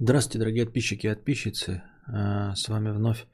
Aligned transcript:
Здравствуйте, 0.00 0.40
дорогие 0.40 0.64
подписчики 0.64 1.06
и 1.06 1.14
подписчицы. 1.14 1.82
А, 2.08 2.56
С 2.56 2.68
вами 2.68 2.90
вновь 2.90 3.28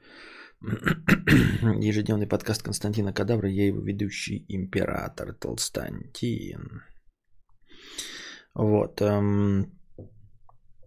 ежедневный 0.61 2.27
подкаст 2.27 2.61
Константина 2.61 3.13
Кадавра. 3.13 3.49
Я 3.49 3.65
его 3.65 3.81
ведущий 3.81 4.45
император 4.47 5.33
Толстантин. 5.33 6.83
Вот. 8.53 9.01
эм, 9.01 9.71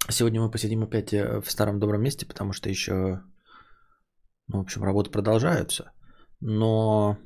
Сегодня 0.08 0.42
мы 0.42 0.48
посидим 0.48 0.84
опять 0.84 1.12
э, 1.12 1.40
в 1.40 1.50
старом 1.50 1.80
добром 1.80 2.02
месте, 2.02 2.24
потому 2.24 2.52
что 2.52 2.68
еще, 2.68 3.22
ну, 4.46 4.58
в 4.58 4.60
общем, 4.60 4.84
работы 4.84 5.10
продолжаются. 5.10 5.90
Но 6.40 7.18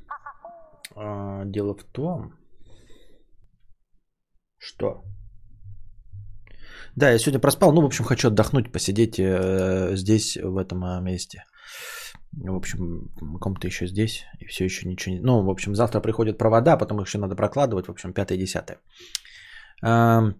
а, 0.95 1.45
дело 1.45 1.75
в 1.75 1.83
том, 1.83 2.33
что... 4.57 5.03
Да, 6.99 7.11
я 7.11 7.17
сегодня 7.19 7.39
проспал. 7.39 7.71
Ну, 7.73 7.81
в 7.81 7.85
общем, 7.85 8.03
хочу 8.05 8.27
отдохнуть, 8.27 8.71
посидеть 8.73 9.19
э, 9.19 9.95
здесь, 9.95 10.37
в 10.37 10.57
этом 10.57 10.83
э, 10.83 11.01
месте. 11.01 11.43
В 12.33 12.55
общем, 12.55 13.09
ком-то 13.39 13.67
еще 13.67 13.87
здесь. 13.87 14.25
И 14.41 14.45
все 14.45 14.65
еще 14.65 14.87
ничего 14.89 15.15
не... 15.15 15.21
Ну, 15.21 15.43
в 15.45 15.49
общем, 15.49 15.75
завтра 15.75 16.01
приходят 16.01 16.37
провода, 16.37 16.77
потом 16.77 16.99
их 16.99 17.07
еще 17.07 17.17
надо 17.17 17.35
прокладывать. 17.35 17.87
В 17.87 17.91
общем, 17.91 18.13
пятое, 18.13 18.37
десятое. 18.37 18.79
Ам, 19.81 20.35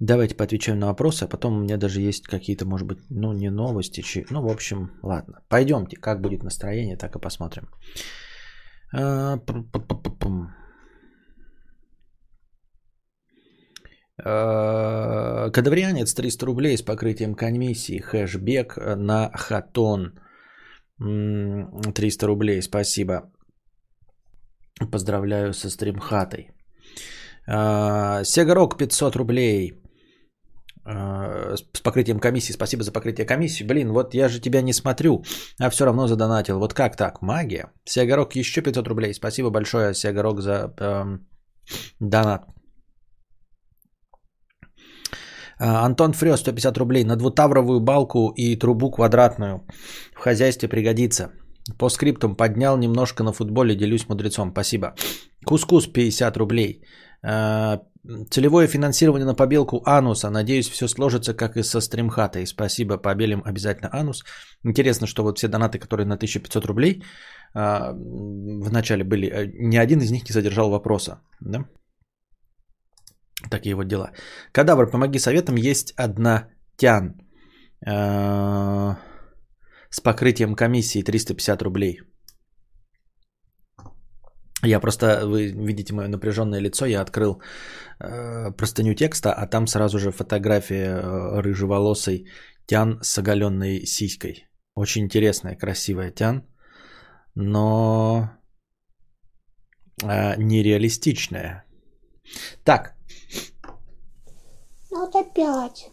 Давайте 0.00 0.36
поотвечаем 0.36 0.78
на 0.78 0.86
вопросы, 0.86 1.24
а 1.24 1.28
потом 1.28 1.56
у 1.56 1.60
меня 1.60 1.76
даже 1.78 2.00
есть 2.02 2.26
какие-то, 2.26 2.66
может 2.66 2.86
быть, 2.86 2.98
ну, 3.10 3.32
не 3.32 3.50
новости. 3.50 4.02
чи- 4.02 4.26
Ну, 4.30 4.42
в 4.42 4.48
общем, 4.48 4.90
ладно. 5.02 5.40
Пойдемте, 5.48 5.96
как 5.96 6.20
будет 6.20 6.42
настроение, 6.42 6.96
так 6.98 7.16
и 7.16 7.18
посмотрим. 7.18 7.68
А, 8.92 9.38
пр-пр-пр-пр-пм. 9.38 10.42
А, 10.42 10.68
Кадаврианец 14.22 16.14
300 16.14 16.46
рублей 16.46 16.76
с 16.76 16.82
покрытием 16.82 17.34
комиссии. 17.34 18.00
Хэшбек 18.00 18.76
на 18.96 19.30
хатон. 19.34 20.18
М, 21.00 21.80
300 21.94 22.26
рублей, 22.26 22.62
спасибо. 22.62 23.30
Поздравляю 24.92 25.54
со 25.54 25.70
стримхатой. 25.70 26.50
А, 27.46 28.24
Сегорок 28.24 28.76
500 28.76 29.16
рублей 29.16 29.72
а, 30.84 31.56
с 31.56 31.82
покрытием 31.82 32.20
комиссии. 32.20 32.52
Спасибо 32.52 32.82
за 32.82 32.92
покрытие 32.92 33.26
комиссии. 33.26 33.66
Блин, 33.66 33.92
вот 33.92 34.14
я 34.14 34.28
же 34.28 34.40
тебя 34.40 34.62
не 34.62 34.72
смотрю, 34.72 35.24
а 35.60 35.70
все 35.70 35.84
равно 35.84 36.06
задонатил. 36.06 36.58
Вот 36.58 36.74
как 36.74 36.96
так? 36.96 37.22
Магия. 37.22 37.72
Сегорок 37.84 38.36
еще 38.36 38.62
500 38.62 38.88
рублей. 38.88 39.14
Спасибо 39.14 39.50
большое, 39.50 39.94
Сегорок, 39.94 40.40
за 40.40 40.74
эм, 40.80 41.26
донат. 42.00 42.42
А, 42.42 42.58
Антон 45.58 46.12
Фрё, 46.12 46.36
150 46.36 46.78
рублей. 46.78 47.04
На 47.04 47.16
двутавровую 47.16 47.80
балку 47.80 48.32
и 48.36 48.56
трубу 48.56 48.90
квадратную. 48.90 49.66
В 50.14 50.20
хозяйстве 50.20 50.68
пригодится. 50.68 51.30
По 51.78 51.90
скриптум 51.90 52.36
поднял 52.36 52.78
немножко 52.78 53.24
на 53.24 53.32
футболе, 53.32 53.76
делюсь 53.76 54.08
мудрецом. 54.08 54.50
Спасибо. 54.50 54.94
Кускус 55.44 55.86
50 55.86 56.36
рублей. 56.36 56.82
А, 57.22 57.80
Целевое 58.30 58.68
финансирование 58.68 59.26
на 59.26 59.34
побелку 59.34 59.82
ануса. 59.84 60.30
Надеюсь, 60.30 60.70
все 60.70 60.88
сложится, 60.88 61.34
как 61.34 61.56
и 61.56 61.62
со 61.62 61.80
стримхатой. 61.80 62.46
Спасибо, 62.46 62.96
побелим 62.96 63.42
обязательно 63.44 63.90
анус. 63.92 64.24
Интересно, 64.64 65.06
что 65.06 65.22
вот 65.22 65.38
все 65.38 65.48
донаты, 65.48 65.78
которые 65.78 66.06
на 66.06 66.14
1500 66.14 66.64
рублей 66.66 67.02
а, 67.54 67.92
в 67.92 68.72
начале 68.72 69.04
были, 69.04 69.26
э, 69.26 69.46
ни 69.58 69.76
один 69.76 70.00
из 70.00 70.10
них 70.10 70.24
не 70.28 70.32
содержал 70.32 70.70
вопроса. 70.70 71.20
Да? 71.40 71.64
Такие 73.50 73.74
вот 73.74 73.88
дела. 73.88 74.12
Кадавр, 74.52 74.90
помоги 74.90 75.18
советом. 75.18 75.56
Есть 75.56 75.92
одна 75.96 76.48
тян 76.76 77.14
а, 77.86 78.98
с 79.90 80.00
покрытием 80.00 80.54
комиссии 80.54 81.02
350 81.02 81.62
рублей. 81.62 82.00
Я 84.64 84.80
просто, 84.80 85.24
вы 85.26 85.52
видите 85.52 85.94
мое 85.94 86.08
напряженное 86.08 86.60
лицо, 86.60 86.86
я 86.86 87.00
открыл 87.00 87.40
э, 88.00 88.50
простыню 88.56 88.94
текста, 88.94 89.32
а 89.32 89.46
там 89.46 89.68
сразу 89.68 89.98
же 89.98 90.10
фотография 90.10 90.98
э, 90.98 91.40
рыжеволосой 91.40 92.26
Тян 92.66 92.98
с 93.00 93.18
оголенной 93.18 93.86
сиськой. 93.86 94.48
Очень 94.74 95.04
интересная, 95.04 95.54
красивая 95.56 96.10
Тян, 96.10 96.42
но 97.36 98.30
э, 100.02 100.34
нереалистичная. 100.36 101.64
Так, 102.64 102.97
вот 104.98 105.14
опять. 105.16 105.90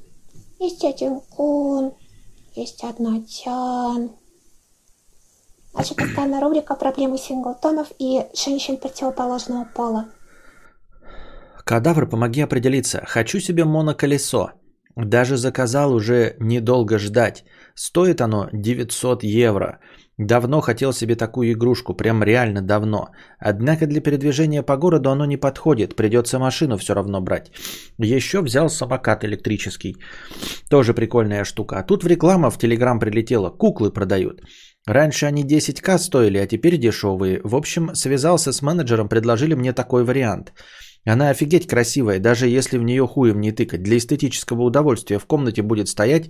Есть 0.60 0.84
один 0.84 1.20
кун, 1.20 1.94
есть 2.56 2.84
одна 2.84 3.22
тян. 3.22 4.12
Значит, 5.74 5.98
постоянная 5.98 6.42
рубрика 6.42 6.76
проблемы 6.76 7.18
синглтонов 7.18 7.92
и 8.00 8.26
женщин 8.34 8.78
противоположного 8.78 9.66
пола. 9.66 10.06
Кадавр, 11.66 12.08
помоги 12.08 12.42
определиться. 12.42 13.04
Хочу 13.06 13.40
себе 13.40 13.66
моноколесо. 13.66 14.52
Даже 14.96 15.36
заказал 15.36 15.94
уже 15.94 16.38
недолго 16.40 16.98
ждать. 16.98 17.44
Стоит 17.74 18.22
оно 18.22 18.48
900 18.54 19.24
евро. 19.24 19.80
Давно 20.18 20.62
хотел 20.62 20.94
себе 20.94 21.16
такую 21.16 21.52
игрушку, 21.52 21.94
прям 21.94 22.24
реально 22.24 22.62
давно. 22.62 23.10
Однако 23.38 23.86
для 23.86 24.02
передвижения 24.02 24.64
по 24.64 24.78
городу 24.78 25.10
оно 25.10 25.26
не 25.26 25.36
подходит, 25.36 25.96
придется 25.96 26.40
машину 26.40 26.78
все 26.78 26.94
равно 26.94 27.22
брать. 27.22 27.52
Еще 27.98 28.42
взял 28.42 28.70
самокат 28.70 29.26
электрический. 29.26 29.98
Тоже 30.70 30.94
прикольная 30.94 31.44
штука. 31.44 31.80
А 31.80 31.84
тут 31.84 32.04
в 32.04 32.08
реклама 32.08 32.50
в 32.50 32.58
Телеграм 32.58 33.00
прилетела, 33.00 33.50
куклы 33.50 33.92
продают. 33.92 34.42
Раньше 34.88 35.26
они 35.26 35.44
10к 35.44 35.98
стоили, 35.98 36.38
а 36.38 36.48
теперь 36.48 36.78
дешевые. 36.78 37.42
В 37.44 37.56
общем, 37.56 37.94
связался 37.94 38.54
с 38.54 38.62
менеджером, 38.62 39.10
предложили 39.10 39.56
мне 39.56 39.74
такой 39.74 40.06
вариант. 40.06 40.54
Она 41.06 41.30
офигеть 41.30 41.68
красивая, 41.68 42.20
даже 42.20 42.48
если 42.48 42.78
в 42.78 42.84
нее 42.84 43.06
хуем 43.06 43.42
не 43.42 43.52
тыкать. 43.52 43.84
Для 43.84 43.98
эстетического 43.98 44.64
удовольствия 44.64 45.20
в 45.20 45.26
комнате 45.26 45.62
будет 45.62 45.88
стоять 45.88 46.30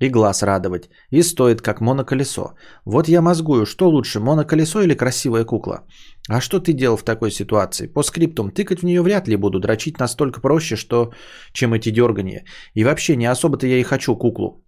и 0.00 0.08
глаз 0.08 0.42
радовать. 0.42 0.90
И 1.10 1.22
стоит 1.22 1.62
как 1.62 1.80
моноколесо. 1.80 2.54
Вот 2.84 3.08
я 3.08 3.22
мозгую, 3.22 3.66
что 3.66 3.88
лучше, 3.88 4.20
моноколесо 4.20 4.82
или 4.82 4.94
красивая 4.94 5.44
кукла? 5.44 5.86
А 6.28 6.40
что 6.40 6.60
ты 6.60 6.72
делал 6.72 6.96
в 6.96 7.04
такой 7.04 7.30
ситуации? 7.30 7.86
По 7.86 8.02
скриптум 8.02 8.50
тыкать 8.50 8.80
в 8.80 8.84
нее 8.84 9.02
вряд 9.02 9.28
ли 9.28 9.36
буду, 9.36 9.60
дрочить 9.60 9.98
настолько 9.98 10.40
проще, 10.40 10.76
что 10.76 11.12
чем 11.52 11.74
эти 11.74 11.90
дергания. 11.90 12.44
И 12.74 12.84
вообще 12.84 13.16
не 13.16 13.26
особо-то 13.26 13.66
я 13.66 13.78
и 13.78 13.82
хочу 13.82 14.16
куклу. 14.16 14.64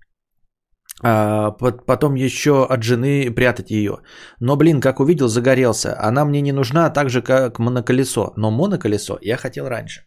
А, 1.02 1.50
пот- 1.52 1.86
потом 1.86 2.16
еще 2.16 2.64
от 2.64 2.82
жены 2.82 3.30
прятать 3.30 3.70
ее. 3.70 3.98
Но, 4.40 4.56
блин, 4.56 4.80
как 4.80 5.00
увидел, 5.00 5.28
загорелся. 5.28 5.96
Она 6.00 6.24
мне 6.24 6.40
не 6.40 6.52
нужна 6.52 6.90
так 6.90 7.10
же, 7.10 7.22
как 7.22 7.58
моноколесо. 7.58 8.32
Но 8.36 8.50
моноколесо 8.50 9.18
я 9.22 9.36
хотел 9.36 9.68
раньше. 9.68 10.02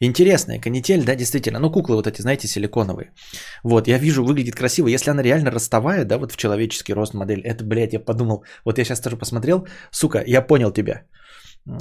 Интересная 0.00 0.60
канитель, 0.60 1.04
да, 1.04 1.16
действительно. 1.16 1.58
Ну, 1.58 1.70
куклы 1.70 1.96
вот 1.96 2.06
эти, 2.06 2.22
знаете, 2.22 2.46
силиконовые. 2.46 3.10
Вот, 3.64 3.88
я 3.88 3.98
вижу, 3.98 4.24
выглядит 4.24 4.54
красиво. 4.54 4.88
Если 4.88 5.10
она 5.10 5.22
реально 5.22 5.50
ростовая, 5.50 6.04
да, 6.04 6.18
вот 6.18 6.32
в 6.32 6.36
человеческий 6.36 6.94
рост 6.94 7.14
модель, 7.14 7.40
это, 7.40 7.64
блядь, 7.64 7.92
я 7.92 8.00
подумал, 8.00 8.44
вот 8.64 8.78
я 8.78 8.84
сейчас 8.84 9.00
тоже 9.00 9.16
посмотрел, 9.16 9.66
сука, 9.90 10.22
я 10.26 10.40
понял 10.40 10.70
тебя. 10.72 11.02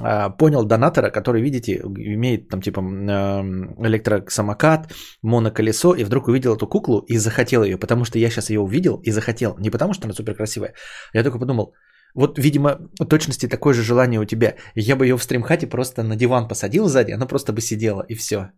А, 0.02 0.30
Понял 0.30 0.66
донатора, 0.66 1.12
который, 1.12 1.42
видите, 1.42 1.76
имеет 1.76 2.50
там 2.50 2.62
типа 2.62 2.80
м, 2.82 3.76
электросамокат, 3.86 4.92
моноколесо, 5.22 5.94
и 5.94 6.04
вдруг 6.04 6.28
увидел 6.28 6.56
эту 6.56 6.68
куклу 6.68 7.06
и 7.08 7.18
захотел 7.18 7.64
ее, 7.64 7.78
потому 7.78 8.06
что 8.06 8.20
я 8.20 8.30
сейчас 8.30 8.50
ее 8.50 8.60
увидел 8.60 9.00
и 9.04 9.12
захотел. 9.12 9.56
Не 9.60 9.70
потому 9.70 9.94
что 9.94 10.06
она 10.08 10.14
супер 10.14 10.36
красивая. 10.36 10.74
Я 11.14 11.24
только 11.24 11.40
подумал, 11.40 11.74
вот, 12.18 12.40
видимо, 12.40 12.78
точности 13.10 13.48
такое 13.48 13.74
же 13.74 13.84
желание 13.84 14.20
у 14.20 14.26
тебя. 14.26 14.56
Я 14.76 14.96
бы 14.96 15.06
ее 15.06 15.18
в 15.18 15.24
стримхате 15.24 15.68
просто 15.68 16.04
на 16.04 16.16
диван 16.16 16.48
посадил 16.48 16.88
сзади, 16.88 17.14
она 17.14 17.28
просто 17.28 17.54
бы 17.54 17.62
сидела, 17.62 18.04
и 18.10 18.16
все. 18.16 18.50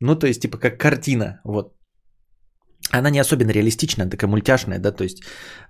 Ну, 0.00 0.18
то 0.18 0.26
есть, 0.26 0.40
типа, 0.42 0.58
как 0.58 0.78
картина, 0.78 1.40
вот. 1.44 1.74
Она 2.92 3.10
не 3.10 3.18
особенно 3.18 3.50
реалистичная, 3.50 4.08
такая 4.08 4.30
мультяшная, 4.30 4.78
да, 4.78 4.92
то 4.92 5.04
есть 5.04 5.22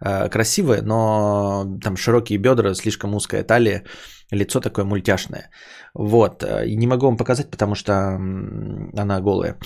э, 0.04 0.28
красивая, 0.28 0.82
но 0.82 1.64
там 1.82 1.96
широкие 1.96 2.38
бедра, 2.38 2.74
слишком 2.74 3.14
узкая 3.14 3.42
талия, 3.42 3.84
лицо 4.30 4.60
такое 4.60 4.84
мультяшное. 4.84 5.50
Вот, 5.94 6.42
э, 6.42 6.66
и 6.66 6.76
не 6.76 6.86
могу 6.86 7.06
вам 7.06 7.16
показать, 7.16 7.50
потому 7.50 7.74
что 7.74 7.92
она 7.92 9.20
голая. 9.20 9.56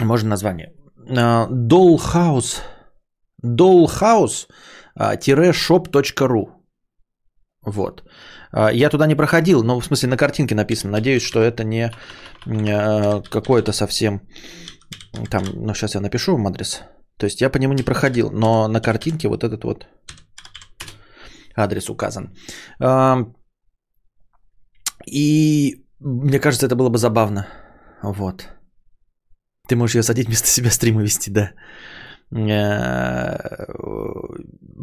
Можно 0.00 0.28
название. 0.28 0.72
Dollhouse 1.08 2.60
а, 3.44 3.44
тире 3.44 4.46
shop.ru. 4.98 6.46
Вот. 7.64 8.02
А, 8.52 8.72
Я 8.72 8.90
туда 8.90 9.06
не 9.06 9.14
проходил, 9.16 9.62
но 9.62 9.80
в 9.80 9.84
смысле 9.84 10.08
на 10.08 10.16
картинке 10.16 10.54
написано. 10.54 10.92
Надеюсь, 10.92 11.22
что 11.22 11.40
это 11.40 11.64
не 11.64 11.90
э, 12.46 13.22
какое-то 13.30 13.72
совсем... 13.72 14.20
Там, 15.30 15.44
ну 15.54 15.74
сейчас 15.74 15.94
я 15.94 16.00
напишу 16.00 16.32
вам 16.32 16.46
адрес. 16.46 16.82
То 17.18 17.26
есть 17.26 17.40
я 17.40 17.50
по 17.50 17.58
нему 17.58 17.74
не 17.74 17.84
проходил, 17.84 18.30
но 18.30 18.68
на 18.68 18.80
картинке 18.80 19.28
вот 19.28 19.44
этот 19.44 19.64
вот 19.64 19.86
адрес 21.56 21.88
указан. 21.88 22.34
А, 22.80 23.18
И 25.06 25.84
мне 26.00 26.40
кажется, 26.40 26.66
это 26.66 26.76
было 26.76 26.88
бы 26.88 26.98
забавно. 26.98 27.46
Вот. 28.02 28.48
Ты 29.68 29.76
можешь 29.76 29.94
ее 29.94 30.02
садить 30.02 30.26
вместо 30.26 30.48
себя 30.48 30.70
стримы 30.70 31.02
вести, 31.02 31.30
да. 31.30 31.52
Э, 32.32 33.36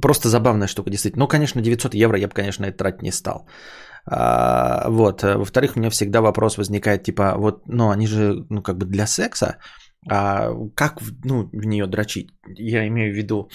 просто 0.01 0.29
забавная 0.29 0.67
штука, 0.67 0.89
действительно. 0.89 1.23
Ну, 1.23 1.27
конечно, 1.27 1.61
900 1.61 1.93
евро 1.95 2.17
я 2.17 2.27
бы, 2.27 2.33
конечно, 2.33 2.65
это 2.65 2.77
тратить 2.77 3.01
не 3.01 3.11
стал. 3.11 3.47
А, 4.05 4.89
вот. 4.89 5.23
Во-вторых, 5.23 5.75
у 5.75 5.79
меня 5.79 5.89
всегда 5.89 6.21
вопрос 6.21 6.57
возникает, 6.57 7.03
типа, 7.03 7.35
вот, 7.37 7.63
ну, 7.67 7.89
они 7.89 8.07
же, 8.07 8.45
ну, 8.49 8.61
как 8.61 8.77
бы 8.77 8.85
для 8.85 9.07
секса, 9.07 9.57
а 10.09 10.51
как, 10.75 11.01
ну, 11.25 11.49
в 11.51 11.65
нее 11.65 11.87
дрочить? 11.87 12.29
Я 12.57 12.87
имею 12.87 13.13
в 13.13 13.17
виду, 13.17 13.49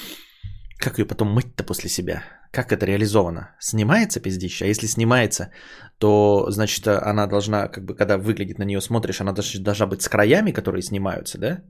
как 0.79 0.99
ее 0.99 1.07
потом 1.07 1.29
мыть-то 1.29 1.65
после 1.65 1.89
себя? 1.89 2.23
Как 2.53 2.73
это 2.73 2.87
реализовано? 2.87 3.57
Снимается 3.59 4.21
пиздища? 4.21 4.65
А 4.65 4.69
если 4.69 4.87
снимается, 4.87 5.51
то, 5.99 6.47
значит, 6.51 6.87
она 6.87 7.27
должна, 7.27 7.69
как 7.69 7.85
бы, 7.85 7.95
когда 7.97 8.19
выглядит 8.19 8.59
на 8.59 8.65
нее, 8.65 8.81
смотришь, 8.81 9.21
она 9.21 9.33
должна 9.33 9.87
быть 9.87 10.03
с 10.03 10.09
краями, 10.09 10.53
которые 10.53 10.83
снимаются, 10.83 11.39
да? 11.39 11.63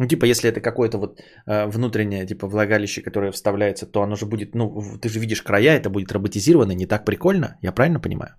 Ну, 0.00 0.08
типа, 0.08 0.24
если 0.24 0.48
это 0.48 0.62
какое-то 0.62 0.98
вот 0.98 1.20
э, 1.46 1.66
внутреннее, 1.66 2.26
типа, 2.26 2.48
влагалище, 2.48 3.02
которое 3.02 3.32
вставляется, 3.32 3.86
то 3.86 4.00
оно 4.02 4.16
же 4.16 4.24
будет, 4.24 4.54
ну, 4.54 4.98
ты 4.98 5.10
же 5.10 5.20
видишь 5.20 5.42
края, 5.42 5.76
это 5.76 5.90
будет 5.90 6.12
роботизировано, 6.12 6.72
не 6.72 6.86
так 6.86 7.04
прикольно, 7.04 7.58
я 7.62 7.72
правильно 7.72 8.00
понимаю? 8.00 8.34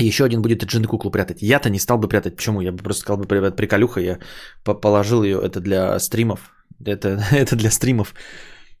еще 0.00 0.24
один 0.24 0.42
будет 0.42 0.64
джин 0.64 0.84
куклу 0.84 1.10
прятать. 1.10 1.42
Я-то 1.42 1.70
не 1.70 1.78
стал 1.78 1.98
бы 1.98 2.08
прятать. 2.08 2.36
Почему? 2.36 2.60
Я 2.60 2.72
бы 2.72 2.82
просто 2.82 3.00
сказал 3.00 3.24
бы, 3.24 3.36
ребят, 3.36 3.56
приколюха, 3.56 4.00
я 4.00 4.18
положил 4.64 5.24
ее, 5.24 5.40
это 5.42 5.60
для 5.60 5.98
стримов. 5.98 6.52
Это, 6.86 7.08
это 7.32 7.56
для 7.56 7.70
стримов. 7.70 8.14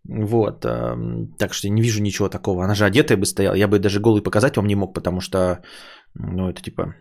Вот. 0.08 0.60
Так 1.38 1.54
что 1.54 1.68
не 1.70 1.82
вижу 1.82 2.02
ничего 2.02 2.28
такого. 2.28 2.64
Она 2.64 2.74
же 2.74 2.84
одетая 2.84 3.18
бы 3.18 3.24
стояла. 3.24 3.56
Я 3.56 3.68
бы 3.68 3.78
даже 3.78 4.00
голый 4.00 4.22
показать 4.22 4.56
вам 4.56 4.66
не 4.66 4.76
мог, 4.76 4.94
потому 4.94 5.20
что, 5.20 5.62
ну, 6.14 6.50
это 6.50 6.62
типа 6.62 6.94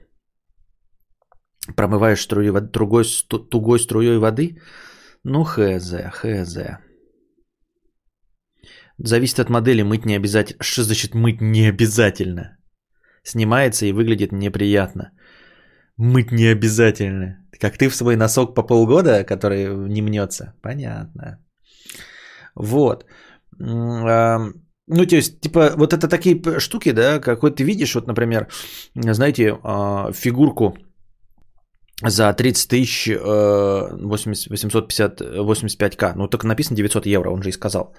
промываешь 1.75 2.21
струю 2.21 2.53
воды, 2.53 2.69
другой, 2.71 3.05
тугой 3.49 3.79
струей 3.79 4.17
воды. 4.17 4.57
Ну, 5.23 5.43
хз, 5.43 5.93
хз. 6.11 6.57
Зависит 8.97 9.39
от 9.39 9.49
модели, 9.49 9.83
мыть 9.83 10.05
не 10.05 10.15
обязательно. 10.15 10.63
Что 10.63 10.83
значит 10.83 11.13
мыть 11.13 11.41
не 11.41 11.69
обязательно? 11.69 12.57
Снимается 13.23 13.85
и 13.85 13.91
выглядит 13.91 14.31
неприятно. 14.31 15.11
Мыть 15.97 16.31
не 16.31 16.51
обязательно. 16.51 17.37
Как 17.59 17.77
ты 17.77 17.89
в 17.89 17.95
свой 17.95 18.15
носок 18.15 18.55
по 18.55 18.63
полгода, 18.63 19.23
который 19.23 19.67
не 19.89 20.01
мнется. 20.01 20.53
Понятно. 20.61 21.39
Вот. 22.55 23.05
Ну, 23.59 25.05
то 25.05 25.15
есть, 25.15 25.41
типа, 25.41 25.73
вот 25.77 25.93
это 25.93 26.07
такие 26.07 26.59
штуки, 26.59 26.91
да, 26.91 27.19
какой 27.19 27.51
ты 27.51 27.63
видишь, 27.63 27.95
вот, 27.95 28.07
например, 28.07 28.47
знаете, 28.95 29.59
а, 29.63 30.11
фигурку 30.13 30.77
за 32.03 32.33
30 32.33 32.69
тысяч 32.69 33.09
850, 33.09 35.21
85к. 35.21 36.13
Ну, 36.15 36.27
так 36.27 36.43
написано 36.43 36.77
900 36.77 37.05
евро, 37.05 37.31
он 37.31 37.43
же 37.43 37.49
и 37.49 37.53
сказал. 37.53 37.93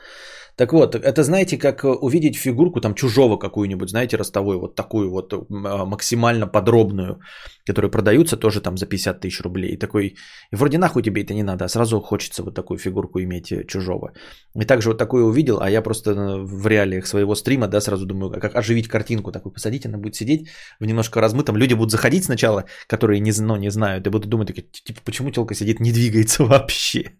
Так 0.58 0.72
вот, 0.72 0.96
это 0.96 1.22
знаете, 1.22 1.56
как 1.56 1.84
э, 1.84 1.88
увидеть 1.88 2.36
фигурку 2.36 2.80
там 2.80 2.94
чужого 2.94 3.36
какую-нибудь, 3.36 3.90
знаете, 3.90 4.16
ростовую, 4.16 4.58
вот 4.58 4.74
такую 4.74 5.08
вот 5.08 5.32
а, 5.32 5.84
максимально 5.84 6.48
подробную, 6.48 7.20
которые 7.64 7.92
продаются 7.92 8.36
тоже 8.36 8.60
там 8.60 8.76
за 8.76 8.86
50 8.86 9.20
тысяч 9.20 9.40
рублей. 9.40 9.74
И 9.74 9.76
такой, 9.76 10.16
и 10.50 10.56
вроде 10.56 10.78
нахуй 10.78 11.02
тебе 11.04 11.22
это 11.22 11.32
не 11.32 11.44
надо, 11.44 11.64
а 11.64 11.68
сразу 11.68 12.00
хочется 12.00 12.42
вот 12.42 12.56
такую 12.56 12.78
фигурку 12.78 13.20
иметь 13.20 13.52
э, 13.52 13.64
чужого. 13.66 14.14
И 14.60 14.64
также 14.64 14.88
вот 14.88 14.98
такую 14.98 15.26
увидел, 15.26 15.60
а 15.60 15.70
я 15.70 15.80
просто 15.80 16.10
э, 16.10 16.38
в 16.42 16.66
реалиях 16.66 17.06
своего 17.06 17.36
стрима, 17.36 17.68
да, 17.68 17.80
сразу 17.80 18.04
думаю, 18.04 18.32
как 18.40 18.56
оживить 18.56 18.88
картинку 18.88 19.30
такую, 19.30 19.52
посадить, 19.52 19.86
она 19.86 19.96
будет 19.96 20.16
сидеть 20.16 20.48
в 20.80 20.86
немножко 20.86 21.20
размытом, 21.20 21.56
люди 21.56 21.74
будут 21.74 21.92
заходить 21.92 22.24
сначала, 22.24 22.64
которые 22.88 23.20
не, 23.20 23.32
ну, 23.40 23.54
не 23.56 23.70
знают, 23.70 24.08
и 24.08 24.10
будут 24.10 24.28
думать, 24.28 24.52
типа, 24.72 25.00
почему 25.04 25.30
телка 25.30 25.54
сидит, 25.54 25.78
не 25.78 25.92
двигается 25.92 26.44
вообще. 26.44 27.12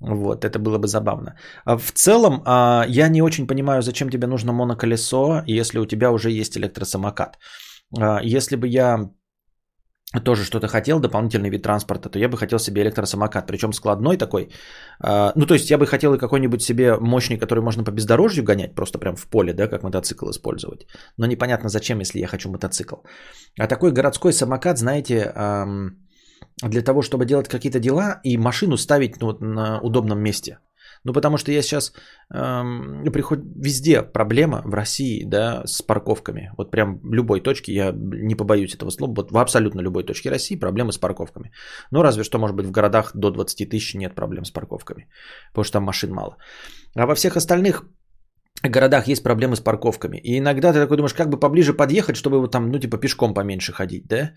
Вот, 0.00 0.44
это 0.44 0.58
было 0.58 0.78
бы 0.78 0.88
забавно. 0.88 1.38
А 1.64 1.76
в 1.78 1.92
целом, 1.92 2.42
а, 2.44 2.84
я 2.88 3.08
не 3.08 3.22
очень 3.22 3.46
понимаю, 3.46 3.82
зачем 3.82 4.10
тебе 4.10 4.26
нужно 4.26 4.52
моноколесо, 4.52 5.42
если 5.46 5.78
у 5.78 5.86
тебя 5.86 6.10
уже 6.10 6.30
есть 6.30 6.56
электросамокат. 6.56 7.38
А, 7.98 8.20
если 8.22 8.56
бы 8.56 8.68
я 8.68 9.10
тоже 10.24 10.44
что-то 10.44 10.68
хотел, 10.68 11.00
дополнительный 11.00 11.50
вид 11.50 11.62
транспорта, 11.62 12.08
то 12.08 12.18
я 12.18 12.28
бы 12.28 12.38
хотел 12.38 12.58
себе 12.58 12.82
электросамокат, 12.82 13.46
причем 13.46 13.72
складной 13.72 14.16
такой. 14.16 14.50
Ну, 15.00 15.46
то 15.46 15.54
есть 15.54 15.68
я 15.70 15.78
бы 15.78 15.86
хотел 15.86 16.14
и 16.14 16.18
какой-нибудь 16.18 16.62
себе 16.62 16.96
мощный, 16.96 17.38
который 17.38 17.60
можно 17.60 17.84
по 17.84 17.90
бездорожью 17.90 18.44
гонять, 18.44 18.74
просто 18.74 18.98
прям 18.98 19.16
в 19.16 19.26
поле, 19.26 19.52
да, 19.52 19.66
как 19.66 19.82
мотоцикл 19.82 20.30
использовать. 20.30 20.86
Но 21.18 21.26
непонятно 21.26 21.68
зачем, 21.68 22.00
если 22.00 22.20
я 22.20 22.28
хочу 22.28 22.50
мотоцикл. 22.50 22.96
А 23.58 23.66
такой 23.66 23.92
городской 23.92 24.32
самокат, 24.32 24.78
знаете, 24.78 25.32
для 26.62 26.82
того, 26.82 27.02
чтобы 27.02 27.26
делать 27.26 27.48
какие-то 27.48 27.80
дела 27.80 28.20
и 28.24 28.38
машину 28.38 28.76
ставить 28.76 29.20
ну, 29.20 29.36
на 29.40 29.80
удобном 29.80 30.18
месте. 30.18 30.58
Ну, 31.04 31.12
потому 31.12 31.36
что 31.36 31.52
я 31.52 31.62
сейчас 31.62 31.92
эм, 32.34 33.04
приход... 33.12 33.38
везде 33.64 34.02
проблема 34.02 34.62
в 34.64 34.74
России, 34.74 35.24
да, 35.24 35.62
с 35.64 35.82
парковками. 35.82 36.50
Вот 36.58 36.70
прям 36.70 37.00
любой 37.12 37.40
точке, 37.40 37.72
я 37.72 37.92
не 37.94 38.34
побоюсь 38.34 38.74
этого 38.74 38.90
слова, 38.90 39.14
вот 39.14 39.30
в 39.30 39.38
абсолютно 39.38 39.82
любой 39.82 40.04
точке 40.04 40.30
России 40.30 40.56
проблемы 40.56 40.92
с 40.92 40.98
парковками. 40.98 41.52
Ну, 41.92 42.02
разве 42.02 42.24
что, 42.24 42.38
может 42.38 42.56
быть, 42.56 42.66
в 42.66 42.70
городах 42.70 43.12
до 43.14 43.30
20 43.30 43.68
тысяч 43.68 43.94
нет 43.94 44.14
проблем 44.14 44.44
с 44.44 44.50
парковками, 44.50 45.08
потому 45.52 45.64
что 45.64 45.72
там 45.72 45.84
машин 45.84 46.10
мало. 46.10 46.36
А 46.96 47.06
во 47.06 47.14
всех 47.14 47.36
остальных 47.36 47.84
городах 48.62 49.08
есть 49.08 49.22
проблемы 49.22 49.54
с 49.54 49.60
парковками. 49.60 50.18
И 50.18 50.38
иногда 50.38 50.72
ты 50.72 50.80
такой 50.80 50.96
думаешь, 50.96 51.14
как 51.14 51.28
бы 51.28 51.38
поближе 51.38 51.72
подъехать, 51.72 52.16
чтобы 52.16 52.40
вот 52.40 52.50
там, 52.50 52.70
ну, 52.70 52.78
типа, 52.78 52.98
пешком 52.98 53.34
поменьше 53.34 53.72
ходить, 53.72 54.06
да? 54.06 54.32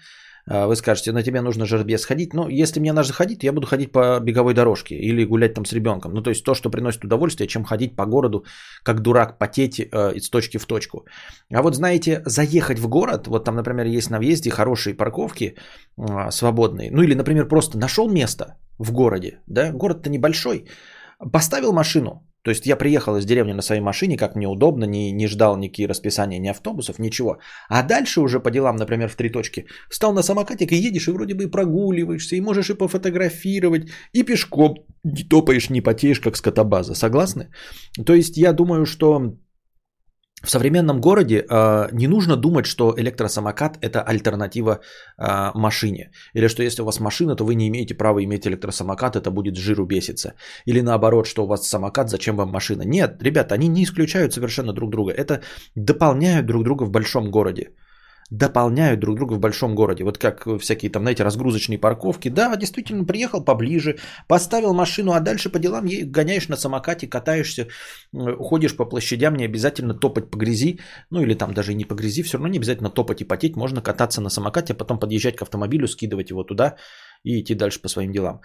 А, 0.50 0.66
вы 0.68 0.75
скажете, 0.75 1.12
на 1.12 1.24
тебе 1.24 1.42
нужно 1.42 1.66
жеребец 1.66 2.06
ходить. 2.06 2.34
Ну, 2.34 2.50
если 2.50 2.80
мне 2.80 2.94
нужно 2.94 3.13
ходить, 3.13 3.44
я 3.44 3.54
буду 3.54 3.68
ходить 3.68 3.92
по 3.92 4.19
беговой 4.19 4.54
дорожке 4.54 4.96
или 4.96 5.25
гулять 5.25 5.54
там 5.54 5.66
с 5.66 5.74
ребенком. 5.74 6.13
Ну, 6.13 6.22
то 6.22 6.30
есть 6.30 6.44
то, 6.44 6.56
что 6.56 6.72
приносит 6.72 7.06
удовольствие, 7.06 7.48
чем 7.48 7.63
ходить 7.63 7.96
по 7.96 8.06
городу, 8.06 8.44
как 8.84 9.01
дурак, 9.01 9.38
потеть 9.38 9.80
э, 9.80 10.13
из 10.16 10.30
точки 10.30 10.57
в 10.57 10.66
точку. 10.66 11.06
А 11.54 11.62
вот 11.62 11.75
знаете, 11.75 12.24
заехать 12.25 12.80
в 12.80 12.88
город, 12.88 13.28
вот 13.28 13.46
там, 13.46 13.56
например, 13.56 13.86
есть 13.86 14.10
на 14.10 14.18
въезде 14.18 14.50
хорошие 14.50 14.96
парковки 14.96 15.56
э, 15.98 16.31
свободные. 16.31 16.90
Ну, 16.92 17.04
или, 17.04 17.13
например, 17.13 17.48
просто 17.48 17.78
нашел 17.78 18.10
место 18.10 18.57
в 18.80 18.92
городе, 18.92 19.42
да, 19.48 19.72
город-то 19.72 20.10
небольшой, 20.10 20.66
поставил 21.31 21.74
машину, 21.74 22.29
то 22.41 22.51
есть 22.51 22.65
я 22.65 22.77
приехал 22.77 23.18
из 23.18 23.25
деревни 23.25 23.53
на 23.53 23.62
своей 23.62 23.81
машине, 23.81 24.18
как 24.18 24.36
мне 24.36 24.47
удобно, 24.47 24.86
не, 24.86 25.12
не 25.12 25.27
ждал 25.27 25.57
никакие 25.57 25.89
расписания, 25.89 26.39
ни 26.39 26.47
автобусов, 26.47 27.00
ничего. 27.00 27.39
А 27.69 27.83
дальше 27.83 28.21
уже 28.21 28.39
по 28.39 28.51
делам, 28.51 28.77
например, 28.77 29.09
в 29.09 29.15
три 29.15 29.30
точки, 29.30 29.65
встал 29.90 30.14
на 30.14 30.23
самокатик 30.23 30.71
и 30.71 30.75
едешь, 30.75 31.07
и 31.07 31.11
вроде 31.11 31.33
бы 31.33 31.44
и 31.44 31.52
прогуливаешься, 31.52 32.35
и 32.35 32.42
можешь 32.42 32.69
и 32.69 32.78
пофотографировать, 32.78 33.90
и 34.14 34.23
пешком 34.23 34.75
не 35.04 35.23
топаешь, 35.23 35.69
не 35.69 35.81
потеешь, 35.81 36.19
как 36.19 36.37
скотобаза. 36.37 36.95
Согласны? 36.95 37.52
То 38.06 38.14
есть 38.14 38.37
я 38.37 38.54
думаю, 38.54 38.85
что 38.85 39.33
в 40.44 40.50
современном 40.50 41.02
городе 41.02 41.46
э, 41.50 41.90
не 41.92 42.08
нужно 42.08 42.36
думать, 42.36 42.66
что 42.66 42.94
электросамокат 42.98 43.78
это 43.81 44.02
альтернатива 44.02 44.80
э, 45.18 45.52
машине. 45.54 46.12
Или 46.34 46.48
что 46.48 46.64
если 46.64 46.81
у 46.81 46.86
вас 46.86 47.00
машина, 47.00 47.36
то 47.36 47.46
вы 47.46 47.56
не 47.56 47.68
имеете 47.68 47.96
права 47.96 48.24
иметь 48.24 48.48
электросамокат, 48.48 49.16
это 49.16 49.31
будет 49.31 49.58
жиру 49.58 49.86
беситься. 49.86 50.34
Или 50.66 50.81
наоборот, 50.81 51.28
что 51.28 51.44
у 51.44 51.48
вас 51.48 51.68
самокат, 51.68 52.10
зачем 52.10 52.38
вам 52.38 52.50
машина. 52.50 52.84
Нет, 52.84 53.22
ребята, 53.24 53.56
они 53.56 53.68
не 53.68 53.84
исключают 53.84 54.34
совершенно 54.34 54.74
друг 54.74 54.90
друга. 54.92 55.12
Это 55.12 55.42
дополняют 55.76 56.46
друг 56.46 56.64
друга 56.64 56.86
в 56.86 56.92
большом 56.92 57.31
городе 57.31 57.72
дополняют 58.30 59.00
друг 59.00 59.16
друга 59.16 59.33
в 59.33 59.40
большом 59.40 59.76
городе. 59.76 60.04
Вот 60.04 60.18
как 60.18 60.48
всякие 60.59 60.92
там, 60.92 61.04
знаете, 61.04 61.24
разгрузочные 61.24 61.80
парковки. 61.80 62.30
Да, 62.30 62.56
действительно, 62.56 63.06
приехал 63.06 63.44
поближе, 63.44 63.98
поставил 64.28 64.74
машину, 64.74 65.14
а 65.14 65.19
дальше 65.19 65.50
по 65.50 65.59
делам 65.59 65.86
гоняешь 66.12 66.48
на 66.48 66.56
самокате, 66.56 67.07
катаешься, 67.07 67.68
ходишь 68.14 68.76
по 68.76 68.86
площадям, 68.86 69.36
не 69.36 69.45
обязательно 69.45 69.94
топать 69.94 70.30
по 70.30 70.38
грязи, 70.38 70.80
ну 71.09 71.21
или 71.21 71.33
там 71.33 71.54
даже 71.54 71.71
и 71.71 71.76
не 71.76 71.86
по 71.86 71.95
грязи, 71.95 72.24
все 72.24 72.38
равно 72.38 72.50
не 72.50 72.57
обязательно 72.57 72.90
топать 72.90 73.21
и 73.21 73.26
потеть, 73.26 73.56
можно 73.56 73.81
кататься 73.81 74.21
на 74.21 74.30
самокате, 74.30 74.74
а 74.74 74.76
потом 74.76 75.00
подъезжать 75.00 75.36
к 75.36 75.42
автомобилю, 75.42 75.88
скидывать 75.88 76.30
его 76.30 76.44
туда 76.44 76.76
и 77.24 77.42
идти 77.42 77.56
дальше 77.56 77.81
по 77.81 77.90
своим 77.90 78.12
делам. 78.12 78.42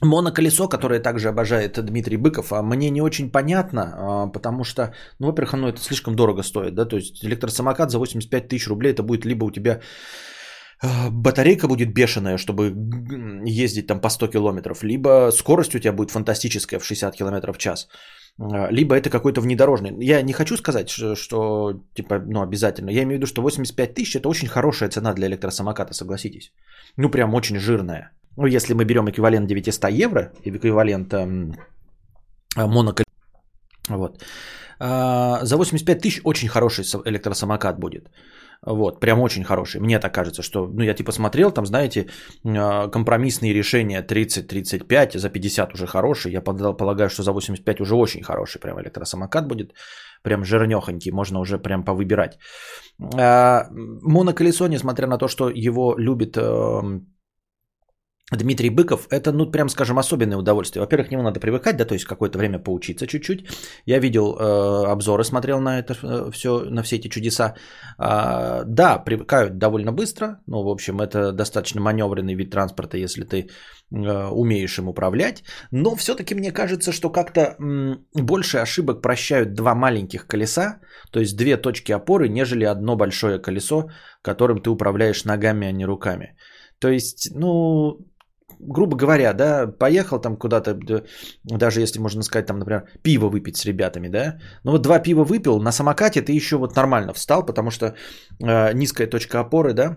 Моноколесо, 0.00 0.68
которое 0.68 1.00
также 1.00 1.28
обожает 1.28 1.84
Дмитрий 1.84 2.16
Быков, 2.16 2.52
а 2.52 2.62
мне 2.62 2.90
не 2.90 3.02
очень 3.02 3.30
понятно, 3.30 3.82
а, 3.82 4.26
потому 4.28 4.64
что, 4.64 4.94
ну, 5.18 5.26
во-первых, 5.26 5.54
оно 5.54 5.68
это 5.68 5.80
слишком 5.80 6.14
дорого 6.14 6.42
стоит, 6.42 6.74
да, 6.74 6.84
то 6.84 6.96
есть 6.96 7.24
электросамокат 7.24 7.90
за 7.90 7.98
85 7.98 8.48
тысяч 8.48 8.68
рублей, 8.68 8.92
это 8.92 9.02
будет 9.02 9.24
либо 9.24 9.44
у 9.44 9.50
тебя 9.50 9.80
а, 10.80 11.10
батарейка 11.10 11.66
будет 11.66 11.92
бешеная, 11.92 12.38
чтобы 12.38 12.72
ездить 13.44 13.86
там 13.86 14.00
по 14.00 14.08
100 14.08 14.28
километров, 14.28 14.84
либо 14.84 15.30
скорость 15.32 15.74
у 15.74 15.78
тебя 15.78 15.92
будет 15.92 16.10
фантастическая 16.10 16.78
в 16.78 16.84
60 16.84 17.16
километров 17.16 17.56
в 17.56 17.58
час, 17.58 17.88
либо 18.70 18.94
это 18.94 19.10
какой-то 19.10 19.40
внедорожный. 19.40 19.96
Я 20.04 20.22
не 20.22 20.32
хочу 20.32 20.56
сказать, 20.56 20.88
что, 20.90 21.16
что 21.16 21.82
типа, 21.94 22.20
ну, 22.20 22.40
обязательно. 22.40 22.90
Я 22.90 23.02
имею 23.02 23.14
в 23.14 23.16
виду, 23.16 23.26
что 23.26 23.42
85 23.42 23.94
тысяч 23.94 24.14
это 24.14 24.28
очень 24.28 24.46
хорошая 24.46 24.90
цена 24.90 25.12
для 25.12 25.26
электросамоката, 25.26 25.92
согласитесь. 25.92 26.52
Ну, 26.96 27.10
прям 27.10 27.34
очень 27.34 27.58
жирная 27.58 28.12
ну, 28.38 28.46
если 28.46 28.74
мы 28.74 28.84
берем 28.84 29.10
эквивалент 29.10 29.48
900 29.48 29.90
евро, 29.90 30.32
эквивалент 30.44 31.12
эм, 31.12 31.54
моноколеса, 32.56 33.04
вот, 33.88 34.22
А, 34.80 35.44
за 35.44 35.56
85 35.56 36.00
тысяч 36.00 36.20
очень 36.24 36.48
хороший 36.48 36.84
электросамокат 37.04 37.78
будет. 37.78 38.10
Вот, 38.66 39.00
прям 39.00 39.20
очень 39.20 39.44
хороший. 39.44 39.80
Мне 39.80 39.98
так 39.98 40.14
кажется, 40.14 40.42
что, 40.42 40.66
ну, 40.66 40.82
я 40.82 40.94
типа 40.94 41.12
смотрел, 41.12 41.50
там, 41.50 41.66
знаете, 41.66 42.06
а, 42.44 42.88
компромиссные 42.88 43.52
решения 43.54 44.02
30-35, 44.02 45.18
за 45.18 45.30
50 45.30 45.74
уже 45.74 45.86
хороший. 45.86 46.32
Я 46.32 46.40
полагаю, 46.40 47.08
что 47.08 47.22
за 47.22 47.32
85 47.32 47.80
уже 47.80 47.94
очень 47.94 48.22
хороший 48.22 48.60
прям 48.60 48.80
электросамокат 48.80 49.48
будет. 49.48 49.74
Прям 50.22 50.44
жирнехонький, 50.44 51.12
можно 51.12 51.40
уже 51.40 51.58
прям 51.58 51.84
повыбирать. 51.84 52.38
А, 53.16 53.66
моноколесо, 53.70 54.68
несмотря 54.68 55.06
на 55.06 55.18
то, 55.18 55.28
что 55.28 55.50
его 55.50 55.94
любит 55.96 56.36
эм, 56.36 57.06
Дмитрий 58.30 58.70
Быков, 58.70 59.06
это, 59.10 59.32
ну, 59.32 59.50
прям 59.50 59.68
скажем, 59.68 59.98
особенное 59.98 60.36
удовольствие. 60.36 60.82
Во-первых, 60.82 61.08
к 61.08 61.10
нему 61.10 61.22
надо 61.22 61.40
привыкать, 61.40 61.76
да, 61.76 61.84
то 61.86 61.94
есть 61.94 62.04
какое-то 62.04 62.38
время 62.38 62.58
поучиться 62.58 63.06
чуть-чуть. 63.06 63.46
Я 63.86 64.00
видел 64.00 64.36
э, 64.36 64.92
обзоры, 64.92 65.24
смотрел 65.24 65.60
на 65.60 65.78
это 65.78 65.94
э, 66.02 66.30
все, 66.32 66.64
на 66.70 66.82
все 66.82 66.96
эти 66.96 67.08
чудеса. 67.08 67.54
Э, 67.98 68.64
да, 68.66 68.98
привыкают 68.98 69.56
довольно 69.58 69.92
быстро. 69.92 70.40
Ну, 70.46 70.62
в 70.62 70.68
общем, 70.68 71.00
это 71.00 71.32
достаточно 71.32 71.80
маневренный 71.80 72.34
вид 72.34 72.50
транспорта, 72.50 72.98
если 72.98 73.24
ты 73.24 73.48
э, 73.90 74.28
умеешь 74.30 74.78
им 74.78 74.88
управлять. 74.88 75.42
Но 75.70 75.96
все-таки 75.96 76.34
мне 76.34 76.52
кажется, 76.52 76.92
что 76.92 77.10
как-то 77.10 77.56
м, 77.58 78.06
больше 78.12 78.58
ошибок 78.58 79.00
прощают 79.00 79.54
два 79.54 79.74
маленьких 79.74 80.26
колеса, 80.26 80.80
то 81.12 81.20
есть 81.20 81.34
две 81.36 81.56
точки 81.56 81.92
опоры, 81.92 82.28
нежели 82.28 82.64
одно 82.64 82.94
большое 82.96 83.38
колесо, 83.38 83.88
которым 84.20 84.60
ты 84.60 84.68
управляешь 84.68 85.24
ногами, 85.24 85.66
а 85.66 85.72
не 85.72 85.86
руками. 85.86 86.36
То 86.78 86.88
есть, 86.88 87.30
ну, 87.34 87.98
грубо 88.60 88.96
говоря, 88.96 89.32
да, 89.32 89.66
поехал 89.66 90.20
там 90.20 90.36
куда-то, 90.36 90.78
даже 91.44 91.80
если 91.80 92.00
можно 92.00 92.22
сказать, 92.22 92.46
там, 92.46 92.58
например, 92.58 92.82
пиво 93.02 93.28
выпить 93.28 93.56
с 93.56 93.64
ребятами, 93.64 94.08
да, 94.08 94.38
ну 94.64 94.72
вот 94.72 94.82
два 94.82 94.98
пива 94.98 95.24
выпил, 95.24 95.60
на 95.60 95.72
самокате 95.72 96.22
ты 96.22 96.32
еще 96.32 96.56
вот 96.56 96.76
нормально 96.76 97.12
встал, 97.12 97.46
потому 97.46 97.70
что 97.70 97.86
э, 97.86 98.72
низкая 98.74 99.06
точка 99.06 99.40
опоры, 99.40 99.74
да, 99.74 99.96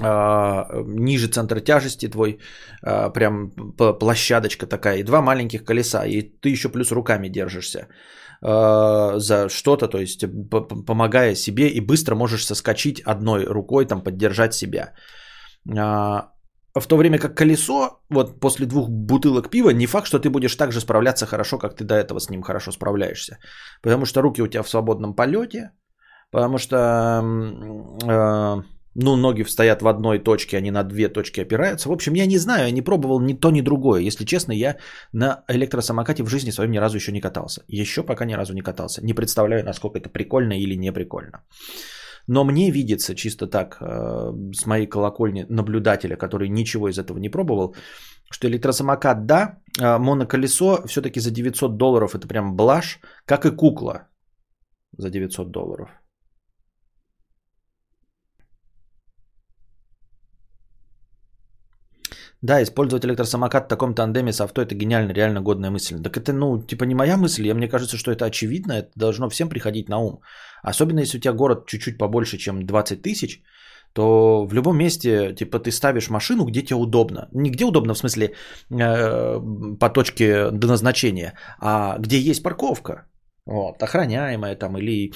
э, 0.00 0.82
ниже 0.86 1.28
центр 1.28 1.60
тяжести 1.60 2.08
твой, 2.08 2.38
э, 2.82 3.12
прям 3.12 3.50
площадочка 3.98 4.66
такая, 4.66 4.98
и 4.98 5.04
два 5.04 5.22
маленьких 5.22 5.64
колеса, 5.64 6.06
и 6.06 6.22
ты 6.22 6.48
еще 6.52 6.68
плюс 6.68 6.92
руками 6.92 7.28
держишься 7.28 7.88
э, 8.42 9.18
за 9.18 9.48
что-то, 9.48 9.88
то 9.88 9.98
есть 9.98 10.24
помогая 10.86 11.34
себе, 11.34 11.68
и 11.68 11.80
быстро 11.80 12.14
можешь 12.14 12.46
соскочить 12.46 13.00
одной 13.00 13.44
рукой, 13.44 13.86
там, 13.86 14.02
поддержать 14.02 14.54
себя. 14.54 14.92
В 16.74 16.86
то 16.86 16.96
время 16.96 17.18
как 17.18 17.36
колесо, 17.36 18.00
вот 18.10 18.40
после 18.40 18.66
двух 18.66 18.88
бутылок 18.88 19.50
пива, 19.50 19.70
не 19.70 19.86
факт, 19.86 20.06
что 20.06 20.18
ты 20.18 20.30
будешь 20.30 20.56
так 20.56 20.72
же 20.72 20.80
справляться 20.80 21.26
хорошо, 21.26 21.58
как 21.58 21.76
ты 21.76 21.84
до 21.84 21.94
этого 21.94 22.18
с 22.18 22.30
ним 22.30 22.42
хорошо 22.42 22.72
справляешься. 22.72 23.38
Потому 23.82 24.06
что 24.06 24.22
руки 24.22 24.42
у 24.42 24.46
тебя 24.46 24.62
в 24.62 24.68
свободном 24.68 25.14
полете, 25.14 25.72
потому 26.30 26.58
что 26.58 26.76
э, 28.04 28.62
ну, 28.94 29.16
ноги 29.16 29.44
стоят 29.44 29.82
в 29.82 29.88
одной 29.88 30.18
точке, 30.18 30.56
они 30.56 30.70
на 30.70 30.82
две 30.82 31.08
точки 31.08 31.40
опираются. 31.40 31.88
В 31.88 31.92
общем, 31.92 32.14
я 32.14 32.26
не 32.26 32.38
знаю, 32.38 32.66
я 32.66 32.70
не 32.70 32.82
пробовал 32.82 33.20
ни 33.20 33.34
то, 33.34 33.50
ни 33.50 33.60
другое. 33.60 34.00
Если 34.02 34.24
честно, 34.24 34.52
я 34.52 34.76
на 35.12 35.44
электросамокате 35.48 36.22
в 36.22 36.28
жизни 36.28 36.52
своем 36.52 36.70
ни 36.70 36.78
разу 36.78 36.96
еще 36.96 37.12
не 37.12 37.20
катался. 37.20 37.64
Еще 37.68 38.02
пока 38.02 38.24
ни 38.24 38.34
разу 38.34 38.54
не 38.54 38.62
катался. 38.62 39.04
Не 39.04 39.14
представляю, 39.14 39.64
насколько 39.64 39.98
это 39.98 40.08
прикольно 40.08 40.54
или 40.58 40.74
не 40.76 40.92
прикольно. 40.92 41.42
Но 42.26 42.44
мне 42.44 42.70
видится 42.70 43.14
чисто 43.14 43.46
так, 43.46 43.78
э, 43.80 44.32
с 44.54 44.66
моей 44.66 44.86
колокольни 44.86 45.46
наблюдателя, 45.48 46.16
который 46.16 46.48
ничего 46.48 46.88
из 46.88 46.98
этого 46.98 47.18
не 47.18 47.30
пробовал, 47.30 47.74
что 48.30 48.48
электросамокат 48.48 49.26
да, 49.26 49.58
а 49.80 49.98
моноколесо 49.98 50.86
все-таки 50.86 51.20
за 51.20 51.30
900 51.30 51.76
долларов 51.76 52.14
это 52.14 52.26
прям 52.28 52.56
блажь, 52.56 53.00
как 53.26 53.46
и 53.46 53.50
кукла 53.50 54.08
за 54.98 55.10
900 55.10 55.50
долларов. 55.50 56.01
Да, 62.42 62.60
использовать 62.60 63.04
электросамокат 63.04 63.64
в 63.64 63.68
таком 63.68 63.94
тандеме 63.94 64.32
с 64.32 64.40
авто 64.40 64.62
это 64.62 64.74
гениально, 64.74 65.12
реально 65.12 65.40
годная 65.40 65.70
мысль. 65.70 66.02
Так 66.02 66.16
это, 66.16 66.32
ну, 66.32 66.58
типа 66.58 66.84
не 66.84 66.94
моя 66.94 67.16
мысль, 67.16 67.46
я 67.46 67.54
мне 67.54 67.68
кажется, 67.68 67.96
что 67.96 68.10
это 68.10 68.24
очевидно, 68.24 68.72
это 68.72 68.90
должно 68.96 69.28
всем 69.28 69.48
приходить 69.48 69.88
на 69.88 69.98
ум. 69.98 70.20
Особенно 70.62 71.00
если 71.00 71.18
у 71.18 71.20
тебя 71.20 71.32
город 71.32 71.66
чуть-чуть 71.66 71.98
побольше, 71.98 72.38
чем 72.38 72.66
20 72.66 73.02
тысяч, 73.02 73.42
то 73.92 74.44
в 74.44 74.54
любом 74.54 74.76
месте, 74.76 75.34
типа, 75.34 75.58
ты 75.58 75.70
ставишь 75.70 76.10
машину, 76.10 76.44
где 76.44 76.62
тебе 76.62 76.76
удобно. 76.76 77.28
Не 77.32 77.50
где 77.50 77.64
удобно, 77.64 77.94
в 77.94 77.98
смысле, 77.98 78.34
э, 78.70 79.40
по 79.78 79.90
точке 79.90 80.50
до 80.50 80.66
назначения, 80.66 81.34
а 81.60 81.96
где 81.98 82.18
есть 82.18 82.42
парковка. 82.42 83.06
Вот, 83.46 83.82
охраняемая 83.82 84.56
там 84.56 84.78
или 84.78 85.12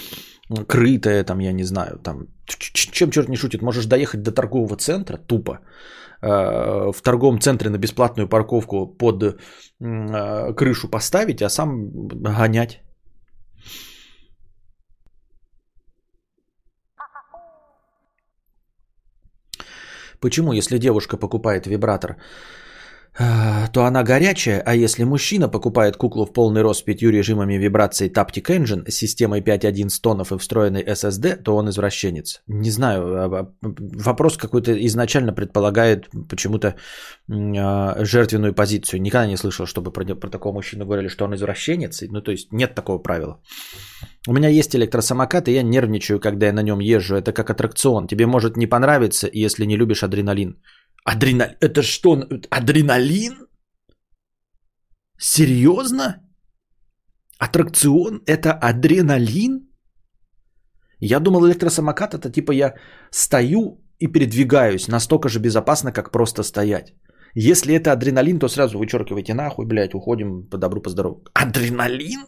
крытая, 0.68 1.24
там, 1.24 1.40
я 1.40 1.52
не 1.52 1.64
знаю, 1.64 1.98
там, 1.98 2.26
чем 2.46 3.10
черт 3.10 3.28
не 3.28 3.36
шутит, 3.36 3.62
можешь 3.62 3.86
доехать 3.86 4.22
до 4.22 4.32
торгового 4.32 4.76
центра 4.76 5.16
тупо, 5.16 5.60
э, 6.22 6.92
в 6.92 7.02
торговом 7.02 7.40
центре 7.40 7.70
на 7.70 7.78
бесплатную 7.78 8.28
парковку 8.28 8.86
под 8.86 9.22
э, 9.22 10.54
крышу 10.54 10.88
поставить, 10.88 11.42
а 11.42 11.48
сам 11.48 11.90
гонять. 12.08 12.80
Почему, 20.20 20.52
если 20.52 20.78
девушка 20.78 21.16
покупает 21.16 21.66
вибратор, 21.66 22.16
то 23.18 23.84
она 23.84 24.02
горячая, 24.02 24.60
а 24.60 24.74
если 24.74 25.04
мужчина 25.04 25.48
покупает 25.48 25.96
куклу 25.96 26.26
в 26.26 26.32
полный 26.32 26.62
рост 26.62 26.80
с 26.80 26.82
пятью 26.82 27.10
режимами 27.10 27.54
вибрации 27.54 28.10
Taptic 28.10 28.44
Engine 28.50 28.90
с 28.90 28.94
системой 28.94 29.40
5.1 29.40 29.88
стонов 29.88 30.32
и 30.32 30.38
встроенной 30.38 30.82
SSD, 30.82 31.36
то 31.36 31.56
он 31.56 31.70
извращенец. 31.70 32.42
Не 32.46 32.70
знаю, 32.70 33.02
а, 33.02 33.40
а, 33.40 33.52
вопрос 34.04 34.36
какой-то 34.36 34.72
изначально 34.86 35.32
предполагает 35.32 36.08
почему-то 36.28 36.74
жертвенную 37.28 38.54
позицию. 38.54 39.00
Никогда 39.00 39.26
не 39.26 39.36
слышал, 39.36 39.66
чтобы 39.66 39.92
про, 39.92 40.14
про 40.14 40.28
такого 40.28 40.52
мужчину 40.52 40.84
говорили, 40.84 41.08
что 41.08 41.24
он 41.24 41.34
извращенец. 41.34 42.02
Ну, 42.02 42.20
то 42.20 42.32
есть 42.32 42.52
нет 42.52 42.74
такого 42.74 42.98
правила. 42.98 43.40
У 44.28 44.32
меня 44.32 44.48
есть 44.48 44.74
электросамокат, 44.74 45.48
и 45.48 45.52
я 45.52 45.62
нервничаю, 45.62 46.20
когда 46.20 46.46
я 46.46 46.52
на 46.52 46.62
нем 46.62 46.80
езжу. 46.80 47.16
Это 47.16 47.32
как 47.32 47.50
аттракцион. 47.50 48.06
Тебе 48.08 48.26
может 48.26 48.56
не 48.56 48.66
понравиться, 48.66 49.28
если 49.32 49.64
не 49.64 49.76
любишь 49.76 50.02
адреналин. 50.02 50.56
Адреналин? 51.06 51.56
Это 51.60 51.82
что? 51.82 52.28
Адреналин? 52.50 53.46
Серьезно? 55.18 56.22
Аттракцион– 57.38 58.22
это 58.26 58.52
адреналин? 58.52 59.68
Я 61.00 61.20
думал, 61.20 61.46
электросамокат– 61.46 62.14
это 62.14 62.30
типа 62.30 62.52
я 62.52 62.74
стою 63.10 63.84
и 63.98 64.08
передвигаюсь 64.08 64.88
настолько 64.88 65.28
же 65.28 65.38
безопасно, 65.38 65.92
как 65.92 66.10
просто 66.10 66.42
стоять. 66.42 66.94
Если 67.34 67.74
это 67.74 67.92
адреналин, 67.92 68.38
то 68.38 68.48
сразу 68.48 68.78
вычеркивайте 68.78 69.34
нахуй, 69.34 69.66
блядь, 69.66 69.94
уходим 69.94 70.48
по 70.50 70.58
добру, 70.58 70.82
по 70.82 70.90
здорову. 70.90 71.24
Адреналин? 71.34 72.26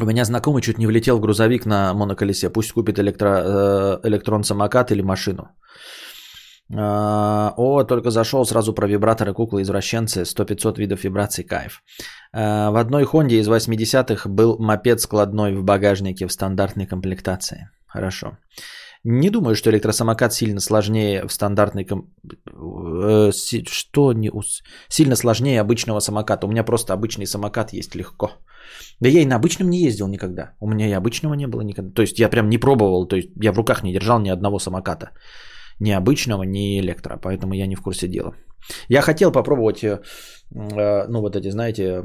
У 0.00 0.04
меня 0.04 0.24
знакомый 0.24 0.62
чуть 0.62 0.78
не 0.78 0.86
влетел 0.86 1.18
в 1.18 1.20
грузовик 1.20 1.66
на 1.66 1.94
моноколесе. 1.94 2.50
Пусть 2.50 2.72
купит 2.72 2.98
электро, 2.98 3.28
э, 3.28 4.00
электрон 4.08 4.44
самокат 4.44 4.92
или 4.92 5.02
машину. 5.02 5.48
А, 6.74 7.54
о, 7.56 7.84
только 7.84 8.10
зашел 8.10 8.44
сразу 8.44 8.74
про 8.74 8.88
вибраторы, 8.88 9.32
куклы, 9.32 9.62
извращенцы, 9.62 10.24
100-500 10.24 10.78
видов 10.78 11.04
вибраций, 11.04 11.44
кайф. 11.44 11.82
А, 12.32 12.70
в 12.70 12.76
одной 12.76 13.04
Хонде 13.04 13.38
из 13.38 13.48
80-х 13.48 14.28
был 14.28 14.58
мопед 14.58 15.00
складной 15.00 15.54
в 15.54 15.62
багажнике 15.62 16.26
в 16.26 16.32
стандартной 16.32 16.86
комплектации. 16.86 17.70
Хорошо. 17.86 18.36
Не 19.08 19.30
думаю, 19.30 19.54
что 19.54 19.70
электросамокат 19.70 20.32
сильно 20.32 20.60
сложнее 20.60 21.26
в 21.28 21.32
стандартной... 21.32 21.84
Ком... 21.84 22.10
Э, 23.04 23.30
что 23.68 24.12
не... 24.12 24.30
Сильно 24.88 25.16
сложнее 25.16 25.60
обычного 25.60 26.00
самоката. 26.00 26.46
У 26.46 26.50
меня 26.50 26.64
просто 26.64 26.92
обычный 26.92 27.26
самокат 27.26 27.72
есть 27.72 27.94
легко. 27.94 28.30
Да 29.00 29.08
я 29.08 29.20
и 29.20 29.26
на 29.26 29.36
обычном 29.36 29.70
не 29.70 29.78
ездил 29.78 30.08
никогда. 30.08 30.54
У 30.60 30.66
меня 30.68 30.88
и 30.88 30.92
обычного 30.92 31.34
не 31.34 31.46
было 31.46 31.62
никогда. 31.62 31.92
То 31.94 32.02
есть 32.02 32.18
я 32.18 32.28
прям 32.28 32.48
не 32.48 32.58
пробовал, 32.58 33.06
то 33.06 33.16
есть 33.16 33.28
я 33.44 33.52
в 33.52 33.56
руках 33.56 33.84
не 33.84 33.92
держал 33.92 34.18
ни 34.20 34.28
одного 34.28 34.58
самоката. 34.58 35.10
Ни 35.78 35.92
обычного, 35.92 36.42
ни 36.42 36.80
электро. 36.80 37.16
Поэтому 37.16 37.54
я 37.54 37.68
не 37.68 37.76
в 37.76 37.82
курсе 37.82 38.08
дела. 38.08 38.34
Я 38.88 39.02
хотел 39.02 39.30
попробовать, 39.30 39.84
э, 39.84 40.00
э, 40.52 41.06
ну 41.08 41.20
вот 41.20 41.36
эти, 41.36 41.50
знаете, 41.50 42.02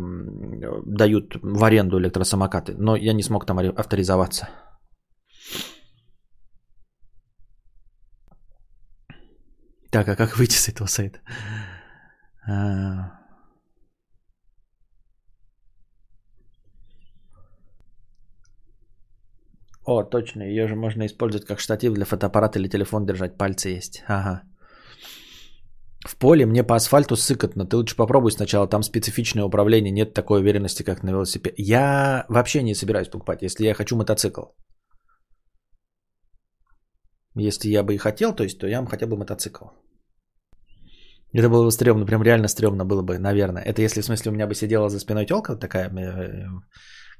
дают 0.86 1.36
в 1.42 1.64
аренду 1.64 1.98
электросамокаты, 1.98 2.76
но 2.78 2.96
я 2.96 3.14
не 3.14 3.24
смог 3.24 3.46
там 3.46 3.58
авторизоваться. 3.58 4.50
Так, 9.92 10.08
а 10.08 10.16
как 10.16 10.38
выйти 10.38 10.56
с 10.56 10.70
этого 10.70 10.88
сайта? 10.88 11.20
А. 12.48 13.22
О, 19.86 20.04
точно, 20.04 20.44
ее 20.44 20.68
же 20.68 20.76
можно 20.76 21.06
использовать 21.06 21.46
как 21.46 21.60
штатив 21.60 21.94
для 21.94 22.06
фотоаппарата 22.06 22.60
или 22.60 22.70
телефон 22.70 23.06
держать, 23.06 23.38
пальцы 23.38 23.70
есть. 23.70 24.04
Ага. 24.08 24.44
В 26.08 26.16
поле 26.16 26.46
мне 26.46 26.64
по 26.64 26.76
асфальту 26.76 27.16
сыкотно. 27.16 27.66
Ты 27.66 27.78
лучше 27.78 27.96
попробуй 27.96 28.32
сначала. 28.32 28.68
Там 28.68 28.84
специфичное 28.84 29.44
управление. 29.44 29.92
Нет 29.92 30.14
такой 30.14 30.40
уверенности, 30.40 30.84
как 30.84 31.04
на 31.04 31.12
велосипеде. 31.12 31.56
Я 31.58 32.26
вообще 32.30 32.64
не 32.64 32.76
собираюсь 32.76 33.10
покупать, 33.10 33.44
если 33.44 33.66
я 33.66 33.74
хочу 33.74 33.96
мотоцикл. 33.96 34.42
Если 37.36 37.70
я 37.70 37.84
бы 37.84 37.94
и 37.94 37.98
хотел, 37.98 38.36
то 38.36 38.44
есть, 38.44 38.60
то 38.60 38.68
я 38.68 38.82
бы 38.82 38.90
хотел 38.90 39.08
бы 39.08 39.18
мотоцикл. 39.18 39.66
Это 41.34 41.50
было 41.50 41.64
бы 41.64 41.72
стрёмно, 41.72 42.06
прям 42.06 42.24
реально 42.24 42.48
стрёмно 42.48 42.86
было 42.86 43.04
бы, 43.04 43.18
наверное. 43.20 43.64
Это 43.64 43.82
если, 43.82 44.02
в 44.02 44.06
смысле, 44.06 44.32
у 44.32 44.34
меня 44.34 44.48
бы 44.48 44.56
сидела 44.56 44.90
за 44.90 45.00
спиной 45.00 45.26
тёлка 45.26 45.56
такая, 45.56 45.90
э, 45.90 46.00
э, 46.00 46.46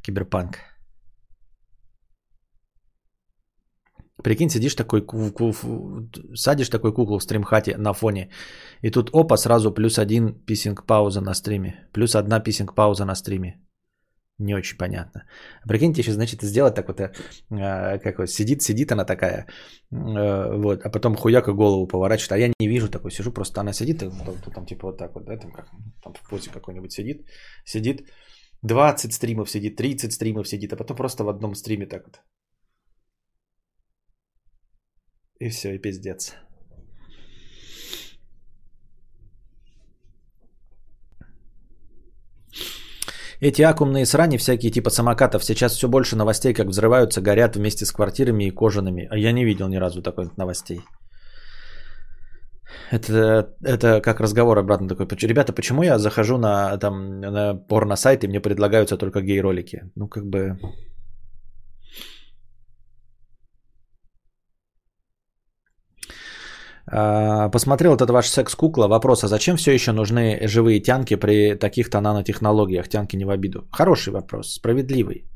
киберпанк. 0.04 0.58
Прикинь, 4.24 4.50
сидишь 4.50 4.76
такой, 4.76 5.06
садишь 6.36 6.70
такой 6.70 6.94
куклу 6.94 7.18
в 7.18 7.24
стримхате 7.24 7.78
на 7.78 7.94
фоне, 7.94 8.30
и 8.82 8.92
тут 8.92 9.10
опа, 9.14 9.38
сразу 9.38 9.74
плюс 9.74 9.98
один 9.98 10.34
писинг 10.46 10.86
пауза 10.86 11.22
на 11.22 11.34
стриме, 11.34 11.88
плюс 11.94 12.16
одна 12.16 12.40
писинг 12.40 12.76
пауза 12.76 13.06
на 13.06 13.16
стриме. 13.16 13.60
Не 14.42 14.56
очень 14.56 14.78
понятно. 14.78 15.24
Прикиньте, 15.70 16.02
еще, 16.02 16.14
значит, 16.14 16.42
сделать 16.42 16.76
так 16.76 16.88
вот, 16.88 17.00
э, 17.00 17.10
как 18.00 18.18
вот, 18.18 18.30
сидит, 18.30 18.62
сидит 18.62 18.92
она 18.92 19.06
такая, 19.06 19.46
э, 19.92 20.58
вот, 20.58 20.86
а 20.86 20.90
потом 20.90 21.16
хуяка 21.16 21.54
голову 21.54 21.88
поворачивает, 21.88 22.32
а 22.32 22.38
я 22.38 22.54
не 22.60 22.68
вижу 22.68 22.90
такой, 22.90 23.12
сижу, 23.12 23.32
просто 23.32 23.62
она 23.62 23.74
сидит, 23.74 24.00
там, 24.00 24.12
там 24.56 24.66
типа 24.66 24.88
вот 24.88 24.98
так 24.98 25.14
вот, 25.14 25.26
да, 25.26 25.38
там, 25.38 25.52
как, 25.52 25.70
там 26.04 26.14
в 26.14 26.30
позе 26.30 26.50
какой-нибудь 26.50 26.92
сидит, 26.92 27.28
сидит, 27.66 28.02
20 28.64 29.14
стримов 29.14 29.50
сидит, 29.50 29.76
30 29.76 30.12
стримов 30.12 30.48
сидит, 30.48 30.74
а 30.74 30.76
потом 30.76 30.98
просто 30.98 31.24
в 31.24 31.30
одном 31.30 31.56
стриме 31.56 31.86
так 31.86 32.04
вот. 32.06 32.22
И 35.40 35.50
все, 35.50 35.76
и 35.76 35.82
пиздец. 35.82 36.36
Эти 43.42 43.64
аккумные 43.64 44.06
срани 44.06 44.38
всякие 44.38 44.72
типа 44.72 44.92
самокатов 44.92 45.44
сейчас 45.44 45.74
все 45.74 45.88
больше 45.88 46.16
новостей, 46.16 46.54
как 46.54 46.68
взрываются, 46.68 47.22
горят 47.22 47.56
вместе 47.56 47.88
с 47.88 47.92
квартирами 47.92 48.44
и 48.44 48.52
кожаными. 48.52 49.08
А 49.10 49.18
я 49.18 49.32
не 49.32 49.44
видел 49.44 49.68
ни 49.68 49.78
разу 49.78 50.04
такой 50.04 50.30
новостей. 50.38 50.82
Это, 52.92 53.56
это 53.64 54.00
как 54.00 54.20
разговор 54.20 54.60
обратно 54.60 54.88
такой. 54.88 55.08
Ребята, 55.22 55.54
почему 55.54 55.82
я 55.82 55.98
захожу 55.98 56.38
на, 56.38 56.78
там, 56.78 57.20
на 57.20 57.56
порно-сайт 57.56 58.24
и 58.24 58.28
мне 58.28 58.40
предлагаются 58.40 58.96
только 58.96 59.22
гей-ролики? 59.22 59.90
Ну, 59.96 60.08
как 60.08 60.28
бы... 60.28 60.60
посмотрел 66.86 67.96
этот 67.96 68.10
ваш 68.10 68.28
секс-кукла. 68.28 68.88
Вопрос, 68.88 69.24
а 69.24 69.28
зачем 69.28 69.58
все 69.58 69.72
еще 69.72 69.92
нужны 69.92 70.48
живые 70.48 70.82
тянки 70.82 71.16
при 71.16 71.56
таких-то 71.56 72.02
нанотехнологиях? 72.02 72.90
Тянки 72.90 73.16
не 73.16 73.26
в 73.26 73.30
обиду. 73.30 73.68
Хороший 73.72 74.14
вопрос, 74.14 74.54
справедливый. 74.54 75.28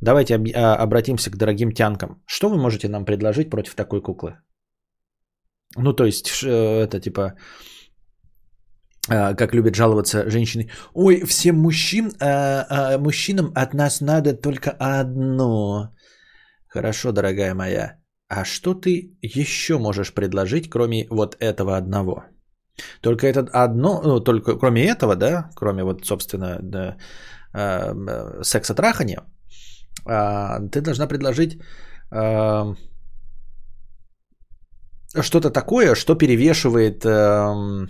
Давайте 0.00 0.34
а, 0.34 0.74
обратимся 0.74 1.30
к 1.30 1.36
дорогим 1.36 1.72
тянкам. 1.72 2.22
Что 2.26 2.48
вы 2.48 2.56
можете 2.56 2.88
нам 2.88 3.04
предложить 3.04 3.50
против 3.50 3.74
такой 3.74 4.00
куклы? 4.02 4.38
Ну, 5.76 5.92
то 5.92 6.04
есть, 6.04 6.42
это 6.42 7.00
типа, 7.00 7.34
а, 9.08 9.34
как 9.34 9.54
любят 9.54 9.74
жаловаться 9.74 10.30
женщины. 10.30 10.70
Ой, 10.94 11.24
всем 11.24 11.56
мужчин, 11.56 12.12
а, 12.20 12.66
а, 12.68 12.98
мужчинам 12.98 13.52
от 13.54 13.74
нас 13.74 14.00
надо 14.00 14.34
только 14.34 14.70
одно. 14.78 15.94
Хорошо, 16.68 17.12
дорогая 17.12 17.54
моя. 17.54 18.01
А 18.34 18.44
что 18.44 18.74
ты 18.74 19.18
еще 19.22 19.78
можешь 19.78 20.14
предложить, 20.14 20.70
кроме 20.70 21.06
вот 21.10 21.36
этого 21.38 21.76
одного? 21.76 22.24
Только 23.02 23.26
это 23.26 23.40
одно, 23.52 24.00
ну, 24.02 24.20
только 24.20 24.58
кроме 24.58 24.86
этого, 24.86 25.16
да, 25.16 25.50
кроме 25.54 25.84
вот, 25.84 26.06
собственно, 26.06 26.58
да, 26.62 26.96
э, 27.52 28.42
секса 28.42 28.74
трахания, 28.74 29.20
э, 30.06 30.68
ты 30.70 30.80
должна 30.80 31.06
предложить 31.06 31.60
э, 32.10 32.74
что-то 35.20 35.50
такое, 35.50 35.94
что 35.94 36.14
перевешивает 36.14 37.04
э, 37.04 37.86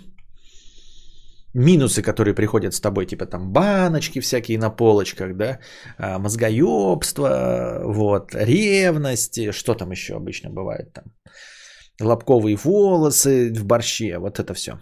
минусы, 1.53 2.01
которые 2.01 2.33
приходят 2.33 2.73
с 2.73 2.81
тобой, 2.81 3.05
типа 3.05 3.25
там 3.25 3.51
баночки 3.51 4.19
всякие 4.19 4.57
на 4.57 4.69
полочках, 4.69 5.35
да, 5.37 5.59
а, 5.97 6.19
мозгоебство, 6.19 7.81
вот, 7.85 8.35
ревность, 8.35 9.53
что 9.53 9.75
там 9.75 9.91
еще 9.91 10.15
обычно 10.15 10.49
бывает 10.49 10.93
там, 10.93 11.05
лобковые 12.01 12.55
волосы 12.55 13.53
в 13.53 13.65
борще, 13.65 14.17
вот 14.17 14.39
это 14.39 14.53
все. 14.53 14.79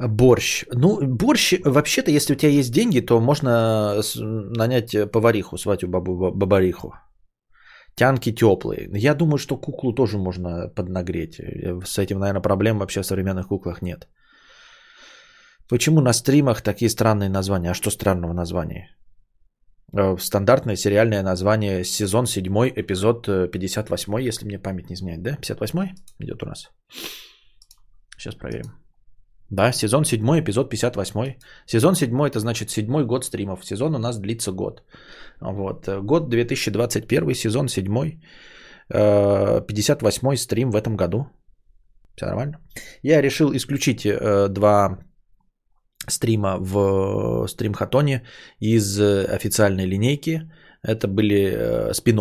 Борщ. 0.00 0.64
Ну, 0.72 1.00
борщ, 1.02 1.54
вообще-то, 1.64 2.10
если 2.10 2.34
у 2.34 2.36
тебя 2.36 2.52
есть 2.52 2.72
деньги, 2.72 3.00
то 3.00 3.20
можно 3.20 4.00
нанять 4.14 4.94
повариху, 5.10 5.58
сватью 5.58 5.88
бабу 5.88 6.30
бабариху. 6.30 6.94
Тянки 7.98 8.32
теплые. 8.32 8.88
Я 8.94 9.14
думаю, 9.14 9.38
что 9.38 9.56
куклу 9.56 9.92
тоже 9.92 10.18
можно 10.18 10.68
поднагреть. 10.68 11.40
С 11.84 11.98
этим, 11.98 12.18
наверное, 12.18 12.42
проблем 12.42 12.78
вообще 12.78 13.02
в 13.02 13.06
современных 13.06 13.48
куклах 13.48 13.82
нет. 13.82 14.08
Почему 15.68 16.00
на 16.00 16.12
стримах 16.12 16.62
такие 16.62 16.88
странные 16.88 17.28
названия? 17.28 17.70
А 17.70 17.74
что 17.74 17.90
странного 17.90 18.32
названия? 18.32 18.88
Э, 19.92 20.16
стандартное 20.18 20.76
сериальное 20.76 21.22
название 21.22 21.84
сезон 21.84 22.26
7, 22.26 22.72
эпизод 22.76 23.26
58, 23.26 24.14
э, 24.14 24.28
если 24.28 24.46
мне 24.46 24.58
память 24.58 24.90
не 24.90 24.94
изменяет, 24.94 25.22
да? 25.22 25.36
58 25.36 25.94
идет 26.20 26.42
у 26.42 26.46
нас. 26.46 26.70
Сейчас 28.16 28.34
проверим. 28.34 28.87
Да, 29.50 29.72
сезон 29.72 30.04
7, 30.04 30.40
эпизод 30.40 30.70
58. 30.70 31.34
Сезон 31.66 31.94
7 31.94 32.26
это 32.26 32.38
значит 32.38 32.70
седьмой 32.70 33.04
год 33.04 33.24
стримов. 33.24 33.64
Сезон 33.64 33.94
у 33.94 33.98
нас 33.98 34.18
длится 34.18 34.52
год. 34.52 34.82
Вот. 35.40 35.88
Год 36.02 36.28
2021, 36.28 37.34
сезон 37.34 37.68
7, 37.68 38.20
58 38.88 40.36
стрим 40.36 40.70
в 40.70 40.76
этом 40.76 40.96
году. 40.96 41.26
Все 42.16 42.26
нормально. 42.26 42.58
Я 43.02 43.22
решил 43.22 43.52
исключить 43.54 44.04
э, 44.04 44.48
два 44.48 44.98
стрима 46.08 46.56
в 46.58 47.46
стримхатоне 47.48 48.22
из 48.60 49.00
официальной 49.00 49.86
линейки. 49.86 50.50
Это 50.82 51.06
были 51.08 51.52
э, 51.54 51.94
спин 51.94 52.20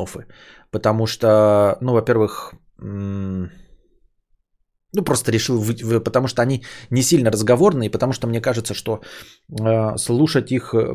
Потому 0.71 1.07
что, 1.07 1.77
ну, 1.81 1.93
во-первых, 1.93 2.53
ну, 4.97 5.03
просто 5.03 5.31
решил, 5.31 5.63
потому 6.03 6.27
что 6.27 6.41
они 6.41 6.63
не 6.91 7.01
сильно 7.01 7.31
разговорные, 7.31 7.89
потому 7.89 8.13
что 8.13 8.27
мне 8.27 8.41
кажется, 8.41 8.73
что 8.73 9.01
э, 9.59 9.97
слушать 9.97 10.51
их, 10.51 10.73
э, 10.73 10.93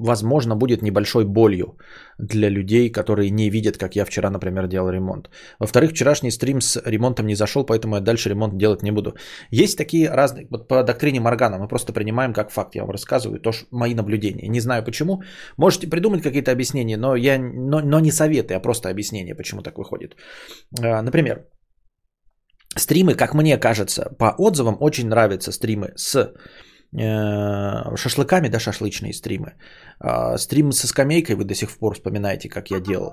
возможно, 0.00 0.56
будет 0.56 0.82
небольшой 0.82 1.24
болью 1.24 1.76
для 2.18 2.50
людей, 2.50 2.92
которые 2.92 3.30
не 3.30 3.50
видят, 3.50 3.76
как 3.76 3.96
я 3.96 4.04
вчера, 4.04 4.30
например, 4.30 4.66
делал 4.66 4.90
ремонт. 4.90 5.30
Во-вторых, 5.58 5.90
вчерашний 5.90 6.30
стрим 6.30 6.60
с 6.60 6.82
ремонтом 6.86 7.26
не 7.26 7.34
зашел, 7.34 7.66
поэтому 7.66 7.96
я 7.96 8.00
дальше 8.00 8.30
ремонт 8.30 8.56
делать 8.56 8.82
не 8.82 8.92
буду. 8.92 9.14
Есть 9.50 9.78
такие 9.78 10.08
разные, 10.08 10.46
вот 10.50 10.68
по 10.68 10.82
доктрине 10.82 11.20
Моргана 11.20 11.58
мы 11.58 11.68
просто 11.68 11.92
принимаем 11.92 12.32
как 12.32 12.50
факт, 12.50 12.74
я 12.74 12.82
вам 12.82 12.90
рассказываю, 12.90 13.40
то, 13.40 13.52
что 13.52 13.66
мои 13.70 13.94
наблюдения. 13.94 14.48
Не 14.48 14.60
знаю 14.60 14.84
почему. 14.84 15.22
Можете 15.56 15.90
придумать 15.90 16.22
какие-то 16.22 16.52
объяснения, 16.52 16.96
но, 16.96 17.16
я, 17.16 17.38
но, 17.38 17.80
но 17.80 18.00
не 18.00 18.12
советы, 18.12 18.54
а 18.54 18.60
просто 18.60 18.88
объяснения, 18.88 19.34
почему 19.34 19.62
так 19.62 19.78
выходит. 19.78 20.16
Э, 20.82 21.02
например, 21.02 21.44
Стримы, 22.76 23.14
как 23.14 23.34
мне 23.34 23.58
кажется, 23.58 24.14
по 24.18 24.34
отзывам 24.38 24.76
очень 24.80 25.08
нравятся 25.08 25.52
стримы 25.52 25.92
с 25.96 26.16
э, 26.16 27.96
шашлыками, 27.96 28.48
да, 28.48 28.58
шашлычные 28.58 29.12
стримы. 29.12 29.54
Э, 30.00 30.38
стрим 30.38 30.72
со 30.72 30.86
скамейкой 30.86 31.36
вы 31.36 31.44
до 31.44 31.54
сих 31.54 31.70
пор 31.78 31.94
вспоминаете, 31.94 32.48
как 32.48 32.70
я 32.70 32.80
делал. 32.80 33.12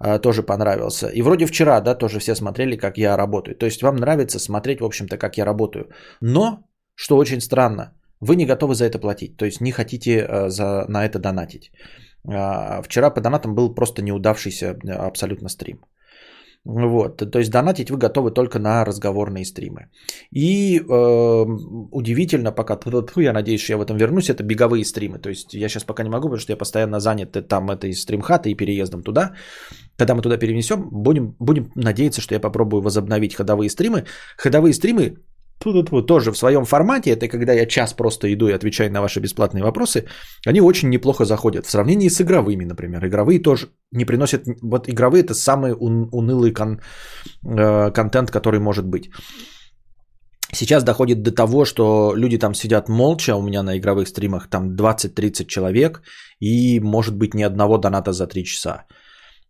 Э, 0.00 0.18
тоже 0.18 0.42
понравился. 0.42 1.08
И 1.08 1.22
вроде 1.22 1.46
вчера, 1.46 1.80
да, 1.80 1.94
тоже 1.94 2.18
все 2.18 2.34
смотрели, 2.34 2.76
как 2.76 2.98
я 2.98 3.16
работаю. 3.16 3.56
То 3.56 3.66
есть 3.66 3.82
вам 3.82 3.96
нравится 3.96 4.38
смотреть, 4.38 4.80
в 4.80 4.84
общем-то, 4.84 5.18
как 5.18 5.36
я 5.38 5.44
работаю. 5.44 5.90
Но, 6.20 6.64
что 6.94 7.16
очень 7.16 7.40
странно, 7.40 7.92
вы 8.20 8.36
не 8.36 8.46
готовы 8.46 8.74
за 8.74 8.84
это 8.84 8.98
платить. 8.98 9.36
То 9.36 9.44
есть 9.44 9.60
не 9.60 9.72
хотите 9.72 10.10
э, 10.10 10.48
за, 10.50 10.86
на 10.88 11.04
это 11.04 11.18
донатить. 11.18 11.72
Э, 12.28 12.82
вчера 12.82 13.10
по 13.10 13.20
донатам 13.20 13.54
был 13.54 13.74
просто 13.74 14.02
неудавшийся 14.02 14.66
э, 14.66 14.90
абсолютно 14.90 15.48
стрим. 15.48 15.80
Вот, 16.64 17.16
то 17.30 17.38
есть 17.38 17.50
донатить 17.50 17.90
вы 17.90 17.96
готовы 17.96 18.30
только 18.30 18.58
на 18.58 18.84
разговорные 18.84 19.46
стримы. 19.46 19.88
И 20.30 20.78
э, 20.78 21.44
удивительно, 21.90 22.52
пока, 22.52 22.78
я 23.16 23.32
надеюсь, 23.32 23.62
что 23.62 23.72
я 23.72 23.78
в 23.78 23.82
этом 23.82 23.96
вернусь, 23.96 24.28
это 24.28 24.42
беговые 24.42 24.84
стримы. 24.84 25.18
То 25.18 25.30
есть 25.30 25.54
я 25.54 25.68
сейчас 25.68 25.84
пока 25.84 26.02
не 26.02 26.10
могу, 26.10 26.28
потому 26.28 26.40
что 26.40 26.52
я 26.52 26.58
постоянно 26.58 27.00
занят 27.00 27.48
там 27.48 27.70
этой 27.70 27.94
стримхатой 27.94 28.52
и 28.52 28.54
переездом 28.54 29.02
туда. 29.02 29.32
Когда 29.96 30.14
мы 30.14 30.22
туда 30.22 30.36
перенесем, 30.36 30.88
будем, 30.92 31.34
будем 31.38 31.72
надеяться, 31.74 32.20
что 32.20 32.34
я 32.34 32.40
попробую 32.40 32.82
возобновить 32.82 33.34
ходовые 33.34 33.70
стримы. 33.70 34.04
Ходовые 34.36 34.74
стримы 34.74 35.16
тоже 36.06 36.32
в 36.32 36.38
своем 36.38 36.64
формате, 36.64 37.10
это 37.10 37.28
когда 37.28 37.52
я 37.52 37.66
час 37.66 37.92
просто 37.92 38.32
иду 38.32 38.48
и 38.48 38.52
отвечаю 38.52 38.90
на 38.90 39.00
ваши 39.00 39.20
бесплатные 39.20 39.62
вопросы, 39.62 40.06
они 40.46 40.60
очень 40.60 40.88
неплохо 40.88 41.24
заходят. 41.24 41.66
В 41.66 41.70
сравнении 41.70 42.08
с 42.08 42.20
игровыми, 42.20 42.64
например. 42.64 43.06
Игровые 43.06 43.42
тоже 43.42 43.66
не 43.92 44.04
приносят... 44.04 44.46
Вот 44.62 44.88
игровые 44.88 45.22
это 45.22 45.34
самый 45.34 45.72
ун, 45.72 46.08
унылый 46.12 46.52
кон, 46.52 46.80
э, 47.44 47.90
контент, 47.92 48.30
который 48.30 48.60
может 48.60 48.86
быть. 48.86 49.10
Сейчас 50.52 50.82
доходит 50.82 51.22
до 51.22 51.30
того, 51.30 51.64
что 51.64 52.14
люди 52.16 52.38
там 52.38 52.54
сидят 52.54 52.88
молча, 52.88 53.36
у 53.36 53.42
меня 53.42 53.62
на 53.62 53.78
игровых 53.78 54.08
стримах 54.08 54.48
там 54.48 54.74
20-30 54.74 55.46
человек, 55.46 56.02
и 56.40 56.80
может 56.80 57.16
быть 57.16 57.34
ни 57.34 57.42
одного 57.42 57.78
доната 57.78 58.12
за 58.12 58.26
3 58.26 58.44
часа. 58.44 58.86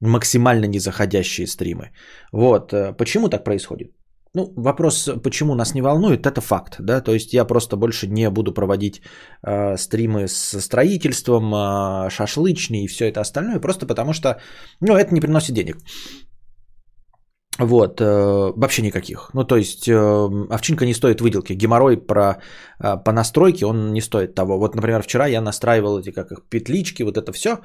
Максимально 0.01 0.67
незаходящие 0.67 1.47
стримы. 1.47 1.91
Вот. 2.33 2.73
Э, 2.73 2.93
почему 2.93 3.29
так 3.29 3.45
происходит? 3.45 3.93
Ну, 4.35 4.53
вопрос, 4.57 5.11
почему 5.25 5.55
нас 5.55 5.75
не 5.75 5.83
волнует, 5.83 6.25
это 6.25 6.41
факт, 6.41 6.77
да, 6.79 7.01
то 7.01 7.13
есть 7.13 7.35
я 7.35 7.45
просто 7.45 7.77
больше 7.77 8.07
не 8.07 8.31
буду 8.31 8.55
проводить 8.55 9.03
э, 9.43 9.77
стримы 9.77 10.29
с 10.29 10.61
строительством, 10.61 11.53
э, 11.53 12.11
шашлычные 12.11 12.85
и 12.85 12.89
все 12.89 13.09
это 13.09 13.21
остальное, 13.21 13.61
просто 13.61 13.87
потому 13.87 14.13
что, 14.13 14.41
ну, 14.81 14.95
это 14.95 15.13
не 15.13 15.21
приносит 15.21 15.55
денег. 15.55 15.79
Вот, 17.59 18.01
э, 18.01 18.05
вообще 18.57 18.83
никаких. 18.83 19.31
Ну, 19.35 19.45
то 19.45 19.57
есть, 19.57 19.89
э, 19.89 19.95
овчинка 20.51 20.87
не 20.87 20.95
стоит 20.95 21.21
выделки. 21.21 21.53
Геморрой 21.53 21.97
про, 21.97 22.37
э, 22.79 22.97
по 23.05 23.13
настройке, 23.13 23.67
он 23.67 23.93
не 23.93 24.01
стоит 24.01 24.35
того. 24.35 24.59
Вот, 24.59 24.75
например, 24.75 25.03
вчера 25.03 25.27
я 25.27 25.41
настраивал 25.43 25.99
эти, 25.99 26.13
как 26.13 26.33
их, 26.33 26.49
петлички, 26.49 27.03
вот 27.03 27.17
это 27.19 27.33
все. 27.33 27.59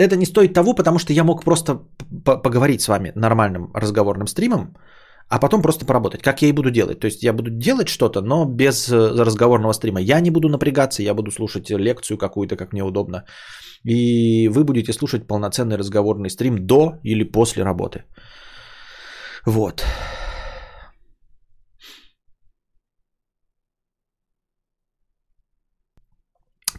Это 0.00 0.16
не 0.16 0.26
стоит 0.26 0.54
того, 0.54 0.74
потому 0.74 0.98
что 0.98 1.12
я 1.12 1.24
мог 1.24 1.44
просто 1.44 1.80
поговорить 2.24 2.80
с 2.80 2.88
вами 2.88 3.12
нормальным 3.14 3.70
разговорным 3.74 4.26
стримом, 4.26 4.76
а 5.28 5.38
потом 5.38 5.62
просто 5.62 5.84
поработать. 5.84 6.22
Как 6.22 6.42
я 6.42 6.48
и 6.48 6.52
буду 6.52 6.70
делать. 6.70 7.00
То 7.00 7.06
есть 7.06 7.22
я 7.22 7.32
буду 7.32 7.50
делать 7.50 7.88
что-то, 7.88 8.20
но 8.22 8.44
без 8.44 8.88
э, 8.88 9.24
разговорного 9.24 9.72
стрима. 9.72 10.00
Я 10.00 10.20
не 10.20 10.30
буду 10.30 10.48
напрягаться, 10.48 11.02
я 11.02 11.14
буду 11.14 11.30
слушать 11.30 11.70
лекцию 11.70 12.18
какую-то, 12.18 12.56
как 12.56 12.72
мне 12.72 12.82
удобно. 12.82 13.24
И 13.84 14.48
вы 14.48 14.64
будете 14.64 14.92
слушать 14.92 15.26
полноценный 15.26 15.76
разговорный 15.76 16.30
стрим 16.30 16.66
до 16.66 16.98
или 17.04 17.24
после 17.24 17.62
работы. 17.62 18.04
Вот. 19.46 19.84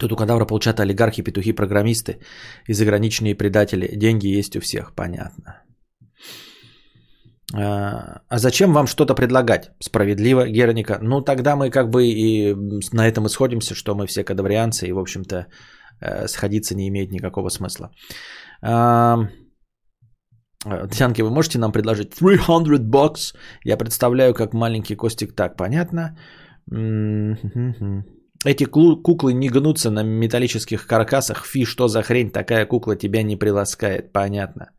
Тут 0.02 0.12
у 0.12 0.16
кадавра 0.16 0.46
получат 0.46 0.80
олигархи, 0.80 1.24
петухи, 1.24 1.54
программисты 1.54 2.18
и 2.70 2.74
заграничные 2.74 3.36
предатели. 3.36 3.96
Деньги 3.96 4.40
есть 4.40 4.56
у 4.56 4.60
всех, 4.60 4.96
понятно. 4.96 5.62
А, 7.54 8.22
а 8.28 8.38
зачем 8.40 8.74
вам 8.74 8.88
что-то 8.88 9.14
предлагать? 9.14 9.72
Справедливо, 9.80 10.48
Герника. 10.48 10.98
Ну, 11.02 11.22
тогда 11.22 11.56
мы 11.56 11.70
как 11.70 11.90
бы 11.90 12.08
и 12.08 12.56
на 12.94 13.08
этом 13.08 13.28
исходимся, 13.28 13.76
что 13.76 13.94
мы 13.94 14.08
все 14.08 14.24
кадаврианцы, 14.24 14.88
и, 14.88 14.92
в 14.92 14.98
общем-то, 14.98 15.46
э, 16.02 16.28
сходиться 16.28 16.76
не 16.76 16.88
имеет 16.88 17.12
никакого 17.12 17.50
смысла. 17.50 17.92
Тянки, 20.92 21.22
вы 21.22 21.30
можете 21.30 21.60
нам 21.60 21.72
предложить 21.72 22.16
300 22.16 22.80
бакс? 22.80 23.34
Я 23.66 23.78
представляю, 23.78 24.34
как 24.34 24.54
маленький 24.54 24.96
Костик 24.96 25.36
так, 25.36 25.58
понятно? 25.58 26.18
Эти 28.46 28.66
куклы 28.66 29.34
не 29.34 29.50
гнутся 29.50 29.92
на 29.92 30.04
металлических 30.04 30.88
каркасах. 30.88 31.46
Фи, 31.46 31.66
что 31.66 31.88
за 31.88 32.02
хрень, 32.02 32.32
такая 32.32 32.66
кукла 32.66 32.96
тебя 32.96 33.24
не 33.24 33.36
приласкает, 33.36 34.12
понятно. 34.12 34.72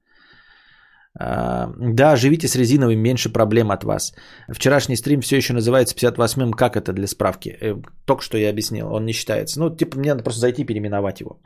А, 1.21 1.71
да, 1.79 2.17
живите 2.17 2.49
с 2.49 2.57
резиновым, 2.57 2.99
меньше 2.99 3.33
проблем 3.33 3.71
от 3.71 3.85
вас. 3.85 4.15
Вчерашний 4.49 4.97
стрим 4.97 5.21
все 5.21 5.37
еще 5.37 5.53
называется 5.53 5.95
58-м. 5.95 6.53
Как 6.53 6.77
это 6.77 6.93
для 6.93 7.07
справки? 7.07 7.57
Э, 7.61 7.77
только 8.05 8.23
что 8.23 8.39
я 8.39 8.51
объяснил, 8.51 8.93
он 8.93 9.05
не 9.05 9.13
считается. 9.13 9.61
Ну, 9.61 9.77
типа, 9.77 9.99
мне 9.99 10.11
надо 10.11 10.25
просто 10.25 10.41
зайти 10.41 10.63
и 10.63 10.67
переименовать 10.67 11.21
его. 11.21 11.41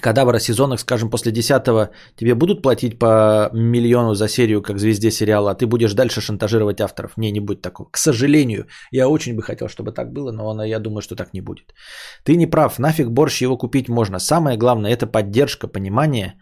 Кадавра 0.00 0.38
сезонах, 0.38 0.80
скажем, 0.80 1.10
после 1.10 1.32
10 1.32 1.90
тебе 2.16 2.34
будут 2.34 2.62
платить 2.62 2.98
по 2.98 3.50
миллиону 3.52 4.14
за 4.14 4.28
серию, 4.28 4.62
как 4.62 4.78
звезде 4.78 5.10
сериала, 5.10 5.50
а 5.50 5.54
ты 5.54 5.66
будешь 5.66 5.94
дальше 5.94 6.20
шантажировать 6.20 6.80
авторов. 6.80 7.16
Не, 7.16 7.32
не 7.32 7.40
будет 7.40 7.62
такого. 7.62 7.88
К 7.90 7.98
сожалению, 7.98 8.66
я 8.92 9.08
очень 9.08 9.34
бы 9.34 9.42
хотел, 9.42 9.68
чтобы 9.68 9.92
так 9.92 10.12
было, 10.12 10.32
но 10.32 10.64
я 10.64 10.78
думаю, 10.78 11.02
что 11.02 11.16
так 11.16 11.34
не 11.34 11.40
будет. 11.40 11.74
Ты 12.24 12.36
не 12.36 12.46
прав, 12.46 12.78
нафиг 12.78 13.10
борщ 13.10 13.42
его 13.42 13.58
купить 13.58 13.88
можно. 13.88 14.18
Самое 14.18 14.56
главное 14.56 14.92
это 14.92 15.06
поддержка, 15.06 15.68
понимание 15.68 16.34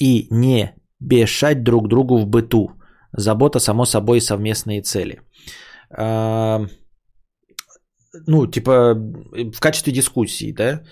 и 0.00 0.26
не 0.30 0.74
бешать 1.00 1.62
друг 1.62 1.88
другу 1.88 2.18
в 2.18 2.26
быту. 2.26 2.70
Забота, 3.12 3.60
само 3.60 3.84
собой, 3.84 4.20
совместные 4.20 4.82
цели. 4.82 5.20
А, 5.90 6.66
ну, 8.26 8.46
типа, 8.46 8.94
в 8.94 9.60
качестве 9.60 9.92
дискуссии, 9.92 10.52
да, 10.52 10.82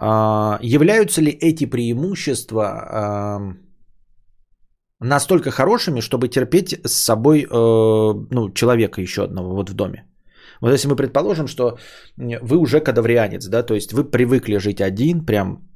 являются 0.00 1.20
ли 1.20 1.30
эти 1.30 1.66
преимущества 1.66 2.64
а, 2.66 3.38
настолько 5.00 5.50
хорошими, 5.50 6.00
чтобы 6.00 6.28
терпеть 6.28 6.80
с 6.84 6.92
собой 6.92 7.42
э, 7.42 7.46
ну, 8.30 8.52
человека 8.54 9.00
еще 9.00 9.24
одного 9.24 9.54
вот 9.54 9.70
в 9.70 9.74
доме? 9.74 10.04
Вот 10.60 10.72
если 10.72 10.88
мы 10.88 10.96
предположим, 10.96 11.46
что 11.46 11.78
вы 12.16 12.56
уже 12.56 12.80
кадаврианец, 12.80 13.46
да, 13.48 13.62
то 13.62 13.74
есть 13.74 13.92
вы 13.92 14.04
привыкли 14.04 14.58
жить 14.58 14.80
один, 14.80 15.24
прям 15.24 15.68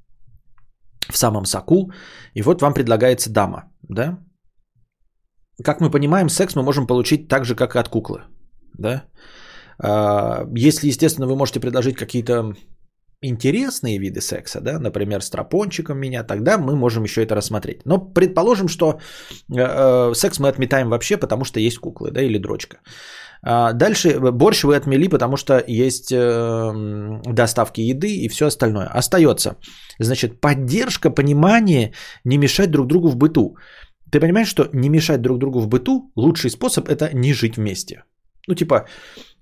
в 1.10 1.16
самом 1.16 1.44
соку, 1.44 1.92
и 2.34 2.42
вот 2.42 2.62
вам 2.62 2.74
предлагается 2.74 3.32
дама, 3.32 3.64
да? 3.88 4.18
Как 5.64 5.80
мы 5.80 5.90
понимаем, 5.90 6.28
секс 6.28 6.56
мы 6.56 6.62
можем 6.62 6.86
получить 6.86 7.28
так 7.28 7.44
же, 7.44 7.54
как 7.54 7.74
и 7.74 7.78
от 7.78 7.88
куклы, 7.88 8.22
да? 8.78 9.04
А, 9.78 10.46
если, 10.56 10.88
естественно, 10.88 11.26
вы 11.26 11.36
можете 11.36 11.60
предложить 11.60 11.96
какие-то 11.96 12.54
интересные 13.22 13.98
виды 13.98 14.20
секса, 14.20 14.60
да, 14.60 14.78
например, 14.78 15.22
с 15.22 15.30
тропончиком 15.30 15.98
меня, 15.98 16.24
тогда 16.24 16.58
мы 16.58 16.76
можем 16.76 17.04
еще 17.04 17.22
это 17.22 17.34
рассмотреть. 17.34 17.86
Но 17.86 17.98
предположим, 17.98 18.68
что 18.68 18.86
э, 18.92 19.54
э, 19.56 20.14
секс 20.14 20.38
мы 20.38 20.48
отметаем 20.48 20.88
вообще, 20.88 21.16
потому 21.16 21.44
что 21.44 21.60
есть 21.60 21.78
куклы, 21.78 22.10
да, 22.10 22.22
или 22.22 22.38
дрочка. 22.38 22.78
А 23.44 23.72
дальше 23.72 24.20
борщ 24.20 24.64
вы 24.64 24.76
отмели, 24.76 25.08
потому 25.08 25.36
что 25.36 25.62
есть 25.66 26.12
э, 26.12 27.20
доставки 27.26 27.80
еды 27.80 28.06
и 28.06 28.28
все 28.28 28.46
остальное. 28.46 28.86
Остается, 28.86 29.56
значит, 29.98 30.40
поддержка, 30.40 31.10
понимание, 31.10 31.92
не 32.24 32.38
мешать 32.38 32.70
друг 32.70 32.86
другу 32.86 33.08
в 33.08 33.16
быту. 33.16 33.56
Ты 34.12 34.20
понимаешь, 34.20 34.48
что 34.48 34.68
не 34.72 34.88
мешать 34.88 35.22
друг 35.22 35.38
другу 35.38 35.60
в 35.60 35.68
быту 35.68 36.12
лучший 36.16 36.50
способ 36.50 36.88
это 36.88 37.10
не 37.14 37.32
жить 37.32 37.56
вместе. 37.56 38.04
Ну, 38.48 38.54
типа, 38.54 38.86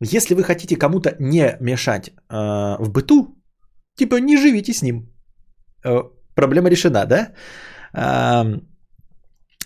если 0.00 0.34
вы 0.34 0.44
хотите 0.44 0.76
кому-то 0.76 1.16
не 1.18 1.56
мешать 1.60 2.08
э, 2.08 2.12
в 2.78 2.90
быту, 2.90 3.39
Типа 4.00 4.20
не 4.20 4.36
живите 4.36 4.72
с 4.72 4.82
ним. 4.82 5.02
Э, 5.84 6.02
проблема 6.34 6.70
решена, 6.70 7.06
да? 7.06 7.32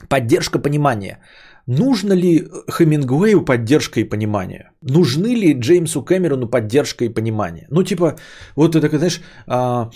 Поддержка 0.09 0.59
понимания. 0.59 1.19
Нужно 1.67 2.15
ли 2.15 2.49
Хемингуэю 2.69 3.45
поддержка 3.45 4.01
и 4.01 4.09
понимание? 4.09 4.71
Нужны 4.83 5.37
ли 5.37 5.55
Джеймсу 5.55 6.03
Кэмерону 6.03 6.51
поддержка 6.51 7.05
и 7.05 7.15
понимание? 7.15 7.67
Ну, 7.71 7.85
типа, 7.85 8.17
вот 8.57 8.75
это, 8.75 8.99
знаешь, 8.99 9.21
а, 9.47 9.91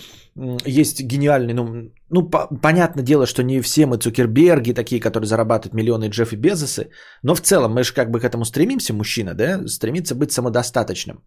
есть 0.65 1.03
гениальный, 1.03 1.53
ну, 1.53 1.91
ну 2.09 2.29
по, 2.29 2.47
понятное 2.61 3.03
дело, 3.03 3.25
что 3.25 3.43
не 3.43 3.61
все 3.61 3.85
мы 3.85 3.97
Цукерберги, 3.97 4.73
такие, 4.73 5.01
которые 5.01 5.27
зарабатывают 5.27 5.73
миллионы 5.73 6.09
Джефф 6.09 6.33
и 6.33 6.37
Безосы, 6.37 6.89
но 7.23 7.35
в 7.35 7.41
целом 7.41 7.73
мы 7.73 7.83
же 7.83 7.93
как 7.93 8.09
бы 8.09 8.19
к 8.19 8.23
этому 8.23 8.45
стремимся, 8.45 8.93
мужчина, 8.93 9.33
да, 9.33 9.67
стремится 9.67 10.15
быть 10.15 10.31
самодостаточным. 10.31 11.17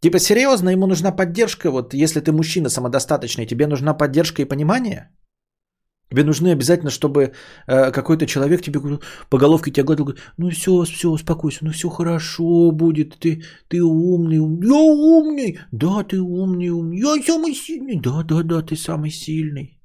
Типа 0.00 0.18
серьезно, 0.18 0.70
ему 0.70 0.86
нужна 0.86 1.12
поддержка. 1.12 1.70
Вот 1.70 1.94
если 1.94 2.20
ты 2.20 2.32
мужчина 2.32 2.68
самодостаточный, 2.68 3.46
тебе 3.46 3.66
нужна 3.66 3.94
поддержка 3.94 4.42
и 4.42 4.48
понимание? 4.48 5.10
Тебе 6.10 6.24
нужны 6.24 6.48
обязательно, 6.48 6.90
чтобы 6.90 7.32
э, 7.68 7.92
какой-то 7.92 8.26
человек 8.26 8.62
тебе 8.62 8.80
по 9.28 9.38
головке 9.38 9.70
тебя 9.70 9.84
гладил, 9.84 10.06
говорит, 10.06 10.22
ну 10.38 10.50
все, 10.50 10.82
все, 10.82 11.08
успокойся, 11.10 11.64
ну 11.64 11.70
все 11.70 11.88
хорошо 11.88 12.72
будет, 12.72 13.16
ты, 13.20 13.44
ты 13.68 13.80
умный, 13.80 14.38
умный, 14.38 14.66
я 14.66 14.74
умный, 14.74 15.58
да, 15.70 16.02
ты 16.02 16.20
умный, 16.20 16.70
умный, 16.70 16.98
я 16.98 17.22
самый 17.22 17.54
сильный, 17.54 18.00
да, 18.00 18.24
да, 18.24 18.42
да, 18.42 18.62
ты 18.62 18.74
самый 18.74 19.10
сильный. 19.10 19.79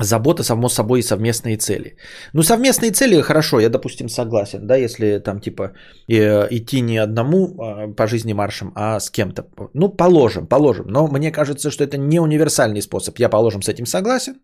Забота, 0.00 0.42
само 0.42 0.68
собой, 0.68 1.00
и 1.00 1.02
совместные 1.02 1.56
цели. 1.56 1.96
Ну, 2.32 2.42
совместные 2.42 2.92
цели 2.92 3.20
хорошо, 3.20 3.60
я, 3.60 3.68
допустим, 3.68 4.08
согласен, 4.08 4.66
да, 4.66 4.76
если 4.76 5.18
там, 5.18 5.40
типа, 5.40 5.72
э, 6.08 6.48
идти 6.50 6.80
не 6.80 6.98
одному 6.98 7.56
а, 7.58 7.88
по 7.94 8.06
жизни 8.06 8.32
маршем, 8.32 8.72
а 8.74 9.00
с 9.00 9.10
кем-то. 9.10 9.42
Ну, 9.74 9.88
положим, 9.88 10.46
положим. 10.46 10.86
Но 10.88 11.08
мне 11.08 11.32
кажется, 11.32 11.70
что 11.70 11.84
это 11.84 11.98
не 11.98 12.20
универсальный 12.20 12.82
способ. 12.82 13.18
Я, 13.18 13.28
положим, 13.28 13.62
с 13.62 13.68
этим 13.68 13.86
согласен, 13.86 14.34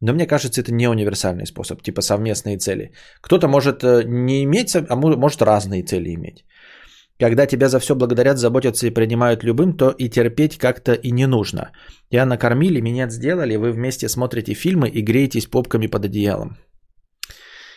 но 0.00 0.12
мне 0.12 0.26
кажется, 0.26 0.60
это 0.60 0.72
не 0.72 0.88
универсальный 0.88 1.46
способ, 1.46 1.82
типа 1.82 2.02
совместные 2.02 2.58
цели. 2.58 2.92
Кто-то 3.20 3.48
может 3.48 3.84
э, 3.84 4.02
не 4.06 4.42
иметь, 4.44 4.74
а 4.74 4.96
может 4.96 5.42
разные 5.42 5.82
цели 5.82 6.14
иметь. 6.14 6.44
Когда 7.20 7.46
тебя 7.46 7.68
за 7.68 7.78
все 7.78 7.94
благодарят, 7.94 8.38
заботятся 8.38 8.86
и 8.86 8.94
принимают 8.94 9.44
любым, 9.44 9.76
то 9.76 9.90
и 9.90 10.08
терпеть 10.08 10.56
как-то 10.56 10.94
и 10.94 11.12
не 11.12 11.26
нужно. 11.26 11.70
Я 12.10 12.24
накормили, 12.24 12.80
минет 12.80 13.12
сделали, 13.12 13.56
вы 13.56 13.72
вместе 13.72 14.08
смотрите 14.08 14.54
фильмы 14.54 14.88
и 14.88 15.02
греетесь 15.02 15.46
попками 15.46 15.86
под 15.86 16.04
одеялом. 16.04 16.56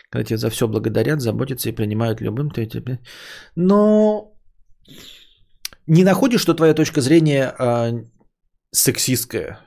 Когда 0.09 0.23
тебя 0.23 0.37
за 0.37 0.49
все 0.49 0.67
благодарят, 0.67 1.19
заботятся 1.19 1.69
и 1.69 1.75
принимают 1.75 2.21
любым, 2.21 2.51
то 2.51 2.61
и 2.61 2.67
терпеть. 2.67 2.99
Но 3.55 4.33
не 5.87 6.03
находишь, 6.03 6.41
что 6.41 6.53
твоя 6.53 6.73
точка 6.73 7.01
зрения 7.01 7.53
э, 7.59 8.05
сексистская? 8.71 9.59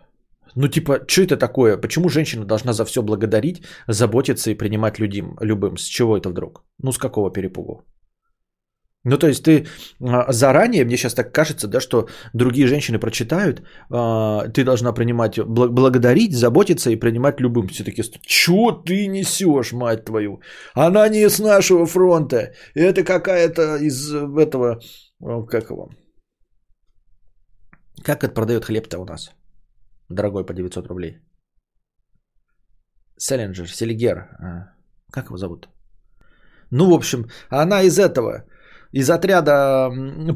Ну, 0.55 0.69
типа, 0.69 1.01
что 1.07 1.23
это 1.23 1.37
такое? 1.37 1.77
Почему 1.77 2.09
женщина 2.09 2.47
должна 2.47 2.73
за 2.73 2.85
все 2.87 3.03
благодарить, 3.03 3.63
заботиться 3.89 4.51
и 4.51 4.55
принимать 4.55 4.99
людям, 4.99 5.37
любым? 5.43 5.77
С 5.77 5.85
чего 5.85 6.17
это 6.17 6.31
вдруг? 6.31 6.65
Ну, 6.83 6.93
с 6.93 6.99
какого 6.99 7.31
перепугу? 7.31 7.85
Ну, 9.09 9.19
то 9.19 9.29
есть 9.29 9.45
ты 9.45 9.67
а, 10.01 10.33
заранее, 10.33 10.85
мне 10.85 10.97
сейчас 10.97 11.15
так 11.15 11.33
кажется, 11.33 11.69
да, 11.69 11.81
что 11.81 12.09
другие 12.35 12.67
женщины 12.67 12.99
прочитают, 12.99 13.63
а, 13.91 14.49
ты 14.49 14.65
должна 14.65 14.93
принимать, 14.93 15.39
благодарить, 15.39 16.35
заботиться 16.35 16.91
и 16.91 16.97
принимать 16.97 17.41
любым. 17.41 17.69
Все 17.69 17.85
таки 17.85 18.03
что 18.27 18.73
ты 18.73 19.07
несешь, 19.07 19.73
мать 19.73 20.05
твою? 20.05 20.41
Она 20.75 21.09
не 21.09 21.31
с 21.31 21.39
нашего 21.39 21.87
фронта. 21.87 22.53
Это 22.75 23.05
какая-то 23.05 23.77
из 23.77 24.13
этого, 24.13 24.81
как 25.51 25.71
его? 25.71 25.91
Как 28.03 28.25
это 28.25 28.35
продает 28.35 28.65
хлеб-то 28.65 28.99
у 28.99 29.05
нас? 29.05 29.31
Дорогой 30.11 30.45
по 30.45 30.53
900 30.53 30.89
рублей. 30.89 31.19
Селлинджер, 33.19 33.69
Селигер. 33.69 34.17
А, 34.41 34.73
как 35.13 35.27
его 35.27 35.37
зовут? 35.37 35.69
Ну, 36.73 36.91
в 36.91 36.95
общем, 36.95 37.27
она 37.51 37.83
из 37.83 38.01
этого– 38.01 38.43
из 38.97 39.11
отряда 39.11 39.91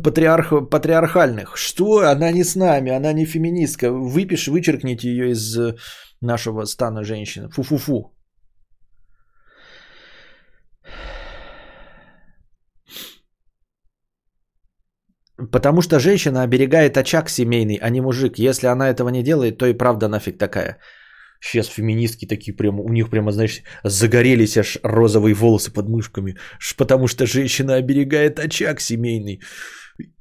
патриарх, 0.05 0.68
патриархальных. 0.70 1.57
Что? 1.57 1.85
Она 2.11 2.31
не 2.33 2.44
с 2.44 2.57
нами, 2.57 2.92
она 2.92 3.12
не 3.12 3.25
феминистка. 3.25 3.90
Выпишь, 3.90 4.49
вычеркните 4.49 5.09
ее 5.09 5.31
из 5.31 5.59
нашего 6.20 6.66
стана 6.66 7.03
женщин. 7.03 7.49
Фу-фу-фу. 7.51 8.14
Потому 15.53 15.81
что 15.81 15.99
женщина 15.99 16.42
оберегает 16.42 16.99
очаг 16.99 17.31
семейный, 17.31 17.79
а 17.81 17.88
не 17.88 18.03
мужик. 18.03 18.38
Если 18.38 18.66
она 18.66 18.90
этого 18.90 19.09
не 19.09 19.23
делает, 19.23 19.57
то 19.57 19.66
и 19.66 19.79
правда 19.79 20.09
нафиг 20.09 20.38
такая. 20.38 20.79
Сейчас 21.40 21.68
феминистки 21.68 22.26
такие 22.26 22.55
прям, 22.55 22.81
у 22.81 22.92
них 22.92 23.09
прямо, 23.09 23.33
знаешь, 23.33 23.62
загорелись 23.83 24.59
аж 24.59 24.79
розовые 24.83 25.35
волосы 25.35 25.72
под 25.72 25.88
мышками, 25.88 26.37
потому 26.76 27.09
что 27.09 27.26
женщина 27.26 27.76
оберегает 27.76 28.38
очаг 28.38 28.81
семейный. 28.81 29.40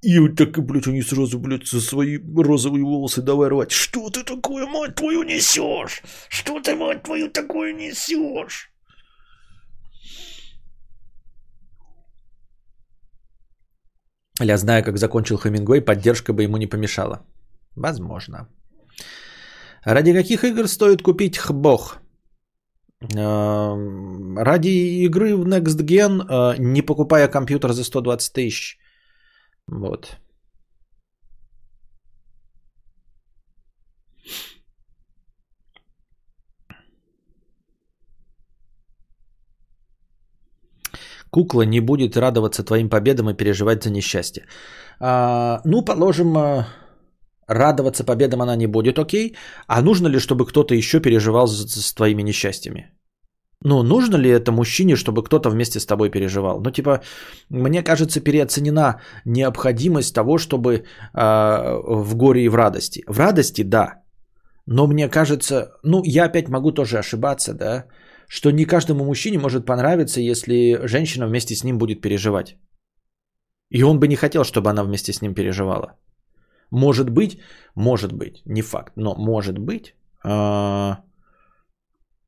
И 0.02 0.20
вот 0.20 0.36
так, 0.36 0.66
блядь, 0.66 0.88
они 0.88 1.02
сразу, 1.02 1.40
блядь, 1.40 1.68
со 1.68 1.82
свои 1.82 2.18
розовые 2.18 2.84
волосы 2.84 3.22
давай 3.22 3.50
рвать. 3.50 3.72
Что 3.72 4.10
ты 4.10 4.24
такое, 4.24 4.66
мать 4.66 4.96
твою, 4.96 5.24
несешь? 5.24 6.02
Что 6.30 6.60
ты, 6.62 6.76
мать 6.76 7.04
твою, 7.04 7.30
такое 7.30 7.74
несешь? 7.74 8.72
Я 14.42 14.58
знаю, 14.58 14.84
как 14.84 14.98
закончил 14.98 15.38
Хемингуэй, 15.38 15.82
поддержка 15.82 16.32
бы 16.34 16.44
ему 16.44 16.58
не 16.58 16.68
помешала. 16.68 17.26
Возможно. 17.76 18.48
Ради 19.84 20.14
каких 20.14 20.44
игр 20.44 20.68
стоит 20.68 21.02
купить 21.02 21.38
хбох? 21.38 22.00
Эм, 23.02 24.38
ради 24.38 25.06
игры 25.06 25.36
в 25.36 25.48
Next 25.48 25.80
Gen, 25.86 26.22
э, 26.30 26.56
не 26.58 26.82
покупая 26.82 27.28
компьютер 27.30 27.72
за 27.72 27.84
120 27.84 28.34
тысяч. 28.34 28.78
Вот. 29.68 30.18
Кукла 41.32 41.62
не 41.62 41.80
будет 41.80 42.18
радоваться 42.18 42.64
твоим 42.64 42.90
победам 42.90 43.30
и 43.30 43.34
переживать 43.34 43.84
за 43.84 43.92
несчастье. 43.92 44.46
А, 45.00 45.62
ну, 45.64 45.86
положим, 45.86 46.38
э, 46.38 46.66
радоваться 47.50 48.04
победам 48.04 48.42
она 48.42 48.56
не 48.56 48.68
будет, 48.68 49.00
окей. 49.00 49.36
А 49.68 49.82
нужно 49.82 50.08
ли, 50.08 50.20
чтобы 50.20 50.46
кто-то 50.46 50.76
еще 50.76 51.00
переживал 51.02 51.48
с, 51.48 51.66
с 51.68 51.94
твоими 51.94 52.24
несчастьями? 52.24 52.92
Ну, 53.64 53.84
нужно 53.84 54.18
ли 54.18 54.30
это 54.30 54.52
мужчине, 54.52 54.96
чтобы 54.96 55.24
кто-то 55.24 55.50
вместе 55.50 55.80
с 55.80 55.86
тобой 55.86 56.10
переживал? 56.10 56.62
Ну, 56.62 56.72
типа, 56.72 57.02
мне 57.50 57.84
кажется, 57.84 58.22
переоценена 58.22 59.02
необходимость 59.26 60.16
того, 60.16 60.38
чтобы 60.38 60.72
э, 60.72 60.84
в 61.14 62.16
горе 62.16 62.46
и 62.46 62.50
в 62.50 62.56
радости. 62.56 63.04
В 63.08 63.20
радости, 63.20 63.64
да. 63.64 64.04
Но 64.66 64.88
мне 64.88 65.10
кажется, 65.10 65.72
ну, 65.84 66.02
я 66.06 66.26
опять 66.26 66.48
могу 66.48 66.72
тоже 66.72 67.00
ошибаться, 67.00 67.54
да, 67.54 67.86
что 68.30 68.52
не 68.52 68.66
каждому 68.66 69.04
мужчине 69.04 69.40
может 69.40 69.66
понравиться, 69.66 70.22
если 70.22 70.80
женщина 70.88 71.28
вместе 71.28 71.56
с 71.56 71.64
ним 71.64 71.78
будет 71.78 72.02
переживать. 72.02 72.56
И 73.70 73.84
он 73.84 74.00
бы 74.00 74.08
не 74.08 74.16
хотел, 74.16 74.44
чтобы 74.44 74.70
она 74.70 74.84
вместе 74.84 75.12
с 75.12 75.22
ним 75.22 75.34
переживала. 75.34 75.98
Может 76.72 77.10
быть, 77.10 77.40
может 77.76 78.14
быть, 78.14 78.42
не 78.46 78.62
факт, 78.62 78.94
но 78.96 79.16
может 79.16 79.58
быть, 79.58 79.96
э, 80.24 80.96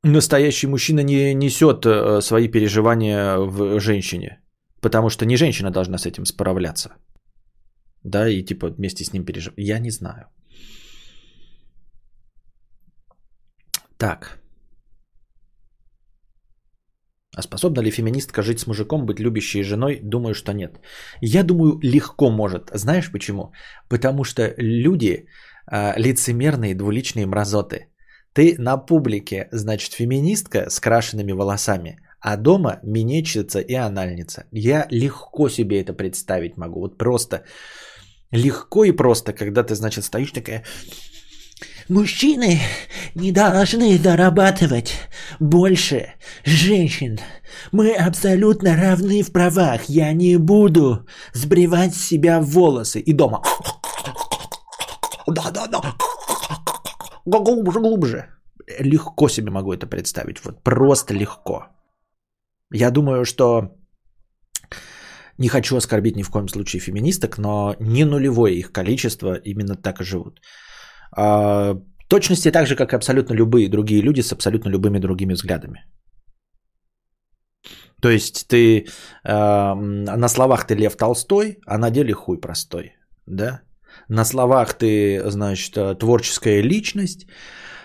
настоящий 0.02 0.66
мужчина 0.66 1.02
не 1.02 1.34
несет 1.34 1.86
э, 1.86 2.20
свои 2.20 2.48
переживания 2.48 3.38
в 3.38 3.80
женщине, 3.80 4.40
потому 4.80 5.10
что 5.10 5.26
не 5.26 5.36
женщина 5.36 5.70
должна 5.70 5.98
с 5.98 6.06
этим 6.06 6.26
справляться. 6.26 6.90
Да, 8.04 8.28
и 8.28 8.42
типа 8.42 8.68
вместе 8.68 9.04
с 9.04 9.12
ним 9.12 9.24
переживать. 9.24 9.58
Я 9.58 9.78
не 9.78 9.90
знаю. 9.90 10.26
Так. 13.96 14.41
А 17.42 17.44
способна 17.44 17.82
ли 17.82 17.90
феминистка 17.90 18.42
жить 18.42 18.60
с 18.60 18.66
мужиком, 18.66 19.04
быть 19.06 19.20
любящей 19.20 19.64
женой? 19.64 20.00
Думаю, 20.02 20.34
что 20.34 20.52
нет. 20.52 20.80
Я 21.20 21.42
думаю, 21.42 21.78
легко 21.82 22.30
может. 22.30 22.70
Знаешь 22.74 23.10
почему? 23.10 23.52
Потому 23.88 24.24
что 24.24 24.54
люди 24.58 25.26
э, 25.72 25.94
лицемерные, 25.96 26.76
двуличные 26.76 27.26
мразоты. 27.26 27.88
Ты 28.32 28.54
на 28.58 28.76
публике, 28.76 29.48
значит, 29.52 29.92
феминистка 29.92 30.70
с 30.70 30.78
крашенными 30.80 31.32
волосами, 31.32 31.96
а 32.20 32.36
дома 32.36 32.78
минетчица 32.84 33.60
и 33.60 33.74
анальница. 33.74 34.44
Я 34.52 34.86
легко 34.90 35.48
себе 35.48 35.80
это 35.80 35.94
представить 35.94 36.56
могу. 36.56 36.80
Вот 36.80 36.98
просто 36.98 37.42
легко 38.32 38.84
и 38.84 38.92
просто, 38.92 39.32
когда 39.32 39.64
ты, 39.64 39.74
значит, 39.74 40.04
стоишь 40.04 40.32
такая... 40.32 40.62
Мужчины 41.88 42.60
не 43.14 43.32
должны 43.32 43.98
зарабатывать 43.98 44.94
больше 45.40 46.14
женщин. 46.44 47.18
Мы 47.72 47.92
абсолютно 47.92 48.76
равны 48.76 49.22
в 49.22 49.32
правах. 49.32 49.88
Я 49.88 50.12
не 50.12 50.38
буду 50.38 51.06
сбривать 51.34 51.94
себя 51.94 52.40
в 52.40 52.46
волосы. 52.46 53.00
И 53.00 53.12
дома. 53.12 53.42
Да-да-да. 55.26 55.80
Глубже, 57.24 57.80
глубже. 57.80 58.26
Легко 58.78 59.28
себе 59.28 59.50
могу 59.50 59.72
это 59.72 59.86
представить. 59.86 60.44
Вот 60.44 60.62
просто 60.62 61.14
легко. 61.14 61.66
Я 62.72 62.90
думаю, 62.90 63.24
что 63.24 63.76
не 65.38 65.48
хочу 65.48 65.76
оскорбить 65.76 66.16
ни 66.16 66.22
в 66.22 66.30
коем 66.30 66.48
случае 66.48 66.80
феминисток, 66.80 67.38
но 67.38 67.74
не 67.80 68.04
нулевое 68.04 68.54
их 68.54 68.72
количество 68.72 69.34
именно 69.34 69.74
так 69.74 70.00
и 70.00 70.04
живут. 70.04 70.40
А, 71.16 71.76
точности 72.08 72.50
так 72.50 72.66
же, 72.66 72.76
как 72.76 72.92
и 72.92 72.96
абсолютно 72.96 73.34
любые 73.34 73.68
другие 73.68 74.02
люди 74.02 74.22
с 74.22 74.32
абсолютно 74.32 74.70
любыми 74.70 74.98
другими 74.98 75.34
взглядами. 75.34 75.84
То 78.02 78.10
есть 78.10 78.48
ты 78.48 78.86
э, 79.24 79.74
на 79.74 80.28
словах 80.28 80.66
ты 80.66 80.74
Лев 80.74 80.96
Толстой, 80.96 81.58
а 81.66 81.78
на 81.78 81.90
деле 81.90 82.12
хуй 82.12 82.40
простой, 82.40 82.96
да? 83.26 83.60
На 84.08 84.24
словах 84.24 84.74
ты, 84.74 85.22
значит, 85.30 85.98
творческая 85.98 86.62
личность 86.62 87.26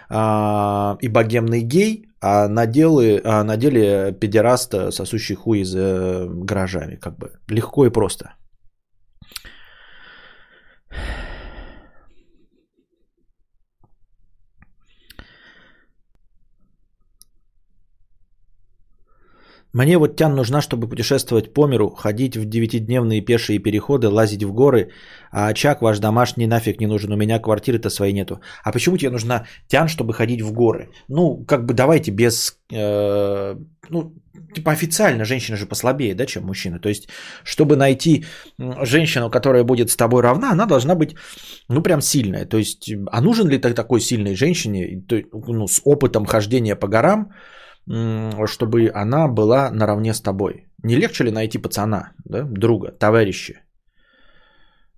э, 0.09 0.97
и 1.01 1.07
богемный 1.07 1.61
гей, 1.61 2.07
а 2.19 2.47
на, 2.47 2.65
деле, 2.65 3.21
а 3.23 3.43
на 3.43 3.57
деле 3.57 4.11
педераст, 4.19 4.73
сосущий 4.91 5.35
хуй 5.35 5.63
за 5.63 5.79
э, 5.79 6.27
гаражами, 6.27 6.95
как 6.95 7.17
бы 7.19 7.29
легко 7.47 7.85
и 7.85 7.91
просто. 7.91 8.33
Мне 19.73 19.97
вот 19.97 20.15
тян 20.15 20.35
нужна, 20.35 20.61
чтобы 20.61 20.87
путешествовать 20.87 21.53
по 21.53 21.67
миру, 21.67 21.89
ходить 21.89 22.37
в 22.37 22.45
девятидневные 22.45 23.21
пешие 23.21 23.59
переходы, 23.59 24.07
лазить 24.07 24.43
в 24.43 24.53
горы, 24.53 24.91
а 25.31 25.47
очаг 25.47 25.81
ваш 25.81 25.99
домашний 25.99 26.47
нафиг 26.47 26.79
не 26.79 26.87
нужен, 26.87 27.11
у 27.11 27.17
меня 27.17 27.39
квартиры-то 27.39 27.89
своей 27.89 28.13
нету. 28.13 28.39
А 28.63 28.71
почему 28.71 28.97
тебе 28.97 29.11
нужна 29.11 29.45
тян, 29.67 29.87
чтобы 29.87 30.13
ходить 30.13 30.41
в 30.41 30.51
горы? 30.53 30.89
Ну, 31.09 31.45
как 31.45 31.65
бы 31.65 31.73
давайте 31.73 32.11
без... 32.11 32.57
Э, 32.71 33.55
ну, 33.89 34.13
типа 34.53 34.71
официально 34.71 35.25
женщина 35.25 35.57
же 35.57 35.65
послабее, 35.65 36.15
да, 36.15 36.25
чем 36.25 36.45
мужчина. 36.45 36.79
То 36.79 36.89
есть, 36.89 37.09
чтобы 37.43 37.75
найти 37.75 38.25
женщину, 38.83 39.29
которая 39.29 39.63
будет 39.63 39.89
с 39.89 39.95
тобой 39.95 40.21
равна, 40.21 40.51
она 40.51 40.65
должна 40.65 40.95
быть, 40.95 41.15
ну, 41.69 41.81
прям 41.81 42.01
сильная. 42.01 42.45
То 42.45 42.57
есть, 42.57 42.89
а 43.11 43.21
нужен 43.21 43.49
ли 43.49 43.57
ты 43.57 43.73
такой 43.73 43.99
сильной 43.99 44.35
женщине, 44.35 45.03
ну, 45.33 45.67
с 45.67 45.81
опытом 45.83 46.25
хождения 46.25 46.75
по 46.75 46.87
горам, 46.87 47.31
чтобы 47.87 48.91
она 48.93 49.27
была 49.27 49.71
наравне 49.71 50.13
с 50.13 50.21
тобой. 50.21 50.67
Не 50.83 50.95
легче 50.95 51.23
ли 51.23 51.31
найти 51.31 51.57
пацана, 51.57 52.11
да, 52.25 52.43
друга, 52.43 52.91
товарища? 52.91 53.53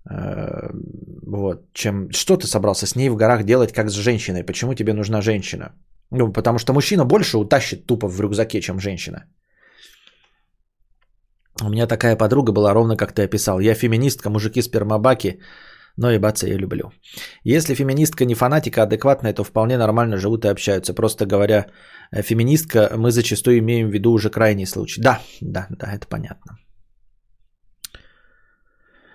Э, 0.10 0.72
Вот, 1.28 1.74
чем 1.74 2.12
что 2.12 2.38
ты 2.38 2.48
собрался 2.48 2.88
с 2.88 2.96
ней 2.96 3.10
в 3.10 3.16
горах 3.16 3.44
делать, 3.44 3.74
как 3.74 3.90
с 3.90 3.94
женщиной? 3.94 4.44
Почему 4.44 4.74
тебе 4.74 4.94
нужна 4.94 5.22
женщина? 5.22 5.74
Ну, 6.12 6.34
потому 6.34 6.58
что 6.60 6.74
мужчина 6.74 7.06
больше 7.06 7.38
утащит 7.38 7.86
тупо 7.86 8.08
в 8.08 8.20
рюкзаке, 8.20 8.62
чем 8.62 8.80
женщина. 8.80 9.26
У 11.62 11.70
меня 11.70 11.88
такая 11.88 12.16
подруга 12.16 12.52
была 12.52 12.74
ровно 12.74 12.98
как 12.98 13.14
ты 13.14 13.24
описал. 13.24 13.60
Я 13.60 13.76
феминистка, 13.76 14.30
мужики 14.30 14.62
спермобаки, 14.62 15.40
но 16.00 16.12
ебаться 16.12 16.48
я 16.48 16.58
люблю. 16.58 16.92
Если 17.44 17.76
феминистка 17.76 18.26
не 18.26 18.36
фанатика, 18.36 18.84
адекватная, 18.84 19.34
то 19.34 19.44
вполне 19.44 19.78
нормально 19.78 20.18
живут 20.18 20.46
и 20.46 20.48
общаются. 20.48 20.94
Просто 20.94 21.26
говоря, 21.26 21.66
э, 22.12 22.22
феминистка, 22.22 22.90
мы 22.98 23.12
зачастую 23.12 23.58
имеем 23.58 23.90
в 23.90 23.92
виду 23.92 24.12
уже 24.12 24.30
крайний 24.30 24.66
случай. 24.66 25.02
Да, 25.02 25.20
да, 25.42 25.68
да, 25.70 25.94
это 25.94 26.08
понятно. 26.08 26.58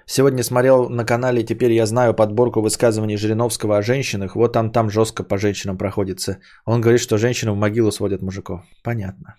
Сегодня 0.06 0.42
смотрел 0.42 0.90
на 0.90 1.06
канале 1.06 1.42
«Теперь 1.42 1.72
я 1.72 1.86
знаю» 1.86 2.14
подборку 2.14 2.60
высказываний 2.60 3.16
Жириновского 3.16 3.78
о 3.78 3.82
женщинах. 3.82 4.36
Вот 4.36 4.56
он 4.56 4.70
там 4.70 4.90
жестко 4.90 5.24
по 5.24 5.38
женщинам 5.38 5.78
проходится. 5.78 6.36
Он 6.66 6.82
говорит, 6.82 7.00
что 7.00 7.16
женщины 7.16 7.52
в 7.52 7.56
могилу 7.56 7.92
сводят 7.92 8.22
мужиков. 8.22 8.60
Понятно. 8.82 9.36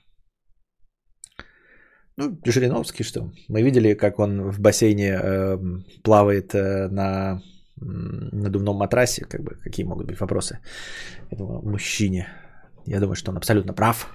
Ну, 2.18 2.40
Жириновский 2.46 3.04
что? 3.04 3.32
Мы 3.50 3.62
видели, 3.62 3.94
как 3.94 4.20
он 4.20 4.50
в 4.50 4.60
бассейне 4.60 5.20
э, 5.22 5.58
плавает 6.02 6.56
э, 6.56 6.88
на 6.88 7.42
надувном 7.76 8.78
матрасе. 8.78 9.26
Как 9.26 9.42
бы, 9.42 9.56
какие 9.56 9.86
могут 9.86 10.08
быть 10.08 10.20
вопросы 10.20 10.60
этому 11.30 11.62
мужчине? 11.62 12.28
Я 12.86 13.00
думаю, 13.00 13.16
что 13.16 13.32
он 13.32 13.38
абсолютно 13.38 13.74
прав. 13.74 14.08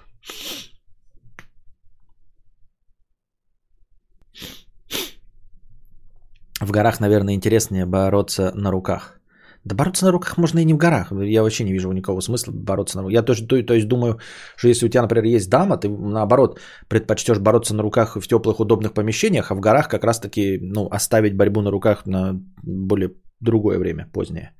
В 6.60 6.70
горах, 6.70 7.00
наверное, 7.00 7.34
интереснее 7.34 7.84
бороться 7.84 8.52
на 8.54 8.70
руках. 8.70 9.19
Да 9.64 9.74
бороться 9.74 10.06
на 10.06 10.12
руках 10.12 10.38
можно 10.38 10.60
и 10.60 10.64
не 10.64 10.74
в 10.74 10.78
горах. 10.78 11.12
Я 11.12 11.42
вообще 11.42 11.64
не 11.64 11.72
вижу 11.72 11.92
никакого 11.92 12.20
смысла 12.20 12.52
бороться 12.52 12.96
на 12.96 13.02
руках. 13.02 13.14
Я 13.14 13.22
тоже, 13.22 13.46
то, 13.46 13.62
то 13.62 13.74
есть 13.74 13.88
думаю, 13.88 14.18
что 14.56 14.68
если 14.68 14.86
у 14.86 14.88
тебя, 14.88 15.02
например, 15.02 15.24
есть 15.24 15.50
дама, 15.50 15.76
ты 15.76 15.88
наоборот 15.88 16.60
предпочтешь 16.88 17.38
бороться 17.38 17.74
на 17.74 17.82
руках 17.82 18.16
в 18.16 18.26
теплых 18.26 18.60
удобных 18.60 18.94
помещениях, 18.94 19.50
а 19.50 19.54
в 19.54 19.60
горах 19.60 19.88
как 19.88 20.04
раз-таки 20.04 20.58
ну, 20.62 20.88
оставить 20.90 21.36
борьбу 21.36 21.60
на 21.60 21.70
руках 21.70 22.06
на 22.06 22.40
более 22.62 23.10
другое 23.40 23.78
время, 23.78 24.08
позднее. 24.12 24.54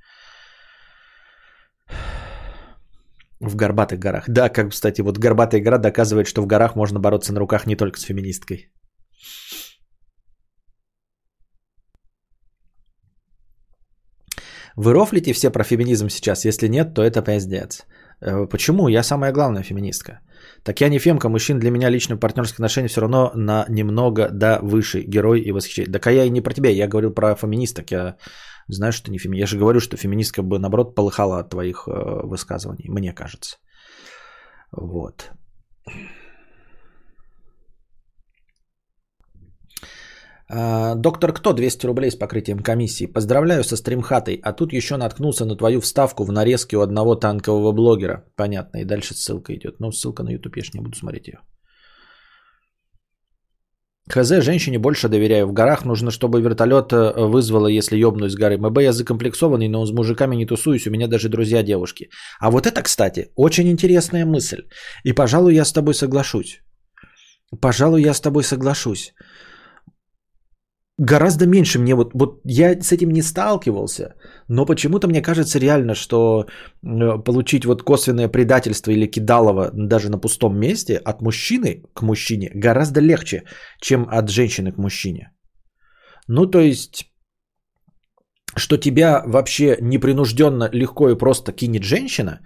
В 3.41 3.57
горбатых 3.57 3.99
горах. 3.99 4.25
Да, 4.29 4.51
как, 4.51 4.71
кстати, 4.71 5.01
вот 5.01 5.19
горбатая 5.19 5.63
гора 5.63 5.79
доказывает, 5.79 6.27
что 6.27 6.43
в 6.43 6.47
горах 6.47 6.77
можно 6.77 7.01
бороться 7.01 7.33
на 7.33 7.41
руках 7.41 7.67
не 7.67 7.75
только 7.75 7.99
с 7.99 8.03
феминисткой. 8.03 8.71
Вы 14.83 14.95
рофлите 14.95 15.33
все 15.35 15.51
про 15.51 15.65
феминизм 15.65 16.09
сейчас? 16.09 16.47
Если 16.47 16.69
нет, 16.69 16.95
то 16.95 17.03
это 17.03 17.21
пиздец. 17.21 17.87
Э, 18.23 18.47
почему? 18.47 18.89
Я 18.89 19.03
самая 19.03 19.33
главная 19.33 19.63
феминистка. 19.63 20.21
Так 20.65 20.81
я 20.81 20.89
не 20.89 20.99
фемка, 20.99 21.29
мужчин 21.29 21.59
для 21.59 21.71
меня 21.71 21.91
лично 21.91 22.17
партнерские 22.17 22.55
отношения 22.55 22.89
все 22.89 23.01
равно 23.01 23.31
на 23.35 23.67
немного 23.69 24.31
да 24.33 24.59
выше. 24.63 25.03
Герой 25.03 25.41
и 25.41 25.53
восхищение. 25.53 25.93
Так 25.93 26.07
а 26.07 26.13
я 26.13 26.25
и 26.25 26.31
не 26.31 26.41
про 26.41 26.55
тебя, 26.55 26.71
я 26.71 26.89
говорю 26.89 27.11
про 27.11 27.35
феминисток. 27.35 27.91
Я 27.91 28.17
знаю, 28.69 28.93
что 28.93 29.05
ты 29.05 29.11
не 29.11 29.19
феминист. 29.19 29.41
Я 29.41 29.47
же 29.47 29.59
говорю, 29.59 29.81
что 29.81 29.99
феминистка 29.99 30.43
бы 30.43 30.59
наоборот 30.59 30.95
полыхала 30.95 31.41
от 31.41 31.51
твоих 31.51 31.87
э, 31.87 32.27
высказываний, 32.27 32.89
мне 32.89 33.13
кажется. 33.13 33.59
Вот. 34.73 35.31
Доктор 40.51 41.33
Кто 41.33 41.53
200 41.53 41.87
рублей 41.87 42.11
с 42.11 42.17
покрытием 42.17 42.59
комиссии. 42.59 43.07
Поздравляю 43.07 43.63
со 43.63 43.77
стримхатой. 43.77 44.41
А 44.43 44.53
тут 44.53 44.73
еще 44.73 44.97
наткнулся 44.97 45.45
на 45.45 45.57
твою 45.57 45.81
вставку 45.81 46.25
в 46.25 46.33
нарезке 46.33 46.77
у 46.77 46.81
одного 46.81 47.15
танкового 47.15 47.73
блогера. 47.73 48.25
Понятно. 48.37 48.79
И 48.79 48.85
дальше 48.85 49.15
ссылка 49.15 49.55
идет. 49.55 49.81
Но 49.81 49.93
ссылка 49.93 50.23
на 50.23 50.31
YouTube, 50.31 50.57
я 50.57 50.65
же 50.65 50.71
не 50.75 50.81
буду 50.81 50.97
смотреть 50.97 51.29
ее. 51.29 51.39
ХЗ 54.09 54.43
женщине 54.43 54.79
больше 54.79 55.09
доверяю. 55.09 55.47
В 55.47 55.53
горах 55.53 55.85
нужно, 55.85 56.11
чтобы 56.11 56.41
вертолет 56.41 56.93
э, 56.93 57.13
вызвало, 57.27 57.69
если 57.69 57.97
ёбнусь 57.97 58.33
с 58.33 58.37
горы. 58.37 58.59
МБ 58.59 58.83
я 58.83 58.93
закомплексованный, 58.93 59.69
но 59.69 59.87
с 59.87 59.93
мужиками 59.93 60.35
не 60.35 60.47
тусуюсь. 60.47 60.87
У 60.87 60.91
меня 60.91 61.07
даже 61.07 61.29
друзья 61.29 61.63
девушки. 61.63 62.11
А 62.41 62.51
вот 62.51 62.67
это, 62.67 62.83
кстати, 62.83 63.31
очень 63.37 63.69
интересная 63.69 64.27
мысль. 64.27 64.65
И, 65.05 65.13
пожалуй, 65.13 65.55
я 65.55 65.65
с 65.65 65.73
тобой 65.73 65.95
соглашусь. 65.95 66.61
Пожалуй, 67.61 68.03
я 68.03 68.15
с 68.15 68.21
тобой 68.21 68.43
соглашусь 68.43 69.15
гораздо 71.01 71.47
меньше 71.47 71.79
мне 71.79 71.95
вот, 71.95 72.11
вот 72.15 72.41
я 72.45 72.83
с 72.83 72.93
этим 72.93 73.11
не 73.11 73.23
сталкивался, 73.23 74.15
но 74.49 74.67
почему-то 74.67 75.09
мне 75.09 75.23
кажется 75.23 75.59
реально, 75.59 75.95
что 75.95 76.45
э, 76.45 77.25
получить 77.25 77.65
вот 77.65 77.83
косвенное 77.83 78.29
предательство 78.29 78.91
или 78.93 79.11
кидалово 79.11 79.71
даже 79.73 80.11
на 80.11 80.19
пустом 80.19 80.59
месте 80.59 80.97
от 80.97 81.23
мужчины 81.23 81.83
к 81.95 82.03
мужчине 82.03 82.51
гораздо 82.55 83.01
легче, 83.01 83.45
чем 83.81 84.07
от 84.11 84.31
женщины 84.31 84.73
к 84.73 84.79
мужчине. 84.79 85.31
Ну, 86.29 86.47
то 86.47 86.61
есть, 86.61 87.07
что 88.57 88.77
тебя 88.77 89.23
вообще 89.27 89.79
непринужденно, 89.81 90.69
легко 90.73 91.09
и 91.09 91.19
просто 91.19 91.53
кинет 91.53 91.83
женщина, 91.83 92.41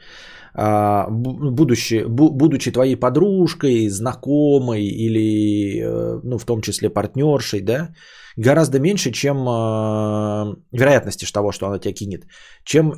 а, 0.55 1.09
будучи, 1.11 2.05
будучи 2.07 2.71
твоей 2.71 2.97
подружкой, 2.97 3.89
знакомой 3.89 4.85
или, 4.85 5.81
э, 5.83 6.21
ну, 6.23 6.39
в 6.39 6.45
том 6.45 6.61
числе 6.61 6.89
партнершей, 6.89 7.61
да, 7.61 7.89
гораздо 8.37 8.81
меньше, 8.81 9.11
чем 9.13 9.37
э, 9.37 10.57
вероятности 10.73 11.25
того, 11.33 11.53
что 11.53 11.67
она 11.67 11.79
тебя 11.79 11.95
кинет, 11.95 12.27
чем 12.65 12.93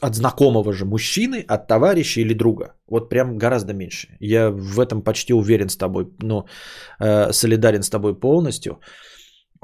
от 0.00 0.14
знакомого 0.14 0.72
же 0.72 0.84
мужчины, 0.84 1.44
от 1.48 1.68
товарища 1.68 2.20
или 2.20 2.34
друга. 2.34 2.74
Вот 2.88 3.08
прям 3.08 3.38
гораздо 3.38 3.74
меньше. 3.74 4.08
Я 4.20 4.50
в 4.50 4.80
этом 4.80 5.02
почти 5.02 5.32
уверен 5.32 5.68
с 5.68 5.76
тобой, 5.76 6.08
ну, 6.22 6.46
э, 7.00 7.32
солидарен 7.32 7.82
с 7.82 7.90
тобой 7.90 8.18
полностью, 8.18 8.80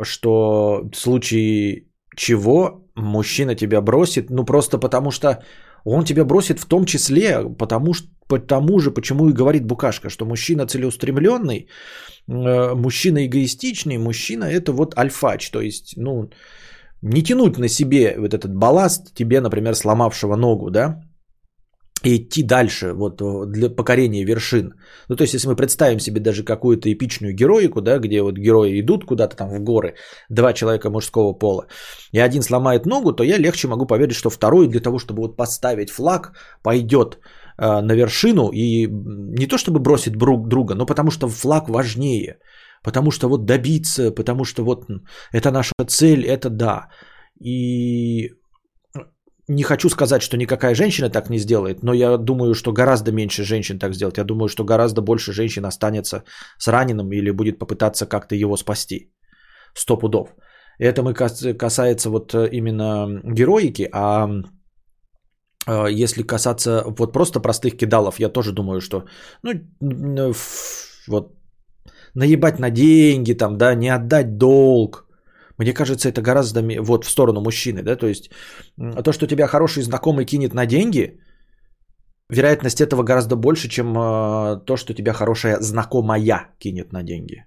что 0.03 0.83
в 0.93 0.97
случае 0.97 1.87
чего 2.17 2.85
мужчина 2.95 3.55
тебя 3.55 3.81
бросит, 3.81 4.31
ну 4.31 4.45
просто 4.45 4.79
потому 4.79 5.11
что 5.11 5.43
он 5.85 6.05
тебя 6.05 6.25
бросит 6.25 6.61
в 6.61 6.67
том 6.67 6.85
числе 6.85 7.49
потому, 7.59 7.95
что, 7.95 8.09
потому 8.27 8.79
же, 8.79 8.91
почему 8.91 9.29
и 9.29 9.33
говорит 9.33 9.67
Букашка, 9.67 10.11
что 10.11 10.25
мужчина 10.27 10.67
целеустремленный, 10.67 11.69
э, 12.29 12.75
мужчина 12.75 13.27
эгоистичный, 13.27 13.99
мужчина 13.99 14.45
это 14.45 14.73
вот 14.73 14.99
альфач, 14.99 15.51
то 15.51 15.61
есть, 15.61 15.95
ну, 15.97 16.31
не 17.03 17.23
тянуть 17.23 17.59
на 17.59 17.69
себе 17.69 18.15
вот 18.19 18.33
этот 18.33 18.55
балласт 18.55 19.15
тебе, 19.15 19.41
например, 19.41 19.75
сломавшего 19.75 20.37
ногу, 20.37 20.71
да, 20.71 21.03
и 22.03 22.17
идти 22.17 22.43
дальше 22.43 22.93
вот 22.93 23.23
для 23.51 23.71
покорения 23.71 24.25
вершин. 24.25 24.75
Ну, 25.09 25.17
то 25.17 25.23
есть, 25.25 25.35
если 25.35 25.49
мы 25.49 25.57
представим 25.57 26.01
себе 26.01 26.21
даже 26.21 26.45
какую-то 26.45 26.93
эпичную 26.93 27.35
героику, 27.35 27.81
да, 27.81 27.99
где 27.99 28.23
вот 28.23 28.39
герои 28.39 28.81
идут 28.81 29.05
куда-то 29.05 29.37
там 29.37 29.49
в 29.49 29.61
горы, 29.61 29.95
два 30.29 30.53
человека 30.53 30.91
мужского 30.91 31.33
пола, 31.33 31.67
и 32.13 32.21
один 32.21 32.43
сломает 32.43 32.87
ногу, 32.87 33.13
то 33.13 33.25
я 33.25 33.39
легче 33.39 33.69
могу 33.69 33.87
поверить, 33.87 34.17
что 34.17 34.31
второй 34.31 34.69
для 34.69 34.81
того, 34.81 34.99
чтобы 34.99 35.23
вот 35.23 35.37
поставить 35.37 35.91
флаг, 35.91 36.33
пойдет 36.63 37.19
э, 37.59 37.81
на 37.81 37.93
вершину 37.95 38.51
и 38.53 38.87
не 39.39 39.47
то 39.47 39.57
чтобы 39.57 39.81
бросит 39.81 40.17
друг 40.17 40.49
друга, 40.49 40.75
но 40.75 40.87
потому 40.87 41.11
что 41.11 41.29
флаг 41.29 41.69
важнее, 41.69 42.39
потому 42.83 43.11
что 43.11 43.29
вот 43.29 43.47
добиться, 43.47 44.11
потому 44.11 44.45
что 44.45 44.65
вот 44.65 44.85
это 45.33 45.51
наша 45.51 45.73
цель, 45.89 46.27
это 46.27 46.51
да. 46.51 46.89
И 47.41 48.31
не 49.49 49.63
хочу 49.63 49.89
сказать, 49.89 50.23
что 50.23 50.37
никакая 50.37 50.75
женщина 50.75 51.11
так 51.11 51.31
не 51.31 51.39
сделает, 51.39 51.83
но 51.83 51.93
я 51.93 52.17
думаю, 52.17 52.55
что 52.55 52.73
гораздо 52.73 53.13
меньше 53.13 53.45
женщин 53.45 53.79
так 53.79 53.95
сделать. 53.95 54.19
Я 54.19 54.25
думаю, 54.25 54.49
что 54.49 54.65
гораздо 54.65 55.03
больше 55.03 55.33
женщин 55.33 55.65
останется 55.65 56.25
с 56.59 56.69
раненым 56.69 57.13
или 57.13 57.31
будет 57.31 57.59
попытаться 57.59 58.07
как-то 58.07 58.35
его 58.35 58.57
спасти. 58.57 59.13
Сто 59.75 59.97
пудов. 59.97 60.29
Это 60.79 61.03
мы 61.03 61.15
касается 61.15 62.11
вот 62.11 62.35
э, 62.35 62.49
именно 62.53 63.21
героики, 63.25 63.89
а 63.93 64.29
э, 65.67 66.05
если 66.05 66.23
касаться 66.23 66.85
вот 66.87 67.13
просто 67.13 67.41
простых 67.41 67.77
кидалов, 67.77 68.19
я 68.21 68.29
тоже 68.29 68.53
думаю, 68.53 68.81
что 68.81 69.05
ну, 69.43 70.33
вот 71.09 71.35
наебать 72.15 72.59
на 72.59 72.71
деньги, 72.71 73.35
там, 73.35 73.57
да, 73.57 73.75
не 73.75 73.89
отдать 73.89 74.37
долг, 74.39 75.07
мне 75.59 75.73
кажется, 75.73 76.09
это 76.09 76.23
гораздо 76.23 76.63
вот 76.83 77.05
в 77.05 77.11
сторону 77.11 77.41
мужчины, 77.41 77.83
да, 77.83 77.97
то 77.97 78.07
есть 78.07 78.31
то, 78.77 79.13
что 79.13 79.27
тебя 79.27 79.47
хороший 79.47 79.83
знакомый 79.83 80.25
кинет 80.25 80.55
на 80.55 80.67
деньги, 80.67 81.21
вероятность 82.29 82.81
этого 82.81 83.03
гораздо 83.03 83.37
больше, 83.37 83.69
чем 83.69 83.97
э, 83.97 84.65
то, 84.67 84.77
что 84.77 84.95
тебя 84.95 85.13
хорошая 85.13 85.61
знакомая 85.61 86.55
кинет 86.59 86.93
на 86.93 87.03
деньги. 87.03 87.45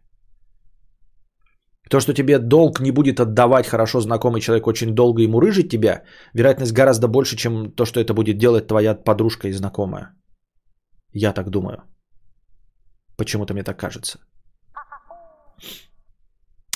То, 1.89 1.99
что 1.99 2.13
тебе 2.13 2.39
долг 2.39 2.79
не 2.79 2.91
будет 2.91 3.19
отдавать 3.19 3.67
хорошо 3.67 4.01
знакомый 4.01 4.41
человек 4.41 4.67
очень 4.67 4.93
долго 4.93 5.21
ему 5.21 5.39
рыжить 5.39 5.69
тебя, 5.69 6.03
вероятность 6.33 6.73
гораздо 6.73 7.07
больше, 7.07 7.37
чем 7.37 7.71
то, 7.71 7.85
что 7.85 7.99
это 7.99 8.13
будет 8.13 8.37
делать 8.37 8.67
твоя 8.67 8.93
подружка 8.93 9.47
и 9.47 9.53
знакомая. 9.53 10.13
Я 11.13 11.33
так 11.33 11.49
думаю. 11.49 11.77
Почему-то 13.17 13.53
мне 13.53 13.63
так 13.63 13.79
кажется. 13.79 14.19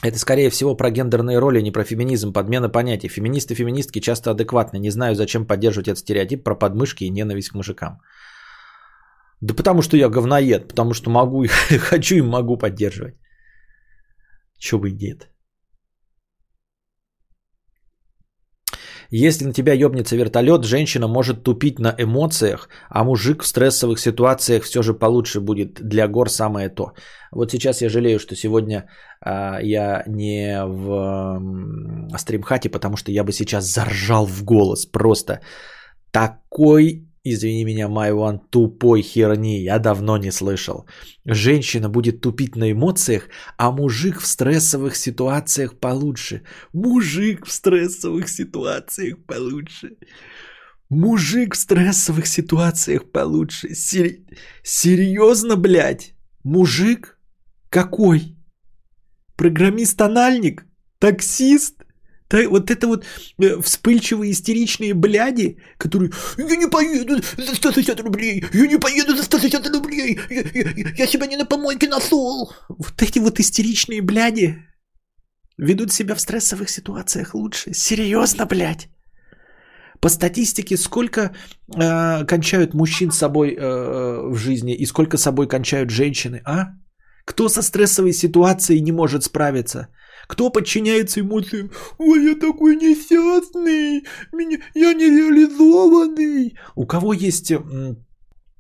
Это, 0.04 0.18
скорее 0.18 0.49
всего, 0.49 0.76
про 0.76 0.89
гендерные 0.89 1.39
роли, 1.39 1.60
а 1.60 1.62
не 1.62 1.72
про 1.72 1.84
феминизм, 1.84 2.34
подмена 2.34 2.70
понятий. 2.70 3.08
Феминисты 3.08 3.54
и 3.54 3.58
феминистки 3.58 3.99
часто 3.99 4.32
адекватны. 4.32 4.80
Не 4.80 4.89
знаю, 4.91 5.16
зачем 5.16 5.45
поддерживать 5.45 5.88
этот 5.88 5.99
стереотип 5.99 6.43
про 6.43 6.56
подмышки 6.56 7.04
и 7.04 7.10
ненависть 7.10 7.49
к 7.49 7.56
мужикам. 7.56 8.02
Да 9.41 9.54
потому 9.54 9.82
что 9.82 9.97
я 9.97 10.10
говноед, 10.10 10.68
потому 10.68 10.93
что 10.93 11.12
могу, 11.12 11.45
хочу 11.80 12.16
и 12.16 12.22
могу 12.22 12.58
поддерживать. 12.58 13.16
Чего 14.58 14.82
бы 14.82 14.91
нет. 14.91 15.31
Если 19.14 19.45
на 19.45 19.53
тебя 19.53 19.74
ёбнется 19.74 20.16
вертолет, 20.16 20.64
женщина 20.64 21.07
может 21.07 21.43
тупить 21.43 21.80
на 21.80 21.93
эмоциях, 21.97 22.70
а 22.89 23.03
мужик 23.03 23.43
в 23.43 23.45
стрессовых 23.45 23.99
ситуациях 23.99 24.64
все 24.64 24.82
же 24.82 24.93
получше 24.93 25.41
будет. 25.41 25.82
Для 25.82 26.07
гор 26.07 26.30
самое 26.30 26.70
то. 26.70 26.93
Вот 27.32 27.51
сейчас 27.51 27.82
я 27.82 27.89
жалею, 27.89 28.20
что 28.20 28.36
сегодня 28.36 28.86
а, 29.20 29.59
я 29.62 30.03
не 30.07 30.64
в 30.66 32.14
а, 32.14 32.18
стримхате, 32.18 32.70
потому 32.70 32.95
что 32.95 33.12
я 33.12 33.26
бы 33.26 33.34
сейчас 33.34 33.66
заржал 33.66 34.26
в 34.26 34.43
голос. 34.45 34.86
Просто 34.86 35.41
такой 36.12 37.11
извини 37.24 37.65
меня, 37.65 37.88
Майван, 37.88 38.39
тупой 38.39 39.01
херни, 39.01 39.61
я 39.61 39.80
давно 39.80 40.17
не 40.17 40.32
слышал. 40.32 40.86
Женщина 41.26 41.89
будет 41.89 42.22
тупить 42.22 42.55
на 42.55 42.72
эмоциях, 42.72 43.30
а 43.57 43.72
мужик 43.72 44.19
в 44.22 44.26
стрессовых 44.26 44.95
ситуациях 44.95 45.80
получше. 45.80 46.43
Мужик 46.74 47.45
в 47.45 47.51
стрессовых 47.51 48.30
ситуациях 48.30 49.17
получше. 49.26 49.97
Мужик 50.89 51.55
в 51.55 51.57
стрессовых 51.57 52.28
ситуациях 52.28 53.11
получше. 53.11 53.74
Сер... 53.76 54.17
Серьезно, 54.63 55.55
блядь? 55.55 56.13
Мужик? 56.43 57.17
Какой? 57.69 58.36
Программист-анальник? 59.38 60.65
Таксист? 60.99 61.81
Так, 62.32 62.50
вот 62.50 62.72
это 62.72 62.88
вот 62.88 63.06
э, 63.40 63.62
вспыльчивые 63.62 64.32
истеричные 64.32 64.94
бляди, 64.94 65.58
которые 65.78 66.12
«Я 66.38 66.56
не 66.56 66.70
поеду 66.70 67.22
за 67.38 67.56
160 67.56 68.00
рублей! 68.00 68.46
Я 68.54 68.68
не 68.68 68.80
поеду 68.80 69.16
за 69.18 69.24
160 69.24 69.68
рублей! 69.68 70.18
Я, 70.30 70.42
я, 70.54 70.94
я 70.98 71.08
себя 71.08 71.28
не 71.28 71.38
на 71.38 71.46
помойке 71.46 71.90
насол!» 71.90 72.54
Вот 72.70 73.02
эти 73.02 73.20
вот 73.20 73.40
истеричные 73.40 74.02
бляди 74.02 74.56
ведут 75.58 75.92
себя 75.92 76.16
в 76.16 76.22
стрессовых 76.22 76.70
ситуациях 76.70 77.36
лучше. 77.36 77.74
Серьезно, 77.74 78.46
блядь! 78.46 78.88
По 80.00 80.10
статистике, 80.10 80.78
сколько 80.78 81.22
э, 81.22 82.26
кончают 82.26 82.74
мужчин 82.74 83.12
с 83.12 83.18
собой 83.18 83.50
э, 83.50 84.30
в 84.30 84.38
жизни 84.38 84.74
и 84.74 84.86
сколько 84.86 85.18
собой 85.18 85.50
кончают 85.50 85.90
женщины, 85.90 86.42
а? 86.46 86.68
Кто 87.26 87.50
со 87.50 87.62
стрессовой 87.62 88.14
ситуацией 88.14 88.82
не 88.82 88.94
может 88.94 89.24
справиться? 89.24 89.88
Кто 90.28 90.49
подчиняется 90.49 91.22
эмоциям? 91.22 91.72
Ой, 91.97 92.24
я 92.26 92.36
такой 92.36 92.76
несчастный, 92.76 94.05
меня, 94.32 94.59
я 94.74 94.93
нереализованный. 94.93 96.55
У 96.76 96.86
кого 96.86 97.13
есть 97.13 97.51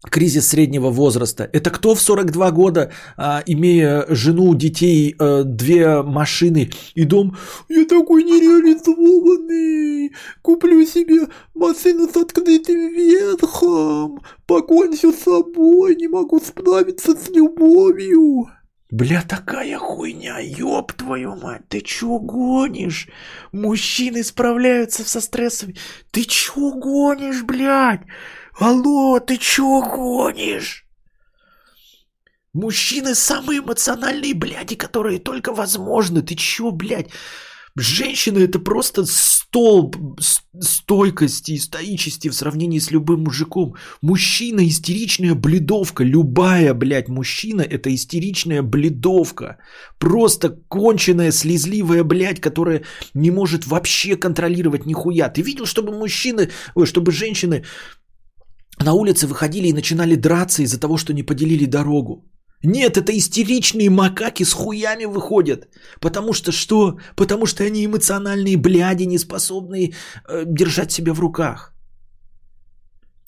кризис 0.09 0.47
среднего 0.47 0.89
возраста. 0.89 1.49
Это 1.53 1.69
кто 1.69 1.93
в 1.93 2.01
42 2.01 2.51
года, 2.51 2.91
а, 3.17 3.43
имея 3.45 4.05
жену, 4.09 4.55
детей, 4.55 5.15
а, 5.19 5.43
две 5.43 6.01
машины 6.01 6.71
и 6.95 7.03
дом, 7.03 7.37
я 7.69 7.85
такой 7.85 8.23
нереализованный, 8.23 10.11
куплю 10.41 10.85
себе 10.85 11.27
машину 11.53 12.09
с 12.11 12.17
открытым 12.17 12.93
верхом, 12.93 14.21
покончу 14.47 15.11
с 15.11 15.19
собой, 15.19 15.95
не 15.95 16.07
могу 16.07 16.39
справиться 16.39 17.15
с 17.15 17.29
любовью. 17.29 18.49
Бля, 18.91 19.21
такая 19.21 19.77
хуйня, 19.77 20.39
ёб 20.39 20.91
твою 20.91 21.37
мать, 21.37 21.69
ты 21.69 21.79
чё 21.79 22.19
гонишь? 22.19 23.07
Мужчины 23.53 24.21
справляются 24.21 25.07
со 25.07 25.21
стрессами. 25.21 25.77
Ты 26.11 26.25
чё 26.25 26.71
гонишь, 26.73 27.43
блядь? 27.43 28.01
Алло, 28.59 29.19
ты 29.21 29.37
чё 29.37 29.81
гонишь? 29.81 30.85
Мужчины 32.53 33.15
самые 33.15 33.59
эмоциональные 33.59 34.33
бляди, 34.33 34.75
которые 34.75 35.19
только 35.19 35.53
возможны. 35.53 36.21
Ты 36.21 36.35
чё, 36.35 36.71
блядь? 36.71 37.11
Женщина 37.77 38.39
это 38.39 38.59
просто 38.59 39.05
столб 39.05 39.95
стойкости 40.59 41.51
и 41.51 41.59
стоичести 41.59 42.29
в 42.29 42.33
сравнении 42.33 42.79
с 42.79 42.91
любым 42.91 43.23
мужиком. 43.23 43.75
Мужчина 44.01 44.67
истеричная 44.67 45.35
бледовка. 45.35 46.03
Любая, 46.03 46.73
блядь, 46.73 47.09
мужчина 47.09 47.61
это 47.61 47.89
истеричная 47.93 48.61
бледовка. 48.61 49.57
Просто 49.99 50.49
конченая, 50.67 51.31
слезливая, 51.31 52.03
блядь, 52.03 52.41
которая 52.41 52.83
не 53.13 53.31
может 53.31 53.67
вообще 53.67 54.15
контролировать 54.17 54.85
нихуя. 54.85 55.29
Ты 55.29 55.41
видел, 55.41 55.65
чтобы 55.65 55.97
мужчины, 55.97 56.49
ой, 56.75 56.85
чтобы 56.85 57.11
женщины 57.11 57.63
на 58.79 58.93
улице 58.93 59.27
выходили 59.27 59.67
и 59.67 59.73
начинали 59.73 60.15
драться 60.15 60.63
из-за 60.63 60.79
того, 60.79 60.97
что 60.97 61.13
не 61.13 61.23
поделили 61.23 61.65
дорогу? 61.65 62.30
Нет, 62.63 62.97
это 62.97 63.11
истеричные 63.11 63.89
макаки 63.89 64.43
с 64.43 64.53
хуями 64.53 65.05
выходят. 65.05 65.67
Потому 65.99 66.33
что 66.33 66.51
что? 66.51 66.99
Потому 67.15 67.45
что 67.45 67.63
они 67.63 67.85
эмоциональные 67.85 68.57
бляди, 68.57 69.05
не 69.05 69.17
способные 69.17 69.93
э, 70.27 70.43
держать 70.45 70.91
себя 70.91 71.13
в 71.13 71.19
руках. 71.19 71.73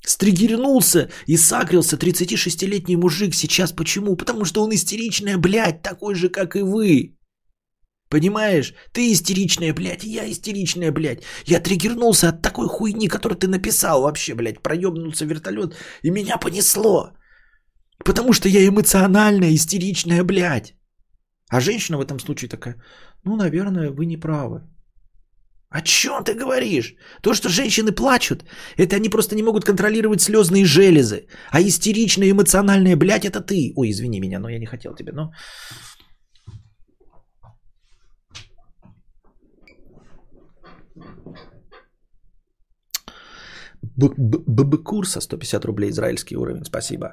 Стригернулся 0.06 1.10
и 1.28 1.38
сагрился 1.38 1.96
36-летний 1.96 2.98
мужик 2.98 3.34
сейчас. 3.34 3.72
Почему? 3.72 4.16
Потому 4.16 4.46
что 4.46 4.64
он 4.64 4.74
истеричная, 4.74 5.38
блядь, 5.38 5.82
такой 5.82 6.16
же, 6.16 6.30
как 6.30 6.56
и 6.56 6.62
вы. 6.62 7.18
Понимаешь? 8.10 8.74
Ты 8.92 9.12
истеричная, 9.12 9.74
блядь, 9.74 10.04
я 10.04 10.30
истеричная, 10.30 10.92
блядь. 10.92 11.24
Я 11.48 11.60
триггернулся 11.60 12.30
от 12.30 12.42
такой 12.42 12.68
хуйни, 12.68 13.08
которую 13.08 13.40
ты 13.40 13.48
написал 13.48 14.02
вообще, 14.02 14.36
блядь. 14.36 14.62
Проебнулся 14.62 15.26
вертолет 15.26 15.76
и 16.04 16.12
меня 16.12 16.38
понесло. 16.38 17.14
Потому 18.06 18.34
что 18.34 18.50
я 18.50 18.68
эмоциональная, 18.68 19.54
истеричная, 19.54 20.24
блядь. 20.24 20.74
А 21.50 21.60
женщина 21.60 21.98
в 21.98 22.02
этом 22.02 22.20
случае 22.20 22.50
такая, 22.50 22.76
ну, 23.26 23.36
наверное, 23.36 23.92
вы 23.92 24.06
не 24.06 24.18
правы. 24.18 24.62
О 25.70 25.82
чем 25.82 26.24
ты 26.24 26.36
говоришь? 26.36 26.96
То, 27.22 27.34
что 27.34 27.50
женщины 27.50 27.92
плачут, 27.92 28.46
это 28.78 28.96
они 28.96 29.10
просто 29.10 29.36
не 29.36 29.44
могут 29.44 29.66
контролировать 29.66 30.22
слезные 30.22 30.66
железы. 30.66 31.28
А 31.52 31.62
истеричная, 31.62 32.30
эмоциональная, 32.30 32.96
блядь, 32.96 33.26
это 33.26 33.42
ты. 33.42 33.74
Ой, 33.76 33.90
извини 33.90 34.20
меня, 34.20 34.40
но 34.40 34.50
я 34.50 34.60
не 34.60 34.66
хотел 34.66 34.96
тебя, 34.96 35.14
но... 35.14 35.32
ББ 43.98 44.84
курса 44.84 45.22
150 45.22 45.66
рублей 45.66 45.90
израильский 45.90 46.38
уровень, 46.38 46.66
спасибо. 46.66 47.08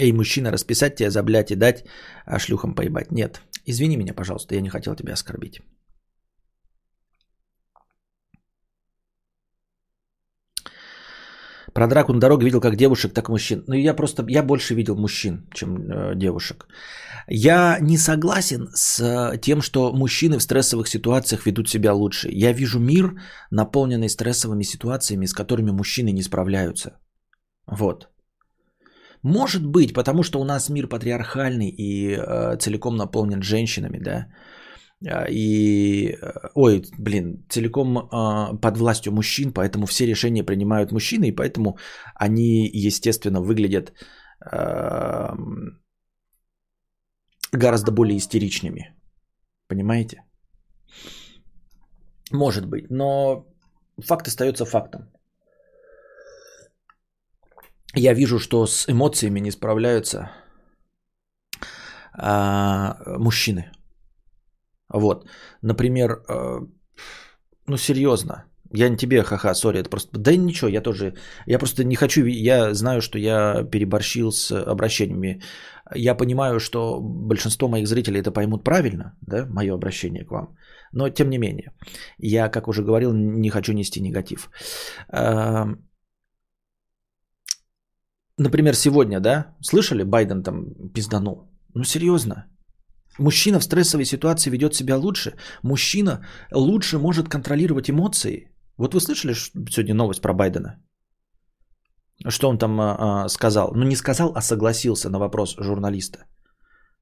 Эй, 0.00 0.12
мужчина, 0.12 0.50
расписать 0.50 0.96
тебя 0.96 1.10
за 1.10 1.22
блядь 1.22 1.50
и 1.50 1.56
дать, 1.56 1.84
а 2.24 2.38
шлюхам 2.38 2.74
поебать. 2.74 3.12
Нет. 3.12 3.42
Извини 3.66 3.96
меня, 3.96 4.14
пожалуйста, 4.14 4.54
я 4.54 4.62
не 4.62 4.70
хотел 4.70 4.96
тебя 4.96 5.12
оскорбить. 5.12 5.60
Про 11.74 11.86
драку 11.86 12.12
на 12.12 12.20
дороге 12.20 12.44
видел 12.44 12.60
как 12.60 12.76
девушек, 12.76 13.12
так 13.12 13.28
и 13.28 13.32
мужчин. 13.32 13.62
Ну, 13.66 13.74
я 13.74 13.94
просто, 13.94 14.24
я 14.28 14.42
больше 14.42 14.74
видел 14.74 14.96
мужчин, 14.96 15.48
чем 15.54 15.76
э, 15.76 16.14
девушек. 16.16 16.66
Я 17.28 17.78
не 17.80 17.98
согласен 17.98 18.70
с 18.74 19.00
э, 19.00 19.38
тем, 19.38 19.60
что 19.60 19.92
мужчины 19.92 20.38
в 20.38 20.42
стрессовых 20.42 20.88
ситуациях 20.88 21.46
ведут 21.46 21.68
себя 21.68 21.92
лучше. 21.92 22.28
Я 22.32 22.52
вижу 22.52 22.80
мир, 22.80 23.20
наполненный 23.50 24.08
стрессовыми 24.08 24.64
ситуациями, 24.64 25.26
с 25.26 25.34
которыми 25.34 25.70
мужчины 25.70 26.12
не 26.12 26.22
справляются. 26.22 26.98
Вот. 27.66 28.08
Может 29.22 29.66
быть, 29.66 29.92
потому 29.94 30.22
что 30.22 30.40
у 30.40 30.44
нас 30.44 30.70
мир 30.70 30.88
патриархальный 30.88 31.68
и 31.68 32.14
э, 32.16 32.56
целиком 32.58 32.96
наполнен 32.96 33.42
женщинами, 33.42 33.98
да. 33.98 34.26
А, 35.06 35.26
и, 35.30 36.12
э, 36.12 36.50
ой, 36.54 36.82
блин, 36.98 37.44
целиком 37.48 37.98
э, 37.98 38.58
под 38.60 38.76
властью 38.78 39.12
мужчин, 39.12 39.52
поэтому 39.52 39.86
все 39.86 40.06
решения 40.06 40.44
принимают 40.44 40.92
мужчины, 40.92 41.28
и 41.28 41.36
поэтому 41.36 41.78
они, 42.14 42.68
естественно, 42.72 43.40
выглядят 43.40 43.92
э, 44.52 45.34
гораздо 47.52 47.92
более 47.92 48.16
истеричными. 48.16 48.94
Понимаете? 49.68 50.22
Может 52.32 52.66
быть, 52.66 52.90
но 52.90 53.46
факт 53.98 54.28
остается 54.28 54.64
фактом. 54.64 55.10
Я 57.94 58.14
вижу, 58.14 58.38
что 58.38 58.66
с 58.66 58.88
эмоциями 58.88 59.40
не 59.40 59.50
справляются 59.50 60.30
а, 62.12 62.96
мужчины. 63.18 63.72
Вот, 64.88 65.26
например, 65.62 66.22
э, 66.28 66.60
ну 67.66 67.76
серьезно, 67.76 68.44
я 68.72 68.88
не 68.88 68.96
тебе, 68.96 69.22
ха-ха, 69.22 69.54
сори, 69.54 69.80
это 69.80 69.90
просто... 69.90 70.18
Да 70.18 70.36
ничего, 70.36 70.68
я 70.70 70.80
тоже... 70.80 71.14
Я 71.46 71.58
просто 71.58 71.84
не 71.84 71.96
хочу... 71.96 72.24
Я 72.26 72.74
знаю, 72.74 73.00
что 73.00 73.18
я 73.18 73.64
переборщил 73.64 74.30
с 74.32 74.52
обращениями. 74.52 75.42
Я 75.94 76.14
понимаю, 76.14 76.60
что 76.60 77.00
большинство 77.00 77.68
моих 77.68 77.86
зрителей 77.88 78.20
это 78.20 78.30
поймут 78.30 78.64
правильно, 78.64 79.16
да, 79.22 79.46
мое 79.46 79.74
обращение 79.74 80.24
к 80.24 80.30
вам. 80.30 80.56
Но 80.92 81.08
тем 81.08 81.30
не 81.30 81.38
менее, 81.38 81.72
я, 82.18 82.48
как 82.48 82.68
уже 82.68 82.82
говорил, 82.82 83.12
не 83.12 83.50
хочу 83.50 83.72
нести 83.72 84.00
негатив. 84.00 84.50
Например, 88.40 88.74
сегодня, 88.74 89.20
да, 89.20 89.54
слышали, 89.60 90.02
Байден 90.02 90.42
там 90.42 90.74
пизданул? 90.94 91.50
Ну, 91.74 91.84
серьезно. 91.84 92.46
Мужчина 93.18 93.60
в 93.60 93.64
стрессовой 93.64 94.04
ситуации 94.04 94.50
ведет 94.50 94.74
себя 94.74 94.96
лучше. 94.96 95.34
Мужчина 95.62 96.24
лучше 96.52 96.98
может 96.98 97.28
контролировать 97.28 97.90
эмоции, 97.90 98.50
вот 98.80 98.94
вы 98.94 99.00
слышали 99.00 99.34
сегодня 99.34 99.94
новость 99.94 100.22
про 100.22 100.32
Байдена? 100.32 100.82
Что 102.28 102.48
он 102.48 102.58
там 102.58 102.80
а, 102.80 102.96
а, 103.24 103.28
сказал? 103.28 103.72
Ну 103.74 103.84
не 103.84 103.96
сказал, 103.96 104.32
а 104.34 104.40
согласился 104.40 105.10
на 105.10 105.18
вопрос 105.18 105.56
журналиста. 105.58 106.18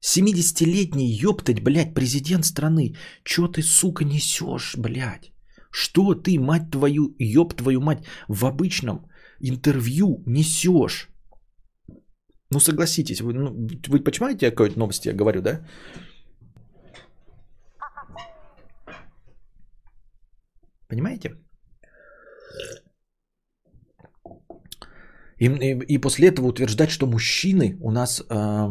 70-летний, 0.01 1.07
ёптать, 1.07 1.63
блядь, 1.63 1.93
президент 1.93 2.45
страны. 2.45 2.95
Чё 3.23 3.47
ты, 3.47 3.61
сука, 3.61 4.03
несешь, 4.03 4.75
блядь? 4.77 5.31
Что 5.71 6.15
ты, 6.15 6.37
мать 6.37 6.69
твою, 6.69 7.15
ёб 7.17 7.53
твою 7.53 7.79
мать, 7.79 8.05
в 8.27 8.45
обычном 8.45 9.07
интервью 9.39 10.21
несешь? 10.25 11.08
Ну 12.51 12.59
согласитесь, 12.59 13.21
вы, 13.21 13.33
ну, 13.33 13.67
вы 13.87 14.03
понимаете, 14.03 14.47
о 14.47 14.51
какой 14.51 14.75
новости 14.75 15.09
я 15.09 15.13
говорю, 15.13 15.41
да? 15.41 15.61
Понимаете? 20.87 21.35
И, 25.39 25.45
и, 25.45 25.95
и 25.95 26.01
после 26.01 26.27
этого 26.27 26.47
утверждать, 26.47 26.89
что 26.89 27.07
мужчины 27.07 27.77
у 27.81 27.91
нас 27.91 28.19
э, 28.19 28.23
э, 28.23 28.67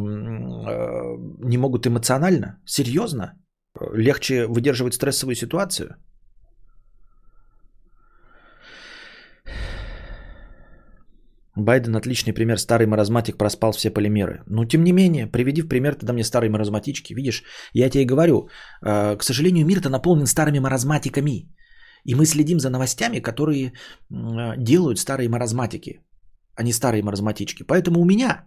не 1.45 1.57
могут 1.57 1.87
эмоционально, 1.87 2.61
серьезно, 2.67 3.33
легче 3.95 4.47
выдерживать 4.47 4.95
стрессовую 4.95 5.37
ситуацию. 5.37 5.97
Байден 11.59 11.97
отличный 11.97 12.33
пример. 12.33 12.59
Старый 12.59 12.87
маразматик 12.87 13.37
проспал 13.37 13.73
все 13.73 13.91
полимеры. 13.91 14.43
Но 14.47 14.65
тем 14.65 14.85
не 14.85 14.93
менее, 14.93 15.27
приведи 15.27 15.63
в 15.63 15.69
пример 15.69 15.95
тогда 15.95 16.13
мне 16.13 16.25
старые 16.25 16.51
маразматички. 16.51 17.15
Видишь, 17.15 17.43
я 17.73 17.91
тебе 17.91 18.03
и 18.03 18.07
говорю, 18.07 18.49
э, 18.83 19.17
к 19.17 19.23
сожалению, 19.23 19.67
мир-то 19.67 19.91
наполнен 19.91 20.27
старыми 20.27 20.59
маразматиками. 20.59 21.49
И 22.05 22.15
мы 22.15 22.27
следим 22.27 22.61
за 22.61 22.71
новостями, 22.71 23.21
которые 23.21 23.73
делают 24.57 24.99
старые 24.99 25.29
маразматики, 25.29 26.01
а 26.55 26.63
не 26.63 26.73
старые 26.73 27.03
маразматички. 27.03 27.65
Поэтому 27.65 28.01
у 28.01 28.05
меня, 28.05 28.45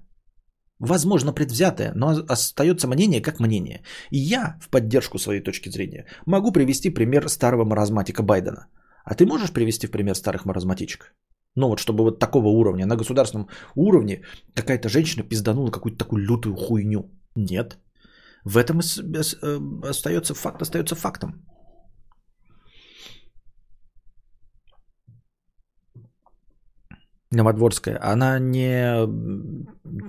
возможно, 0.80 1.34
предвзятое, 1.34 1.92
но 1.96 2.26
остается 2.30 2.88
мнение 2.88 3.22
как 3.22 3.40
мнение. 3.40 3.84
И 4.10 4.18
я, 4.18 4.58
в 4.62 4.70
поддержку 4.70 5.20
своей 5.20 5.44
точки 5.44 5.70
зрения, 5.70 6.06
могу 6.26 6.52
привести 6.52 6.90
пример 6.90 7.30
старого 7.30 7.66
маразматика 7.66 8.24
Байдена. 8.24 8.68
А 9.06 9.14
ты 9.16 9.26
можешь 9.26 9.52
привести 9.52 9.88
в 9.88 9.92
пример 9.92 10.16
старых 10.16 10.46
маразматичек? 10.46 11.14
Ну 11.56 11.68
вот, 11.68 11.80
чтобы 11.80 12.04
вот 12.04 12.20
такого 12.20 12.48
уровня, 12.48 12.86
на 12.86 12.96
государственном 12.96 13.48
уровне 13.76 14.22
какая-то 14.56 14.90
женщина 14.90 15.24
пизданула 15.24 15.72
какую-то 15.72 15.98
такую 15.98 16.24
лютую 16.24 16.56
хуйню. 16.56 17.12
Нет. 17.36 17.78
В 18.46 18.58
этом 18.58 18.80
э, 18.80 19.90
остается 19.90 20.34
факт, 20.34 20.62
остается 20.62 20.96
фактом. 20.96 21.46
Новодворская, 27.34 27.98
она 28.02 28.40
не, 28.40 29.08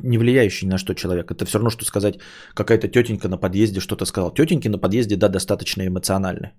не 0.03 0.19
влияющая 0.19 0.67
ни 0.67 0.73
на 0.73 0.79
что 0.79 0.95
человек. 0.95 1.31
Это 1.31 1.45
все 1.45 1.59
равно, 1.59 1.71
что 1.71 1.85
сказать, 1.85 2.19
какая-то 2.55 2.89
тетенька 2.89 3.29
на 3.29 3.39
подъезде 3.39 3.81
что-то 3.81 4.07
сказала. 4.07 4.35
Тетеньки 4.35 4.69
на 4.69 4.79
подъезде, 4.79 5.17
да, 5.17 5.29
достаточно 5.29 5.87
эмоциональны. 5.87 6.53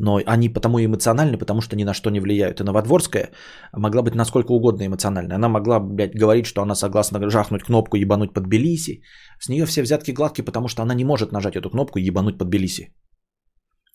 Но 0.00 0.18
они 0.26 0.48
потому 0.48 0.78
и 0.78 0.86
эмоциональны, 0.86 1.38
потому 1.38 1.60
что 1.60 1.76
ни 1.76 1.84
на 1.84 1.92
что 1.92 2.10
не 2.10 2.20
влияют. 2.20 2.60
И 2.60 2.64
Новодворская 2.64 3.30
могла 3.72 4.02
быть 4.02 4.14
насколько 4.14 4.52
угодно 4.52 4.86
эмоциональной. 4.86 5.36
Она 5.36 5.48
могла, 5.48 5.78
блядь, 5.78 6.16
говорить, 6.20 6.46
что 6.46 6.62
она 6.62 6.74
согласна 6.74 7.30
жахнуть 7.30 7.64
кнопку 7.64 7.96
ебануть 7.96 8.32
под 8.32 8.46
Белиси. 8.46 9.02
С 9.38 9.48
нее 9.48 9.66
все 9.66 9.82
взятки 9.82 10.12
гладкие, 10.12 10.44
потому 10.44 10.68
что 10.68 10.82
она 10.82 10.94
не 10.94 11.04
может 11.04 11.32
нажать 11.32 11.56
эту 11.56 11.70
кнопку 11.70 11.98
ебануть 11.98 12.38
под 12.38 12.48
Белиси. 12.48 12.94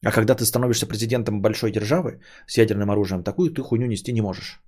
А 0.06 0.12
когда 0.12 0.36
ты 0.36 0.46
становишься 0.46 0.86
президентом 0.88 1.42
большой 1.42 1.72
державы 1.72 2.20
с 2.48 2.58
ядерным 2.58 2.92
оружием, 2.92 3.24
такую 3.24 3.50
ты 3.50 3.62
хуйню 3.62 3.88
нести 3.88 4.14
не 4.14 4.22
можешь. 4.22 4.62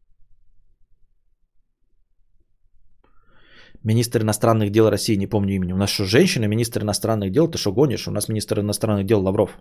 Министр 3.83 4.21
иностранных 4.21 4.71
дел 4.71 4.89
России, 4.89 5.17
не 5.17 5.27
помню 5.27 5.55
имени. 5.55 5.73
У 5.73 5.77
нас 5.77 5.91
что, 5.91 6.05
женщина, 6.05 6.47
министр 6.47 6.81
иностранных 6.81 7.31
дел? 7.31 7.47
Ты 7.47 7.59
что 7.59 7.71
гонишь? 7.71 8.07
У 8.07 8.11
нас 8.11 8.27
министр 8.27 8.59
иностранных 8.59 9.05
дел 9.05 9.21
Лавров. 9.21 9.51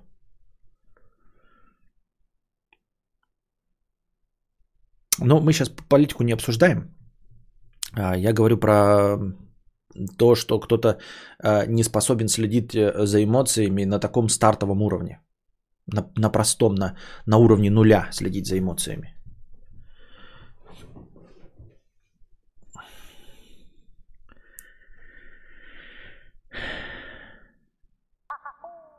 Но 5.18 5.40
мы 5.40 5.52
сейчас 5.52 5.70
политику 5.88 6.24
не 6.24 6.32
обсуждаем. 6.32 6.94
А, 7.92 8.16
я 8.16 8.32
говорю 8.32 8.58
про 8.58 9.18
то, 10.18 10.34
что 10.34 10.60
кто-то 10.60 10.98
а, 11.38 11.66
не 11.66 11.84
способен 11.84 12.28
следить 12.28 12.74
э, 12.74 13.06
за 13.06 13.24
эмоциями 13.24 13.84
на 13.84 13.98
таком 13.98 14.28
стартовом 14.28 14.82
уровне. 14.82 15.20
На, 15.86 16.10
на 16.16 16.30
простом, 16.30 16.74
на, 16.74 16.96
на 17.26 17.38
уровне 17.38 17.70
нуля 17.70 18.08
следить 18.12 18.46
за 18.46 18.58
эмоциями. 18.58 19.14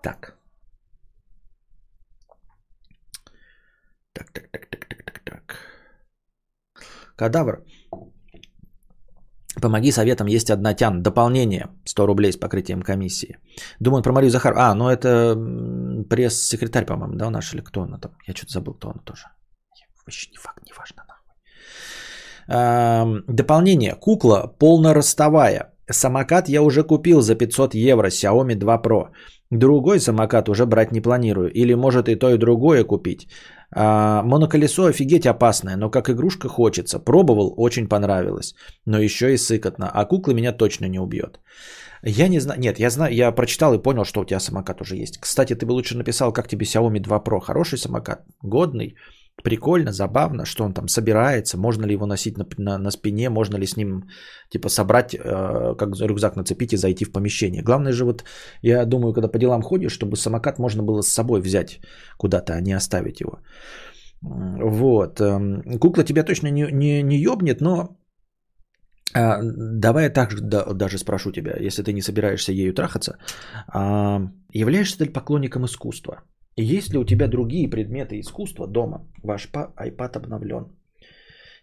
Так. 0.03 0.37
Так, 4.13 4.31
так. 4.31 4.56
Кадавр. 7.17 7.63
Помоги 9.61 9.91
советом, 9.91 10.27
есть 10.27 10.49
одна 10.51 10.73
тян. 10.73 11.01
Дополнение 11.01 11.67
100 11.85 12.05
рублей 12.05 12.31
с 12.31 12.37
покрытием 12.37 12.81
комиссии. 12.83 13.37
Думаю 13.79 14.03
про 14.03 14.13
Марию 14.13 14.29
Захар. 14.29 14.53
А, 14.55 14.73
ну 14.75 14.87
это 14.89 15.35
пресс-секретарь, 16.09 16.85
по-моему, 16.85 17.15
да, 17.15 17.29
наш 17.29 17.53
или 17.53 17.61
кто 17.61 17.81
она 17.81 17.97
там? 17.97 18.11
Я 18.27 18.35
что-то 18.35 18.51
забыл, 18.53 18.73
кто 18.75 18.89
она 18.89 19.01
тоже. 19.03 19.23
Вообще 20.05 20.29
не 20.31 20.37
факт, 20.37 20.63
не 20.65 20.73
важно. 20.77 21.03
Дополнение. 23.27 23.95
Кукла 23.95 24.55
полноростовая. 24.59 25.73
Самокат 25.89 26.49
я 26.49 26.61
уже 26.61 26.83
купил 26.83 27.21
за 27.21 27.35
500 27.35 27.73
евро, 27.75 28.09
Xiaomi 28.09 28.55
2 28.55 28.81
Pro. 28.81 29.07
Другой 29.49 29.99
самокат 29.99 30.49
уже 30.49 30.65
брать 30.65 30.91
не 30.91 31.01
планирую. 31.01 31.51
Или 31.51 31.73
может 31.75 32.09
и 32.09 32.15
то, 32.15 32.29
и 32.29 32.37
другое 32.37 32.83
купить. 32.83 33.27
А, 33.71 34.23
моноколесо 34.23 34.85
офигеть 34.85 35.25
опасное, 35.25 35.75
но 35.77 35.89
как 35.89 36.09
игрушка 36.09 36.47
хочется. 36.47 36.99
Пробовал, 36.99 37.53
очень 37.57 37.87
понравилось. 37.87 38.55
Но 38.85 38.99
еще 38.99 39.33
и 39.33 39.37
сыкотно. 39.37 39.89
А 39.93 40.05
кукла 40.05 40.33
меня 40.33 40.53
точно 40.53 40.85
не 40.85 40.99
убьет. 40.99 41.39
Я 42.03 42.27
не 42.27 42.39
знаю. 42.39 42.59
Нет, 42.59 42.79
я 42.79 42.89
знаю, 42.89 43.13
я 43.13 43.31
прочитал 43.31 43.73
и 43.73 43.81
понял, 43.81 44.05
что 44.05 44.21
у 44.21 44.25
тебя 44.25 44.39
самокат 44.39 44.81
уже 44.81 44.95
есть. 44.95 45.19
Кстати, 45.19 45.55
ты 45.55 45.65
бы 45.65 45.73
лучше 45.73 45.97
написал, 45.97 46.31
как 46.33 46.47
тебе 46.47 46.65
Xiaomi 46.65 46.99
2 46.99 47.19
Pro. 47.19 47.39
Хороший 47.39 47.77
самокат, 47.77 48.25
годный. 48.41 48.95
Прикольно, 49.43 49.91
забавно, 49.91 50.45
что 50.45 50.63
он 50.63 50.73
там 50.73 50.87
собирается, 50.87 51.57
можно 51.57 51.85
ли 51.85 51.93
его 51.93 52.05
носить 52.05 52.37
на, 52.37 52.45
на, 52.57 52.77
на 52.77 52.91
спине, 52.91 53.29
можно 53.29 53.57
ли 53.57 53.67
с 53.67 53.77
ним 53.77 54.03
типа 54.49 54.69
собрать, 54.69 55.13
э, 55.13 55.75
как 55.77 55.89
рюкзак 56.01 56.35
нацепить 56.35 56.73
и 56.73 56.77
зайти 56.77 57.05
в 57.05 57.11
помещение. 57.11 57.61
Главное 57.63 57.93
же 57.93 58.03
вот, 58.03 58.23
я 58.63 58.85
думаю, 58.85 59.13
когда 59.13 59.27
по 59.27 59.37
делам 59.37 59.61
ходишь, 59.61 59.91
чтобы 59.91 60.17
самокат 60.17 60.59
можно 60.59 60.83
было 60.83 61.01
с 61.01 61.13
собой 61.13 61.41
взять 61.41 61.79
куда-то, 62.17 62.53
а 62.53 62.61
не 62.61 62.73
оставить 62.73 63.21
его. 63.21 63.39
Вот. 64.21 65.21
Эм, 65.21 65.79
кукла 65.79 66.03
тебя 66.03 66.23
точно 66.23 66.47
не, 66.47 66.71
не, 66.71 67.03
не 67.03 67.17
ёбнет, 67.17 67.61
но 67.61 67.97
а, 69.13 69.39
давай 69.41 70.03
я 70.03 70.09
так 70.09 70.41
да, 70.41 70.65
даже 70.73 70.97
спрошу 70.97 71.31
тебя, 71.31 71.55
если 71.59 71.83
ты 71.83 71.93
не 71.93 72.01
собираешься 72.01 72.51
ею 72.51 72.73
трахаться, 72.73 73.17
а, 73.67 74.19
являешься 74.51 74.97
ты 74.97 75.13
поклонником 75.13 75.65
искусства? 75.65 76.23
Есть 76.59 76.93
ли 76.93 76.97
у 76.97 77.05
тебя 77.05 77.27
другие 77.27 77.69
предметы 77.69 78.19
искусства 78.19 78.67
дома? 78.67 79.07
Ваш 79.23 79.47
iPad 79.53 80.17
обновлен. 80.17 80.65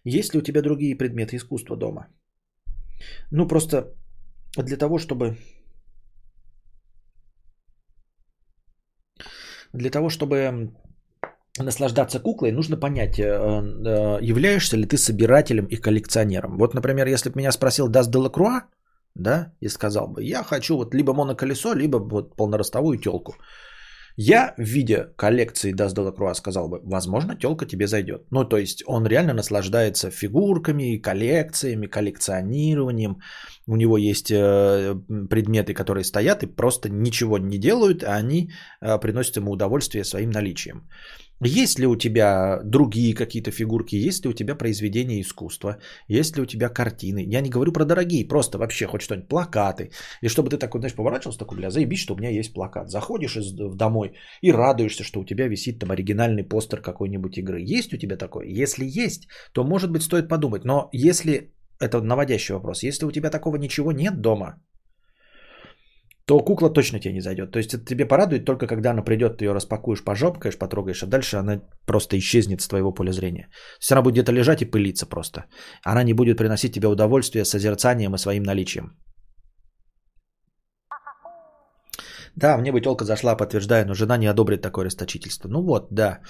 Есть 0.05 0.35
ли 0.35 0.39
у 0.39 0.43
тебя 0.43 0.63
другие 0.63 0.97
предметы 0.97 1.37
искусства 1.37 1.77
дома? 1.77 2.07
Ну, 3.31 3.49
просто 3.49 3.95
для 4.57 4.77
того, 4.77 4.99
чтобы... 4.99 5.37
Для 9.73 9.91
того, 9.91 10.09
чтобы 10.09 10.71
наслаждаться 11.59 12.21
куклой, 12.21 12.53
нужно 12.53 12.77
понять, 12.77 13.19
э, 13.19 13.25
э, 13.25 14.19
являешься 14.23 14.77
ли 14.77 14.87
ты 14.87 14.97
собирателем 14.97 15.67
и 15.67 15.77
коллекционером. 15.77 16.59
Вот, 16.59 16.75
например, 16.75 17.09
если 17.09 17.31
бы 17.31 17.39
меня 17.39 17.53
спросил 17.53 17.89
Даст 17.89 18.11
Делакруа, 18.11 18.63
да, 19.17 19.53
и 19.61 19.69
сказал 19.69 20.09
бы, 20.09 20.23
я 20.23 20.45
хочу 20.45 20.77
вот 20.77 20.95
либо 20.95 21.13
моноколесо, 21.13 21.75
либо 21.75 21.99
вот 21.99 22.37
полноростовую 22.37 22.99
телку. 22.99 23.35
Я 24.17 24.55
в 24.57 24.63
виде 24.63 25.09
коллекции 25.17 25.75
Das 25.75 25.93
Delacroix 25.95 26.35
сказал 26.35 26.69
бы, 26.69 26.81
возможно, 26.85 27.35
телка 27.35 27.67
тебе 27.67 27.87
зайдет. 27.87 28.23
Ну, 28.31 28.45
то 28.45 28.57
есть 28.59 28.85
он 28.87 29.07
реально 29.07 29.35
наслаждается 29.35 30.11
фигурками, 30.11 30.99
коллекциями, 31.03 31.89
коллекционированием. 31.89 33.17
У 33.67 33.77
него 33.77 33.99
есть 33.99 34.31
э, 34.31 34.95
предметы, 35.31 35.75
которые 35.75 36.05
стоят 36.05 36.43
и 36.43 36.47
просто 36.47 36.89
ничего 36.89 37.39
не 37.39 37.59
делают, 37.59 38.05
а 38.05 38.15
они 38.15 38.53
э, 38.81 38.99
приносят 39.01 39.37
ему 39.37 39.51
удовольствие 39.51 40.05
своим 40.05 40.31
наличием. 40.31 40.89
Есть 41.41 41.79
ли 41.79 41.87
у 41.87 41.97
тебя 41.97 42.61
другие 42.65 43.15
какие-то 43.15 43.51
фигурки, 43.51 43.97
есть 43.97 44.25
ли 44.25 44.31
у 44.31 44.33
тебя 44.33 44.55
произведения 44.55 45.21
искусства, 45.21 45.79
есть 46.09 46.37
ли 46.37 46.43
у 46.43 46.47
тебя 46.47 46.69
картины. 46.69 47.25
Я 47.27 47.41
не 47.41 47.51
говорю 47.51 47.73
про 47.73 47.85
дорогие, 47.85 48.29
просто 48.29 48.59
вообще 48.59 48.87
хоть 48.87 49.03
что-нибудь, 49.03 49.29
плакаты. 49.29 49.91
И 50.23 50.29
чтобы 50.29 50.49
ты 50.49 50.59
такой, 50.59 50.81
знаешь, 50.81 50.95
поворачивался, 50.95 51.39
такой, 51.39 51.59
бля, 51.59 51.71
заебись, 51.71 51.99
что 51.99 52.15
у 52.15 52.17
меня 52.17 52.31
есть 52.31 52.55
плакат. 52.55 52.89
Заходишь 52.89 53.37
из, 53.37 53.53
домой 53.53 54.15
и 54.43 54.53
радуешься, 54.53 55.05
что 55.05 55.21
у 55.21 55.25
тебя 55.25 55.49
висит 55.49 55.79
там 55.79 55.91
оригинальный 55.91 56.45
постер 56.45 56.81
какой-нибудь 56.81 57.37
игры. 57.37 57.61
Есть 57.61 57.93
у 57.93 57.99
тебя 57.99 58.17
такое? 58.17 58.47
Если 58.47 58.85
есть, 58.85 59.29
то, 59.53 59.65
может 59.65 59.91
быть, 59.91 60.03
стоит 60.03 60.29
подумать. 60.29 60.65
Но 60.65 60.89
если, 60.93 61.53
это 61.81 62.01
наводящий 62.01 62.55
вопрос, 62.55 62.85
если 62.85 63.07
у 63.07 63.13
тебя 63.13 63.31
такого 63.31 63.57
ничего 63.57 63.93
нет 63.93 64.21
дома, 64.21 64.63
то 66.27 66.41
кукла 66.41 66.71
точно 66.71 67.01
тебе 67.01 67.15
не 67.15 67.21
зайдет. 67.21 67.51
То 67.51 67.59
есть 67.59 67.75
это 67.75 67.85
тебе 67.85 68.07
порадует 68.07 68.45
только 68.45 68.67
когда 68.67 68.91
она 68.91 69.03
придет, 69.03 69.37
ты 69.39 69.45
ее 69.45 69.53
распакуешь, 69.53 70.05
пожопкаешь, 70.05 70.59
потрогаешь, 70.59 71.03
а 71.03 71.07
дальше 71.07 71.37
она 71.37 71.61
просто 71.87 72.17
исчезнет 72.17 72.61
с 72.61 72.69
твоего 72.69 72.93
поля 72.93 73.13
зрения. 73.13 73.49
Есть 73.81 73.93
она 73.93 74.03
будет 74.03 74.15
где-то 74.15 74.33
лежать 74.33 74.63
и 74.63 74.71
пылиться 74.71 75.07
просто. 75.07 75.45
Она 75.83 76.03
не 76.03 76.15
будет 76.15 76.39
приносить 76.39 76.73
тебе 76.73 76.89
удовольствие 76.89 77.45
созерцанием 77.45 78.15
и 78.15 78.19
своим 78.19 78.43
наличием. 78.43 78.97
Да, 82.37 82.57
мне 82.57 82.73
бы 82.73 82.81
телка 82.81 83.05
зашла, 83.05 83.37
подтверждаю, 83.37 83.87
но 83.87 83.95
жена 83.95 84.17
не 84.17 84.27
одобрит 84.27 84.63
такое 84.63 84.87
расточительство. 84.87 85.49
Ну 85.49 85.63
вот, 85.63 85.89
да. 85.91 86.21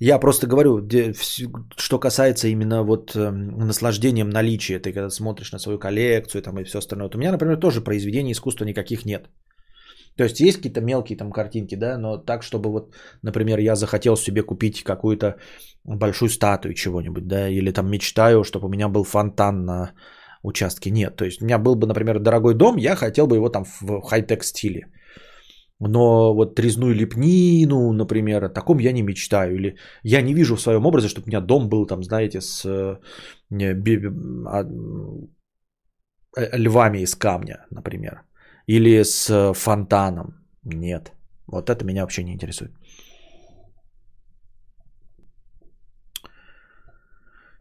Я 0.00 0.18
просто 0.18 0.46
говорю, 0.46 0.88
что 1.76 1.98
касается 1.98 2.48
именно 2.48 2.82
вот 2.82 3.14
эм, 3.14 3.58
наслаждением 3.58 4.28
наличия, 4.28 4.80
ты 4.80 4.92
когда 4.92 5.10
смотришь 5.10 5.52
на 5.52 5.58
свою 5.58 5.78
коллекцию 5.78 6.42
там 6.42 6.58
и 6.58 6.64
все 6.64 6.78
остальное. 6.78 7.06
Вот 7.06 7.14
у 7.14 7.18
меня, 7.18 7.32
например, 7.32 7.60
тоже 7.60 7.80
произведений 7.80 8.32
искусства 8.32 8.64
никаких 8.64 9.04
нет. 9.04 9.28
То 10.16 10.24
есть 10.24 10.40
есть 10.40 10.56
какие-то 10.56 10.80
мелкие 10.80 11.18
там 11.18 11.32
картинки, 11.32 11.76
да, 11.76 11.98
но 11.98 12.18
так, 12.18 12.42
чтобы 12.42 12.70
вот, 12.70 12.94
например, 13.22 13.58
я 13.58 13.74
захотел 13.76 14.16
себе 14.16 14.42
купить 14.42 14.82
какую-то 14.82 15.36
большую 15.84 16.28
статую 16.28 16.74
чего-нибудь, 16.74 17.26
да, 17.26 17.48
или 17.48 17.72
там 17.72 17.90
мечтаю, 17.90 18.44
чтобы 18.44 18.66
у 18.66 18.70
меня 18.70 18.88
был 18.88 19.04
фонтан 19.04 19.64
на 19.64 19.92
участке. 20.42 20.90
Нет, 20.90 21.16
то 21.16 21.24
есть 21.24 21.42
у 21.42 21.44
меня 21.44 21.58
был 21.58 21.74
бы, 21.74 21.86
например, 21.86 22.20
дорогой 22.20 22.54
дом, 22.54 22.76
я 22.76 22.96
хотел 22.96 23.26
бы 23.26 23.36
его 23.36 23.48
там 23.48 23.64
в 23.64 24.00
хай-тек 24.02 24.44
стиле. 24.44 24.86
Но 25.80 26.34
вот 26.34 26.60
резную 26.60 26.94
лепнину, 26.94 27.92
например, 27.92 28.44
о 28.44 28.48
таком 28.48 28.78
я 28.78 28.92
не 28.92 29.02
мечтаю. 29.02 29.54
Или 29.54 29.76
я 30.02 30.22
не 30.22 30.34
вижу 30.34 30.56
в 30.56 30.60
своем 30.60 30.86
образе, 30.86 31.08
чтобы 31.08 31.26
у 31.26 31.28
меня 31.28 31.40
дом 31.40 31.68
был 31.68 31.86
там, 31.86 32.02
знаете, 32.02 32.40
с 32.40 32.64
э, 32.64 32.96
а, 34.46 34.64
э, 36.36 36.56
львами 36.58 36.98
из 36.98 37.14
камня, 37.14 37.66
например. 37.70 38.22
Или 38.66 39.02
с 39.02 39.52
фонтаном. 39.54 40.34
Нет. 40.64 41.12
Вот 41.46 41.68
это 41.70 41.84
меня 41.84 42.02
вообще 42.02 42.22
не 42.24 42.32
интересует. 42.32 42.72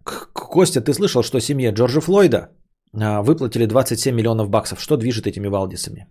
Костя, 0.04 0.82
ты 0.82 0.94
слышал, 0.94 1.24
что 1.24 1.40
семье 1.40 1.72
Джорджа 1.72 2.02
Флойда 2.02 2.50
а, 2.94 3.22
выплатили 3.22 3.66
27 3.66 4.16
миллионов 4.16 4.50
баксов? 4.50 4.80
Что 4.80 4.98
движет 4.98 5.28
этими 5.28 5.48
Валдисами? 5.48 6.08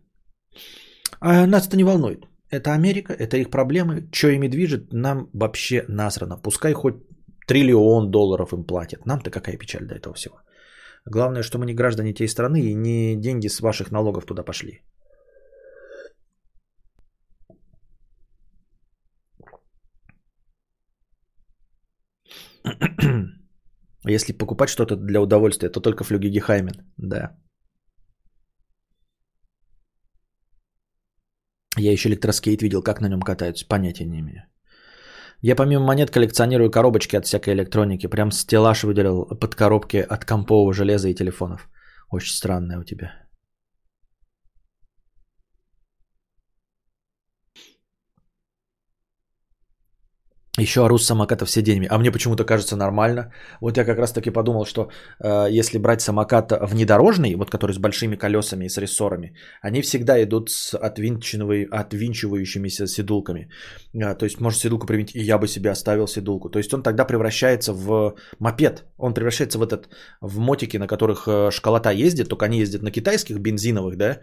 А 1.24 1.46
нас 1.46 1.68
это 1.68 1.76
не 1.76 1.84
волнует. 1.84 2.26
Это 2.50 2.74
Америка, 2.74 3.12
это 3.12 3.36
их 3.36 3.50
проблемы. 3.50 4.08
Что 4.12 4.28
ими 4.28 4.48
движет, 4.48 4.92
нам 4.92 5.28
вообще 5.32 5.84
насрано. 5.88 6.36
Пускай 6.36 6.72
хоть 6.72 6.96
триллион 7.46 8.10
долларов 8.10 8.52
им 8.52 8.64
платят. 8.64 9.06
Нам-то 9.06 9.30
какая 9.30 9.56
печаль 9.56 9.86
до 9.86 9.94
этого 9.94 10.14
всего. 10.14 10.34
Главное, 11.06 11.42
что 11.42 11.58
мы 11.58 11.66
не 11.66 11.74
граждане 11.74 12.12
tej 12.12 12.28
страны 12.28 12.60
и 12.60 12.74
не 12.74 13.16
деньги 13.16 13.48
с 13.48 13.60
ваших 13.60 13.92
налогов 13.92 14.26
туда 14.26 14.42
пошли. 14.42 14.82
Если 24.08 24.32
покупать 24.32 24.70
что-то 24.70 24.96
для 24.96 25.20
удовольствия, 25.20 25.70
то 25.70 25.80
только 25.80 26.02
флюги 26.04 26.30
Гехаймен. 26.30 26.74
Да. 26.96 27.36
Я 31.76 31.92
еще 31.92 32.08
электроскейт 32.08 32.62
видел, 32.62 32.82
как 32.82 33.00
на 33.00 33.08
нем 33.08 33.22
катаются, 33.22 33.66
понятия 33.66 34.04
не 34.04 34.20
имею. 34.20 34.44
Я 35.40 35.56
помимо 35.56 35.84
монет 35.84 36.10
коллекционирую 36.10 36.70
коробочки 36.70 37.16
от 37.16 37.26
всякой 37.26 37.54
электроники. 37.54 38.06
Прям 38.06 38.30
стеллаж 38.30 38.84
выделил 38.84 39.24
под 39.24 39.54
коробки 39.54 39.96
от 39.96 40.24
компового 40.24 40.72
железа 40.72 41.08
и 41.08 41.14
телефонов. 41.14 41.68
Очень 42.10 42.34
странное 42.34 42.78
у 42.78 42.84
тебя. 42.84 43.21
Еще 50.58 50.84
ору 50.84 50.98
с 50.98 51.06
самокатов 51.06 51.48
все 51.48 51.62
деньги. 51.62 51.86
А 51.90 51.98
мне 51.98 52.12
почему-то 52.12 52.44
кажется 52.44 52.76
нормально. 52.76 53.32
Вот 53.62 53.78
я 53.78 53.86
как 53.86 53.98
раз 53.98 54.12
таки 54.12 54.30
подумал, 54.30 54.66
что 54.66 54.90
э, 55.18 55.46
если 55.50 55.78
брать 55.78 56.02
самокат 56.02 56.52
внедорожный, 56.52 57.34
вот 57.36 57.50
который 57.50 57.72
с 57.72 57.78
большими 57.78 58.16
колесами 58.16 58.66
и 58.66 58.68
с 58.68 58.76
рессорами, 58.76 59.34
они 59.62 59.80
всегда 59.80 60.22
идут 60.22 60.50
с 60.50 60.76
отвинчивающимися 60.76 62.86
седулками. 62.86 63.48
А, 63.94 64.14
то 64.14 64.26
есть 64.26 64.40
может 64.40 64.60
седулку 64.60 64.86
применить, 64.86 65.16
и 65.16 65.22
я 65.22 65.38
бы 65.38 65.48
себе 65.48 65.70
оставил 65.70 66.06
седулку. 66.06 66.50
То 66.50 66.58
есть 66.58 66.74
он 66.74 66.82
тогда 66.82 67.06
превращается 67.06 67.72
в 67.72 68.14
мопед. 68.38 68.84
Он 68.98 69.14
превращается 69.14 69.58
в 69.58 69.62
этот, 69.62 69.88
в 70.20 70.38
мотики, 70.38 70.76
на 70.76 70.86
которых 70.86 71.26
э, 71.28 71.50
школота 71.50 71.92
ездит, 71.92 72.28
только 72.28 72.44
они 72.44 72.58
ездят 72.58 72.82
на 72.82 72.90
китайских 72.90 73.38
бензиновых, 73.38 73.96
да, 73.96 74.06
Э, 74.06 74.16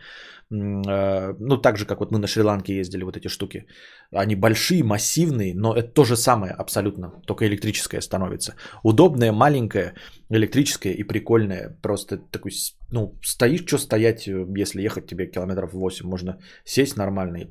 ну, 0.49 1.57
так 1.57 1.77
же, 1.77 1.85
как 1.85 1.99
вот 1.99 2.11
мы 2.11 2.17
на 2.17 2.27
Шри-Ланке 2.27 2.75
ездили, 2.79 3.03
вот 3.03 3.17
эти 3.17 3.27
штуки. 3.27 3.67
Они 4.11 4.35
большие, 4.35 4.83
массивные, 4.83 5.53
но 5.53 5.75
это 5.75 5.93
то 5.93 6.03
же 6.03 6.15
самое 6.15 6.51
абсолютно, 6.51 7.11
только 7.27 7.45
электрическое 7.45 8.01
становится. 8.01 8.55
Удобное, 8.83 9.31
маленькое, 9.31 9.93
электрическое 10.29 10.93
и 10.93 11.03
прикольное. 11.03 11.77
Просто 11.81 12.17
такой, 12.17 12.51
ну, 12.91 13.15
стоишь, 13.21 13.63
что 13.65 13.77
стоять, 13.77 14.27
э, 14.27 14.45
если 14.57 14.81
ехать 14.81 15.07
тебе 15.07 15.27
километров 15.27 15.73
8, 15.73 16.07
можно 16.07 16.39
сесть 16.65 16.97
нормально 16.97 17.37
и 17.37 17.47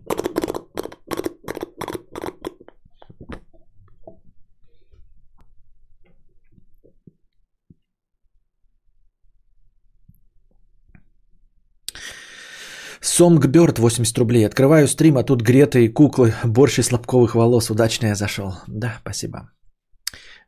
Сонгберт 13.09 13.78
80 13.78 14.18
рублей. 14.18 14.46
Открываю 14.46 14.86
стрим, 14.86 15.16
а 15.16 15.24
тут 15.24 15.42
гретые 15.42 15.88
куклы, 15.88 16.32
борщ 16.44 16.78
из 16.78 16.92
лобковых 16.92 17.34
волос. 17.34 17.70
Удачно 17.70 18.06
я 18.06 18.14
зашел. 18.14 18.52
Да, 18.68 18.98
спасибо. 19.00 19.50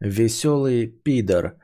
Веселый 0.00 0.86
пидор. 0.86 1.56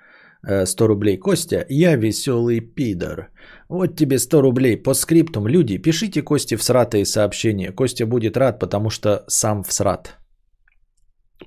100 0.64 0.84
э, 0.84 0.88
рублей. 0.88 1.18
Костя, 1.18 1.66
я 1.68 1.96
веселый 1.96 2.60
пидор. 2.60 3.30
Вот 3.68 3.96
тебе 3.96 4.18
100 4.18 4.42
рублей. 4.42 4.82
По 4.82 4.94
скриптум. 4.94 5.48
Люди, 5.48 5.78
пишите 5.78 6.22
Косте 6.22 6.56
всратые 6.56 7.04
сообщения. 7.04 7.72
Костя 7.72 8.06
будет 8.06 8.36
рад, 8.36 8.58
потому 8.58 8.90
что 8.90 9.24
сам 9.28 9.62
всрат. 9.64 10.16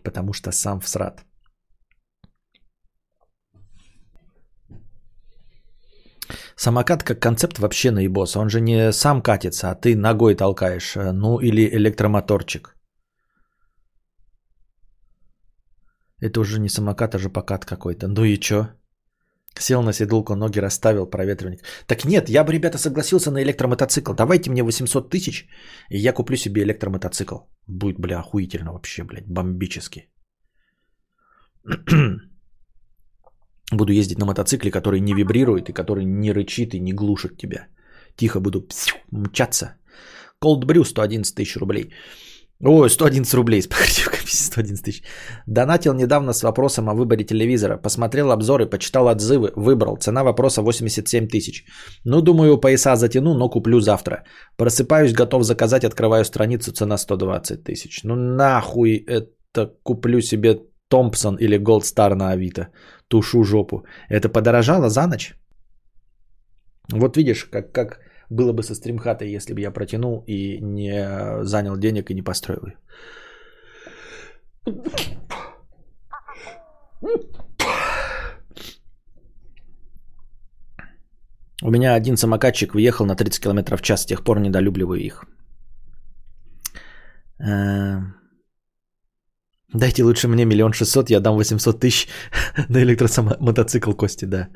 Потому 0.04 0.34
что 0.34 0.52
сам 0.52 0.80
всрат. 0.80 1.26
Самокат 6.56 7.04
как 7.04 7.20
концепт 7.20 7.60
вообще 7.60 7.92
наебос. 7.92 8.36
Он 8.36 8.50
же 8.50 8.62
не 8.62 8.92
сам 8.92 9.22
катится, 9.22 9.72
а 9.72 9.76
ты 9.76 9.96
ногой 9.96 10.36
толкаешь. 10.36 10.96
Э, 10.96 11.12
ну 11.12 11.40
или 11.40 11.70
электромоторчик. 11.76 12.76
Это 16.22 16.40
уже 16.40 16.60
не 16.60 16.70
самокат, 16.70 17.16
а 17.16 17.20
же 17.20 17.30
покат 17.30 17.66
какой-то. 17.66 18.08
Ну 18.08 18.24
и 18.24 18.38
чё? 18.40 18.68
Сел 19.58 19.84
на 19.84 19.94
седулку, 19.94 20.36
ноги 20.36 20.60
расставил, 20.60 21.10
проветривник. 21.10 21.64
Так 21.88 22.06
нет, 22.06 22.30
я 22.30 22.44
бы, 22.44 22.54
ребята, 22.54 22.78
согласился 22.78 23.32
на 23.32 23.42
электромотоцикл. 23.42 24.14
Давайте 24.14 24.52
мне 24.52 24.64
800 24.64 25.10
тысяч, 25.10 25.48
и 25.90 25.98
я 25.98 26.14
куплю 26.14 26.38
себе 26.38 26.62
электромотоцикл. 26.64 27.38
Будет, 27.68 28.00
бля, 28.00 28.20
охуительно 28.20 28.74
вообще, 28.74 29.04
блядь, 29.04 29.28
бомбически. 29.28 30.10
Буду 33.72 33.94
ездить 33.94 34.20
на 34.20 34.26
мотоцикле, 34.26 34.72
который 34.72 35.00
не 35.00 35.14
вибрирует 35.14 35.70
и 35.70 35.74
который 35.74 36.06
не 36.06 36.32
рычит 36.32 36.74
и 36.74 36.80
не 36.80 36.94
глушит 36.94 37.38
тебя. 37.38 37.68
Тихо 38.16 38.40
буду 38.40 38.68
мчаться. 39.12 39.76
Cold 40.44 40.66
Brew 40.66 40.86
111 40.86 41.36
тысяч 41.36 41.58
рублей. 41.58 41.92
Ой, 42.62 42.90
111 42.90 43.34
рублей, 43.34 43.62
спасибо, 43.64 44.12
111 44.26 44.84
тысяч. 44.84 45.04
Донатил 45.48 45.94
недавно 45.94 46.34
с 46.34 46.44
вопросом 46.44 46.90
о 46.90 46.94
выборе 46.94 47.24
телевизора. 47.24 47.78
Посмотрел 47.78 48.32
обзоры, 48.32 48.70
почитал 48.70 49.08
отзывы, 49.08 49.52
выбрал. 49.56 49.98
Цена 49.98 50.24
вопроса 50.24 50.62
87 50.62 51.28
тысяч. 51.28 51.64
Ну, 52.06 52.22
думаю, 52.22 52.58
пояса 52.58 52.96
затяну, 52.96 53.34
но 53.34 53.50
куплю 53.50 53.80
завтра. 53.80 54.24
Просыпаюсь, 54.58 55.14
готов 55.14 55.44
заказать, 55.44 55.86
открываю 55.86 56.26
страницу, 56.26 56.72
цена 56.72 56.98
120 56.98 57.64
тысяч. 57.64 58.04
Ну, 58.04 58.16
нахуй 58.16 59.06
это 59.08 59.74
куплю 59.84 60.22
себе 60.22 60.60
Томпсон 60.90 61.38
или 61.38 61.58
Gold 61.58 61.84
Star 61.84 62.16
на 62.16 62.32
Авито. 62.32 62.68
Тушу 63.10 63.44
жопу. 63.44 63.84
Это 64.10 64.30
подорожало 64.30 64.90
за 64.90 65.08
ночь? 65.08 65.36
Вот 66.92 67.18
видишь, 67.18 67.46
как, 67.46 67.72
как 67.72 68.00
было 68.30 68.54
бы 68.54 68.64
со 68.64 68.76
стримхатой, 68.76 69.36
если 69.36 69.54
бы 69.54 69.62
я 69.62 69.72
протянул 69.72 70.24
и 70.28 70.60
не 70.62 71.44
занял 71.44 71.78
денег 71.78 72.12
и 72.12 72.16
не 72.16 72.22
построил 72.22 72.62
ее. 72.66 72.78
У 81.62 81.72
меня 81.72 81.94
один 81.94 82.18
самокатчик 82.18 82.74
въехал 82.74 83.06
на 83.06 83.16
30 83.16 83.44
км 83.44 83.78
в 83.78 83.82
час, 83.82 84.02
с 84.02 84.06
тех 84.06 84.24
пор 84.24 84.40
недолюбливаю 84.40 85.02
их. 85.02 85.26
Дайте 89.74 90.04
лучше 90.04 90.28
мне 90.28 90.46
миллион 90.46 90.74
шестьсот, 90.74 91.10
я 91.10 91.20
дам 91.20 91.36
800 91.36 91.80
тысяч 91.80 92.08
на 92.70 92.82
электромотоцикл 92.84 93.94
Кости, 93.94 94.26
да. 94.26 94.50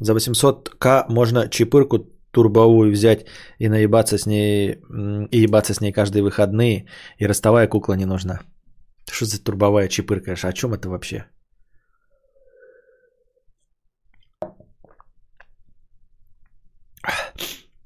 За 0.00 0.12
800к 0.12 1.06
можно 1.08 1.48
чипырку 1.48 1.98
турбовую 2.32 2.92
взять 2.92 3.26
и 3.58 3.68
наебаться 3.68 4.18
с 4.18 4.26
ней, 4.26 4.80
и 5.30 5.44
ебаться 5.44 5.72
с 5.72 5.80
ней 5.80 5.92
каждые 5.92 6.22
выходные, 6.22 6.86
и 7.18 7.26
ростовая 7.26 7.68
кукла 7.68 7.94
не 7.94 8.04
нужна. 8.04 8.40
Что 9.10 9.24
за 9.24 9.42
турбовая 9.42 9.88
чипырка? 9.88 10.32
О 10.32 10.52
чем 10.52 10.74
это 10.74 10.88
вообще? 10.88 11.24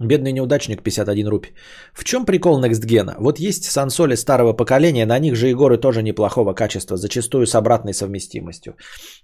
Бедный 0.01 0.33
неудачник 0.33 0.83
51 0.83 1.29
рупий. 1.29 1.53
В 1.93 2.05
чем 2.05 2.25
прикол 2.25 2.59
NextGen? 2.59 3.17
Вот 3.19 3.39
есть 3.39 3.65
сансоли 3.65 4.17
старого 4.17 4.55
поколения, 4.55 5.05
на 5.05 5.19
них 5.19 5.37
же 5.37 5.51
и 5.51 5.55
горы 5.55 5.77
тоже 5.77 6.03
неплохого 6.03 6.55
качества, 6.55 6.97
зачастую 6.97 7.47
с 7.47 7.55
обратной 7.55 7.93
совместимостью. 7.93 8.77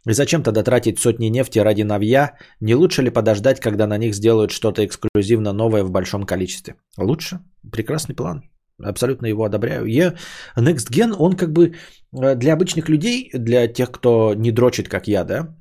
И 0.07 0.13
зачем 0.13 0.43
тогда 0.43 0.63
тратить 0.63 0.99
сотни 0.99 1.31
нефти 1.31 1.61
ради 1.61 1.83
новья? 1.83 2.37
Не 2.61 2.75
лучше 2.75 3.03
ли 3.03 3.11
подождать, 3.11 3.59
когда 3.59 3.87
на 3.87 3.97
них 3.97 4.15
сделают 4.15 4.51
что-то 4.51 4.85
эксклюзивно 4.85 5.55
новое 5.55 5.83
в 5.83 5.91
большом 5.91 6.27
количестве? 6.27 6.75
Лучше. 6.99 7.39
Прекрасный 7.73 8.15
план. 8.15 8.43
Абсолютно 8.85 9.27
его 9.29 9.45
одобряю. 9.45 9.87
Я, 9.87 10.15
NextGen, 10.59 11.15
он 11.19 11.37
как 11.37 11.53
бы 11.53 11.73
э, 12.13 12.35
для 12.35 12.53
обычных 12.53 12.91
людей, 12.91 13.31
для 13.33 13.67
тех, 13.67 13.91
кто 13.91 14.35
не 14.35 14.53
дрочит, 14.53 14.91
как 14.91 15.09
я, 15.09 15.25
да, 15.25 15.57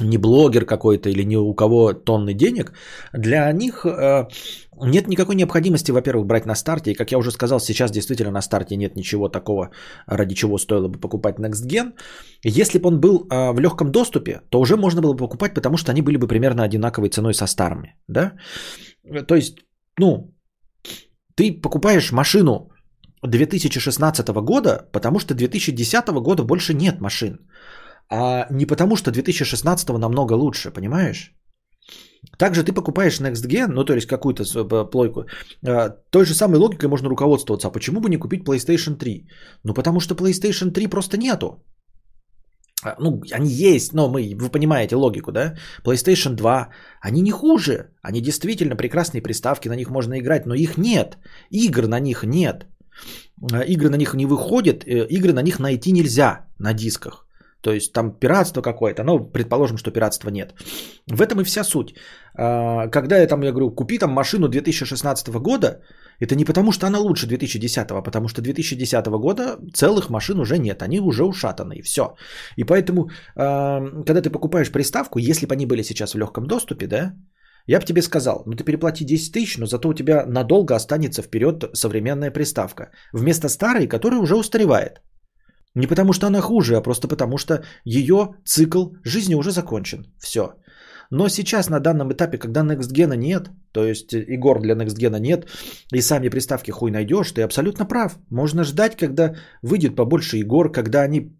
не 0.00 0.18
блогер 0.18 0.64
какой-то 0.64 1.08
или 1.08 1.24
ни 1.24 1.36
у 1.36 1.54
кого 1.54 1.92
тонны 1.92 2.34
денег, 2.34 2.72
для 3.12 3.52
них 3.52 3.84
э, 3.84 4.28
нет 4.80 5.08
никакой 5.08 5.34
необходимости, 5.34 5.92
во-первых, 5.92 6.26
брать 6.26 6.46
на 6.46 6.54
старте. 6.54 6.90
И, 6.90 6.94
как 6.94 7.12
я 7.12 7.18
уже 7.18 7.30
сказал, 7.30 7.60
сейчас 7.60 7.90
действительно 7.90 8.30
на 8.30 8.42
старте 8.42 8.76
нет 8.76 8.96
ничего 8.96 9.28
такого, 9.28 9.70
ради 10.06 10.34
чего 10.34 10.58
стоило 10.58 10.88
бы 10.88 10.98
покупать 10.98 11.38
NextGen. 11.38 11.92
Если 12.44 12.78
бы 12.78 12.88
он 12.88 13.00
был 13.00 13.26
э, 13.30 13.52
в 13.52 13.60
легком 13.60 13.90
доступе, 13.90 14.40
то 14.50 14.60
уже 14.60 14.76
можно 14.76 15.00
было 15.00 15.12
бы 15.12 15.26
покупать, 15.26 15.54
потому 15.54 15.76
что 15.76 15.92
они 15.92 16.02
были 16.02 16.16
бы 16.16 16.26
примерно 16.26 16.64
одинаковой 16.64 17.10
ценой 17.10 17.34
со 17.34 17.46
старыми. 17.46 17.96
Да? 18.08 18.32
То 19.26 19.34
есть, 19.34 19.58
ну, 19.98 20.34
ты 21.34 21.60
покупаешь 21.60 22.12
машину 22.12 22.70
2016 23.22 24.28
года, 24.28 24.88
потому 24.92 25.18
что 25.18 25.34
2010 25.34 26.08
года 26.22 26.44
больше 26.44 26.74
нет 26.74 27.00
машин 27.00 27.38
а 28.10 28.46
не 28.50 28.66
потому, 28.66 28.96
что 28.96 29.10
2016 29.10 29.88
намного 29.98 30.32
лучше, 30.34 30.70
понимаешь? 30.70 31.34
Также 32.38 32.62
ты 32.62 32.72
покупаешь 32.72 33.20
Next 33.20 33.46
Gen, 33.48 33.72
ну 33.72 33.84
то 33.84 33.94
есть 33.94 34.06
какую-то 34.06 34.44
плойку, 34.90 35.26
а, 35.66 35.90
той 36.10 36.24
же 36.24 36.34
самой 36.34 36.58
логикой 36.58 36.88
можно 36.88 37.08
руководствоваться. 37.08 37.68
А 37.68 37.72
почему 37.72 38.00
бы 38.00 38.08
не 38.08 38.16
купить 38.16 38.44
PlayStation 38.44 38.96
3? 38.96 39.26
Ну 39.64 39.74
потому 39.74 40.00
что 40.00 40.14
PlayStation 40.14 40.70
3 40.70 40.86
просто 40.86 41.16
нету. 41.18 41.64
А, 42.84 42.96
ну, 43.00 43.22
они 43.32 43.50
есть, 43.50 43.92
но 43.92 44.08
мы, 44.08 44.34
вы 44.34 44.50
понимаете 44.50 44.96
логику, 44.96 45.32
да? 45.32 45.54
PlayStation 45.84 46.34
2, 46.34 46.68
они 47.00 47.22
не 47.22 47.30
хуже. 47.30 47.90
Они 48.02 48.20
действительно 48.20 48.76
прекрасные 48.76 49.22
приставки, 49.22 49.68
на 49.68 49.76
них 49.76 49.90
можно 49.90 50.18
играть, 50.18 50.46
но 50.46 50.54
их 50.54 50.78
нет. 50.78 51.18
Игр 51.50 51.86
на 51.86 52.00
них 52.00 52.24
нет. 52.24 52.66
А, 53.52 53.60
игры 53.60 53.88
на 53.88 53.96
них 53.96 54.14
не 54.14 54.26
выходят, 54.26 54.84
э, 54.84 55.06
игры 55.10 55.32
на 55.32 55.42
них 55.42 55.58
найти 55.58 55.92
нельзя 55.92 56.46
на 56.58 56.72
дисках. 56.72 57.26
То 57.62 57.72
есть 57.72 57.92
там 57.92 58.18
пиратство 58.18 58.62
какое-то, 58.62 59.04
но 59.04 59.18
предположим, 59.32 59.78
что 59.78 59.90
пиратства 59.90 60.30
нет. 60.30 60.54
В 61.06 61.22
этом 61.22 61.40
и 61.40 61.44
вся 61.44 61.64
суть. 61.64 61.94
А, 62.34 62.88
когда 62.88 63.18
я 63.18 63.26
там, 63.26 63.42
я 63.42 63.52
говорю, 63.52 63.70
купи 63.70 63.98
там 63.98 64.10
машину 64.10 64.48
2016 64.48 65.28
года, 65.38 65.82
это 66.18 66.34
не 66.34 66.44
потому, 66.44 66.72
что 66.72 66.86
она 66.86 66.98
лучше 66.98 67.26
2010, 67.26 67.90
а 67.90 68.02
потому 68.02 68.28
что 68.28 68.42
2010 68.42 69.06
года 69.06 69.58
целых 69.74 70.10
машин 70.10 70.40
уже 70.40 70.58
нет, 70.58 70.82
они 70.82 71.00
уже 71.00 71.24
ушатаны, 71.24 71.74
и 71.74 71.82
все. 71.82 72.02
И 72.56 72.64
поэтому, 72.64 73.10
а, 73.36 73.80
когда 74.06 74.20
ты 74.22 74.30
покупаешь 74.30 74.72
приставку, 74.72 75.18
если 75.18 75.46
бы 75.46 75.54
они 75.54 75.66
были 75.66 75.82
сейчас 75.82 76.14
в 76.14 76.18
легком 76.18 76.46
доступе, 76.46 76.86
да, 76.86 77.14
я 77.68 77.78
бы 77.78 77.86
тебе 77.86 78.02
сказал, 78.02 78.42
ну 78.46 78.54
ты 78.54 78.64
переплати 78.64 79.04
10 79.04 79.32
тысяч, 79.32 79.58
но 79.58 79.66
зато 79.66 79.88
у 79.88 79.94
тебя 79.94 80.26
надолго 80.26 80.74
останется 80.74 81.22
вперед 81.22 81.64
современная 81.74 82.32
приставка. 82.32 82.90
Вместо 83.12 83.48
старой, 83.48 83.86
которая 83.86 84.20
уже 84.20 84.34
устаревает. 84.34 85.00
Не 85.74 85.86
потому 85.86 86.12
что 86.12 86.26
она 86.26 86.40
хуже, 86.40 86.76
а 86.76 86.82
просто 86.82 87.08
потому 87.08 87.38
что 87.38 87.62
ее 87.84 88.34
цикл 88.44 88.88
жизни 89.04 89.34
уже 89.34 89.50
закончен. 89.50 90.06
Все. 90.18 90.54
Но 91.10 91.28
сейчас 91.28 91.68
на 91.68 91.80
данном 91.80 92.12
этапе, 92.12 92.38
когда 92.38 92.62
NextGen 92.62 93.16
нет, 93.16 93.50
то 93.72 93.84
есть 93.84 94.12
игр 94.14 94.60
для 94.60 94.74
NextGen 94.74 95.20
нет, 95.20 95.46
и 95.92 96.00
сами 96.00 96.30
приставки 96.30 96.70
хуй 96.70 96.90
найдешь, 96.90 97.32
ты 97.32 97.42
абсолютно 97.42 97.84
прав. 97.84 98.18
Можно 98.30 98.64
ждать, 98.64 98.96
когда 98.96 99.34
выйдет 99.62 99.96
побольше 99.96 100.38
игр, 100.38 100.72
когда 100.72 101.02
они 101.02 101.32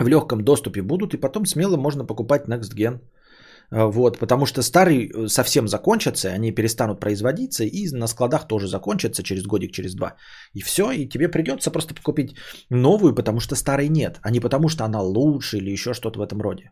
в 0.00 0.08
легком 0.08 0.42
доступе 0.44 0.82
будут, 0.82 1.14
и 1.14 1.20
потом 1.20 1.46
смело 1.46 1.76
можно 1.76 2.04
покупать 2.04 2.48
NextGen. 2.48 3.00
А, 3.70 3.86
вот, 3.86 4.18
потому 4.18 4.46
что 4.46 4.62
старые 4.62 5.08
э, 5.08 5.28
совсем 5.28 5.68
закончатся, 5.68 6.28
они 6.28 6.52
перестанут 6.52 7.00
производиться, 7.00 7.64
и 7.64 7.88
на 7.92 8.06
складах 8.08 8.46
тоже 8.48 8.66
закончатся 8.66 9.22
через 9.22 9.44
годик, 9.44 9.72
через 9.72 9.94
два. 9.94 10.16
И 10.54 10.62
все, 10.62 10.90
и 10.90 11.08
тебе 11.08 11.28
придется 11.28 11.70
просто 11.70 11.94
купить 12.02 12.36
новую, 12.70 13.14
потому 13.14 13.40
что 13.40 13.56
старой 13.56 13.88
нет, 13.88 14.18
а 14.22 14.30
не 14.30 14.40
потому 14.40 14.68
что 14.68 14.84
она 14.84 15.02
лучше 15.02 15.58
или 15.58 15.70
еще 15.70 15.94
что-то 15.94 16.18
в 16.18 16.22
этом 16.22 16.40
роде. 16.40 16.70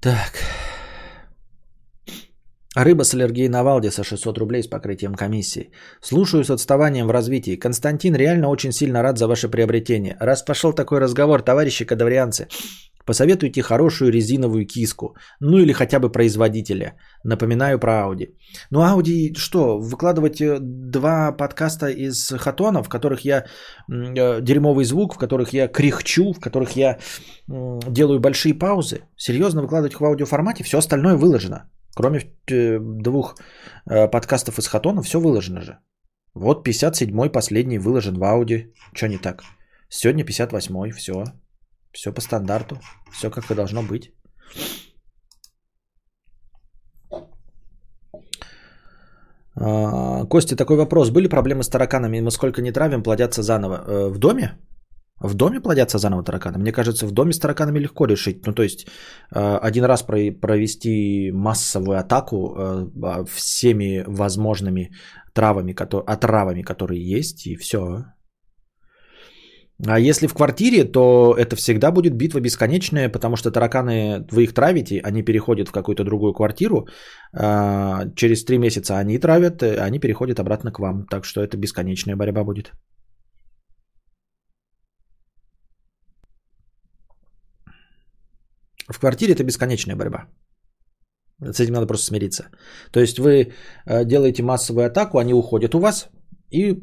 Так. 0.00 0.55
Рыба 2.76 3.04
с 3.04 3.14
аллергией 3.14 3.48
на 3.48 3.62
Валдиса 3.62 4.04
600 4.04 4.38
рублей 4.38 4.62
с 4.62 4.66
покрытием 4.66 5.14
комиссии. 5.14 5.70
Слушаю 6.02 6.44
с 6.44 6.50
отставанием 6.50 7.06
в 7.06 7.10
развитии. 7.10 7.56
Константин 7.56 8.14
реально 8.14 8.48
очень 8.48 8.72
сильно 8.72 9.02
рад 9.02 9.16
за 9.16 9.26
ваше 9.26 9.48
приобретение. 9.48 10.16
Раз 10.20 10.42
пошел 10.44 10.74
такой 10.74 11.00
разговор, 11.00 11.40
товарищи 11.40 11.86
кадаврианцы, 11.86 12.48
посоветуйте 13.06 13.62
хорошую 13.62 14.12
резиновую 14.12 14.66
киску. 14.66 15.16
Ну 15.40 15.56
или 15.56 15.72
хотя 15.72 16.00
бы 16.00 16.12
производителя. 16.12 16.92
Напоминаю 17.24 17.78
про 17.78 17.92
Audi. 17.92 18.34
Ну 18.70 18.80
Audi 18.80 19.34
что, 19.38 19.78
выкладывать 19.78 20.42
э, 20.42 20.58
два 20.60 21.32
подкаста 21.32 21.86
из 21.86 22.28
хатонов, 22.28 22.86
в 22.86 22.90
которых 22.90 23.24
я 23.24 23.46
э, 23.90 24.42
дерьмовый 24.42 24.84
звук, 24.84 25.14
в 25.14 25.18
которых 25.18 25.54
я 25.54 25.68
кряхчу, 25.68 26.34
в 26.34 26.40
которых 26.40 26.76
я 26.76 26.98
э, 26.98 27.80
делаю 27.88 28.20
большие 28.20 28.52
паузы. 28.52 29.00
Серьезно 29.16 29.62
выкладывать 29.62 29.94
в 29.98 30.04
аудиоформате, 30.04 30.62
все 30.62 30.76
остальное 30.76 31.16
выложено. 31.16 31.70
Кроме 31.96 32.20
э, 32.20 32.78
двух 32.78 33.34
э, 33.90 34.10
подкастов 34.10 34.58
из 34.58 34.68
Хатона, 34.68 35.02
все 35.02 35.18
выложено 35.18 35.60
же. 35.62 35.78
Вот 36.34 36.68
57-й 36.68 37.32
последний 37.32 37.78
выложен 37.78 38.18
в 38.18 38.24
ауди. 38.24 38.74
Что 38.94 39.08
не 39.08 39.18
так? 39.18 39.42
Сегодня 39.88 40.24
58-й, 40.24 40.92
все. 40.92 41.24
Все 41.92 42.12
по 42.12 42.20
стандарту. 42.20 42.76
Все 43.12 43.30
как 43.30 43.50
и 43.50 43.54
должно 43.54 43.82
быть. 43.82 44.12
А, 49.58 50.26
Костя, 50.26 50.56
такой 50.56 50.76
вопрос. 50.76 51.10
Были 51.10 51.28
проблемы 51.28 51.62
с 51.62 51.68
тараканами? 51.68 52.20
Мы 52.20 52.30
сколько 52.30 52.60
не 52.60 52.72
травим, 52.72 53.02
плодятся 53.02 53.42
заново. 53.42 53.74
Э, 53.74 54.08
в 54.10 54.18
доме? 54.18 54.58
В 55.20 55.34
доме 55.34 55.60
плодятся 55.60 55.98
заново 55.98 56.22
тараканы? 56.22 56.58
Мне 56.58 56.72
кажется, 56.72 57.06
в 57.06 57.12
доме 57.12 57.32
с 57.32 57.38
тараканами 57.38 57.78
легко 57.78 58.06
решить. 58.06 58.46
Ну, 58.46 58.52
то 58.52 58.62
есть, 58.62 58.86
э, 59.34 59.58
один 59.62 59.84
раз 59.84 60.02
провести 60.02 61.32
массовую 61.32 61.98
атаку 61.98 62.36
э, 62.36 63.24
всеми 63.24 64.04
возможными 64.06 64.90
травами, 65.32 65.74
отравами, 66.06 66.62
которые 66.62 67.00
есть, 67.00 67.46
и 67.46 67.56
все. 67.56 68.04
А 69.86 69.98
если 69.98 70.26
в 70.26 70.34
квартире, 70.34 70.84
то 70.84 71.34
это 71.38 71.56
всегда 71.56 71.90
будет 71.90 72.14
битва 72.14 72.40
бесконечная, 72.40 73.10
потому 73.10 73.36
что 73.36 73.50
тараканы, 73.50 74.26
вы 74.30 74.44
их 74.44 74.54
травите, 74.54 75.00
они 75.04 75.22
переходят 75.22 75.68
в 75.68 75.72
какую-то 75.72 76.04
другую 76.04 76.32
квартиру, 76.32 76.88
а, 77.34 78.06
через 78.14 78.44
три 78.44 78.58
месяца 78.58 78.98
они 78.98 79.18
травят, 79.18 79.62
они 79.62 79.98
переходят 79.98 80.40
обратно 80.40 80.72
к 80.72 80.78
вам. 80.78 81.06
Так 81.10 81.24
что 81.24 81.42
это 81.42 81.58
бесконечная 81.58 82.16
борьба 82.16 82.44
будет. 82.44 82.72
В 88.88 88.98
квартире 89.00 89.34
это 89.34 89.44
бесконечная 89.44 89.96
борьба. 89.96 90.26
С 91.40 91.60
этим 91.60 91.74
надо 91.74 91.86
просто 91.86 92.06
смириться. 92.06 92.44
То 92.92 93.00
есть 93.00 93.18
вы 93.18 93.52
э, 93.86 94.04
делаете 94.04 94.42
массовую 94.42 94.86
атаку, 94.86 95.18
они 95.18 95.34
уходят 95.34 95.74
у 95.74 95.78
вас 95.78 96.08
и 96.50 96.74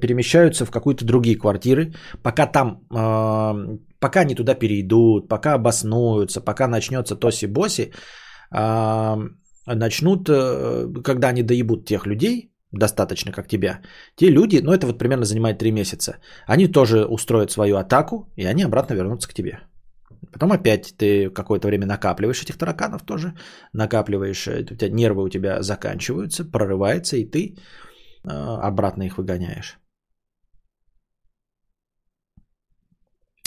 перемещаются 0.00 0.64
в 0.64 0.70
какие-то 0.70 1.04
другие 1.04 1.36
квартиры, 1.36 1.92
пока 2.22 2.46
там, 2.46 2.80
э, 2.90 3.78
пока 4.00 4.20
они 4.20 4.34
туда 4.34 4.54
перейдут, 4.54 5.28
пока 5.28 5.54
обоснуются, 5.54 6.40
пока 6.40 6.66
начнется 6.66 7.14
тоси-боси, 7.14 7.92
э, 8.50 9.16
начнут, 9.66 10.26
когда 11.04 11.28
они 11.28 11.42
доебут 11.42 11.86
тех 11.86 12.06
людей, 12.06 12.50
достаточно 12.72 13.32
как 13.32 13.48
тебя, 13.48 13.80
те 14.16 14.30
люди, 14.30 14.60
ну 14.62 14.72
это 14.72 14.86
вот 14.86 14.98
примерно 14.98 15.24
занимает 15.24 15.58
3 15.58 15.72
месяца, 15.72 16.16
они 16.46 16.68
тоже 16.68 17.04
устроят 17.04 17.50
свою 17.50 17.76
атаку, 17.76 18.32
и 18.36 18.44
они 18.46 18.64
обратно 18.64 18.94
вернутся 18.94 19.28
к 19.28 19.34
тебе. 19.34 19.60
Потом 20.32 20.52
опять 20.52 20.94
ты 20.96 21.30
какое-то 21.30 21.68
время 21.68 21.86
накапливаешь 21.86 22.42
этих 22.42 22.58
тараканов 22.58 23.02
тоже, 23.02 23.34
накапливаешь, 23.72 24.46
э, 24.48 24.60
у 24.60 24.76
тебя 24.76 24.88
нервы 24.90 25.22
у 25.22 25.28
тебя 25.28 25.62
заканчиваются, 25.62 26.44
прорывается, 26.44 27.16
и 27.16 27.24
ты 27.24 27.56
э, 28.24 28.28
обратно 28.28 29.04
их 29.04 29.18
выгоняешь. 29.18 29.78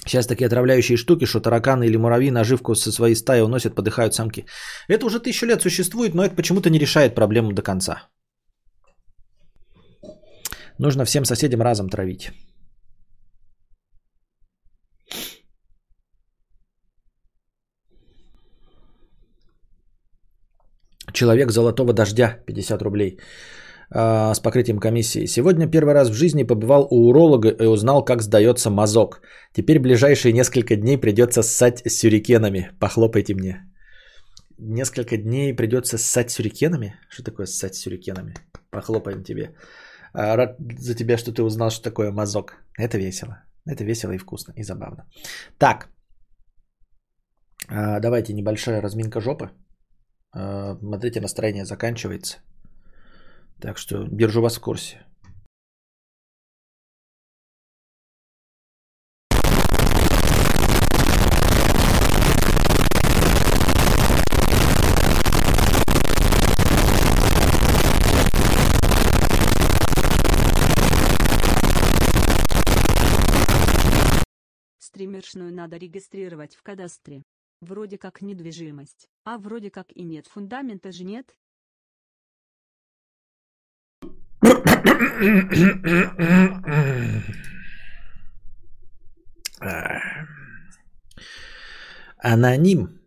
Сейчас 0.05 0.28
такие 0.28 0.47
отравляющие 0.47 0.97
штуки, 0.97 1.26
что 1.26 1.39
тараканы 1.39 1.86
или 1.86 1.97
муравьи 1.97 2.32
наживку 2.32 2.76
со 2.76 2.91
своей 2.91 3.15
стаи 3.15 3.41
уносят, 3.41 3.76
подыхают 3.76 4.13
самки. 4.13 4.45
Это 4.88 5.05
уже 5.05 5.19
тысячу 5.19 5.45
лет 5.45 5.61
существует, 5.61 6.15
но 6.15 6.24
это 6.24 6.36
почему-то 6.36 6.69
не 6.69 6.80
решает 6.80 7.15
проблему 7.15 7.53
до 7.53 7.61
конца. 7.61 8.09
Нужно 10.80 11.05
всем 11.05 11.26
соседям 11.26 11.61
разом 11.61 11.89
травить. 11.89 12.32
Человек 21.14 21.51
золотого 21.51 21.93
дождя, 21.93 22.38
50 22.45 22.82
рублей 22.82 23.18
а, 23.93 24.34
с 24.34 24.39
покрытием 24.39 24.80
комиссии. 24.80 25.28
Сегодня 25.28 25.68
первый 25.68 25.93
раз 25.93 26.09
в 26.09 26.14
жизни 26.14 26.43
побывал 26.43 26.88
у 26.91 27.09
уролога 27.09 27.49
и 27.49 27.68
узнал, 27.68 28.05
как 28.05 28.22
сдается 28.22 28.70
мазок. 28.70 29.22
Теперь 29.53 29.80
ближайшие 29.80 30.34
несколько 30.34 30.76
дней 30.76 30.97
придется 30.97 31.43
ссать 31.43 31.82
сюрикенами. 31.86 32.72
Похлопайте 32.80 33.34
мне. 33.34 33.72
Несколько 34.57 35.18
дней 35.18 35.55
придется 35.55 35.97
ссать 35.97 36.32
сюрикенами? 36.32 36.95
Что 37.09 37.24
такое 37.24 37.47
ссать 37.47 37.76
сюрикенами? 37.76 38.36
Похлопаем 38.70 39.24
тебе. 39.24 39.55
А, 40.14 40.38
рад 40.38 40.55
за 40.80 40.95
тебя, 40.95 41.18
что 41.18 41.34
ты 41.34 41.43
узнал, 41.43 41.70
что 41.70 41.84
такое 41.84 42.12
мазок. 42.12 42.53
Это 42.78 42.97
весело. 42.97 43.43
Это 43.66 43.84
весело 43.84 44.12
и 44.12 44.18
вкусно, 44.18 44.53
и 44.55 44.64
забавно. 44.64 45.09
Так. 45.57 45.89
А, 47.68 47.99
давайте 47.99 48.34
небольшая 48.34 48.82
разминка 48.82 49.20
жопы. 49.20 49.49
А, 50.34 50.75
смотрите, 50.77 51.21
настроение 51.21 51.65
заканчивается. 51.65 52.39
Так 53.59 53.77
что 53.77 54.07
держу 54.07 54.41
вас 54.41 54.57
в 54.57 54.61
курсе. 54.61 55.05
Стримершную 74.79 75.53
надо 75.53 75.77
регистрировать 75.77 76.55
в 76.55 76.63
кадастре. 76.63 77.23
Вроде 77.62 77.99
как 77.99 78.22
недвижимость, 78.24 79.07
а 79.24 79.38
вроде 79.38 79.70
как 79.70 79.91
и 79.95 80.03
нет 80.03 80.26
фундамента 80.26 80.91
же 80.91 81.03
нет. 81.03 81.36
Аноним. 92.18 92.99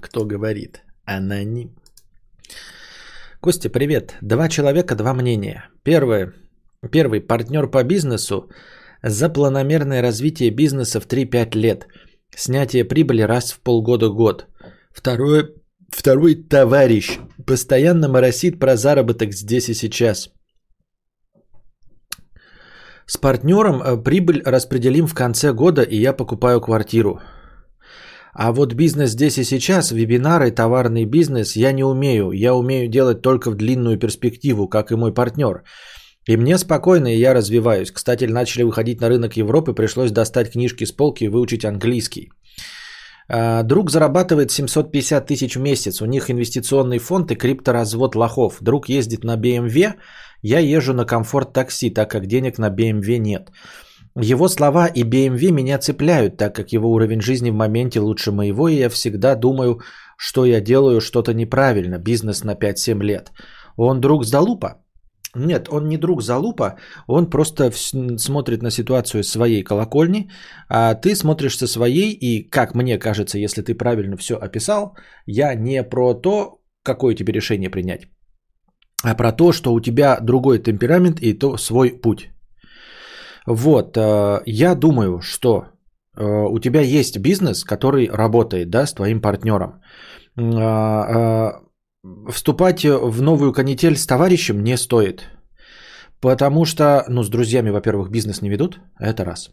Кто 0.00 0.24
говорит? 0.24 0.82
Аноним. 1.04 1.76
Костя, 3.40 3.68
привет. 3.68 4.16
Два 4.22 4.48
человека, 4.48 4.94
два 4.94 5.12
мнения. 5.12 5.68
Первое. 5.82 6.32
Первый 6.90 7.20
партнер 7.20 7.70
по 7.70 7.84
бизнесу 7.84 8.50
за 9.02 9.28
планомерное 9.28 10.02
развитие 10.02 10.50
бизнеса 10.50 11.00
в 11.00 11.06
3-5 11.06 11.56
лет. 11.56 11.86
Снятие 12.34 12.84
прибыли 12.84 13.22
раз 13.22 13.52
в 13.52 13.60
полгода-год. 13.60 14.46
Второе, 14.94 15.48
второй 15.90 16.34
товарищ 16.34 17.18
постоянно 17.46 18.08
моросит 18.08 18.58
про 18.58 18.76
заработок 18.76 19.32
здесь 19.32 19.68
и 19.68 19.74
сейчас. 19.74 20.30
С 23.06 23.18
партнером 23.18 23.82
э, 23.82 24.02
прибыль 24.02 24.42
распределим 24.44 25.06
в 25.06 25.14
конце 25.14 25.52
года, 25.52 25.82
и 25.82 25.96
я 25.96 26.12
покупаю 26.12 26.60
квартиру. 26.60 27.20
А 28.34 28.52
вот 28.52 28.72
бизнес 28.72 29.10
здесь 29.10 29.38
и 29.38 29.44
сейчас, 29.44 29.92
вебинары, 29.92 30.50
товарный 30.50 31.04
бизнес 31.04 31.56
я 31.56 31.72
не 31.72 31.84
умею. 31.84 32.30
Я 32.32 32.54
умею 32.54 32.88
делать 32.88 33.20
только 33.20 33.50
в 33.50 33.56
длинную 33.56 33.98
перспективу, 33.98 34.68
как 34.68 34.90
и 34.90 34.96
мой 34.96 35.12
партнер. 35.12 35.64
И 36.28 36.36
мне 36.36 36.58
спокойно, 36.58 37.08
и 37.08 37.18
я 37.18 37.34
развиваюсь. 37.34 37.90
Кстати, 37.90 38.24
начали 38.24 38.62
выходить 38.62 39.00
на 39.00 39.08
рынок 39.08 39.36
Европы, 39.36 39.74
пришлось 39.74 40.12
достать 40.12 40.52
книжки 40.52 40.84
с 40.84 40.92
полки 40.92 41.24
и 41.24 41.28
выучить 41.28 41.64
английский. 41.64 42.30
А, 43.28 43.62
друг 43.62 43.90
зарабатывает 43.90 44.50
750 44.50 45.26
тысяч 45.26 45.56
в 45.56 45.60
месяц. 45.60 46.00
У 46.02 46.06
них 46.06 46.30
инвестиционный 46.30 46.98
фонд 46.98 47.30
и 47.32 47.34
крипторазвод 47.34 48.14
лохов. 48.14 48.58
Друг 48.60 48.88
ездит 48.88 49.24
на 49.24 49.36
BMW, 49.36 49.94
я 50.42 50.58
езжу 50.60 50.92
на 50.92 51.04
комфорт 51.04 51.52
такси, 51.52 51.90
так 51.90 52.10
как 52.10 52.26
денег 52.26 52.58
на 52.58 52.70
BMW 52.70 53.18
нет. 53.18 53.50
Его 54.14 54.48
слова 54.48 54.86
и 54.86 55.04
BMW 55.04 55.50
меня 55.50 55.78
цепляют, 55.78 56.36
так 56.36 56.54
как 56.54 56.72
его 56.72 56.90
уровень 56.90 57.22
жизни 57.22 57.50
в 57.50 57.54
моменте 57.54 58.00
лучше 58.00 58.30
моего, 58.30 58.68
и 58.68 58.76
я 58.76 58.90
всегда 58.90 59.34
думаю, 59.34 59.80
что 60.18 60.44
я 60.44 60.60
делаю 60.60 61.00
что-то 61.00 61.32
неправильно, 61.32 61.98
бизнес 61.98 62.44
на 62.44 62.54
5-7 62.54 63.02
лет. 63.02 63.32
Он 63.76 64.00
друг 64.00 64.24
Залупа? 64.24 64.81
Нет, 65.34 65.68
он 65.70 65.88
не 65.88 65.96
друг 65.96 66.22
Залупа, 66.22 66.76
он 67.06 67.30
просто 67.30 67.70
смотрит 68.18 68.62
на 68.62 68.70
ситуацию 68.70 69.24
своей 69.24 69.62
колокольни, 69.62 70.30
а 70.68 70.94
ты 70.94 71.14
смотришь 71.14 71.56
со 71.56 71.66
своей, 71.66 72.12
и 72.12 72.50
как 72.50 72.74
мне 72.74 72.98
кажется, 72.98 73.38
если 73.38 73.62
ты 73.62 73.74
правильно 73.74 74.16
все 74.16 74.34
описал, 74.34 74.94
я 75.26 75.54
не 75.54 75.82
про 75.84 76.12
то, 76.14 76.58
какое 76.82 77.14
тебе 77.14 77.32
решение 77.32 77.70
принять, 77.70 78.08
а 79.02 79.14
про 79.14 79.32
то, 79.32 79.52
что 79.52 79.72
у 79.72 79.80
тебя 79.80 80.18
другой 80.20 80.58
темперамент 80.58 81.20
и 81.22 81.32
то 81.32 81.56
свой 81.56 81.90
путь. 82.02 82.28
Вот, 83.46 83.96
э, 83.96 84.42
я 84.46 84.74
думаю, 84.74 85.20
что 85.22 85.64
э, 86.16 86.24
у 86.24 86.58
тебя 86.58 86.82
есть 86.82 87.18
бизнес, 87.18 87.64
который 87.64 88.08
работает, 88.10 88.68
да, 88.68 88.86
с 88.86 88.92
твоим 88.92 89.20
партнером 89.22 89.80
вступать 92.28 92.84
в 92.84 93.22
новую 93.22 93.52
канитель 93.52 93.96
с 93.96 94.06
товарищем 94.06 94.62
не 94.62 94.76
стоит. 94.76 95.28
Потому 96.20 96.64
что, 96.64 97.04
ну, 97.08 97.22
с 97.22 97.28
друзьями, 97.28 97.70
во-первых, 97.70 98.10
бизнес 98.10 98.42
не 98.42 98.50
ведут, 98.50 98.80
это 99.00 99.24
раз. 99.24 99.50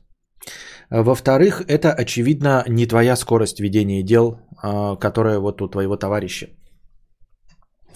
Во-вторых, 0.89 1.61
это, 1.67 1.93
очевидно, 1.93 2.63
не 2.67 2.87
твоя 2.87 3.15
скорость 3.15 3.59
ведения 3.59 4.03
дел, 4.03 4.39
а, 4.61 4.95
которая 4.95 5.39
вот 5.39 5.61
у 5.61 5.67
твоего 5.67 5.97
товарища. 5.97 6.47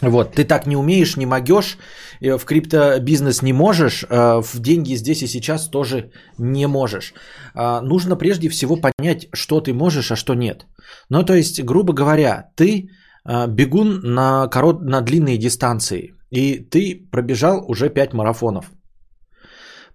Вот, 0.02 0.36
ты 0.36 0.44
так 0.44 0.68
не 0.68 0.76
умеешь, 0.76 1.18
не 1.18 1.26
могешь, 1.26 1.78
в 2.20 2.46
криптобизнес 2.46 3.42
не 3.42 3.54
можешь, 3.54 4.06
а, 4.10 4.42
в 4.42 4.60
деньги 4.60 4.96
здесь 4.96 5.24
и 5.24 5.28
сейчас 5.28 5.70
тоже 5.70 6.12
не 6.38 6.68
можешь. 6.68 7.14
А, 7.56 7.82
нужно 7.82 8.16
прежде 8.16 8.50
всего 8.50 8.76
понять, 8.76 9.28
что 9.34 9.62
ты 9.62 9.74
можешь, 9.74 10.12
а 10.12 10.16
что 10.16 10.34
нет. 10.34 10.66
Ну, 11.10 11.24
то 11.24 11.34
есть, 11.34 11.64
грубо 11.64 11.94
говоря, 11.94 12.52
ты 12.56 12.90
бегун 13.26 14.02
на, 14.04 14.48
корот, 14.48 14.82
на 14.82 15.02
длинные 15.02 15.38
дистанции, 15.38 16.14
и 16.30 16.60
ты 16.60 17.08
пробежал 17.12 17.64
уже 17.68 17.90
5 17.90 18.14
марафонов 18.14 18.72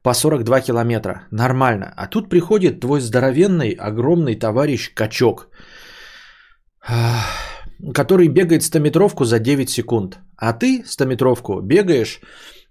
по 0.03 0.15
42 0.15 0.61
километра. 0.61 1.27
Нормально. 1.31 1.93
А 1.97 2.07
тут 2.07 2.29
приходит 2.31 2.81
твой 2.81 3.01
здоровенный, 3.01 3.73
огромный 3.73 4.37
товарищ 4.37 4.95
качок, 4.95 5.49
который 7.95 8.29
бегает 8.29 8.63
100-метровку 8.63 9.25
за 9.25 9.39
9 9.39 9.69
секунд. 9.69 10.19
А 10.37 10.53
ты 10.53 10.85
100-метровку 10.87 11.61
бегаешь 11.61 12.21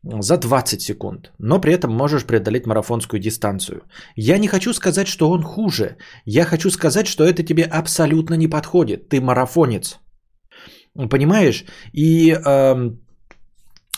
за 0.04 0.38
20 0.38 0.82
секунд, 0.82 1.32
но 1.38 1.60
при 1.60 1.74
этом 1.74 1.92
можешь 1.92 2.24
преодолеть 2.24 2.66
марафонскую 2.66 3.20
дистанцию. 3.20 3.82
Я 4.16 4.38
не 4.38 4.48
хочу 4.48 4.74
сказать, 4.74 5.08
что 5.08 5.30
он 5.30 5.44
хуже. 5.44 5.98
Я 6.26 6.46
хочу 6.46 6.70
сказать, 6.70 7.08
что 7.08 7.24
это 7.24 7.44
тебе 7.44 7.64
абсолютно 7.64 8.36
не 8.36 8.48
подходит. 8.48 9.10
Ты 9.10 9.22
марафонец. 9.22 10.00
Понимаешь? 11.10 11.66
И 11.94 12.32
э, 12.32 12.92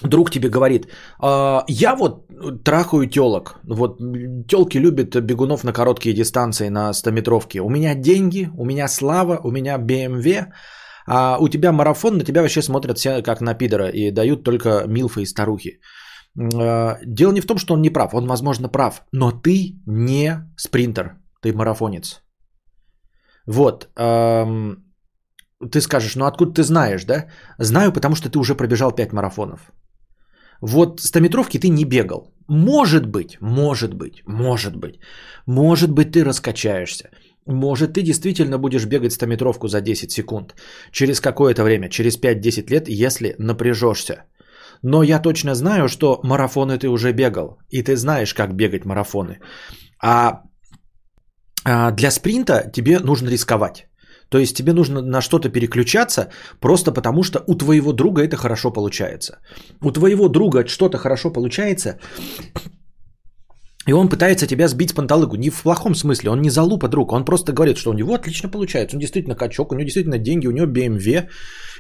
друг 0.04 0.32
тебе 0.32 0.50
говорит, 0.50 0.88
э, 1.22 1.60
я 1.68 1.96
вот 1.96 2.28
трахаю 2.64 3.08
телок. 3.08 3.60
Вот 3.64 4.00
телки 4.48 4.80
любят 4.80 5.16
бегунов 5.22 5.64
на 5.64 5.74
короткие 5.74 6.16
дистанции, 6.16 6.70
на 6.70 6.92
100-метровке. 6.92 7.60
У 7.60 7.70
меня 7.70 7.96
деньги, 7.96 8.50
у 8.58 8.66
меня 8.66 8.88
слава, 8.88 9.40
у 9.44 9.52
меня 9.52 9.78
BMW, 9.78 10.46
а 11.08 11.38
у 11.40 11.48
тебя 11.50 11.72
марафон, 11.72 12.18
на 12.18 12.24
тебя 12.24 12.42
вообще 12.42 12.62
смотрят 12.62 12.98
все 12.98 13.22
как 13.22 13.42
на 13.42 13.54
пидора 13.54 13.90
и 13.90 14.12
дают 14.12 14.44
только 14.44 14.84
милфы 14.88 15.22
и 15.22 15.26
старухи. 15.26 15.80
Э, 16.38 16.98
дело 17.06 17.32
не 17.32 17.42
в 17.42 17.48
том, 17.48 17.58
что 17.58 17.74
он 17.74 17.82
не 17.82 17.90
прав, 17.90 18.14
он, 18.14 18.28
возможно, 18.28 18.70
прав, 18.70 19.04
но 19.12 19.32
ты 19.32 19.82
не 19.86 20.50
спринтер, 20.58 21.16
ты 21.42 21.54
марафонец. 21.54 22.22
Вот. 23.48 23.90
Ты 25.60 25.82
скажешь, 25.82 26.16
ну 26.16 26.26
откуда 26.26 26.54
ты 26.54 26.64
знаешь, 26.64 27.04
да? 27.06 27.26
Знаю, 27.58 27.92
потому 27.92 28.16
что 28.16 28.30
ты 28.30 28.40
уже 28.40 28.56
пробежал 28.56 28.92
5 28.92 29.14
марафонов. 29.14 29.72
Вот 30.62 31.00
100-метровки 31.00 31.60
ты 31.60 31.70
не 31.70 31.86
бегал. 31.86 32.34
Может 32.48 33.06
быть, 33.06 33.38
может 33.42 33.94
быть, 33.94 34.24
может 34.26 34.76
быть. 34.76 35.00
Может 35.46 35.92
быть, 35.92 36.12
ты 36.12 36.24
раскачаешься. 36.24 37.10
Может, 37.46 37.94
ты 37.94 38.02
действительно 38.04 38.58
будешь 38.58 38.86
бегать 38.86 39.12
100-метровку 39.12 39.68
за 39.68 39.82
10 39.82 40.12
секунд. 40.12 40.56
Через 40.92 41.20
какое-то 41.20 41.64
время, 41.64 41.90
через 41.90 42.18
5-10 42.18 42.70
лет, 42.70 42.90
если 42.90 43.36
напряжешься. 43.38 44.26
Но 44.84 45.04
я 45.04 45.20
точно 45.20 45.56
знаю, 45.56 45.88
что 45.88 46.20
марафоны 46.24 46.78
ты 46.78 46.88
уже 46.88 47.12
бегал. 47.12 47.58
И 47.70 47.84
ты 47.84 47.96
знаешь, 47.96 48.34
как 48.34 48.54
бегать 48.54 48.86
марафоны. 48.86 49.40
А, 50.02 50.42
а 51.66 51.92
для 51.92 52.12
спринта 52.12 52.70
тебе 52.74 53.00
нужно 53.00 53.30
рисковать. 53.30 53.89
То 54.30 54.38
есть 54.38 54.56
тебе 54.56 54.74
нужно 54.74 55.02
на 55.02 55.22
что-то 55.22 55.50
переключаться, 55.50 56.30
просто 56.60 56.92
потому 56.92 57.24
что 57.24 57.44
у 57.48 57.56
твоего 57.56 57.94
друга 57.94 58.22
это 58.22 58.38
хорошо 58.38 58.72
получается. 58.72 59.40
У 59.82 59.92
твоего 59.92 60.30
друга 60.30 60.68
что-то 60.68 60.98
хорошо 60.98 61.32
получается, 61.32 62.00
и 63.88 63.94
он 63.94 64.10
пытается 64.10 64.46
тебя 64.46 64.68
сбить 64.68 64.90
с 64.90 64.94
панталыгу. 64.94 65.36
Не 65.36 65.50
в 65.50 65.64
плохом 65.64 65.96
смысле, 65.96 66.30
он 66.30 66.42
не 66.42 66.52
залупа 66.52 66.88
друг. 66.88 67.12
Он 67.12 67.26
просто 67.26 67.54
говорит, 67.54 67.78
что 67.78 67.90
у 67.90 67.94
него 67.94 68.14
отлично 68.14 68.50
получается. 68.50 68.96
Он 68.96 69.00
действительно 69.00 69.36
качок, 69.36 69.72
у 69.72 69.76
него 69.76 69.84
действительно 69.84 70.20
деньги, 70.20 70.48
у 70.48 70.52
него 70.52 70.68
BMW. 70.68 71.28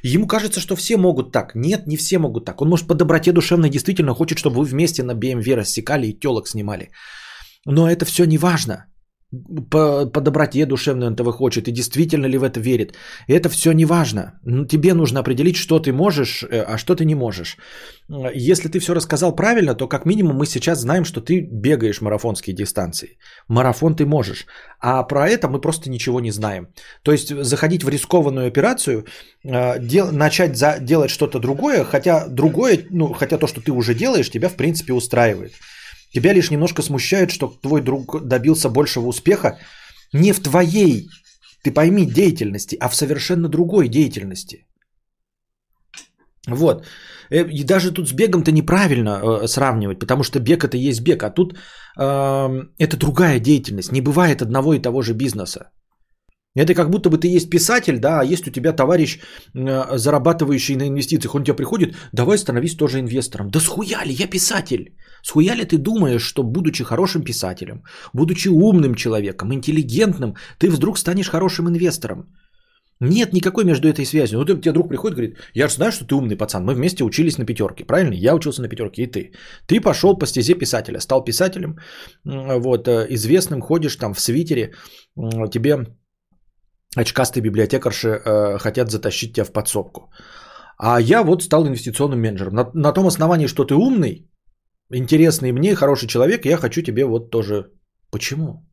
Ему 0.01 0.27
кажется, 0.27 0.59
что 0.59 0.75
все 0.75 0.97
могут 0.97 1.31
так. 1.31 1.53
Нет, 1.55 1.87
не 1.87 1.97
все 1.97 2.17
могут 2.17 2.45
так. 2.45 2.61
Он 2.61 2.69
может 2.69 2.87
по 2.87 2.95
доброте 2.95 3.31
душевной 3.31 3.69
действительно 3.69 4.15
хочет, 4.15 4.39
чтобы 4.39 4.55
вы 4.55 4.63
вместе 4.63 5.03
на 5.03 5.11
BMW 5.11 5.55
рассекали 5.55 6.07
и 6.07 6.19
телок 6.19 6.47
снимали. 6.47 6.89
Но 7.67 7.87
это 7.87 8.05
все 8.05 8.25
не 8.25 8.37
важно 8.37 8.85
по, 9.69 10.07
по 10.07 10.21
доброте 10.21 10.65
душевной 10.65 11.07
он 11.07 11.13
этого 11.13 11.31
хочет, 11.31 11.67
и 11.67 11.71
действительно 11.71 12.27
ли 12.27 12.37
в 12.37 12.43
это 12.43 12.59
верит. 12.59 12.95
Это 13.27 13.49
все 13.49 13.71
не 13.73 13.85
важно. 13.85 14.39
Тебе 14.67 14.93
нужно 14.93 15.19
определить, 15.19 15.55
что 15.55 15.79
ты 15.79 15.93
можешь, 15.93 16.43
э, 16.43 16.61
а 16.61 16.77
что 16.77 16.95
ты 16.95 17.05
не 17.05 17.15
можешь. 17.15 17.57
Если 18.33 18.69
ты 18.69 18.79
все 18.79 18.93
рассказал 18.93 19.35
правильно, 19.35 19.75
то 19.75 19.87
как 19.87 20.05
минимум 20.05 20.37
мы 20.37 20.47
сейчас 20.47 20.79
знаем, 20.79 21.05
что 21.05 21.21
ты 21.21 21.41
бегаешь 21.41 22.01
марафонские 22.01 22.55
дистанции. 22.55 23.17
Марафон 23.47 23.95
ты 23.95 24.05
можешь. 24.05 24.47
А 24.79 25.03
про 25.03 25.29
это 25.29 25.47
мы 25.47 25.61
просто 25.61 25.89
ничего 25.89 26.19
не 26.19 26.31
знаем. 26.31 26.69
То 27.03 27.11
есть 27.11 27.43
заходить 27.43 27.83
в 27.83 27.89
рискованную 27.89 28.47
операцию, 28.47 29.05
э, 29.43 29.79
дел, 29.79 30.11
начать 30.11 30.57
за, 30.57 30.79
делать 30.79 31.11
что-то 31.11 31.39
другое, 31.39 31.83
хотя 31.83 32.27
другое, 32.27 32.79
ну, 32.89 33.13
хотя 33.13 33.37
то, 33.37 33.47
что 33.47 33.61
ты 33.61 33.71
уже 33.71 33.93
делаешь, 33.93 34.31
тебя 34.31 34.49
в 34.49 34.55
принципе 34.55 34.93
устраивает. 34.93 35.53
Тебя 36.13 36.33
лишь 36.33 36.51
немножко 36.51 36.81
смущает, 36.81 37.31
что 37.31 37.47
твой 37.61 37.81
друг 37.81 38.27
добился 38.27 38.69
большего 38.69 39.07
успеха 39.07 39.59
не 40.13 40.33
в 40.33 40.39
твоей, 40.39 41.09
ты 41.63 41.71
пойми, 41.71 42.05
деятельности, 42.05 42.77
а 42.79 42.89
в 42.89 42.95
совершенно 42.95 43.47
другой 43.47 43.87
деятельности. 43.87 44.65
Вот. 46.47 46.85
Э, 47.29 47.45
и 47.49 47.63
даже 47.63 47.91
тут 47.91 48.07
с 48.07 48.13
бегом-то 48.13 48.51
неправильно 48.51 49.21
э, 49.21 49.47
сравнивать, 49.47 49.99
потому 49.99 50.23
что 50.23 50.39
бег 50.39 50.63
это 50.63 50.77
есть 50.77 51.01
бег, 51.01 51.23
а 51.23 51.29
тут 51.29 51.53
э, 51.53 52.49
это 52.79 52.97
другая 52.97 53.39
деятельность. 53.39 53.91
Не 53.91 54.01
бывает 54.01 54.41
одного 54.41 54.73
и 54.73 54.81
того 54.81 55.01
же 55.01 55.13
бизнеса. 55.13 55.71
Это 56.55 56.73
как 56.73 56.89
будто 56.89 57.09
бы 57.09 57.17
ты 57.17 57.27
есть 57.27 57.49
писатель, 57.49 57.99
да, 57.99 58.19
а 58.19 58.23
есть 58.23 58.47
у 58.47 58.51
тебя 58.51 58.73
товарищ, 58.73 59.19
э, 59.53 59.97
зарабатывающий 59.97 60.75
на 60.75 60.87
инвестициях. 60.87 61.35
Он 61.35 61.43
тебе 61.43 61.55
приходит, 61.55 61.95
давай 62.11 62.37
становись 62.37 62.75
тоже 62.75 62.99
инвестором. 62.99 63.49
Да 63.51 63.59
схуя 63.59 64.03
ли, 64.03 64.11
я 64.11 64.27
писатель. 64.27 64.95
Схуя 65.23 65.55
ли 65.55 65.65
ты 65.65 65.77
думаешь, 65.77 66.23
что 66.23 66.43
будучи 66.43 66.83
хорошим 66.83 67.23
писателем, 67.23 67.83
будучи 68.13 68.49
умным 68.49 68.95
человеком, 68.95 69.53
интеллигентным, 69.53 70.35
ты 70.57 70.69
вдруг 70.69 70.97
станешь 70.97 71.29
хорошим 71.29 71.67
инвестором? 71.67 72.25
Нет 73.01 73.33
никакой 73.33 73.63
между 73.63 73.87
этой 73.87 74.05
связью. 74.05 74.39
Вот 74.39 74.61
тебе 74.61 74.73
друг 74.73 74.89
приходит 74.89 75.17
и 75.17 75.21
говорит, 75.21 75.37
я 75.53 75.67
же 75.67 75.75
знаю, 75.75 75.91
что 75.91 76.05
ты 76.05 76.15
умный 76.15 76.35
пацан, 76.35 76.65
мы 76.65 76.73
вместе 76.73 77.03
учились 77.03 77.37
на 77.37 77.45
пятерке, 77.45 77.85
правильно? 77.85 78.13
Я 78.13 78.35
учился 78.35 78.61
на 78.61 78.67
пятерке, 78.67 79.03
и 79.03 79.07
ты. 79.07 79.31
Ты 79.67 79.79
пошел 79.81 80.17
по 80.17 80.25
стезе 80.25 80.55
писателя, 80.55 80.99
стал 80.99 81.23
писателем, 81.23 81.77
вот, 82.25 82.87
э, 82.87 83.05
известным, 83.09 83.61
ходишь 83.61 83.95
там 83.95 84.13
в 84.13 84.19
свитере, 84.19 84.73
тебе 85.51 85.85
очкастые 86.95 87.43
библиотекарши 87.43 88.07
э, 88.07 88.57
хотят 88.59 88.91
затащить 88.91 89.33
тебя 89.33 89.45
в 89.45 89.51
подсобку. 89.51 90.11
А 90.77 91.01
я 91.01 91.23
вот 91.23 91.43
стал 91.43 91.67
инвестиционным 91.67 92.19
менеджером. 92.19 92.53
На, 92.53 92.71
на 92.73 92.93
том 92.93 93.05
основании, 93.05 93.47
что 93.47 93.65
ты 93.65 93.75
умный, 93.75 94.29
интересный 94.91 95.51
мне, 95.51 95.75
хороший 95.75 96.07
человек, 96.07 96.45
я 96.45 96.57
хочу 96.57 96.81
тебе 96.81 97.05
вот 97.05 97.31
тоже... 97.31 97.71
Почему? 98.11 98.65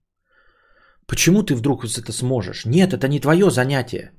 Почему 1.06 1.42
ты 1.42 1.54
вдруг 1.54 1.84
это 1.84 2.12
сможешь? 2.12 2.64
Нет, 2.64 2.92
это 2.92 3.08
не 3.08 3.20
твое 3.20 3.50
занятие. 3.50 4.12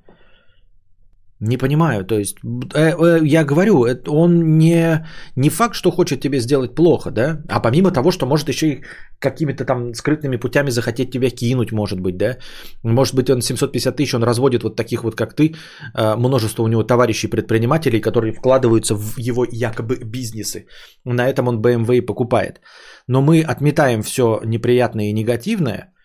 Не 1.40 1.58
понимаю, 1.58 2.04
то 2.04 2.18
есть 2.18 2.38
э, 2.74 2.94
э, 2.98 3.20
я 3.24 3.44
говорю, 3.46 3.86
это 3.86 4.10
он 4.10 4.58
не, 4.58 5.06
не 5.36 5.50
факт, 5.50 5.76
что 5.76 5.92
хочет 5.92 6.20
тебе 6.20 6.40
сделать 6.40 6.74
плохо, 6.74 7.12
да, 7.12 7.44
а 7.48 7.60
помимо 7.60 7.92
того, 7.92 8.12
что 8.12 8.26
может 8.26 8.50
еще 8.50 8.68
и 8.68 8.84
какими-то 9.20 9.64
там 9.66 9.94
скрытными 9.94 10.38
путями 10.38 10.72
захотеть 10.72 11.12
тебя 11.12 11.30
кинуть, 11.30 11.72
может 11.72 12.00
быть, 12.00 12.18
да, 12.18 12.38
может 12.84 13.14
быть 13.14 13.30
он 13.30 13.42
750 13.42 13.96
тысяч, 13.96 14.16
он 14.16 14.24
разводит 14.24 14.64
вот 14.64 14.76
таких 14.76 15.04
вот, 15.04 15.16
как 15.16 15.36
ты, 15.36 15.54
э, 15.94 16.16
множество 16.16 16.64
у 16.64 16.68
него 16.68 16.84
товарищей 16.84 17.28
предпринимателей, 17.28 18.02
которые 18.02 18.34
вкладываются 18.34 18.96
в 18.96 19.20
его 19.20 19.46
якобы 19.52 19.98
бизнесы, 20.04 20.66
на 21.06 21.30
этом 21.30 21.48
он 21.48 21.62
BMW 21.62 21.98
и 21.98 22.06
покупает. 22.06 22.62
Но 23.08 23.22
мы 23.22 23.44
отметаем 23.44 24.02
все 24.02 24.42
неприятное 24.44 25.10
и 25.10 25.14
негативное– 25.14 25.92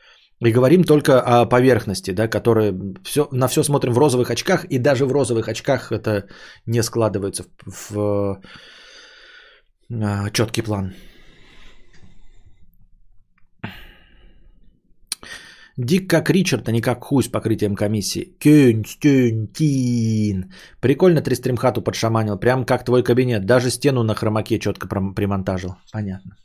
и 0.44 0.52
говорим 0.52 0.84
только 0.84 1.20
о 1.20 1.46
поверхности, 1.46 2.12
да, 2.12 2.28
которая 2.28 2.74
все, 3.04 3.28
на 3.32 3.48
все 3.48 3.62
смотрим 3.62 3.92
в 3.92 3.98
розовых 3.98 4.30
очках, 4.30 4.64
и 4.64 4.78
даже 4.78 5.06
в 5.06 5.12
розовых 5.12 5.48
очках 5.48 5.92
это 5.92 6.24
не 6.66 6.82
складывается 6.82 7.44
в, 7.44 7.90
в, 7.90 7.90
в 7.90 8.40
а, 10.02 10.30
четкий 10.30 10.62
план. 10.62 10.94
Дик 15.78 16.10
как 16.10 16.30
Ричард, 16.30 16.68
а 16.68 16.72
не 16.72 16.82
как 16.82 17.04
хуй 17.04 17.22
с 17.22 17.28
покрытием 17.28 17.74
комиссии. 17.74 18.36
Кюнстюнтин. 18.40 20.52
Прикольно 20.80 21.22
ты 21.22 21.34
стримхату 21.34 21.82
подшаманил, 21.82 22.38
прям 22.38 22.66
как 22.66 22.84
твой 22.84 23.02
кабинет. 23.02 23.46
Даже 23.46 23.70
стену 23.70 24.02
на 24.02 24.14
хромаке 24.14 24.58
четко 24.58 24.86
примонтажил. 24.86 25.76
Понятно. 25.92 26.36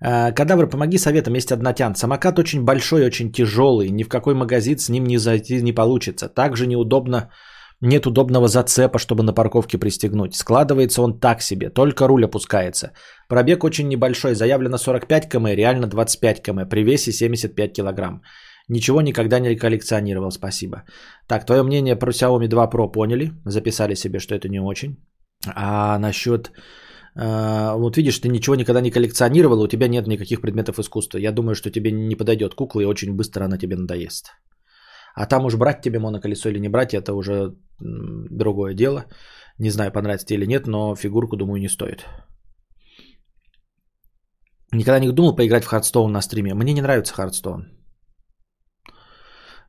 Э, 0.00 0.32
Кадавр, 0.32 0.68
помоги 0.68 0.98
советом, 0.98 1.34
есть 1.34 1.52
однотян. 1.52 1.94
Самокат 1.94 2.38
очень 2.38 2.64
большой, 2.64 3.06
очень 3.06 3.32
тяжелый. 3.32 3.90
Ни 3.90 4.04
в 4.04 4.08
какой 4.08 4.34
магазин 4.34 4.78
с 4.78 4.88
ним 4.88 5.04
не 5.04 5.18
зайти 5.18 5.62
не 5.62 5.72
получится. 5.72 6.28
Также 6.28 6.66
неудобно, 6.66 7.30
нет 7.80 8.06
удобного 8.06 8.48
зацепа, 8.48 8.98
чтобы 8.98 9.22
на 9.22 9.32
парковке 9.32 9.78
пристегнуть. 9.78 10.34
Складывается 10.34 11.02
он 11.02 11.20
так 11.20 11.42
себе, 11.42 11.70
только 11.70 12.08
руль 12.08 12.24
опускается. 12.24 12.92
Пробег 13.28 13.64
очень 13.64 13.88
небольшой, 13.88 14.34
заявлено 14.34 14.78
45 14.78 15.28
км, 15.28 15.54
реально 15.54 15.86
25 15.86 16.42
км, 16.42 16.68
при 16.68 16.84
весе 16.84 17.12
75 17.12 17.72
килограмм. 17.72 18.22
Ничего 18.68 19.00
никогда 19.00 19.38
не 19.38 19.56
коллекционировал, 19.56 20.30
спасибо. 20.30 20.84
Так, 21.26 21.46
твое 21.46 21.62
мнение 21.62 21.96
про 21.96 22.10
Xiaomi 22.10 22.48
2 22.48 22.68
Pro 22.68 22.92
поняли, 22.92 23.32
записали 23.44 23.94
себе, 23.94 24.18
что 24.18 24.34
это 24.34 24.48
не 24.48 24.60
очень. 24.60 24.96
А 25.54 25.98
насчет 25.98 26.50
вот 27.20 27.96
видишь, 27.96 28.18
ты 28.18 28.28
ничего 28.28 28.56
никогда 28.56 28.80
не 28.80 28.90
коллекционировал, 28.90 29.60
у 29.60 29.68
тебя 29.68 29.88
нет 29.88 30.06
никаких 30.06 30.40
предметов 30.40 30.78
искусства. 30.78 31.18
Я 31.18 31.32
думаю, 31.32 31.54
что 31.54 31.70
тебе 31.70 31.90
не 31.90 32.16
подойдет 32.16 32.54
кукла 32.54 32.80
и 32.82 32.86
очень 32.86 33.16
быстро 33.16 33.44
она 33.44 33.58
тебе 33.58 33.76
надоест. 33.76 34.32
А 35.14 35.26
там 35.26 35.44
уж 35.44 35.56
брать 35.56 35.82
тебе 35.82 35.98
моноколесо 35.98 36.48
или 36.48 36.60
не 36.60 36.68
брать, 36.68 36.94
это 36.94 37.14
уже 37.14 37.56
другое 37.80 38.74
дело. 38.74 39.06
Не 39.58 39.70
знаю, 39.70 39.90
понравится 39.90 40.26
тебе 40.26 40.38
или 40.38 40.46
нет, 40.46 40.66
но 40.66 40.94
фигурку, 40.94 41.36
думаю, 41.36 41.60
не 41.60 41.68
стоит. 41.68 42.06
Никогда 44.72 45.00
не 45.00 45.12
думал 45.12 45.34
поиграть 45.34 45.64
в 45.64 45.68
Hearthstone 45.68 46.12
на 46.12 46.22
стриме. 46.22 46.54
Мне 46.54 46.72
не 46.72 46.82
нравится 46.82 47.14
Hearthstone. 47.14 47.66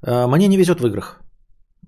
А, 0.02 0.28
мне 0.28 0.48
не 0.48 0.58
везет 0.58 0.82
в 0.82 0.88
играх. 0.88 1.22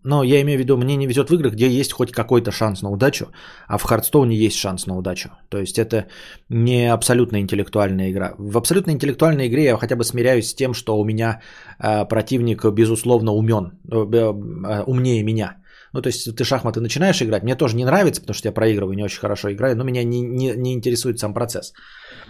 Но 0.04 0.24
я 0.24 0.42
имею 0.42 0.58
в 0.58 0.62
виду, 0.62 0.78
мне 0.78 0.96
не 0.96 1.08
везет 1.08 1.30
в 1.30 1.34
игры, 1.34 1.50
где 1.52 1.68
есть 1.68 1.94
хоть 1.94 2.12
какой-то 2.12 2.52
шанс 2.52 2.82
на 2.82 2.90
удачу, 2.90 3.26
а 3.68 3.78
в 3.78 3.84
Хардстоуне 3.84 4.36
есть 4.36 4.58
шанс 4.58 4.88
на 4.88 4.98
удачу. 4.98 5.30
То 5.50 5.60
есть 5.60 5.78
это 5.78 6.08
не 6.50 6.92
абсолютно 6.92 7.38
интеллектуальная 7.38 8.12
игра. 8.12 8.34
В 8.38 8.58
абсолютно 8.58 8.92
интеллектуальной 8.92 9.48
игре 9.48 9.64
я 9.64 9.78
хотя 9.78 9.96
бы 9.96 10.04
смиряюсь 10.04 10.50
с 10.50 10.56
тем, 10.56 10.74
что 10.74 10.98
у 10.98 11.06
меня 11.06 11.42
э, 11.80 12.06
противник, 12.06 12.66
безусловно, 12.66 13.32
умен, 13.32 13.74
э, 13.92 13.96
э, 13.96 14.84
умнее 14.88 15.24
меня. 15.24 15.58
Ну, 15.94 16.02
то 16.02 16.08
есть 16.08 16.36
ты 16.36 16.44
шахматы 16.44 16.80
начинаешь 16.80 17.22
играть, 17.22 17.44
мне 17.44 17.56
тоже 17.56 17.76
не 17.76 17.86
нравится, 17.86 18.22
потому 18.22 18.34
что 18.34 18.48
я 18.48 18.54
проигрываю, 18.54 18.96
не 18.96 19.04
очень 19.04 19.20
хорошо 19.20 19.52
играю, 19.52 19.76
но 19.76 19.84
меня 19.84 20.04
не, 20.04 20.22
не, 20.22 20.54
не 20.56 20.74
интересует 20.74 21.20
сам 21.20 21.34
процесс. 21.34 21.74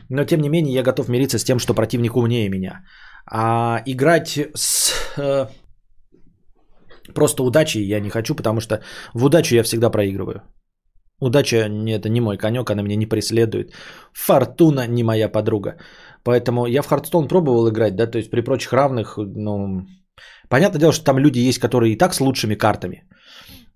Но 0.10 0.26
тем 0.26 0.42
не 0.42 0.50
менее 0.50 0.74
я 0.74 0.84
готов 0.84 1.10
мириться 1.10 1.38
с 1.38 1.44
тем, 1.44 1.60
что 1.60 1.74
противник 1.74 2.16
умнее 2.16 2.50
меня. 2.50 2.84
А 3.26 3.82
играть 3.86 4.40
с 4.56 4.94
э, 5.18 5.46
просто 7.14 7.44
удачей 7.44 7.84
я 7.84 8.00
не 8.00 8.10
хочу, 8.10 8.36
потому 8.36 8.62
что 8.62 8.82
в 9.14 9.26
удачу 9.26 9.56
я 9.56 9.64
всегда 9.64 9.90
проигрываю. 9.90 10.42
Удача 11.22 11.70
не, 11.70 11.94
это 11.94 12.10
не 12.10 12.22
мой 12.22 12.38
конек, 12.38 12.70
она 12.70 12.82
меня 12.82 12.96
не 12.96 13.06
преследует. 13.06 13.74
Фортуна 14.14 14.88
не 14.88 15.04
моя 15.04 15.30
подруга. 15.30 15.78
Поэтому 16.24 16.66
я 16.66 16.82
в 16.82 16.88
Хардстоун 16.88 17.28
пробовал 17.28 17.70
играть, 17.70 17.96
да, 17.96 18.08
то 18.08 18.18
есть 18.18 18.32
при 18.32 18.42
прочих 18.42 18.74
равных, 18.74 19.18
ну, 19.18 19.86
понятное 20.50 20.80
дело, 20.80 20.94
что 20.94 21.06
там 21.06 21.20
люди 21.20 21.40
есть, 21.40 21.60
которые 21.60 21.94
и 21.94 21.98
так 21.98 22.14
с 22.14 22.22
лучшими 22.22 22.56
картами. 22.56 23.04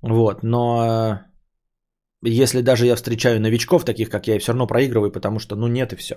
Вот, 0.01 0.43
но 0.43 0.83
э, 0.83 2.29
если 2.29 2.61
даже 2.61 2.85
я 2.85 2.95
встречаю 2.95 3.39
новичков, 3.39 3.85
таких 3.85 4.09
как 4.09 4.27
я, 4.27 4.33
я 4.33 4.39
все 4.39 4.51
равно 4.51 4.67
проигрываю, 4.67 5.11
потому 5.11 5.39
что, 5.39 5.55
ну, 5.55 5.67
нет 5.67 5.93
и 5.93 5.95
все. 5.95 6.15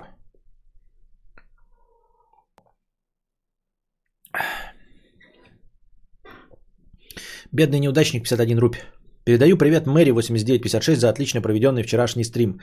Бедный 7.53 7.81
неудачник 7.81 8.25
51 8.25 8.59
рупий. 8.59 8.81
Передаю 9.25 9.57
привет 9.57 9.87
Мэри 9.87 10.11
8956 10.11 11.01
за 11.01 11.09
отлично 11.09 11.41
проведенный 11.41 11.83
вчерашний 11.83 12.25
стрим. 12.25 12.61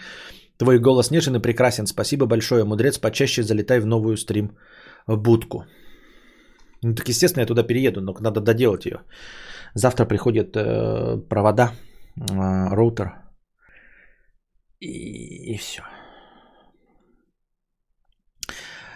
Твой 0.57 0.79
голос 0.79 1.11
нежен 1.11 1.35
и 1.35 1.41
прекрасен. 1.41 1.87
Спасибо 1.87 2.27
большое, 2.27 2.63
мудрец. 2.63 2.99
Почаще 2.99 3.43
залетай 3.43 3.79
в 3.79 3.85
новую 3.85 4.17
стрим 4.17 4.57
будку. 5.07 5.65
Ну 6.83 6.93
так 6.93 7.09
естественно 7.09 7.41
я 7.41 7.47
туда 7.47 7.63
перееду, 7.63 8.01
но 8.01 8.13
надо 8.19 8.41
доделать 8.41 8.85
ее. 8.85 9.01
Завтра 9.73 10.05
приходят 10.05 10.55
э, 10.55 11.17
провода, 11.29 11.71
э, 12.15 12.75
роутер 12.75 13.11
и, 14.79 15.53
и 15.53 15.57
все. 15.57 15.81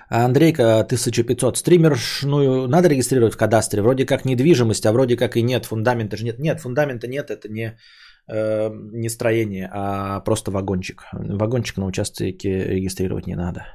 Андрейка, 0.10 0.80
1500. 0.80 1.58
Стримершную 1.58 2.68
надо 2.68 2.90
регистрировать 2.90 3.34
в 3.34 3.38
кадастре? 3.38 3.82
Вроде 3.82 4.06
как 4.06 4.26
недвижимость, 4.26 4.86
а 4.86 4.92
вроде 4.92 5.16
как 5.16 5.36
и 5.36 5.44
нет. 5.44 5.66
Фундамента 5.66 6.18
же 6.18 6.26
нет. 6.26 6.40
Нет, 6.40 6.60
фундамента 6.60 7.08
нет. 7.08 7.30
Это 7.30 7.48
не, 7.48 7.78
э, 8.28 8.70
не 8.94 9.10
строение, 9.10 9.70
а 9.72 10.20
просто 10.22 10.52
вагончик. 10.52 11.04
Вагончик 11.14 11.78
на 11.78 11.86
участке 11.86 12.32
регистрировать 12.42 13.28
не 13.28 13.36
надо. 13.36 13.66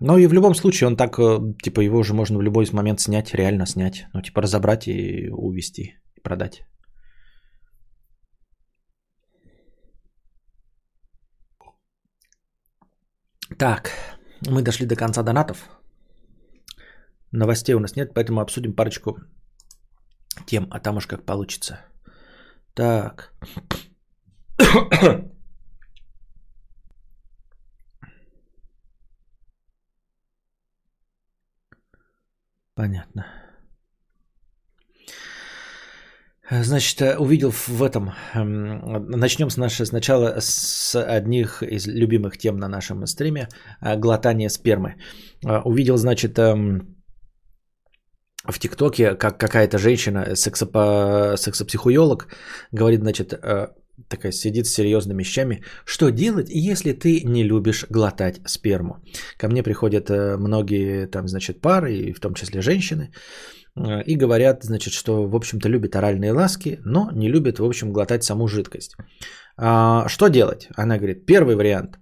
Но 0.00 0.16
и 0.16 0.26
в 0.26 0.32
любом 0.32 0.54
случае 0.54 0.88
он 0.88 0.96
так, 0.96 1.18
э, 1.18 1.38
типа 1.62 1.82
его 1.82 1.98
уже 1.98 2.14
можно 2.14 2.38
в 2.38 2.42
любой 2.42 2.66
момент 2.72 3.00
снять, 3.00 3.34
реально 3.34 3.66
снять. 3.66 4.06
Ну, 4.14 4.22
типа 4.22 4.40
разобрать 4.40 4.88
и 4.88 5.28
увезти, 5.30 5.96
и 6.16 6.20
продать. 6.22 6.62
Так, 13.60 13.90
мы 14.48 14.62
дошли 14.62 14.86
до 14.86 14.96
конца 14.96 15.22
донатов. 15.22 15.68
Новостей 17.30 17.74
у 17.74 17.78
нас 17.78 17.94
нет, 17.94 18.14
поэтому 18.14 18.40
обсудим 18.40 18.72
парочку 18.72 19.18
тем, 20.46 20.66
а 20.70 20.80
там 20.80 20.96
уж 20.96 21.06
как 21.06 21.26
получится. 21.26 21.78
Так. 22.74 23.34
Понятно. 32.74 33.26
Значит, 36.50 37.00
э, 37.00 37.16
увидел 37.16 37.50
в 37.50 37.82
этом, 37.82 38.10
эм, 38.34 39.10
начнем 39.10 39.50
с 39.50 39.56
нашей, 39.56 39.86
сначала 39.86 40.40
с 40.40 40.96
одних 40.96 41.62
из 41.62 41.86
любимых 41.86 42.38
тем 42.38 42.56
на 42.56 42.68
нашем 42.68 43.06
стриме, 43.06 43.48
э, 43.80 43.96
глотание 43.96 44.50
спермы. 44.50 44.96
Э, 45.44 45.60
увидел, 45.64 45.96
значит, 45.96 46.38
эм, 46.38 46.96
в 48.44 48.58
ТикТоке, 48.58 49.14
как 49.14 49.38
какая-то 49.38 49.78
женщина, 49.78 50.34
сексопо, 50.34 51.36
сексопсихуолог, 51.36 52.26
говорит, 52.72 53.00
значит, 53.00 53.28
такая 54.08 54.32
сидит 54.32 54.66
с 54.66 54.74
серьезными 54.74 55.22
вещами. 55.22 55.62
Что 55.84 56.10
делать, 56.10 56.48
если 56.48 56.92
ты 56.92 57.20
не 57.22 57.44
любишь 57.44 57.84
глотать 57.90 58.40
сперму? 58.46 58.96
Ко 59.36 59.48
мне 59.48 59.62
приходят 59.62 60.08
многие 60.08 61.06
там, 61.06 61.28
значит, 61.28 61.60
пары, 61.60 62.14
в 62.16 62.20
том 62.20 62.32
числе 62.32 62.62
женщины, 62.62 63.10
Э, 63.10 63.59
и 63.76 64.16
говорят, 64.16 64.64
значит, 64.64 64.92
что, 64.92 65.26
в 65.26 65.34
общем-то, 65.34 65.68
любят 65.68 65.96
оральные 65.96 66.32
ласки, 66.32 66.80
но 66.84 67.10
не 67.12 67.28
любят, 67.28 67.58
в 67.58 67.64
общем, 67.64 67.92
глотать 67.92 68.24
саму 68.24 68.48
жидкость. 68.48 68.96
А, 69.56 70.08
что 70.08 70.28
делать? 70.28 70.68
Она 70.76 70.96
говорит, 70.96 71.26
первый 71.26 71.54
вариант, 71.54 71.98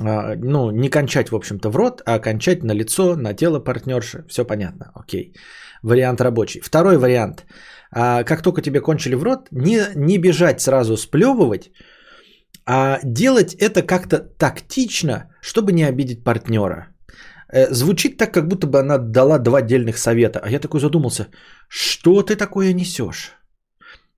а, 0.00 0.34
ну, 0.36 0.70
не 0.70 0.88
кончать, 0.90 1.30
в 1.30 1.34
общем-то, 1.34 1.70
в 1.70 1.76
рот, 1.76 2.02
а 2.06 2.18
кончать 2.18 2.62
на 2.62 2.72
лицо, 2.72 3.16
на 3.16 3.34
тело 3.34 3.60
партнерши. 3.60 4.24
Все 4.28 4.44
понятно, 4.44 4.90
окей. 4.94 5.34
Вариант 5.82 6.20
рабочий. 6.20 6.60
Второй 6.60 6.96
вариант. 6.96 7.44
А, 7.90 8.24
как 8.24 8.42
только 8.42 8.62
тебе 8.62 8.80
кончили 8.80 9.14
в 9.14 9.22
рот, 9.22 9.48
не, 9.50 9.80
не 9.94 10.18
бежать 10.18 10.60
сразу 10.60 10.96
сплевывать, 10.96 11.70
а 12.66 12.98
делать 13.04 13.54
это 13.54 13.82
как-то 13.82 14.18
тактично, 14.18 15.30
чтобы 15.40 15.72
не 15.72 15.84
обидеть 15.84 16.24
партнера. 16.24 16.93
Э, 17.52 17.72
звучит 17.72 18.16
так, 18.16 18.32
как 18.32 18.48
будто 18.48 18.66
бы 18.66 18.78
она 18.78 18.98
дала 18.98 19.38
два 19.38 19.58
отдельных 19.58 19.98
совета. 19.98 20.40
А 20.42 20.50
я 20.50 20.60
такой 20.60 20.80
задумался, 20.80 21.28
что 21.68 22.22
ты 22.22 22.36
такое 22.36 22.72
несешь? 22.72 23.32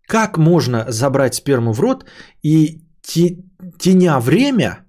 Как 0.09 0.39
можно 0.39 0.85
забрать 0.89 1.35
сперму 1.35 1.73
в 1.73 1.81
рот 1.81 2.05
и 2.43 2.83
теня 3.79 4.21
время, 4.21 4.87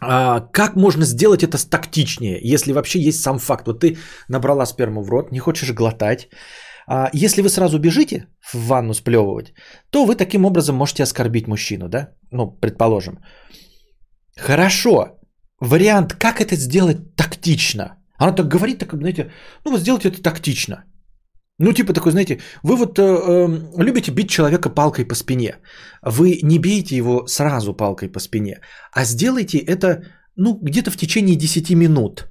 а, 0.00 0.40
как 0.52 0.76
можно 0.76 1.04
сделать 1.04 1.42
это 1.42 1.58
тактичнее, 1.70 2.38
если 2.42 2.72
вообще 2.72 3.00
есть 3.00 3.20
сам 3.20 3.38
факт. 3.38 3.66
Вот 3.66 3.80
ты 3.80 3.96
набрала 4.28 4.66
сперму 4.66 5.02
в 5.02 5.10
рот, 5.10 5.32
не 5.32 5.38
хочешь 5.38 5.72
глотать. 5.72 6.28
А, 6.86 7.10
если 7.12 7.42
вы 7.42 7.48
сразу 7.48 7.78
бежите 7.78 8.26
в 8.52 8.66
ванну 8.66 8.94
сплевывать, 8.94 9.54
то 9.90 10.04
вы 10.04 10.14
таким 10.14 10.44
образом 10.44 10.76
можете 10.76 11.02
оскорбить 11.02 11.48
мужчину, 11.48 11.88
да? 11.88 12.10
Ну, 12.30 12.50
предположим. 12.60 13.18
Хорошо, 14.36 15.18
вариант, 15.60 16.14
как 16.14 16.40
это 16.40 16.56
сделать 16.56 17.16
тактично. 17.16 17.96
Она 18.18 18.32
так 18.32 18.48
говорит, 18.48 18.78
так, 18.78 18.94
знаете, 18.94 19.30
ну 19.64 19.72
вот 19.72 19.80
сделайте 19.80 20.08
это 20.08 20.22
тактично. 20.22 20.84
Ну, 21.58 21.72
типа 21.72 21.92
такой, 21.92 22.12
знаете, 22.12 22.40
вы 22.62 22.76
вот 22.76 22.98
э, 22.98 23.02
э, 23.02 23.82
любите 23.82 24.12
бить 24.12 24.28
человека 24.28 24.68
палкой 24.68 25.06
по 25.06 25.14
спине. 25.14 25.56
Вы 26.02 26.40
не 26.42 26.58
бейте 26.58 26.96
его 26.96 27.26
сразу 27.26 27.72
палкой 27.72 28.12
по 28.12 28.20
спине, 28.20 28.60
а 28.92 29.04
сделайте 29.04 29.58
это, 29.58 30.02
ну, 30.36 30.58
где-то 30.62 30.90
в 30.90 30.96
течение 30.96 31.36
10 31.36 31.70
минут. 31.70 32.28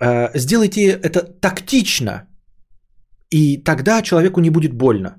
Э, 0.00 0.38
сделайте 0.38 0.80
это 0.90 1.22
тактично, 1.40 2.28
и 3.30 3.56
тогда 3.64 4.02
человеку 4.02 4.40
не 4.40 4.50
будет 4.50 4.74
больно. 4.74 5.16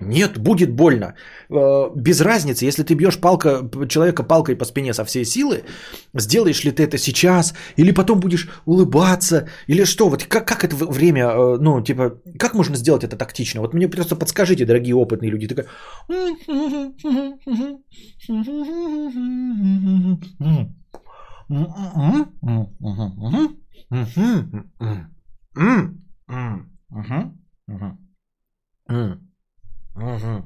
Нет, 0.00 0.38
будет 0.38 0.72
больно. 0.72 1.14
Э, 1.50 1.90
без 1.94 2.20
разницы, 2.20 2.64
если 2.64 2.82
ты 2.82 2.94
бьешь 2.94 3.20
палка, 3.20 3.70
человека 3.88 4.24
палкой 4.24 4.56
по 4.56 4.64
спине 4.64 4.92
со 4.92 5.04
всей 5.04 5.24
силы, 5.24 5.64
сделаешь 6.14 6.64
ли 6.64 6.72
ты 6.72 6.82
это 6.82 6.98
сейчас, 6.98 7.54
или 7.76 7.92
потом 7.92 8.18
будешь 8.18 8.48
улыбаться, 8.66 9.48
или 9.68 9.84
что? 9.84 10.08
Вот 10.08 10.24
как, 10.24 10.48
как 10.48 10.64
это 10.64 10.74
время, 10.74 11.28
э, 11.28 11.58
ну, 11.60 11.80
типа, 11.80 12.20
как 12.38 12.54
можно 12.54 12.74
сделать 12.76 13.04
это 13.04 13.16
тактично? 13.16 13.60
Вот 13.60 13.72
мне 13.72 13.86
просто 13.88 14.16
подскажите, 14.16 14.64
дорогие 14.64 14.96
опытные 14.96 15.30
люди. 15.30 15.46
Такая... 15.46 15.66
Mm-hmm. 28.88 29.18
Угу. 29.94 30.44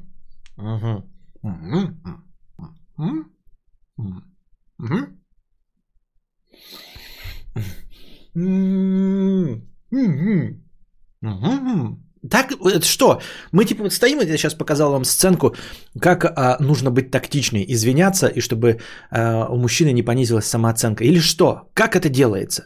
Угу. 0.56 1.04
Угу. 1.42 1.78
Угу. 11.22 11.98
Так, 12.30 12.52
это 12.52 12.84
что? 12.84 13.20
Мы 13.52 13.64
типа 13.64 13.84
вот 13.84 13.92
стоим, 13.92 14.20
я 14.20 14.36
сейчас 14.36 14.54
показал 14.54 14.92
вам 14.92 15.04
сценку, 15.04 15.54
как 16.00 16.24
а, 16.24 16.56
нужно 16.60 16.90
быть 16.90 17.10
тактичней, 17.10 17.64
извиняться, 17.68 18.26
и 18.26 18.40
чтобы 18.40 18.80
а, 19.10 19.46
у 19.48 19.56
мужчины 19.56 19.92
не 19.92 20.02
понизилась 20.02 20.46
самооценка. 20.46 21.04
Или 21.04 21.20
что? 21.20 21.70
Как 21.74 21.96
это 21.96 22.08
делается? 22.08 22.64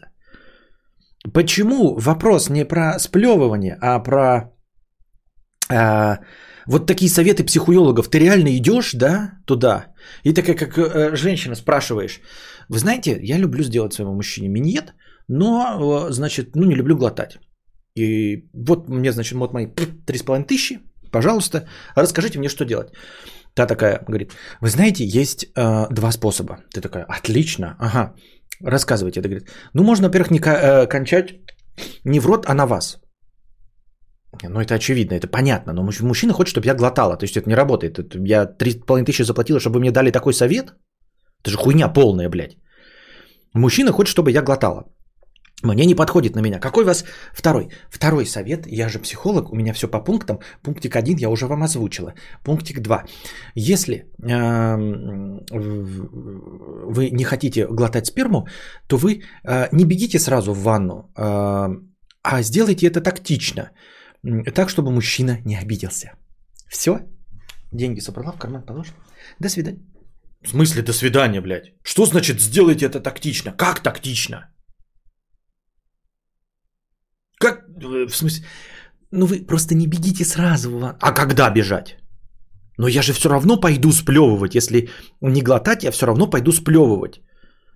почему 1.32 1.94
вопрос 1.94 2.50
не 2.50 2.64
про 2.64 2.98
сплевывание, 2.98 3.78
а 3.80 3.98
про 4.00 4.51
а, 5.72 6.18
вот 6.66 6.86
такие 6.86 7.10
советы 7.10 7.44
психологов. 7.44 8.08
Ты 8.08 8.18
реально 8.18 8.56
идешь, 8.56 8.92
да, 8.94 9.32
туда? 9.46 9.86
И 10.24 10.32
такая, 10.32 10.56
как 10.56 10.78
э, 10.78 11.16
женщина, 11.16 11.54
спрашиваешь. 11.54 12.20
Вы 12.68 12.78
знаете, 12.78 13.18
я 13.22 13.38
люблю 13.38 13.64
сделать 13.64 13.92
своему 13.92 14.14
мужчине 14.14 14.48
миньет, 14.48 14.94
но, 15.28 16.06
э, 16.08 16.12
значит, 16.12 16.56
ну, 16.56 16.64
не 16.64 16.74
люблю 16.74 16.96
глотать. 16.96 17.38
И 17.96 18.48
вот 18.54 18.88
мне, 18.88 19.12
значит, 19.12 19.38
вот 19.38 19.52
мои 19.52 19.66
3,5 19.66 20.46
тысячи, 20.46 20.80
пожалуйста, 21.10 21.68
расскажите 21.96 22.38
мне, 22.38 22.48
что 22.48 22.64
делать. 22.64 22.88
Та 23.54 23.66
такая 23.66 24.02
говорит, 24.08 24.32
вы 24.60 24.68
знаете, 24.68 25.04
есть 25.04 25.44
э, 25.44 25.86
два 25.90 26.12
способа. 26.12 26.56
Ты 26.72 26.80
такая, 26.80 27.04
отлично, 27.04 27.76
ага, 27.78 28.14
рассказывайте. 28.64 29.20
Это 29.20 29.28
говорит, 29.28 29.48
ну, 29.74 29.84
можно, 29.84 30.06
во-первых, 30.06 30.30
не 30.30 30.38
э, 30.38 30.86
кончать 30.86 31.34
не 32.04 32.20
в 32.20 32.26
рот, 32.26 32.46
а 32.46 32.54
на 32.54 32.66
вас. 32.66 32.98
Ну, 34.42 34.60
это 34.60 34.74
очевидно, 34.74 35.14
это 35.14 35.26
понятно, 35.26 35.72
но 35.72 35.82
мужчина 35.82 36.32
хочет, 36.32 36.50
чтобы 36.50 36.66
я 36.66 36.74
глотала, 36.74 37.16
то 37.16 37.24
есть 37.24 37.36
это 37.36 37.48
не 37.48 37.56
работает. 37.56 37.98
Это 37.98 38.18
я 38.18 38.44
3,5 38.44 39.04
тысячи 39.04 39.22
заплатила, 39.22 39.60
чтобы 39.60 39.78
мне 39.78 39.90
дали 39.90 40.10
такой 40.10 40.32
совет? 40.32 40.74
Это 41.42 41.50
же 41.50 41.56
хуйня 41.56 41.88
полная, 41.88 42.28
блядь. 42.28 42.56
Мужчина 43.54 43.92
хочет, 43.92 44.10
чтобы 44.10 44.30
я 44.30 44.42
глотала. 44.42 44.84
Мне 45.64 45.86
не 45.86 45.94
подходит 45.94 46.34
на 46.34 46.40
меня. 46.40 46.58
Какой 46.58 46.82
у 46.82 46.86
вас 46.86 47.04
второй? 47.34 47.68
Второй 47.90 48.26
совет. 48.26 48.66
Я 48.66 48.88
же 48.88 48.98
психолог, 48.98 49.52
у 49.52 49.56
меня 49.56 49.72
все 49.72 49.88
по 49.88 50.00
пунктам. 50.04 50.38
Пунктик 50.62 50.96
один 50.96 51.18
я 51.18 51.30
уже 51.30 51.46
вам 51.46 51.62
озвучила. 51.62 52.14
Пунктик 52.44 52.80
два. 52.80 53.04
Если 53.54 53.94
э, 53.94 54.76
вы 56.86 57.10
не 57.10 57.24
хотите 57.24 57.66
глотать 57.70 58.06
сперму, 58.06 58.46
то 58.88 58.96
вы 58.96 59.22
э, 59.44 59.68
не 59.72 59.84
бегите 59.84 60.18
сразу 60.18 60.52
в 60.52 60.62
ванну, 60.62 61.12
э, 61.16 61.68
а 62.22 62.42
сделайте 62.42 62.86
это 62.86 63.00
тактично. 63.00 63.70
Так, 64.54 64.70
чтобы 64.70 64.90
мужчина 64.90 65.38
не 65.44 65.56
обиделся. 65.56 66.12
Все. 66.68 66.98
Деньги 67.72 68.00
собрала, 68.00 68.32
в 68.32 68.38
карман 68.38 68.62
положила. 68.62 68.96
До 69.40 69.48
свидания. 69.48 69.80
В 70.44 70.48
смысле 70.48 70.82
до 70.82 70.92
свидания, 70.92 71.40
блядь? 71.40 71.72
Что 71.82 72.06
значит 72.06 72.40
сделайте 72.40 72.86
это 72.86 73.00
тактично? 73.00 73.52
Как 73.52 73.82
тактично? 73.82 74.48
Как? 77.38 77.64
В 78.08 78.14
смысле? 78.14 78.46
Ну 79.10 79.26
вы 79.26 79.46
просто 79.46 79.74
не 79.74 79.86
бегите 79.86 80.24
сразу. 80.24 80.70
А 81.00 81.12
когда 81.12 81.50
бежать? 81.50 81.96
Но 82.78 82.88
я 82.88 83.02
же 83.02 83.12
все 83.12 83.28
равно 83.28 83.60
пойду 83.60 83.92
сплевывать. 83.92 84.54
Если 84.54 84.88
не 85.20 85.42
глотать, 85.42 85.84
я 85.84 85.90
все 85.90 86.06
равно 86.06 86.30
пойду 86.30 86.52
сплевывать. 86.52 87.20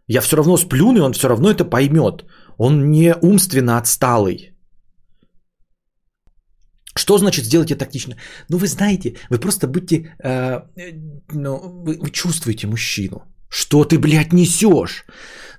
Я 0.09 0.21
все 0.21 0.37
равно 0.37 0.57
сплюну, 0.57 0.99
и 0.99 1.03
он 1.03 1.13
все 1.13 1.29
равно 1.29 1.51
это 1.51 1.65
поймет. 1.65 2.25
Он 2.59 2.91
не 2.91 3.15
умственно 3.23 3.79
отсталый. 3.79 4.56
Что 6.97 7.19
значит 7.19 7.45
сделайте 7.45 7.75
тактично? 7.75 8.17
Ну, 8.49 8.59
вы 8.59 8.67
знаете, 8.67 9.17
вы 9.31 9.39
просто 9.39 9.67
будьте, 9.67 10.17
э, 10.25 10.61
ну, 11.33 11.57
вы, 11.85 11.99
вы 12.01 12.11
чувствуете 12.11 12.67
мужчину. 12.67 13.23
Что 13.49 13.85
ты, 13.85 13.99
блядь, 13.99 14.33
несешь? 14.33 15.05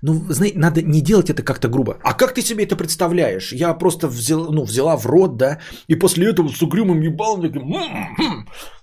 Ну, 0.01 0.14
знаете, 0.30 0.57
надо 0.59 0.81
не 0.81 1.01
делать 1.01 1.30
это 1.30 1.43
как-то 1.43 1.69
грубо. 1.69 1.99
А 2.03 2.14
как 2.14 2.34
ты 2.34 2.41
себе 2.41 2.64
это 2.64 2.76
представляешь? 2.76 3.53
Я 3.53 3.77
просто 3.77 4.07
взяла, 4.07 4.47
ну, 4.51 4.65
взяла 4.65 4.97
в 4.97 5.05
рот, 5.05 5.38
да, 5.38 5.59
и 5.88 5.95
после 5.95 6.26
этого 6.26 6.49
с 6.49 6.61
угрюмым 6.61 7.01
ебалом 7.01 7.51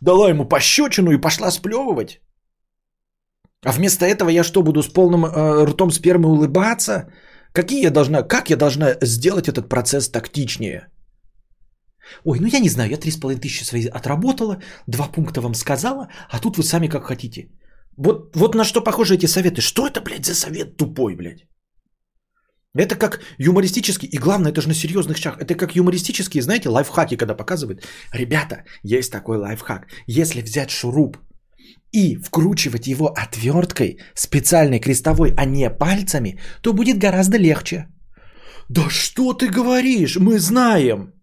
дала 0.01 0.28
ему 0.28 0.48
пощечину 0.48 1.10
и 1.10 1.20
пошла 1.20 1.51
сплевывать. 1.51 2.20
А 3.64 3.72
вместо 3.72 4.06
этого 4.06 4.28
я 4.31 4.44
что, 4.44 4.62
буду 4.62 4.82
с 4.82 4.89
полным 4.89 5.24
э, 5.24 5.64
ртом 5.66 5.90
спермы 5.90 6.28
улыбаться? 6.28 7.09
Какие 7.52 7.82
я 7.82 7.90
должна, 7.90 8.22
как 8.22 8.51
я 8.51 8.56
должна 8.56 8.97
сделать 9.02 9.48
этот 9.48 9.68
процесс 9.68 10.09
тактичнее? 10.09 10.89
Ой, 12.24 12.39
ну 12.40 12.47
я 12.47 12.60
не 12.60 12.68
знаю, 12.68 12.90
я 12.90 12.97
3,5 12.97 13.40
тысячи 13.40 13.64
свои 13.64 13.86
отработала, 13.86 14.60
два 14.86 15.09
пункта 15.09 15.40
вам 15.40 15.55
сказала, 15.55 16.09
а 16.31 16.39
тут 16.39 16.56
вы 16.56 16.62
сами 16.62 16.89
как 16.89 17.05
хотите. 17.05 17.48
Вот, 17.97 18.36
вот 18.36 18.55
на 18.55 18.64
что 18.64 18.81
похожи 18.81 19.14
эти 19.14 19.26
советы? 19.26 19.60
Что 19.60 19.86
это, 19.86 20.01
блядь, 20.01 20.26
за 20.26 20.35
совет 20.35 20.76
тупой, 20.76 21.16
блядь? 21.16 21.47
Это 22.76 22.97
как 22.97 23.20
юмористический, 23.39 24.09
и 24.09 24.18
главное, 24.18 24.51
это 24.51 24.60
же 24.60 24.68
на 24.68 24.74
серьезных 24.74 25.16
шаг. 25.16 25.40
Это 25.40 25.55
как 25.55 25.76
юмористические, 25.76 26.43
знаете, 26.43 26.68
лайфхаки, 26.68 27.16
когда 27.16 27.35
показывают. 27.35 27.86
Ребята, 28.12 28.64
есть 28.82 29.12
такой 29.12 29.39
лайфхак. 29.39 29.86
Если 30.09 30.43
взять 30.43 30.70
шуруп 30.70 31.18
и 31.93 32.16
вкручивать 32.16 32.89
его 32.89 33.14
отверткой, 33.16 33.98
специальной 34.14 34.81
крестовой, 34.81 35.35
а 35.36 35.44
не 35.44 35.70
пальцами, 35.70 36.40
то 36.62 36.72
будет 36.72 36.98
гораздо 36.98 37.39
легче. 37.39 37.86
Да 38.68 38.90
что 38.90 39.35
ты 39.35 39.48
говоришь? 39.48 40.16
Мы 40.16 40.40
знаем. 40.40 41.14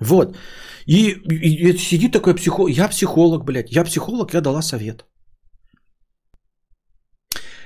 Вот. 0.00 0.36
И, 0.86 1.10
и, 1.10 1.70
и 1.70 1.78
сидит 1.78 2.12
такой 2.12 2.34
психолог. 2.34 2.70
Я 2.70 2.88
психолог, 2.88 3.44
блядь. 3.44 3.70
Я 3.70 3.84
психолог, 3.84 4.34
я 4.34 4.40
дала 4.40 4.62
совет. 4.62 5.04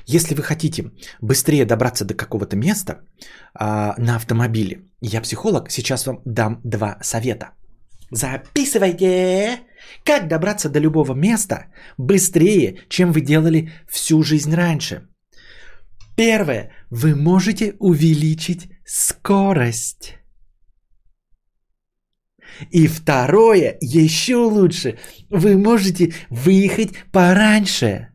Если 0.06 0.34
вы 0.34 0.42
хотите 0.42 0.90
быстрее 1.20 1.64
добраться 1.64 2.04
до 2.04 2.14
какого-то 2.14 2.56
места 2.56 3.02
а, 3.54 3.94
на 3.98 4.16
автомобиле, 4.16 4.82
я 5.00 5.20
психолог, 5.20 5.70
сейчас 5.70 6.06
вам 6.06 6.20
дам 6.24 6.60
два 6.64 6.98
совета. 7.02 7.52
Записывайте, 8.10 9.60
как 10.04 10.28
добраться 10.28 10.68
до 10.68 10.80
любого 10.80 11.14
места 11.14 11.66
быстрее, 11.98 12.78
чем 12.88 13.12
вы 13.12 13.20
делали 13.20 13.70
всю 13.88 14.22
жизнь 14.22 14.54
раньше. 14.54 15.08
Первое, 16.16 16.70
вы 16.90 17.14
можете 17.14 17.74
увеличить 17.78 18.68
скорость. 18.84 20.21
И 22.70 22.86
второе, 22.86 23.76
еще 23.80 24.36
лучше, 24.36 24.98
вы 25.30 25.56
можете 25.56 26.12
выехать 26.30 26.90
пораньше. 27.12 28.08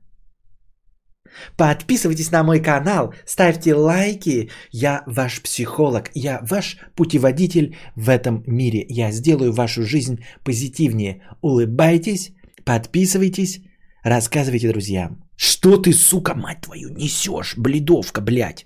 Подписывайтесь 1.56 2.32
на 2.32 2.44
мой 2.44 2.60
канал, 2.60 3.14
ставьте 3.26 3.74
лайки. 3.74 4.50
Я 4.72 5.04
ваш 5.06 5.42
психолог, 5.42 6.10
я 6.14 6.40
ваш 6.50 6.78
путеводитель 6.96 7.76
в 7.96 8.10
этом 8.10 8.44
мире. 8.48 8.86
Я 8.90 9.12
сделаю 9.12 9.52
вашу 9.54 9.84
жизнь 9.84 10.24
позитивнее. 10.44 11.22
Улыбайтесь, 11.42 12.32
подписывайтесь, 12.66 13.62
рассказывайте 14.04 14.70
друзьям. 14.70 15.24
Что 15.36 15.78
ты, 15.78 15.94
сука, 15.94 16.34
мать 16.36 16.62
твою, 16.62 16.90
несешь, 16.90 17.56
бледовка, 17.58 18.22
блядь? 18.22 18.66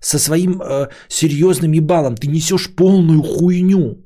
Со 0.00 0.18
своим 0.18 0.60
э, 0.60 0.88
серьезным 1.08 1.72
ебалом 1.72 2.14
ты 2.16 2.28
несешь 2.28 2.74
полную 2.76 3.22
хуйню. 3.22 4.03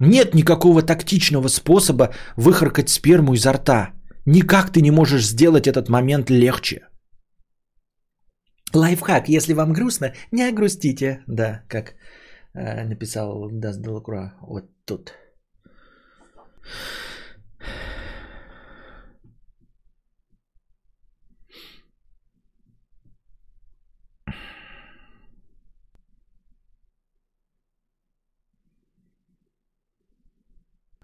Нет 0.00 0.34
никакого 0.34 0.82
тактичного 0.82 1.48
способа 1.48 2.14
выхаркать 2.36 2.88
сперму 2.88 3.34
изо 3.34 3.52
рта. 3.52 3.92
Никак 4.26 4.72
ты 4.72 4.80
не 4.80 4.90
можешь 4.90 5.26
сделать 5.26 5.66
этот 5.66 5.88
момент 5.88 6.30
легче. 6.30 6.88
Лайфхак, 8.74 9.28
если 9.28 9.52
вам 9.52 9.72
грустно, 9.72 10.14
не 10.32 10.52
грустите. 10.52 11.22
Да, 11.26 11.62
как 11.68 11.94
э, 12.54 12.84
написал 12.84 13.50
Дас 13.50 13.78
Делакруа 13.78 14.34
вот 14.40 14.70
тут. 14.86 15.12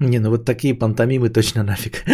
Не, 0.00 0.18
ну 0.18 0.30
вот 0.30 0.44
такие 0.44 0.74
пантомимы 0.74 1.30
точно 1.30 1.62
нафиг. 1.62 2.04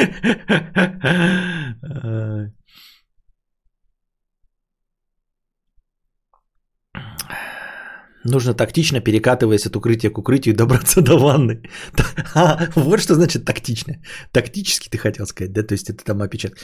Нужно 8.25 8.55
тактично, 8.55 9.01
перекатываясь 9.01 9.67
от 9.67 9.77
укрытия 9.77 10.11
к 10.11 10.19
укрытию, 10.19 10.55
добраться 10.55 11.01
до 11.01 11.19
ванны. 11.19 11.63
Вот 12.77 13.01
что 13.01 13.15
значит 13.15 13.45
тактично. 13.45 13.95
Тактически 14.33 14.89
ты 14.89 14.99
хотел 14.99 15.27
сказать, 15.27 15.53
да? 15.53 15.63
То 15.63 15.75
есть 15.75 15.91
это 15.91 16.05
там 16.05 16.23
опечатка. 16.23 16.61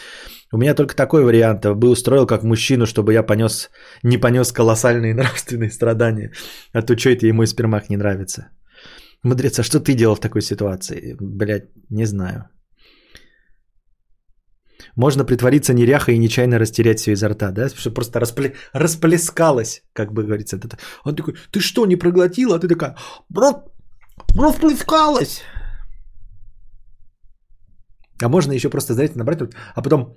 У 0.53 0.59
меня 0.59 0.75
только 0.75 0.95
такой 0.95 1.25
вариант. 1.25 1.67
Бы 1.67 1.89
устроил 1.89 2.27
как 2.27 2.45
мужчину, 2.45 2.87
чтобы 2.87 3.13
я 3.13 3.25
понес, 3.25 3.71
не 4.05 4.19
понес 4.19 4.53
колоссальные 4.53 5.15
нравственные 5.17 5.71
страдания. 5.71 6.33
А 6.73 6.83
что 6.83 7.11
это 7.11 7.27
ему 7.27 7.43
из 7.43 7.51
спермах 7.51 7.91
не 7.91 7.97
нравится. 7.97 8.51
Мудрец, 9.25 9.59
а 9.59 9.63
что 9.63 9.81
ты 9.81 9.95
делал 9.95 10.15
в 10.15 10.21
такой 10.21 10.43
ситуации? 10.43 11.17
Блять, 11.21 11.71
не 11.91 12.07
знаю. 12.07 12.49
Можно 14.97 15.25
притвориться 15.25 15.75
неряхой 15.75 16.15
и 16.15 16.19
нечаянно 16.19 16.59
растерять 16.59 16.99
все 17.01 17.13
изо 17.13 17.29
рта, 17.29 17.51
да? 17.51 17.69
Чтобы 17.69 17.95
просто 17.95 18.21
распле... 18.21 18.55
расплескалось, 18.73 19.83
как 19.93 20.13
бы 20.13 20.25
говорится. 20.25 20.59
Он 21.05 21.17
такой, 21.17 21.35
ты 21.53 21.61
что, 21.61 21.87
не 21.87 21.97
проглотила? 21.97 22.57
А 22.57 22.59
ты 22.59 22.69
такая, 22.69 22.97
брат, 23.29 23.65
расплескалась. 24.35 25.43
А 28.23 28.29
можно 28.29 28.53
еще 28.53 28.71
просто, 28.71 28.95
знаете, 28.95 29.15
набрать, 29.17 29.39
а 29.75 29.83
потом 29.83 30.17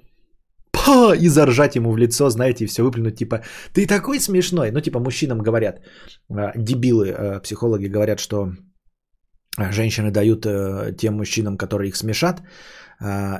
ха, 0.76 1.15
и 1.15 1.28
заржать 1.28 1.76
ему 1.76 1.91
в 1.91 1.98
лицо, 1.98 2.30
знаете, 2.30 2.64
и 2.64 2.68
все 2.68 2.84
выплюнуть, 2.84 3.18
типа, 3.18 3.44
ты 3.73 3.88
такой 3.88 4.19
смешной. 4.19 4.72
Ну, 4.72 4.82
типа, 4.82 4.99
мужчинам 4.99 5.40
говорят, 5.40 5.82
э, 6.30 6.52
дебилы, 6.56 7.10
э, 7.10 7.41
психологи 7.41 7.88
говорят, 7.88 8.19
что 8.19 8.52
женщины 9.57 10.11
дают 10.11 10.45
э, 10.45 10.95
тем 10.98 11.15
мужчинам, 11.15 11.57
которые 11.57 11.90
их 11.90 11.95
смешат, 11.95 12.41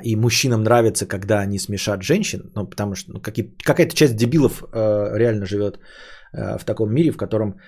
и 0.04 0.16
мужчинам 0.16 0.64
нравится, 0.64 1.06
когда 1.06 1.42
они 1.42 1.60
смешат 1.60 2.02
женщин, 2.02 2.52
ну, 2.56 2.68
потому 2.68 2.96
что 2.96 3.12
ну, 3.14 3.22
какая-то 3.64 3.96
часть 3.96 4.16
дебилов 4.16 4.64
реально 4.74 5.46
живет 5.46 5.80
в 6.34 6.66
таком 6.66 6.92
мире, 6.92 7.12
в 7.12 7.18
котором 7.18 7.60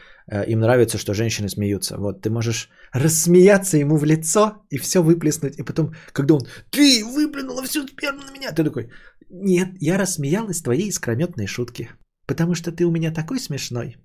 им 0.47 0.59
нравится, 0.59 0.97
что 0.97 1.13
женщины 1.13 1.49
смеются. 1.49 1.97
Вот 1.97 2.21
ты 2.23 2.31
можешь 2.31 2.69
рассмеяться 2.93 3.77
ему 3.77 3.97
в 3.97 4.05
лицо 4.05 4.65
и 4.71 4.79
все 4.79 5.03
выплеснуть, 5.03 5.59
и 5.59 5.63
потом, 5.63 5.93
когда 6.13 6.33
он, 6.33 6.41
ты 6.71 7.05
выплюнула 7.05 7.61
всю 7.61 7.87
сперму 7.87 8.23
на 8.23 8.31
меня, 8.31 8.51
ты 8.51 8.63
такой, 8.63 8.89
нет, 9.29 9.67
я 9.79 9.99
рассмеялась 9.99 10.63
твоей 10.63 10.87
искрометной 10.89 11.45
шутки. 11.45 11.89
Потому 12.25 12.55
что 12.55 12.71
ты 12.71 12.85
у 12.85 12.91
меня 12.91 13.11
такой 13.11 13.39
смешной. 13.39 13.97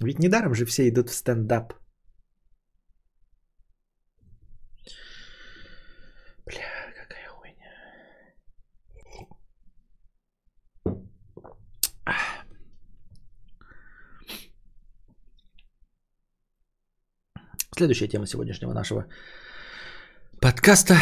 Ведь 0.00 0.18
недаром 0.18 0.54
же 0.54 0.66
все 0.66 0.88
идут 0.88 1.08
в 1.08 1.14
стендап. 1.14 1.72
Следующая 17.76 18.08
тема 18.08 18.26
сегодняшнего 18.26 18.72
нашего 18.72 19.06
подкаста 20.40 20.96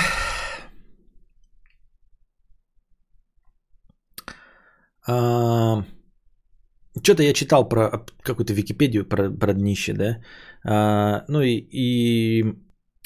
А, 5.07 5.85
что-то 7.03 7.23
я 7.23 7.35
читал 7.35 7.69
про 7.69 8.07
какую-то 8.23 8.55
Википедию 8.55 9.05
про, 9.05 9.31
про 9.31 9.53
днище, 9.53 9.93
да. 9.93 10.23
А, 10.65 11.25
ну 11.29 11.43
и, 11.43 11.67
и 11.73 12.45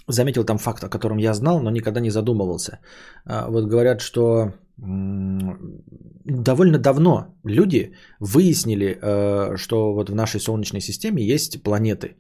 заметил 0.07 0.45
там 0.45 0.59
факт, 0.59 0.85
о 0.85 0.89
котором 0.89 1.19
я 1.19 1.35
знал, 1.35 1.61
но 1.61 1.71
никогда 1.71 2.01
не 2.01 2.11
задумывался. 2.11 2.79
А, 3.25 3.49
вот 3.49 3.65
говорят, 3.65 4.01
что 4.01 4.53
довольно 4.79 6.79
давно 6.79 7.35
люди 7.45 7.95
выяснили, 8.21 8.99
э, 9.01 9.57
что 9.57 9.95
вот 9.95 10.11
в 10.11 10.15
нашей 10.15 10.39
Солнечной 10.39 10.83
системе 10.83 11.25
есть 11.25 11.63
планеты. 11.63 12.19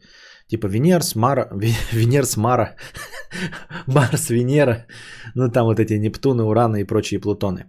Типа 0.48 0.68
Венерс, 0.68 1.14
Мара, 1.14 1.48
Венерс, 1.92 2.36
Мара, 2.36 2.76
Марс, 3.86 4.30
Венера, 4.30 4.86
ну 5.34 5.50
там 5.50 5.66
вот 5.66 5.80
эти 5.80 5.98
Нептуны, 5.98 6.44
Ураны 6.44 6.80
и 6.80 6.86
прочие 6.86 7.20
Плутоны. 7.20 7.64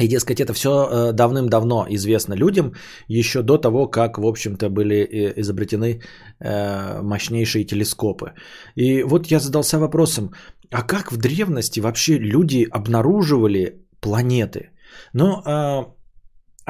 И, 0.00 0.08
дескать, 0.08 0.40
это 0.40 0.52
все 0.52 0.68
э, 0.68 1.12
давным-давно 1.12 1.86
известно 1.90 2.34
людям, 2.34 2.72
еще 3.08 3.42
до 3.42 3.58
того, 3.58 3.90
как, 3.90 4.18
в 4.18 4.26
общем-то, 4.26 4.70
были 4.70 4.96
э, 4.96 5.40
изобретены 5.40 6.00
э, 6.40 7.02
мощнейшие 7.02 7.64
телескопы. 7.64 8.34
И 8.76 9.02
вот 9.02 9.26
я 9.26 9.40
задался 9.40 9.78
вопросом, 9.78 10.30
а 10.70 10.82
как 10.82 11.12
в 11.12 11.16
древности 11.16 11.80
вообще 11.80 12.18
люди 12.18 12.66
обнаруживали 12.70 13.86
планеты? 14.00 14.70
Ну, 15.12 15.42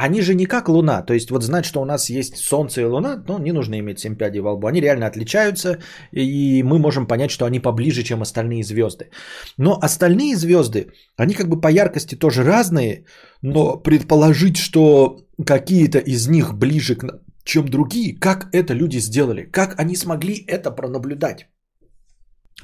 они 0.06 0.22
же 0.22 0.34
не 0.34 0.46
как 0.46 0.68
Луна. 0.68 1.02
То 1.02 1.14
есть 1.14 1.30
вот 1.30 1.42
знать, 1.42 1.64
что 1.64 1.82
у 1.82 1.84
нас 1.84 2.10
есть 2.10 2.36
Солнце 2.36 2.80
и 2.80 2.84
Луна, 2.84 3.22
ну, 3.28 3.38
не 3.38 3.52
нужно 3.52 3.78
иметь 3.78 3.98
семь 3.98 4.16
пядей 4.16 4.40
во 4.40 4.52
лбу. 4.52 4.66
Они 4.68 4.80
реально 4.80 5.06
отличаются, 5.06 5.78
и 6.12 6.62
мы 6.62 6.78
можем 6.78 7.06
понять, 7.06 7.30
что 7.30 7.44
они 7.44 7.60
поближе, 7.60 8.02
чем 8.02 8.22
остальные 8.22 8.62
звезды. 8.62 9.10
Но 9.58 9.78
остальные 9.82 10.36
звезды, 10.36 10.86
они 11.16 11.34
как 11.34 11.48
бы 11.48 11.60
по 11.60 11.68
яркости 11.68 12.14
тоже 12.14 12.44
разные, 12.44 13.04
но 13.42 13.82
предположить, 13.82 14.56
что 14.56 15.18
какие-то 15.46 15.98
из 15.98 16.28
них 16.28 16.54
ближе, 16.54 16.94
к, 16.94 17.20
чем 17.44 17.68
другие, 17.68 18.18
как 18.20 18.48
это 18.52 18.74
люди 18.74 19.00
сделали, 19.00 19.50
как 19.50 19.80
они 19.80 19.96
смогли 19.96 20.44
это 20.46 20.70
пронаблюдать. 20.70 21.48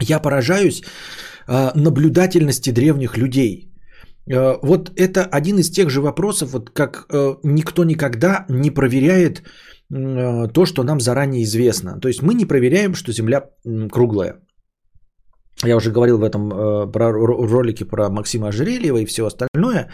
Я 0.00 0.20
поражаюсь 0.20 0.82
э, 1.48 1.70
наблюдательности 1.74 2.70
древних 2.70 3.16
людей– 3.16 3.70
вот 4.26 4.92
это 4.96 5.24
один 5.24 5.58
из 5.58 5.70
тех 5.70 5.90
же 5.90 6.00
вопросов, 6.00 6.52
вот 6.52 6.70
как 6.70 7.06
э, 7.12 7.36
никто 7.42 7.84
никогда 7.84 8.46
не 8.48 8.70
проверяет 8.70 9.42
э, 9.90 10.48
то, 10.52 10.64
что 10.64 10.82
нам 10.82 11.00
заранее 11.00 11.42
известно. 11.42 12.00
То 12.00 12.08
есть 12.08 12.22
мы 12.22 12.34
не 12.34 12.46
проверяем, 12.46 12.94
что 12.94 13.12
Земля 13.12 13.50
круглая. 13.90 14.40
Я 15.62 15.76
уже 15.76 15.92
говорил 15.92 16.18
в 16.18 16.24
этом 16.24 16.50
про 16.92 17.12
ролике 17.12 17.84
про 17.84 18.10
Максима 18.10 18.48
Ожерельева 18.48 18.98
и 18.98 19.06
все 19.06 19.24
остальное. 19.24 19.88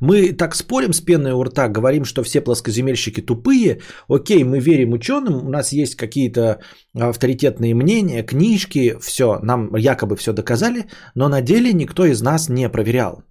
Мы 0.00 0.32
так 0.32 0.54
спорим 0.54 0.92
с 0.92 1.00
пеной 1.00 1.32
у 1.32 1.44
рта, 1.44 1.68
говорим, 1.68 2.04
что 2.04 2.22
все 2.22 2.40
плоскоземельщики 2.40 3.20
тупые. 3.20 3.80
Окей, 4.08 4.44
мы 4.44 4.60
верим 4.60 4.92
ученым, 4.92 5.46
у 5.46 5.50
нас 5.50 5.72
есть 5.72 5.96
какие-то 5.96 6.60
авторитетные 6.98 7.74
мнения, 7.74 8.22
книжки, 8.22 8.96
все, 9.00 9.38
нам 9.42 9.76
якобы 9.76 10.16
все 10.16 10.32
доказали, 10.32 10.86
но 11.14 11.28
на 11.28 11.42
деле 11.42 11.72
никто 11.72 12.06
из 12.06 12.22
нас 12.22 12.48
не 12.48 12.68
проверял 12.68 13.22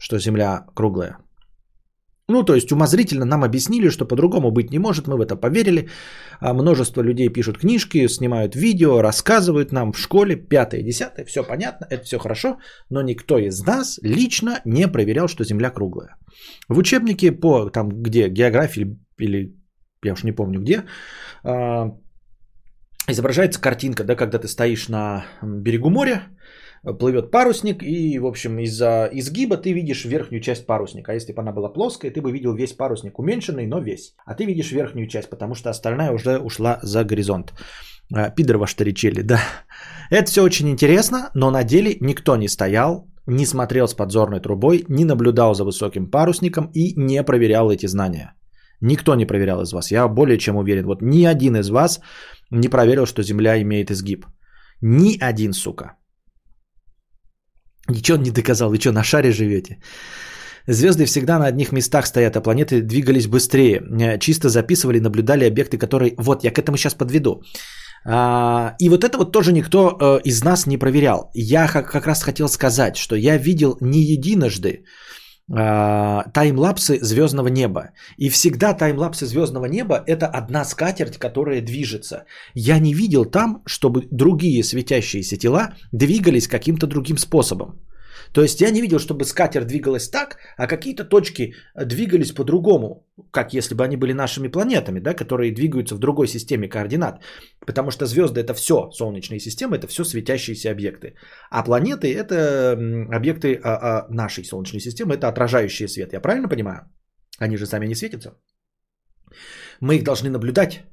что 0.00 0.18
Земля 0.18 0.64
круглая. 0.74 1.16
Ну, 2.30 2.44
то 2.44 2.54
есть 2.54 2.72
умозрительно 2.72 3.24
нам 3.24 3.42
объяснили, 3.42 3.90
что 3.90 4.04
по-другому 4.04 4.52
быть 4.52 4.70
не 4.70 4.78
может, 4.78 5.08
мы 5.08 5.16
в 5.16 5.20
это 5.20 5.34
поверили. 5.34 5.88
А 6.40 6.54
множество 6.54 7.02
людей 7.02 7.28
пишут 7.28 7.58
книжки, 7.58 8.08
снимают 8.08 8.54
видео, 8.54 9.02
рассказывают 9.02 9.72
нам 9.72 9.92
в 9.92 9.98
школе, 9.98 10.36
пятое, 10.36 10.82
десятое, 10.82 11.26
все 11.26 11.42
понятно, 11.42 11.86
это 11.90 12.04
все 12.04 12.18
хорошо, 12.18 12.58
но 12.90 13.02
никто 13.02 13.38
из 13.38 13.66
нас 13.66 13.98
лично 14.02 14.60
не 14.64 14.86
проверял, 14.86 15.28
что 15.28 15.44
Земля 15.44 15.70
круглая. 15.70 16.16
В 16.68 16.78
учебнике 16.78 17.32
по, 17.32 17.68
там, 17.70 17.88
где 17.88 18.28
география 18.28 18.82
или, 18.82 18.98
или 19.18 19.54
я 20.04 20.12
уж 20.12 20.22
не 20.22 20.32
помню 20.32 20.60
где, 20.60 20.84
а, 21.42 21.90
изображается 23.08 23.60
картинка, 23.60 24.04
да, 24.04 24.14
когда 24.14 24.38
ты 24.38 24.46
стоишь 24.46 24.88
на 24.88 25.24
берегу 25.42 25.90
моря, 25.90 26.28
плывет 26.82 27.30
парусник, 27.30 27.82
и, 27.82 28.18
в 28.18 28.26
общем, 28.26 28.58
из-за 28.60 29.08
изгиба 29.12 29.56
ты 29.56 29.72
видишь 29.72 30.04
верхнюю 30.04 30.42
часть 30.42 30.66
парусника. 30.66 31.12
А 31.12 31.14
если 31.14 31.32
бы 31.32 31.42
она 31.42 31.52
была 31.52 31.68
плоская, 31.68 32.10
ты 32.10 32.20
бы 32.20 32.32
видел 32.32 32.54
весь 32.54 32.72
парусник 32.72 33.18
уменьшенный, 33.18 33.66
но 33.66 33.80
весь. 33.80 34.14
А 34.24 34.34
ты 34.34 34.46
видишь 34.46 34.72
верхнюю 34.72 35.06
часть, 35.06 35.30
потому 35.30 35.54
что 35.54 35.70
остальная 35.70 36.12
уже 36.12 36.38
ушла 36.38 36.78
за 36.82 37.04
горизонт. 37.04 37.52
А, 38.14 38.30
пидор 38.30 38.56
ваш 38.56 38.74
Торричелли, 38.74 39.22
да. 39.22 39.40
Это 40.10 40.30
все 40.30 40.42
очень 40.42 40.68
интересно, 40.68 41.30
но 41.34 41.50
на 41.50 41.64
деле 41.64 41.96
никто 42.00 42.36
не 42.36 42.48
стоял, 42.48 43.06
не 43.26 43.46
смотрел 43.46 43.86
с 43.86 43.94
подзорной 43.94 44.40
трубой, 44.40 44.84
не 44.88 45.04
наблюдал 45.04 45.54
за 45.54 45.64
высоким 45.64 46.10
парусником 46.10 46.70
и 46.74 46.94
не 46.96 47.22
проверял 47.22 47.70
эти 47.70 47.86
знания. 47.86 48.34
Никто 48.80 49.14
не 49.14 49.26
проверял 49.26 49.60
из 49.62 49.72
вас, 49.72 49.90
я 49.90 50.08
более 50.08 50.38
чем 50.38 50.56
уверен. 50.56 50.86
Вот 50.86 51.02
ни 51.02 51.26
один 51.26 51.56
из 51.56 51.68
вас 51.68 52.00
не 52.50 52.68
проверил, 52.68 53.06
что 53.06 53.22
Земля 53.22 53.60
имеет 53.60 53.90
изгиб. 53.90 54.26
Ни 54.80 55.18
один, 55.18 55.52
сука. 55.52 55.99
Ничего 57.90 58.18
не 58.18 58.30
доказал. 58.30 58.70
Вы 58.70 58.78
что, 58.78 58.92
на 58.92 59.02
шаре 59.02 59.32
живете? 59.32 59.78
Звезды 60.66 61.04
всегда 61.04 61.38
на 61.38 61.46
одних 61.46 61.72
местах 61.72 62.06
стоят, 62.06 62.36
а 62.36 62.40
планеты 62.40 62.82
двигались 62.82 63.26
быстрее. 63.26 63.80
Э, 64.00 64.18
чисто 64.18 64.48
записывали, 64.48 65.00
наблюдали 65.00 65.44
объекты, 65.44 65.78
которые... 65.78 66.14
Вот, 66.18 66.44
я 66.44 66.50
к 66.50 66.58
этому 66.58 66.76
сейчас 66.76 66.94
подведу. 66.94 67.42
А, 68.04 68.74
и 68.78 68.88
вот 68.88 69.04
это 69.04 69.18
вот 69.18 69.32
тоже 69.32 69.52
никто 69.52 69.96
э, 70.00 70.20
из 70.24 70.44
нас 70.44 70.66
не 70.66 70.78
проверял. 70.78 71.30
Я 71.34 71.66
как 71.68 72.06
раз 72.06 72.22
хотел 72.22 72.48
сказать, 72.48 72.96
что 72.96 73.16
я 73.16 73.36
видел 73.36 73.76
не 73.80 74.00
единожды 74.00 74.84
таймлапсы 75.50 76.98
звездного 77.02 77.48
неба. 77.48 77.90
И 78.18 78.28
всегда 78.28 78.72
таймлапсы 78.72 79.26
звездного 79.26 79.66
неба 79.66 80.02
это 80.06 80.26
одна 80.26 80.64
скатерть, 80.64 81.18
которая 81.18 81.60
движется. 81.60 82.24
Я 82.54 82.78
не 82.78 82.94
видел 82.94 83.24
там, 83.24 83.62
чтобы 83.66 84.06
другие 84.10 84.62
светящиеся 84.62 85.36
тела 85.36 85.74
двигались 85.92 86.46
каким-то 86.46 86.86
другим 86.86 87.18
способом. 87.18 87.80
То 88.32 88.42
есть 88.42 88.60
я 88.60 88.70
не 88.70 88.80
видел, 88.80 88.98
чтобы 88.98 89.24
скатер 89.24 89.64
двигалась 89.64 90.08
так, 90.08 90.36
а 90.56 90.66
какие-то 90.66 91.04
точки 91.04 91.54
э, 91.74 91.84
двигались 91.84 92.32
по-другому, 92.32 93.06
как 93.30 93.54
если 93.54 93.74
бы 93.74 93.84
они 93.84 93.96
были 93.96 94.12
нашими 94.12 94.48
планетами, 94.48 95.00
да, 95.00 95.14
которые 95.14 95.52
двигаются 95.52 95.94
в 95.94 95.98
другой 95.98 96.28
системе 96.28 96.68
координат. 96.68 97.22
Потому 97.66 97.90
что 97.90 98.06
звезды 98.06 98.40
это 98.40 98.54
все, 98.54 98.90
солнечные 98.92 99.40
системы 99.40 99.76
это 99.76 99.86
все 99.86 100.04
светящиеся 100.04 100.70
объекты. 100.70 101.14
А 101.50 101.62
планеты 101.64 102.12
это 102.14 102.72
объекты 103.16 103.54
а, 103.62 103.68
а, 103.68 104.06
нашей 104.10 104.44
солнечной 104.44 104.80
системы, 104.80 105.14
это 105.14 105.28
отражающие 105.28 105.88
свет. 105.88 106.12
Я 106.12 106.20
правильно 106.20 106.48
понимаю? 106.48 106.80
Они 107.38 107.56
же 107.56 107.66
сами 107.66 107.86
не 107.86 107.94
светятся. 107.94 108.30
Мы 109.80 109.96
их 109.96 110.04
должны 110.04 110.30
наблюдать 110.30 110.84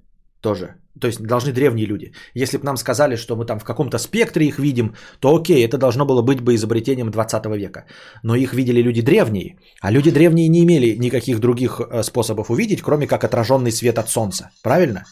тоже. 0.42 0.76
То 1.02 1.08
есть 1.08 1.22
должны 1.22 1.52
древние 1.52 1.86
люди. 1.86 2.14
Если 2.34 2.58
бы 2.58 2.66
нам 2.66 2.78
сказали, 2.78 3.16
что 3.18 3.36
мы 3.36 3.46
там 3.46 3.60
в 3.60 3.64
каком-то 3.64 3.98
спектре 3.98 4.48
их 4.48 4.60
видим, 4.60 4.96
то 5.20 5.36
окей, 5.36 5.66
это 5.66 5.78
должно 5.78 6.06
было 6.06 6.22
быть 6.22 6.42
бы 6.42 6.56
изобретением 6.56 7.12
20 7.12 7.46
века. 7.58 7.86
Но 8.24 8.36
их 8.36 8.54
видели 8.54 8.82
люди 8.82 9.02
древние, 9.02 9.58
а 9.82 9.92
люди 9.92 10.12
древние 10.12 10.48
не 10.48 10.64
имели 10.64 10.98
никаких 10.98 11.40
других 11.40 11.80
э, 11.80 12.04
способов 12.04 12.50
увидеть, 12.50 12.82
кроме 12.82 13.08
как 13.08 13.24
отраженный 13.24 13.72
свет 13.72 13.98
от 13.98 14.10
Солнца. 14.10 14.50
Правильно? 14.64 15.04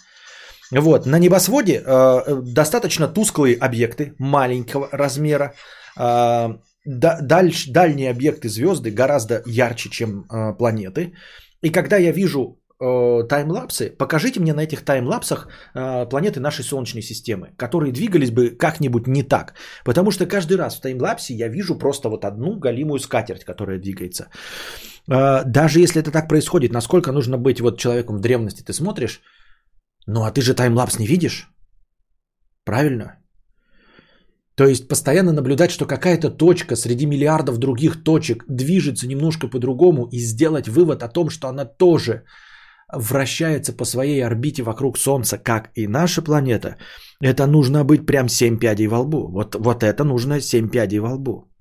Вот, 0.71 1.05
на 1.05 1.19
небосводе 1.19 1.83
э, 1.85 2.41
достаточно 2.41 3.07
тусклые 3.07 3.55
объекты 3.55 4.15
маленького 4.19 4.89
размера, 4.91 5.53
э, 5.99 6.47
да- 6.85 7.19
дальш- 7.21 7.71
дальние 7.71 8.09
объекты 8.09 8.49
звезды 8.49 8.91
гораздо 8.91 9.43
ярче, 9.45 9.89
чем 9.89 10.25
э, 10.25 10.53
планеты. 10.57 11.13
И 11.61 11.69
когда 11.69 11.97
я 11.97 12.11
вижу 12.11 12.59
э, 12.79 13.27
таймлапсы, 13.29 13.89
покажите 13.97 14.39
мне 14.39 14.53
на 14.53 14.63
этих 14.63 14.83
таймлапсах 14.83 15.47
э, 15.73 16.09
планеты 16.09 16.39
нашей 16.39 16.63
Солнечной 16.63 17.01
системы, 17.01 17.53
которые 17.57 17.91
двигались 17.91 18.31
бы 18.31 18.49
как-нибудь 18.49 19.07
не 19.07 19.23
так. 19.23 19.53
Потому 19.83 20.11
что 20.11 20.25
каждый 20.25 20.57
раз 20.57 20.75
в 20.75 20.81
таймлапсе 20.81 21.33
я 21.33 21.49
вижу 21.49 21.77
просто 21.77 22.09
вот 22.09 22.25
одну 22.25 22.59
галимую 22.59 22.99
скатерть, 22.99 23.43
которая 23.43 23.79
двигается. 23.79 24.29
Э, 25.11 25.43
даже 25.45 25.79
если 25.79 26.01
это 26.01 26.11
так 26.11 26.27
происходит, 26.27 26.71
насколько 26.71 27.11
нужно 27.11 27.37
быть 27.37 27.61
вот 27.61 27.79
человеком 27.79 28.17
в 28.17 28.21
древности, 28.21 28.63
ты 28.63 28.73
смотришь, 28.73 29.21
ну 30.07 30.23
а 30.23 30.31
ты 30.31 30.41
же 30.41 30.53
таймлапс 30.53 30.99
не 30.99 31.07
видишь. 31.07 31.49
Правильно? 32.65 33.19
То 34.55 34.65
есть 34.65 34.87
постоянно 34.87 35.33
наблюдать, 35.33 35.69
что 35.69 35.85
какая-то 35.85 36.29
точка 36.29 36.75
среди 36.75 37.05
миллиардов 37.05 37.57
других 37.57 38.03
точек 38.03 38.45
движется 38.47 39.05
немножко 39.07 39.49
по-другому 39.49 40.07
и 40.11 40.19
сделать 40.19 40.67
вывод 40.67 41.03
о 41.03 41.09
том, 41.09 41.29
что 41.29 41.47
она 41.47 41.65
тоже 41.65 42.23
вращается 42.93 43.73
по 43.73 43.85
своей 43.85 44.23
орбите 44.25 44.63
вокруг 44.63 44.97
Солнца, 44.97 45.37
как 45.37 45.71
и 45.75 45.87
наша 45.87 46.21
планета, 46.21 46.77
это 47.21 47.47
нужно 47.47 47.83
быть 47.83 48.05
прям 48.05 48.29
7 48.29 48.59
пядей 48.59 48.87
во 48.87 48.99
лбу. 48.99 49.27
Вот, 49.31 49.55
вот 49.55 49.83
это 49.83 50.03
нужно 50.03 50.41
7 50.41 50.69
пядей 50.69 50.99
во 50.99 51.13
лбу. 51.13 51.51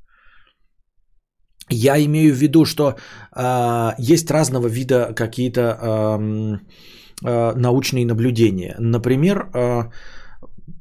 Я 1.70 1.96
имею 1.96 2.34
в 2.34 2.38
виду, 2.38 2.64
что 2.64 2.96
э, 3.36 3.94
есть 3.98 4.30
разного 4.30 4.68
вида 4.68 5.14
какие-то 5.14 5.60
э, 5.60 6.58
э, 7.24 7.52
научные 7.56 8.04
наблюдения. 8.04 8.76
Например, 8.78 9.48
э, 9.54 9.90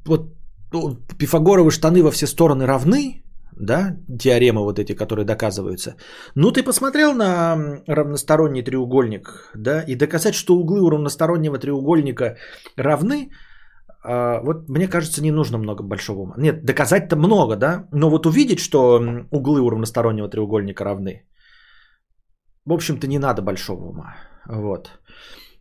вот 0.06 0.34
ну, 0.74 0.98
пифагоровы 1.18 1.72
штаны 1.72 2.04
во 2.04 2.12
все 2.12 2.28
стороны 2.28 2.66
равны, 2.66 3.23
да, 3.60 3.98
теоремы 4.20 4.62
вот 4.62 4.80
эти, 4.80 4.94
которые 4.94 5.26
доказываются. 5.26 5.96
Ну, 6.36 6.52
ты 6.52 6.64
посмотрел 6.64 7.14
на 7.14 7.82
равносторонний 7.88 8.64
треугольник, 8.64 9.52
да, 9.56 9.82
и 9.82 9.96
доказать, 9.96 10.36
что 10.36 10.56
углы 10.56 10.82
у 10.82 10.90
равностороннего 10.90 11.58
треугольника 11.58 12.38
равны, 12.78 13.30
а, 14.04 14.42
вот 14.44 14.70
мне 14.70 14.88
кажется, 14.88 15.22
не 15.22 15.32
нужно 15.32 15.58
много 15.58 15.84
большого 15.84 16.22
ума. 16.22 16.36
Нет, 16.38 16.66
доказать-то 16.66 17.16
много, 17.16 17.56
да, 17.56 17.88
но 17.92 18.10
вот 18.10 18.26
увидеть, 18.26 18.60
что 18.60 19.02
углы 19.32 19.62
у 19.62 19.70
равностороннего 19.70 20.30
треугольника 20.30 20.84
равны, 20.84 21.26
в 22.66 22.74
общем-то, 22.74 23.08
не 23.08 23.20
надо 23.20 23.42
большого 23.42 23.90
ума. 23.90 24.16
Вот. 24.46 24.90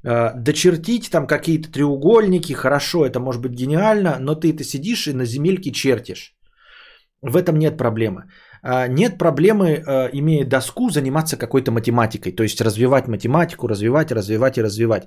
А, 0.04 0.34
дочертить 0.34 1.10
там 1.10 1.26
какие-то 1.26 1.70
треугольники, 1.70 2.52
хорошо, 2.52 3.06
это 3.06 3.20
может 3.20 3.42
быть 3.42 3.52
гениально, 3.52 4.18
но 4.20 4.34
ты 4.34 4.50
это 4.50 4.64
сидишь 4.64 5.06
и 5.06 5.12
на 5.12 5.24
земельке 5.24 5.70
чертишь. 5.72 6.34
В 7.22 7.36
этом 7.36 7.56
нет 7.56 7.78
проблемы. 7.78 8.24
А, 8.62 8.88
нет 8.88 9.16
проблемы, 9.16 9.82
а, 9.86 10.08
имея 10.12 10.44
доску, 10.44 10.90
заниматься 10.90 11.36
какой-то 11.36 11.70
математикой. 11.70 12.32
То 12.32 12.42
есть 12.42 12.60
развивать 12.60 13.08
математику, 13.08 13.68
развивать, 13.68 14.10
развивать 14.12 14.58
и 14.58 14.62
развивать. 14.62 15.04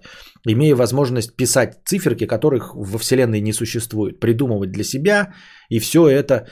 Имея 0.48 0.76
возможность 0.76 1.36
писать 1.36 1.80
циферки, 1.86 2.26
которых 2.26 2.74
во 2.74 2.98
Вселенной 2.98 3.42
не 3.42 3.54
существует. 3.54 4.20
Придумывать 4.22 4.72
для 4.72 4.84
себя 4.84 5.34
и 5.70 5.80
все 5.80 6.08
это 6.08 6.48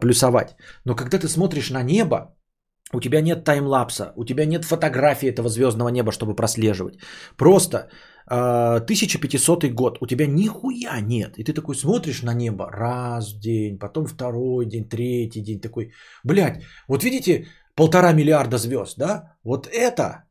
плюсовать. 0.00 0.56
Но 0.84 0.94
когда 0.94 1.18
ты 1.18 1.28
смотришь 1.28 1.70
на 1.70 1.82
небо, 1.82 2.34
у 2.92 3.00
тебя 3.00 3.20
нет 3.20 3.44
таймлапса, 3.44 4.12
у 4.16 4.24
тебя 4.24 4.46
нет 4.46 4.64
фотографии 4.64 5.28
этого 5.28 5.48
звездного 5.48 5.90
неба, 5.90 6.12
чтобы 6.12 6.34
прослеживать. 6.34 6.98
Просто 7.36 7.88
э, 8.30 8.80
1500 8.80 9.72
год, 9.74 9.98
у 10.00 10.06
тебя 10.06 10.26
нихуя 10.26 11.00
нет. 11.00 11.38
И 11.38 11.44
ты 11.44 11.52
такой 11.52 11.74
смотришь 11.74 12.22
на 12.22 12.34
небо 12.34 12.70
раз 12.70 13.34
день, 13.34 13.78
потом 13.78 14.06
второй 14.06 14.66
день, 14.66 14.88
третий 14.88 15.42
день, 15.42 15.60
такой, 15.60 15.92
блядь, 16.24 16.62
вот 16.88 17.04
видите 17.04 17.46
полтора 17.74 18.12
миллиарда 18.12 18.58
звезд, 18.58 18.98
да? 18.98 19.36
Вот 19.44 19.66
это 19.66 20.24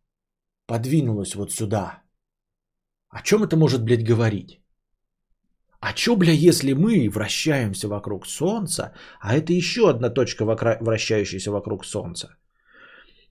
подвинулось 0.67 1.35
вот 1.35 1.51
сюда. 1.51 2.03
О 3.09 3.21
чем 3.21 3.43
это 3.43 3.55
может, 3.55 3.83
блядь, 3.83 4.03
говорить? 4.03 4.59
А 5.79 5.93
чё, 5.93 6.15
бля, 6.17 6.33
если 6.33 6.73
мы 6.73 7.09
вращаемся 7.09 7.87
вокруг 7.87 8.27
Солнца, 8.27 8.93
а 9.21 9.33
это 9.35 9.53
еще 9.53 9.89
одна 9.89 10.09
точка, 10.09 10.43
вращающаяся 10.45 11.51
вокруг 11.51 11.85
Солнца? 11.85 12.35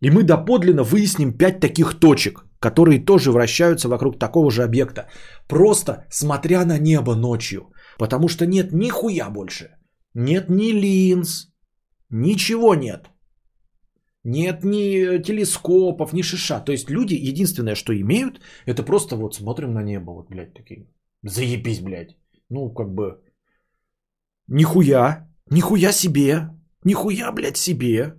И 0.01 0.11
мы 0.11 0.23
доподлинно 0.23 0.85
выясним 0.85 1.33
5 1.33 1.61
таких 1.61 1.99
точек, 1.99 2.45
которые 2.61 3.05
тоже 3.05 3.33
вращаются 3.33 3.89
вокруг 3.89 4.19
такого 4.19 4.51
же 4.51 4.63
объекта. 4.63 5.09
Просто 5.49 6.07
смотря 6.11 6.65
на 6.65 6.79
небо 6.79 7.15
ночью. 7.15 7.73
Потому 7.99 8.29
что 8.29 8.47
нет 8.47 8.73
ни 8.73 8.91
хуя 8.91 9.31
больше. 9.31 9.71
Нет 10.15 10.49
ни 10.51 10.73
линз. 10.73 11.49
Ничего 12.11 12.75
нет. 12.75 13.11
Нет 14.25 14.65
ни 14.65 15.23
телескопов, 15.23 16.13
ни 16.13 16.23
шиша. 16.23 16.61
То 16.61 16.73
есть 16.73 16.91
люди 16.91 17.15
единственное, 17.15 17.75
что 17.75 17.93
имеют, 17.93 18.41
это 18.67 18.83
просто 18.83 19.17
вот 19.17 19.35
смотрим 19.35 19.73
на 19.73 19.83
небо. 19.83 20.13
Вот, 20.13 20.29
блядь, 20.31 20.55
такие. 20.55 20.87
Заебись, 21.23 21.81
блядь. 21.81 22.17
Ну, 22.51 22.71
как 22.75 22.95
бы... 22.95 23.21
Нихуя. 24.47 25.29
Нихуя 25.51 25.93
себе. 25.93 26.51
Нихуя, 26.85 27.33
блядь, 27.33 27.57
себе. 27.57 28.15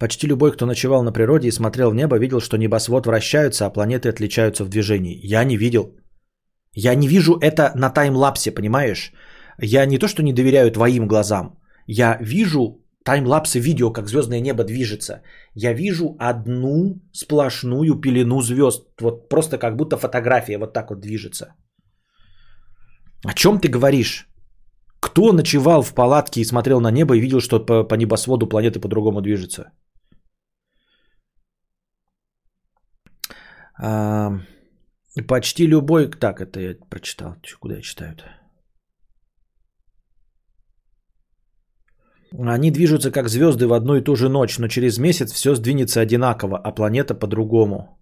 Почти 0.00 0.26
любой, 0.26 0.52
кто 0.52 0.66
ночевал 0.66 1.02
на 1.02 1.12
природе 1.12 1.48
и 1.48 1.52
смотрел 1.52 1.90
в 1.90 1.94
небо, 1.94 2.18
видел, 2.18 2.40
что 2.40 2.56
небосвод 2.56 3.06
вращается, 3.06 3.66
а 3.66 3.70
планеты 3.70 4.08
отличаются 4.08 4.64
в 4.64 4.68
движении. 4.68 5.20
Я 5.22 5.44
не 5.44 5.58
видел. 5.58 5.94
Я 6.74 6.94
не 6.94 7.06
вижу 7.06 7.36
это 7.42 7.72
на 7.74 7.90
таймлапсе, 7.90 8.50
понимаешь? 8.50 9.12
Я 9.58 9.84
не 9.84 9.98
то, 9.98 10.08
что 10.08 10.22
не 10.22 10.32
доверяю 10.32 10.70
твоим 10.70 11.06
глазам. 11.06 11.58
Я 11.86 12.16
вижу 12.22 12.82
таймлапсы 13.04 13.60
видео, 13.60 13.92
как 13.92 14.08
звездное 14.08 14.40
небо 14.40 14.64
движется. 14.64 15.20
Я 15.54 15.74
вижу 15.74 16.16
одну 16.18 17.02
сплошную 17.12 18.00
пелену 18.00 18.40
звезд. 18.40 18.88
Вот 19.00 19.28
просто 19.28 19.58
как 19.58 19.76
будто 19.76 19.98
фотография 19.98 20.58
вот 20.58 20.72
так 20.72 20.90
вот 20.90 21.00
движется. 21.00 21.54
О 23.26 23.34
чем 23.34 23.60
ты 23.60 23.68
говоришь? 23.68 24.28
Кто 25.00 25.32
ночевал 25.32 25.82
в 25.82 25.92
палатке 25.92 26.40
и 26.40 26.44
смотрел 26.44 26.80
на 26.80 26.90
небо 26.90 27.16
и 27.16 27.20
видел, 27.20 27.40
что 27.40 27.66
по, 27.66 27.84
по 27.84 27.94
небосводу 27.96 28.46
планеты 28.46 28.80
по-другому 28.80 29.20
движется? 29.20 29.72
Почти 35.26 35.66
любой... 35.66 36.10
Так, 36.10 36.40
это 36.40 36.60
я 36.60 36.74
прочитал. 36.90 37.36
Куда 37.60 37.76
я 37.76 37.82
читаю-то? 37.82 38.24
Они 42.32 42.70
движутся 42.70 43.10
как 43.10 43.28
звезды 43.28 43.66
в 43.66 43.72
одну 43.72 43.96
и 43.96 44.02
ту 44.02 44.16
же 44.16 44.28
ночь, 44.28 44.58
но 44.58 44.68
через 44.68 44.98
месяц 44.98 45.32
все 45.32 45.54
сдвинется 45.54 46.00
одинаково, 46.00 46.58
а 46.58 46.72
планета 46.72 47.14
по-другому. 47.14 47.99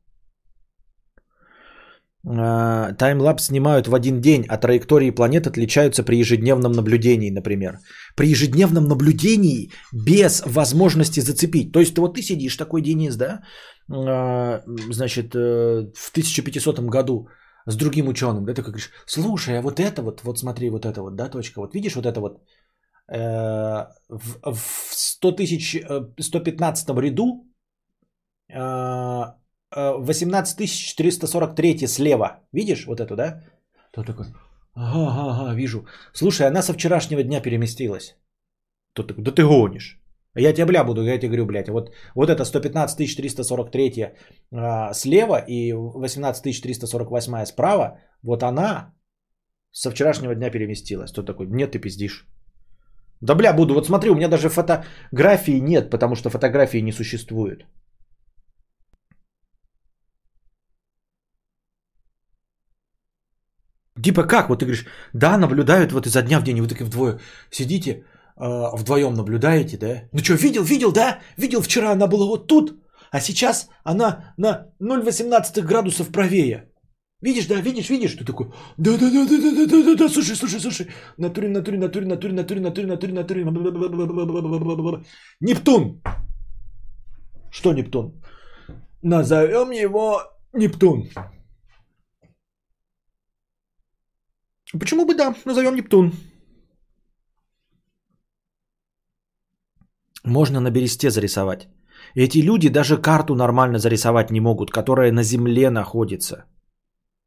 А, 2.26 2.92
таймлапс 2.94 3.46
снимают 3.46 3.86
в 3.86 3.94
один 3.94 4.20
день, 4.20 4.44
а 4.48 4.58
траектории 4.58 5.10
планет 5.10 5.46
отличаются 5.46 6.02
при 6.02 6.16
ежедневном 6.16 6.72
наблюдении, 6.72 7.30
например. 7.30 7.78
При 8.16 8.28
ежедневном 8.28 8.84
наблюдении 8.84 9.70
без 9.92 10.42
возможности 10.44 11.20
зацепить. 11.20 11.72
То 11.72 11.80
есть 11.80 11.96
вот 11.98 12.14
ты 12.14 12.22
сидишь 12.22 12.56
такой, 12.56 12.82
Денис, 12.82 13.16
да, 13.16 13.40
а, 13.90 14.62
значит, 14.90 15.34
э, 15.34 15.92
в 15.94 16.12
1500 16.12 16.80
году 16.80 17.28
с 17.66 17.76
другим 17.76 18.08
ученым, 18.08 18.44
да, 18.44 18.54
ты 18.54 18.62
говоришь, 18.62 18.90
слушай, 19.06 19.58
а 19.58 19.62
вот 19.62 19.78
это 19.78 20.02
вот, 20.02 20.22
вот 20.24 20.38
смотри, 20.38 20.70
вот 20.70 20.84
это 20.84 21.02
вот, 21.02 21.14
да, 21.14 21.28
точка, 21.28 21.60
вот 21.60 21.74
видишь 21.74 21.94
вот 21.94 22.06
это 22.06 22.20
вот, 22.20 22.42
э, 23.12 23.86
в, 24.08 24.52
в 24.52 24.92
100 24.92 25.32
тысяч, 25.32 25.76
115 26.20 26.88
э, 26.88 27.00
ряду 27.00 27.44
18443 29.70 31.86
слева. 31.86 32.40
Видишь 32.52 32.86
вот 32.86 33.00
эту, 33.00 33.16
да? 33.16 33.42
Тот 33.92 34.06
такой, 34.06 34.26
ага, 34.74 35.08
ага, 35.08 35.30
ага, 35.30 35.54
вижу. 35.54 35.86
Слушай, 36.12 36.46
она 36.46 36.62
со 36.62 36.72
вчерашнего 36.72 37.22
дня 37.22 37.40
переместилась. 37.40 38.16
Тот 38.92 39.08
такой, 39.08 39.24
да 39.24 39.32
ты 39.32 39.44
гонишь. 39.44 40.00
Я 40.34 40.52
тебе 40.52 40.66
бля 40.66 40.84
буду, 40.84 41.02
я 41.02 41.18
тебе 41.18 41.28
говорю, 41.28 41.46
блядь, 41.46 41.68
вот, 41.68 41.90
вот 42.14 42.30
это 42.30 42.44
115343 42.44 44.12
а, 44.52 44.94
слева 44.94 45.44
и 45.48 45.72
18348 45.72 47.46
справа, 47.46 47.98
вот 48.22 48.42
она 48.42 48.94
со 49.72 49.90
вчерашнего 49.90 50.34
дня 50.34 50.50
переместилась. 50.50 51.12
Тот 51.12 51.26
такой, 51.26 51.46
нет, 51.46 51.72
ты 51.72 51.80
пиздишь. 51.80 52.26
Да 53.20 53.34
бля 53.34 53.52
буду, 53.52 53.74
вот 53.74 53.86
смотри, 53.86 54.10
у 54.10 54.14
меня 54.14 54.28
даже 54.28 54.48
фотографии 54.48 55.60
нет, 55.60 55.90
потому 55.90 56.14
что 56.14 56.30
фотографии 56.30 56.82
не 56.82 56.92
существует. 56.92 57.66
Типа 64.02 64.24
как? 64.24 64.48
Вот 64.48 64.60
ты 64.60 64.66
говоришь, 64.66 64.86
да, 65.12 65.38
наблюдают 65.38 65.92
вот 65.92 66.06
изо 66.06 66.22
дня 66.22 66.40
в 66.40 66.44
день, 66.44 66.60
вы 66.60 66.68
такие 66.68 66.86
вдвое 66.86 67.18
сидите, 67.50 67.90
э, 67.90 68.76
вдвоем 68.76 69.14
наблюдаете, 69.14 69.76
да? 69.78 70.02
Ну 70.12 70.18
что, 70.18 70.34
видел, 70.34 70.62
видел, 70.62 70.92
да? 70.92 71.18
Видел, 71.36 71.62
вчера 71.62 71.92
она 71.92 72.06
была 72.06 72.26
вот 72.26 72.46
тут, 72.46 72.72
а 73.10 73.20
сейчас 73.20 73.68
она 73.84 74.34
на 74.36 74.66
0,18 74.80 75.62
градусов 75.62 76.08
правее. 76.08 76.68
Видишь, 77.20 77.46
да, 77.46 77.60
видишь, 77.60 77.90
видишь, 77.90 78.14
ты 78.14 78.24
такой, 78.24 78.46
да, 78.76 78.96
да, 78.96 79.10
да, 79.10 79.26
да, 79.26 79.40
да, 79.40 79.50
да, 79.50 79.66
да, 79.66 79.82
да, 79.82 79.94
да, 79.96 80.08
слушай, 80.08 80.36
слушай, 80.36 80.60
слушай, 80.60 80.86
натуре, 81.16 81.48
натуре, 81.48 81.76
натуре, 81.76 82.06
натуре, 82.06 82.32
натуре, 82.32 82.60
натуре, 82.60 83.12
натуре, 83.12 83.44
натуре, 83.44 85.04
Нептун. 85.40 86.00
Что 87.50 87.72
Нептун? 87.72 88.22
Назовем 89.02 89.72
его 89.72 90.22
Нептун. 90.52 91.08
Почему 94.72 95.06
бы 95.06 95.14
да, 95.14 95.34
назовем 95.44 95.74
Нептун. 95.74 96.12
Можно 100.24 100.60
на 100.60 100.70
бересте 100.70 101.10
зарисовать. 101.10 101.68
Эти 102.14 102.38
люди 102.38 102.68
даже 102.68 102.96
карту 102.98 103.34
нормально 103.34 103.78
зарисовать 103.78 104.30
не 104.30 104.40
могут, 104.40 104.70
которая 104.70 105.12
на 105.12 105.22
Земле 105.22 105.70
находится. 105.70 106.44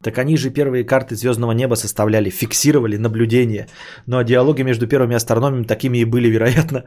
Так 0.04 0.18
они 0.18 0.38
же 0.38 0.50
первые 0.50 0.84
карты 0.84 1.16
звездного 1.16 1.52
неба 1.52 1.76
составляли, 1.76 2.30
фиксировали 2.30 2.98
наблюдения. 2.98 3.68
Ну 4.08 4.18
а 4.18 4.24
диалоги 4.24 4.64
между 4.64 4.88
первыми 4.88 5.16
астрономами 5.16 5.64
такими 5.64 6.00
и 6.00 6.06
были, 6.06 6.28
вероятно. 6.28 6.86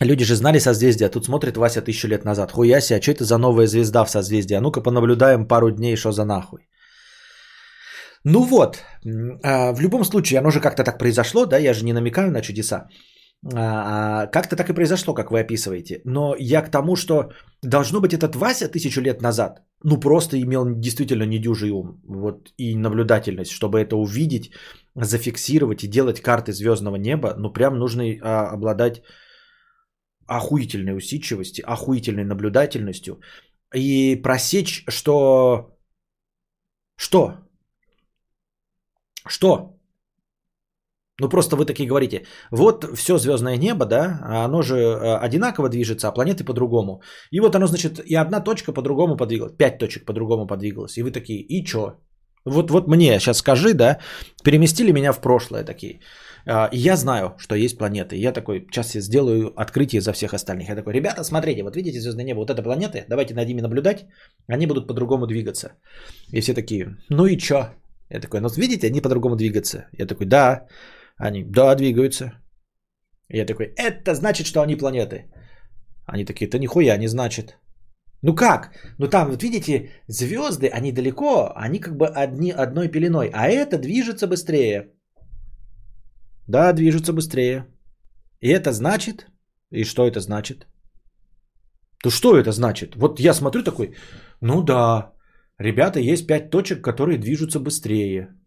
Люди 0.00 0.24
же 0.24 0.34
знали 0.34 0.58
созвездия, 0.58 1.06
а 1.06 1.10
тут 1.10 1.24
смотрит 1.24 1.56
Вася 1.56 1.82
тысячу 1.82 2.08
лет 2.08 2.24
назад. 2.24 2.52
Хуя 2.52 2.80
себе, 2.80 2.98
а 2.98 3.02
что 3.02 3.10
это 3.10 3.24
за 3.24 3.38
новая 3.38 3.66
звезда 3.66 4.04
в 4.04 4.10
созвездии? 4.10 4.56
А 4.56 4.60
ну-ка 4.60 4.80
понаблюдаем 4.80 5.46
пару 5.46 5.70
дней, 5.70 5.96
что 5.96 6.12
за 6.12 6.24
нахуй. 6.24 6.60
Ну 8.24 8.42
вот, 8.42 8.82
а, 9.42 9.72
в 9.72 9.80
любом 9.80 10.04
случае, 10.04 10.40
оно 10.40 10.50
же 10.50 10.60
как-то 10.60 10.84
так 10.84 10.98
произошло, 10.98 11.46
да, 11.46 11.58
я 11.58 11.74
же 11.74 11.84
не 11.84 11.92
намекаю 11.92 12.30
на 12.30 12.40
чудеса. 12.40 12.88
А, 13.54 14.26
как-то 14.26 14.56
так 14.56 14.70
и 14.70 14.74
произошло, 14.74 15.14
как 15.14 15.30
вы 15.30 15.40
описываете. 15.40 16.00
Но 16.04 16.34
я 16.38 16.62
к 16.62 16.70
тому, 16.70 16.96
что 16.96 17.32
должно 17.62 18.00
быть 18.00 18.14
этот 18.14 18.36
Вася 18.36 18.68
тысячу 18.68 19.02
лет 19.02 19.22
назад, 19.22 19.62
ну 19.84 20.00
просто 20.00 20.40
имел 20.40 20.64
действительно 20.66 21.24
недюжий 21.24 21.70
ум 21.70 22.00
вот, 22.06 22.48
и 22.58 22.76
наблюдательность, 22.76 23.52
чтобы 23.52 23.80
это 23.80 23.96
увидеть, 23.96 24.50
зафиксировать 24.94 25.84
и 25.84 25.88
делать 25.88 26.20
карты 26.20 26.52
звездного 26.52 26.96
неба, 26.96 27.34
ну 27.38 27.52
прям 27.52 27.78
нужно 27.78 28.02
обладать 28.52 29.02
охуительной 30.30 30.96
усидчивостью, 30.96 31.64
охуительной 31.66 32.24
наблюдательностью 32.24 33.20
и 33.74 34.16
просечь, 34.22 34.84
что... 34.88 35.76
Что? 36.96 37.34
Что? 39.28 39.80
Ну 41.20 41.28
просто 41.28 41.56
вы 41.56 41.66
такие 41.66 41.88
говорите, 41.88 42.26
вот 42.50 42.84
все 42.96 43.18
звездное 43.18 43.58
небо, 43.58 43.86
да, 43.86 44.20
а 44.22 44.44
оно 44.44 44.62
же 44.62 44.76
э, 44.76 45.18
одинаково 45.26 45.68
движется, 45.68 46.08
а 46.08 46.12
планеты 46.12 46.44
по-другому. 46.44 47.02
И 47.30 47.40
вот 47.40 47.54
оно, 47.54 47.66
значит, 47.66 48.00
и 48.06 48.14
одна 48.14 48.40
точка 48.40 48.72
по-другому 48.72 49.16
подвигалась, 49.16 49.56
пять 49.56 49.78
точек 49.78 50.04
по-другому 50.04 50.46
подвигалась. 50.46 50.96
И 50.96 51.02
вы 51.02 51.10
такие, 51.10 51.40
и 51.40 51.64
чё? 51.64 52.00
Вот, 52.46 52.70
вот 52.70 52.88
мне 52.88 53.18
сейчас 53.18 53.38
скажи, 53.38 53.74
да, 53.74 53.98
переместили 54.44 54.92
меня 54.92 55.12
в 55.12 55.20
прошлое 55.20 55.64
такие. 55.64 56.00
А, 56.46 56.68
я 56.72 56.96
знаю, 56.96 57.34
что 57.38 57.54
есть 57.54 57.78
планеты. 57.78 58.16
Я 58.16 58.32
такой, 58.32 58.66
сейчас 58.70 58.94
я 58.94 59.00
сделаю 59.00 59.52
открытие 59.56 60.00
за 60.00 60.12
всех 60.12 60.34
остальных. 60.34 60.68
Я 60.68 60.76
такой, 60.76 60.94
ребята, 60.94 61.24
смотрите, 61.24 61.62
вот 61.62 61.76
видите 61.76 62.00
звездное 62.00 62.24
небо, 62.24 62.38
вот 62.40 62.50
это 62.50 62.62
планеты, 62.62 63.04
давайте 63.08 63.34
над 63.34 63.46
ними 63.48 63.60
наблюдать, 63.60 64.06
они 64.48 64.66
будут 64.66 64.86
по-другому 64.86 65.26
двигаться. 65.26 65.72
И 66.32 66.40
все 66.40 66.54
такие, 66.54 66.96
ну 67.08 67.26
и 67.26 67.36
чё? 67.36 67.70
Я 68.10 68.20
такой, 68.20 68.40
ну 68.40 68.48
видите, 68.48 68.86
они 68.86 69.00
по-другому 69.00 69.36
двигаются. 69.36 69.86
Я 69.98 70.06
такой, 70.06 70.26
да. 70.26 70.66
Они, 71.16 71.44
да, 71.44 71.74
двигаются. 71.74 72.32
Я 73.28 73.46
такой, 73.46 73.74
это 73.76 74.14
значит, 74.14 74.46
что 74.46 74.60
они 74.60 74.76
планеты. 74.76 75.30
Они 76.06 76.24
такие, 76.24 76.48
это 76.48 76.58
нихуя 76.58 76.96
не 76.96 77.08
значит. 77.08 77.58
Ну 78.22 78.34
как? 78.34 78.72
Ну 78.98 79.08
там, 79.08 79.30
вот 79.30 79.42
видите, 79.42 79.90
звезды, 80.08 80.68
они 80.68 80.92
далеко, 80.92 81.52
они 81.56 81.78
как 81.78 81.96
бы 81.96 82.06
одни, 82.06 82.50
одной 82.52 82.88
пеленой, 82.88 83.30
а 83.32 83.48
это 83.48 83.78
движется 83.78 84.26
быстрее. 84.26 84.90
Да, 86.50 86.72
движется 86.72 87.12
быстрее. 87.12 87.66
И 88.40 88.48
это 88.48 88.72
значит, 88.72 89.26
и 89.70 89.84
что 89.84 90.06
это 90.06 90.20
значит? 90.20 90.66
То 92.02 92.10
что 92.10 92.36
это 92.36 92.52
значит? 92.52 92.96
Вот 92.96 93.20
я 93.20 93.34
смотрю 93.34 93.62
такой, 93.62 93.94
ну 94.40 94.62
да, 94.62 95.12
ребята, 95.58 96.00
есть 96.00 96.26
пять 96.26 96.50
точек, 96.50 96.82
которые 96.82 97.18
движутся 97.18 97.60
быстрее 97.60 98.40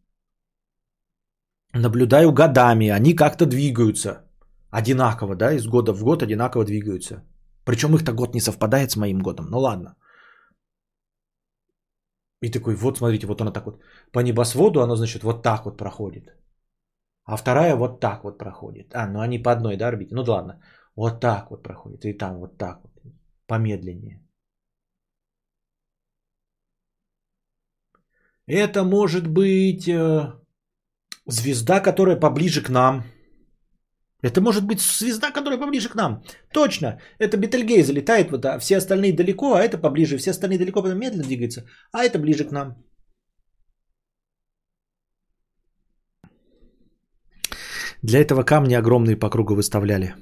наблюдаю 1.73 2.31
годами, 2.31 2.89
они 2.89 3.15
как-то 3.15 3.45
двигаются. 3.45 4.23
Одинаково, 4.71 5.35
да, 5.35 5.53
из 5.53 5.67
года 5.67 5.93
в 5.93 6.03
год 6.03 6.23
одинаково 6.23 6.65
двигаются. 6.65 7.23
Причем 7.65 7.95
их-то 7.95 8.13
год 8.13 8.33
не 8.33 8.41
совпадает 8.41 8.91
с 8.91 8.95
моим 8.95 9.19
годом. 9.19 9.45
Ну 9.49 9.59
ладно. 9.59 9.95
И 12.41 12.51
такой, 12.51 12.75
вот 12.75 12.97
смотрите, 12.97 13.27
вот 13.27 13.41
она 13.41 13.51
так 13.51 13.65
вот 13.65 13.81
по 14.11 14.19
небосводу, 14.19 14.81
оно, 14.81 14.95
значит, 14.95 15.23
вот 15.23 15.43
так 15.43 15.65
вот 15.65 15.77
проходит. 15.77 16.42
А 17.25 17.37
вторая 17.37 17.75
вот 17.75 17.99
так 17.99 18.23
вот 18.23 18.37
проходит. 18.37 18.93
А, 18.93 19.07
ну 19.07 19.19
они 19.19 19.39
по 19.39 19.51
одной, 19.51 19.77
да, 19.77 19.87
орбите? 19.87 20.15
Ну 20.15 20.23
да 20.23 20.31
ладно. 20.33 20.61
Вот 20.95 21.19
так 21.19 21.51
вот 21.51 21.63
проходит. 21.63 22.05
И 22.05 22.13
там 22.17 22.39
вот 22.39 22.57
так 22.57 22.81
вот. 22.83 22.91
Помедленнее. 23.47 24.19
Это 28.45 28.83
может 28.83 29.27
быть 29.27 29.87
э, 29.87 30.33
Звезда, 31.25 31.79
которая 31.79 32.19
поближе 32.19 32.61
к 32.61 32.69
нам. 32.69 33.03
Это 34.21 34.41
может 34.41 34.65
быть 34.65 34.81
звезда, 34.81 35.31
которая 35.31 35.59
поближе 35.59 35.89
к 35.89 35.95
нам. 35.95 36.23
Точно. 36.53 36.99
Это 37.19 37.37
Бетельгей 37.37 37.83
залетает, 37.83 38.31
вот, 38.31 38.45
а 38.45 38.59
все 38.59 38.77
остальные 38.77 39.13
далеко, 39.13 39.53
а 39.53 39.61
это 39.61 39.77
поближе. 39.77 40.17
Все 40.17 40.31
остальные 40.31 40.59
далеко, 40.59 40.81
потом 40.81 40.99
медленно 40.99 41.23
двигаются, 41.23 41.65
а 41.91 42.03
это 42.03 42.19
ближе 42.19 42.45
к 42.45 42.51
нам. 42.51 42.75
Для 48.03 48.19
этого 48.19 48.43
камни 48.43 48.75
огромные 48.75 49.15
по 49.15 49.29
кругу 49.29 49.55
выставляли. 49.55 50.13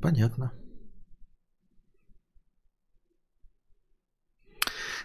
Понятно. 0.00 0.52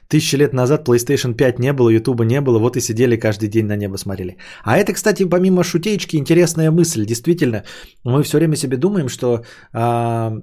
Тысячи 0.07 0.38
лет 0.38 0.53
назад 0.53 0.88
PlayStation 0.88 1.34
5 1.34 1.60
не 1.60 1.74
было, 1.74 1.90
YouTube 1.90 2.24
не 2.26 2.41
было, 2.41 2.60
вот 2.60 2.78
и 2.78 2.82
сидели 2.82 3.18
каждый 3.18 3.49
день 3.49 3.65
на 3.65 3.76
небо 3.76 3.98
смотрели. 3.98 4.38
А 4.64 4.78
это, 4.78 4.94
кстати, 4.94 5.26
помимо 5.26 5.64
шутеечки, 5.64 6.18
интересная 6.18 6.72
мысль. 6.72 7.06
Действительно, 7.06 7.64
мы 8.06 8.24
все 8.24 8.38
время 8.38 8.56
себе 8.56 8.78
думаем, 8.78 9.10
что 9.10 9.44
а, 9.74 10.34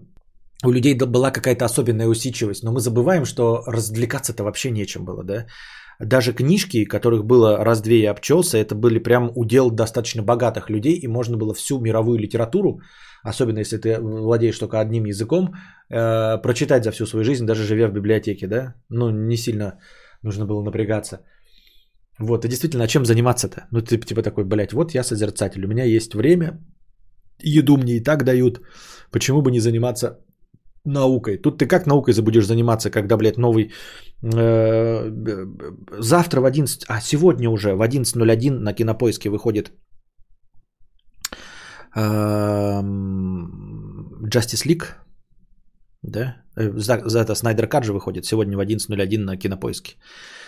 у 0.65 0.73
людей 0.73 0.95
была 0.95 1.31
какая-то 1.31 1.65
особенная 1.65 2.09
усидчивость, 2.09 2.65
но 2.65 2.73
мы 2.73 2.81
забываем, 2.81 3.25
что 3.25 3.63
развлекаться-то 3.67 4.43
вообще 4.43 4.71
нечем 4.71 5.05
было, 5.05 5.25
да? 5.25 5.47
Даже 6.01 6.33
книжки, 6.33 6.85
которых 6.85 7.25
было 7.25 7.65
раз-две 7.65 8.01
и 8.01 8.07
обчелся, 8.07 8.59
это 8.59 8.75
были 8.75 8.99
прям 8.99 9.31
удел 9.35 9.71
достаточно 9.71 10.23
богатых 10.23 10.71
людей, 10.71 10.99
и 10.99 11.09
можно 11.09 11.37
было 11.37 11.55
всю 11.55 11.81
мировую 11.81 12.19
литературу 12.19 12.81
особенно 13.23 13.61
если 13.61 13.77
ты 13.77 13.99
владеешь 14.01 14.59
только 14.59 14.81
одним 14.81 15.07
языком, 15.07 15.55
э, 15.91 16.39
прочитать 16.43 16.85
за 16.85 16.91
всю 16.93 17.07
свою 17.07 17.25
жизнь, 17.25 17.47
даже 17.47 17.65
живя 17.65 17.89
в 17.89 17.93
библиотеке, 17.93 18.47
да, 18.47 18.75
ну, 18.89 19.11
не 19.11 19.37
сильно 19.37 19.79
нужно 20.23 20.47
было 20.47 20.63
напрягаться. 20.63 21.21
Вот, 22.19 22.45
и 22.45 22.49
действительно, 22.49 22.85
а 22.85 22.89
чем 22.89 23.05
заниматься-то? 23.05 23.67
Ну, 23.71 23.81
ты 23.81 23.99
типа 23.99 24.23
такой, 24.23 24.45
блядь, 24.45 24.73
вот 24.73 24.95
я 24.95 25.03
созерцатель, 25.03 25.65
у 25.65 25.69
меня 25.69 25.85
есть 25.85 26.15
время, 26.15 26.59
еду 27.39 27.77
мне 27.77 27.97
и 27.97 28.03
так 28.03 28.25
дают, 28.25 28.61
почему 29.11 29.43
бы 29.43 29.51
не 29.51 29.61
заниматься 29.61 30.19
наукой? 30.85 31.39
Тут 31.39 31.59
ты 31.59 31.66
как 31.66 31.86
наукой 31.86 32.15
забудешь 32.15 32.47
заниматься, 32.47 32.90
когда, 32.90 33.16
блядь, 33.16 33.39
новый... 33.39 33.73
Э, 34.23 35.11
завтра 35.98 36.40
в 36.40 36.44
11... 36.44 36.85
А, 36.89 37.01
сегодня 37.01 37.51
уже 37.51 37.74
в 37.74 37.82
11.01 37.82 38.51
на 38.59 38.73
Кинопоиске 38.73 39.31
выходит 39.31 39.73
Justice 44.32 44.65
League, 44.66 44.85
да, 46.02 46.36
э, 46.57 46.70
за, 46.77 47.02
за 47.05 47.19
это 47.20 47.35
Снайдер 47.35 47.66
Кат 47.66 47.85
же 47.85 47.93
выходит 47.93 48.24
сегодня 48.24 48.57
в 48.57 48.61
11.01 48.61 49.19
на 49.19 49.36
кинопоиске. 49.36 49.97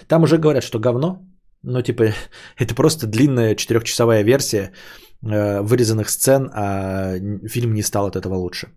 Там 0.09 0.23
уже 0.23 0.39
говорят, 0.39 0.63
что 0.63 0.79
говно, 0.79 1.19
но 1.63 1.83
типа 1.83 2.03
это 2.59 2.75
просто 2.75 3.07
длинная 3.07 3.57
четырехчасовая 3.57 4.23
версия 4.23 4.73
э, 5.23 5.61
вырезанных 5.63 6.09
сцен, 6.09 6.51
а 6.55 7.19
фильм 7.49 7.75
не 7.75 7.83
стал 7.83 8.07
от 8.07 8.17
этого 8.17 8.35
лучше. 8.35 8.69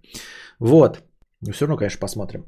Вот. 0.59 1.03
Но 1.41 1.51
все 1.51 1.65
равно, 1.65 1.77
конечно, 1.77 1.99
посмотрим. 1.99 2.45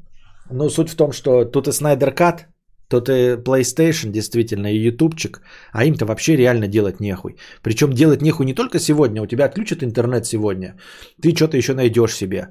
Но 0.50 0.70
суть 0.70 0.90
в 0.90 0.96
том, 0.96 1.12
что 1.12 1.46
тут 1.46 1.68
и 1.68 1.72
Снайдер 1.72 2.14
Кат, 2.14 2.48
Тут 2.90 3.10
и 3.10 3.36
PlayStation, 3.36 4.12
действительно, 4.12 4.68
и 4.68 4.88
ютубчик, 4.88 5.42
а 5.74 5.86
им-то 5.86 6.06
вообще 6.06 6.38
реально 6.38 6.68
делать 6.68 7.00
нехуй. 7.00 7.36
Причем 7.62 7.94
делать 7.94 8.22
нехуй 8.22 8.46
не 8.46 8.54
только 8.54 8.80
сегодня, 8.80 9.22
у 9.22 9.28
тебя 9.28 9.46
отключат 9.46 9.84
интернет 9.84 10.26
сегодня, 10.26 10.78
ты 11.22 11.36
что-то 11.36 11.58
еще 11.58 11.74
найдешь 11.74 12.16
себе. 12.16 12.48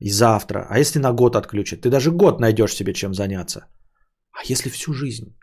И 0.00 0.10
завтра. 0.10 0.66
А 0.68 0.78
если 0.78 0.98
на 0.98 1.12
год 1.12 1.36
отключат, 1.36 1.82
ты 1.82 1.90
даже 1.90 2.10
год 2.10 2.40
найдешь 2.40 2.74
себе 2.74 2.92
чем 2.92 3.14
заняться. 3.14 3.66
А 4.32 4.52
если 4.52 4.68
всю 4.70 4.92
жизнь? 4.92 5.36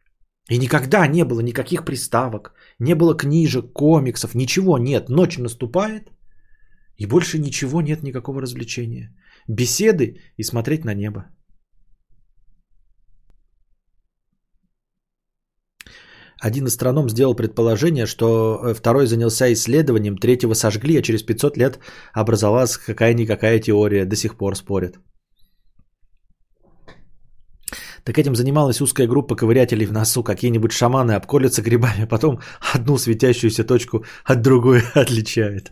И 0.49 0.57
никогда 0.57 1.07
не 1.07 1.23
было 1.23 1.41
никаких 1.41 1.85
приставок, 1.85 2.53
не 2.79 2.95
было 2.95 3.15
книжек, 3.15 3.73
комиксов, 3.73 4.35
ничего 4.35 4.77
нет. 4.77 5.09
Ночь 5.09 5.37
наступает, 5.37 6.11
И 6.99 7.05
больше 7.05 7.39
ничего 7.39 7.81
нет, 7.81 8.03
никакого 8.03 8.41
развлечения. 8.41 9.13
Беседы 9.47 10.19
и 10.37 10.43
смотреть 10.43 10.85
на 10.85 10.93
небо. 10.93 11.25
Один 16.39 16.67
астроном 16.67 17.09
сделал 17.09 17.35
предположение, 17.35 18.05
что 18.05 18.59
э, 18.61 18.73
второй 18.73 19.07
занялся 19.07 19.51
исследованием, 19.53 20.17
третьего 20.17 20.53
сожгли, 20.53 20.99
а 20.99 21.01
через 21.01 21.23
500 21.23 21.57
лет 21.57 21.79
образовалась 22.13 22.77
какая-никакая 22.77 23.59
теория. 23.59 24.05
До 24.05 24.15
сих 24.15 24.37
пор 24.37 24.55
спорят. 24.55 24.99
Так 28.03 28.17
этим 28.17 28.35
занималась 28.35 28.81
узкая 28.81 29.07
группа 29.07 29.35
ковырятелей 29.35 29.85
в 29.85 29.91
носу. 29.91 30.23
Какие-нибудь 30.23 30.71
шаманы 30.71 31.13
обколются 31.13 31.61
грибами, 31.61 32.03
а 32.03 32.07
потом 32.07 32.39
одну 32.75 32.97
светящуюся 32.97 33.63
точку 33.63 34.05
от 34.23 34.41
другой 34.41 34.81
отличают. 34.93 35.71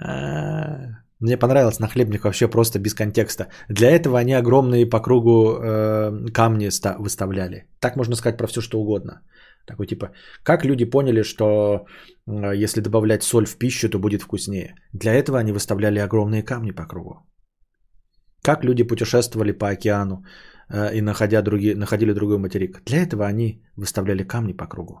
А, 0.00 1.00
мне 1.20 1.38
понравилось 1.38 1.80
на 1.80 1.88
хлебник 1.88 2.24
вообще 2.24 2.48
просто 2.48 2.78
без 2.78 2.94
контекста. 2.94 3.48
Для 3.68 3.90
этого 3.90 4.18
они 4.18 4.34
огромные 4.34 4.86
по 4.86 5.00
кругу 5.00 5.56
э, 5.58 6.30
камни 6.32 6.70
выставляли. 6.98 7.66
Так 7.80 7.96
можно 7.96 8.16
сказать 8.16 8.36
про 8.36 8.46
все, 8.46 8.60
что 8.60 8.78
угодно. 8.78 9.22
Такой 9.66 9.86
типа, 9.86 10.12
как 10.42 10.64
люди 10.64 10.84
поняли, 10.84 11.22
что 11.22 11.86
э, 12.26 12.64
если 12.64 12.82
добавлять 12.82 13.22
соль 13.22 13.46
в 13.46 13.56
пищу, 13.56 13.88
то 13.88 13.98
будет 13.98 14.22
вкуснее. 14.22 14.74
Для 14.92 15.14
этого 15.14 15.38
они 15.38 15.52
выставляли 15.52 15.98
огромные 15.98 16.42
камни 16.42 16.72
по 16.72 16.86
кругу. 16.86 17.26
Как 18.42 18.64
люди 18.64 18.84
путешествовали 18.84 19.52
по 19.52 19.68
океану 19.68 20.24
э, 20.68 20.94
и 20.94 21.00
находя 21.00 21.42
другие, 21.42 21.74
находили 21.74 22.12
другой 22.12 22.38
материк. 22.38 22.82
Для 22.84 23.02
этого 23.02 23.24
они 23.24 23.62
выставляли 23.76 24.22
камни 24.22 24.52
по 24.52 24.66
кругу. 24.66 25.00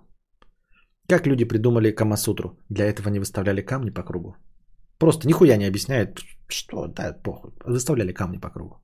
Как 1.08 1.26
люди 1.26 1.44
придумали 1.44 1.94
Камасутру. 1.94 2.58
Для 2.70 2.86
этого 2.86 3.08
они 3.08 3.18
выставляли 3.18 3.60
камни 3.60 3.90
по 3.90 4.02
кругу. 4.02 4.36
Просто 4.98 5.28
нихуя 5.28 5.56
не 5.56 5.66
объясняет, 5.66 6.20
что, 6.48 6.86
да, 6.86 7.12
похуй. 7.22 7.50
Выставляли 7.64 8.12
камни 8.12 8.38
по 8.38 8.50
кругу. 8.50 8.76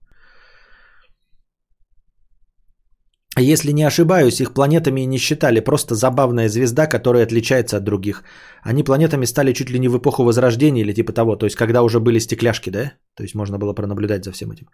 Если 3.39 3.73
не 3.73 3.87
ошибаюсь, 3.87 4.41
их 4.41 4.53
планетами 4.53 5.07
не 5.07 5.19
считали, 5.19 5.61
просто 5.61 5.95
забавная 5.95 6.51
звезда, 6.51 6.87
которая 6.87 7.25
отличается 7.25 7.79
от 7.79 7.85
других. 7.85 8.25
Они 8.63 8.85
планетами 8.85 9.25
стали 9.25 9.55
чуть 9.55 9.71
ли 9.71 9.79
не 9.79 9.89
в 9.89 9.97
эпоху 9.97 10.23
Возрождения 10.23 10.83
или 10.83 10.93
типа 10.93 11.13
того, 11.13 11.37
то 11.37 11.47
есть 11.47 11.57
когда 11.57 11.83
уже 11.83 11.99
были 11.99 12.21
стекляшки, 12.21 12.69
да? 12.69 12.93
То 13.17 13.23
есть 13.23 13.35
можно 13.35 13.59
было 13.59 13.73
пронаблюдать 13.73 14.25
за 14.25 14.33
всем 14.33 14.51
этим. 14.51 14.67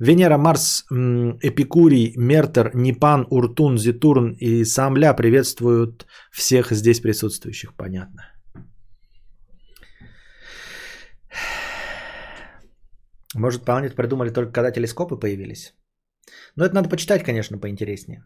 Венера, 0.00 0.38
Марс, 0.38 0.86
Эпикурий, 0.90 2.14
Мертер, 2.16 2.70
Нипан, 2.74 3.26
Уртун, 3.30 3.76
Зитурн 3.76 4.32
и 4.40 4.64
Самля 4.64 5.12
приветствуют 5.12 6.06
всех 6.32 6.72
здесь 6.72 7.00
присутствующих, 7.00 7.74
понятно. 7.76 8.22
Может, 13.34 13.64
планет 13.64 13.94
придумали 13.94 14.30
только 14.30 14.52
когда 14.52 14.70
телескопы 14.70 15.16
появились? 15.16 15.74
Но 16.56 16.64
это 16.64 16.74
надо 16.74 16.88
почитать, 16.88 17.24
конечно, 17.24 17.58
поинтереснее. 17.58 18.24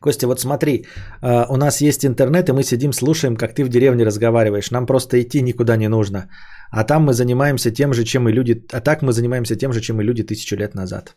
Костя, 0.00 0.26
вот 0.26 0.40
смотри, 0.40 0.86
а, 1.20 1.46
у 1.50 1.56
нас 1.56 1.80
есть 1.80 2.04
интернет, 2.04 2.48
и 2.48 2.52
мы 2.52 2.62
сидим, 2.62 2.92
слушаем, 2.92 3.36
как 3.36 3.54
ты 3.54 3.64
в 3.64 3.68
деревне 3.68 4.04
разговариваешь. 4.04 4.70
Нам 4.70 4.86
просто 4.86 5.20
идти 5.20 5.42
никуда 5.42 5.76
не 5.76 5.88
нужно. 5.88 6.28
А 6.70 6.84
там 6.84 7.04
мы 7.04 7.12
занимаемся 7.12 7.70
тем 7.70 7.94
же, 7.94 8.04
чем 8.04 8.28
и 8.28 8.32
люди... 8.32 8.64
А 8.72 8.80
так 8.80 9.02
мы 9.02 9.12
занимаемся 9.12 9.56
тем 9.56 9.72
же, 9.72 9.80
чем 9.80 10.00
и 10.00 10.04
люди 10.04 10.22
тысячу 10.22 10.56
лет 10.56 10.74
назад. 10.74 11.16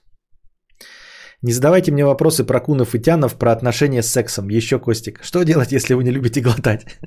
Не 1.43 1.53
задавайте 1.53 1.91
мне 1.91 2.03
вопросы 2.05 2.43
про 2.43 2.59
кунов 2.59 2.95
и 2.95 2.99
тянов, 2.99 3.37
про 3.37 3.51
отношения 3.51 4.01
с 4.01 4.11
сексом. 4.11 4.49
Еще, 4.49 4.79
Костик, 4.79 5.19
что 5.23 5.43
делать, 5.43 5.71
если 5.71 5.93
вы 5.93 6.03
не 6.03 6.11
любите 6.11 6.41
глотать? 6.41 6.85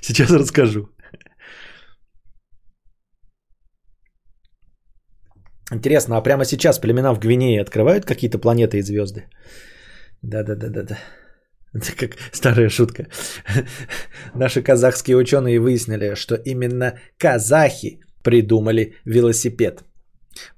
Сейчас 0.00 0.30
расскажу. 0.30 0.88
Интересно, 5.72 6.16
а 6.16 6.22
прямо 6.22 6.44
сейчас 6.44 6.78
племена 6.78 7.14
в 7.14 7.18
Гвинее 7.18 7.60
открывают 7.60 8.04
какие-то 8.04 8.38
планеты 8.38 8.78
и 8.78 8.82
звезды? 8.82 9.24
Да-да-да-да-да. 10.22 10.98
Это 11.74 11.96
как 11.96 12.16
старая 12.32 12.70
шутка. 12.70 13.06
Наши 14.34 14.62
казахские 14.62 15.16
ученые 15.16 15.60
выяснили, 15.60 16.14
что 16.14 16.34
именно 16.34 16.98
казахи 17.18 18.00
придумали 18.22 18.94
велосипед. 19.04 19.84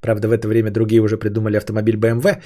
Правда, 0.01 0.28
в 0.28 0.32
это 0.32 0.49
время 0.49 0.70
другие 0.70 1.01
уже 1.01 1.16
придумали 1.16 1.57
автомобиль 1.57 1.97
BMW. 1.97 2.43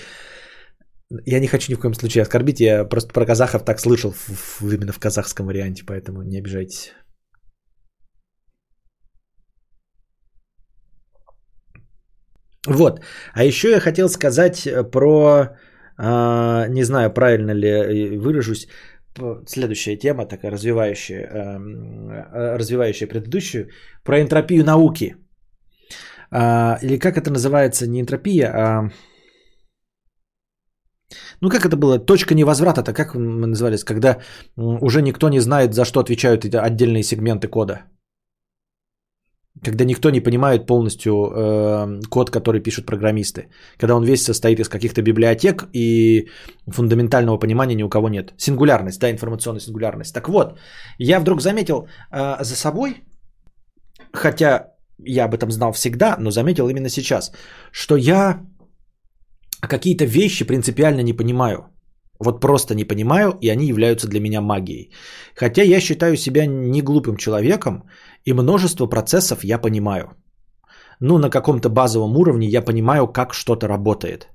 Я 1.26 1.40
не 1.40 1.46
хочу 1.46 1.70
ни 1.70 1.76
в 1.76 1.80
коем 1.80 1.94
случае 1.94 2.22
оскорбить, 2.22 2.60
я 2.60 2.84
просто 2.84 3.12
про 3.12 3.26
казахов 3.26 3.64
так 3.64 3.78
слышал 3.78 4.12
в, 4.12 4.60
в, 4.60 4.72
именно 4.72 4.92
в 4.92 4.98
казахском 4.98 5.46
варианте, 5.46 5.84
поэтому 5.86 6.22
не 6.22 6.38
обижайтесь. 6.38 6.92
Вот. 12.66 13.00
А 13.34 13.44
еще 13.44 13.70
я 13.70 13.80
хотел 13.80 14.08
сказать 14.08 14.66
э, 14.66 14.90
про, 14.90 15.56
э, 15.98 16.68
не 16.68 16.84
знаю, 16.84 17.12
правильно 17.12 17.52
ли 17.52 17.68
э, 17.68 18.18
выражусь, 18.18 18.68
следующая 19.46 19.96
тема, 19.96 20.26
такая 20.26 20.50
развивающая, 20.50 21.22
э, 21.24 22.56
развивающая 22.56 23.08
предыдущую, 23.08 23.68
про 24.02 24.20
энтропию 24.20 24.64
науки. 24.64 25.16
Э, 26.32 26.78
или 26.82 26.98
как 26.98 27.16
это 27.16 27.30
называется, 27.30 27.86
не 27.86 28.00
энтропия, 28.00 28.50
а... 28.54 28.90
Ну, 31.40 31.50
как 31.50 31.66
это 31.66 31.76
было? 31.76 31.98
Точка 31.98 32.34
невозврата-то, 32.34 32.92
как 32.92 33.14
мы 33.14 33.46
назывались, 33.46 33.84
когда 33.84 34.20
уже 34.56 35.02
никто 35.02 35.28
не 35.28 35.40
знает, 35.40 35.74
за 35.74 35.84
что 35.84 36.00
отвечают 36.00 36.44
эти 36.44 36.56
отдельные 36.56 37.02
сегменты 37.02 37.48
кода. 37.48 37.82
Когда 39.62 39.84
никто 39.84 40.10
не 40.10 40.20
понимает 40.20 40.66
полностью 40.66 41.12
э, 41.12 42.00
код, 42.10 42.30
который 42.30 42.60
пишут 42.60 42.86
программисты. 42.86 43.48
Когда 43.78 43.94
он 43.94 44.04
весь 44.04 44.24
состоит 44.24 44.60
из 44.60 44.68
каких-то 44.68 45.00
библиотек 45.02 45.68
и 45.72 46.28
фундаментального 46.66 47.38
понимания 47.38 47.76
ни 47.76 47.84
у 47.84 47.88
кого 47.88 48.08
нет. 48.08 48.34
Сингулярность, 48.36 49.00
да, 49.00 49.10
информационная 49.10 49.60
сингулярность. 49.60 50.12
Так 50.12 50.28
вот, 50.28 50.58
я 50.98 51.20
вдруг 51.20 51.40
заметил 51.40 51.86
э, 52.10 52.44
за 52.44 52.56
собой, 52.56 53.04
хотя 54.12 54.74
я 54.98 55.24
об 55.24 55.34
этом 55.34 55.50
знал 55.50 55.72
всегда, 55.72 56.16
но 56.18 56.30
заметил 56.30 56.68
именно 56.68 56.88
сейчас, 56.88 57.32
что 57.72 57.96
я 57.96 58.40
какие-то 59.60 60.04
вещи 60.04 60.44
принципиально 60.44 61.02
не 61.02 61.12
понимаю. 61.12 61.70
Вот 62.20 62.40
просто 62.40 62.74
не 62.74 62.84
понимаю, 62.84 63.32
и 63.40 63.48
они 63.48 63.66
являются 63.66 64.08
для 64.08 64.20
меня 64.20 64.40
магией. 64.40 64.92
Хотя 65.34 65.62
я 65.62 65.80
считаю 65.80 66.16
себя 66.16 66.46
не 66.46 66.82
глупым 66.82 67.16
человеком, 67.16 67.84
и 68.24 68.32
множество 68.32 68.86
процессов 68.86 69.44
я 69.44 69.58
понимаю. 69.58 70.16
Ну, 71.00 71.18
на 71.18 71.30
каком-то 71.30 71.68
базовом 71.68 72.16
уровне 72.16 72.48
я 72.48 72.62
понимаю, 72.62 73.08
как 73.08 73.34
что-то 73.34 73.68
работает. 73.68 74.28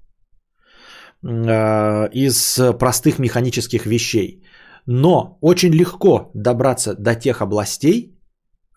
Э, 1.24 2.10
из 2.14 2.60
простых 2.80 3.20
механических 3.20 3.86
вещей. 3.86 4.44
Но 4.86 5.38
очень 5.42 5.74
легко 5.74 6.32
добраться 6.34 6.96
до 6.96 7.16
тех 7.16 7.42
областей, 7.42 8.16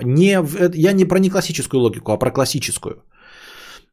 не, 0.01 0.39
я 0.74 0.93
не 0.93 1.05
про 1.05 1.18
не 1.18 1.30
классическую 1.30 1.80
логику, 1.80 2.12
а 2.12 2.18
про 2.18 2.30
классическую. 2.30 3.05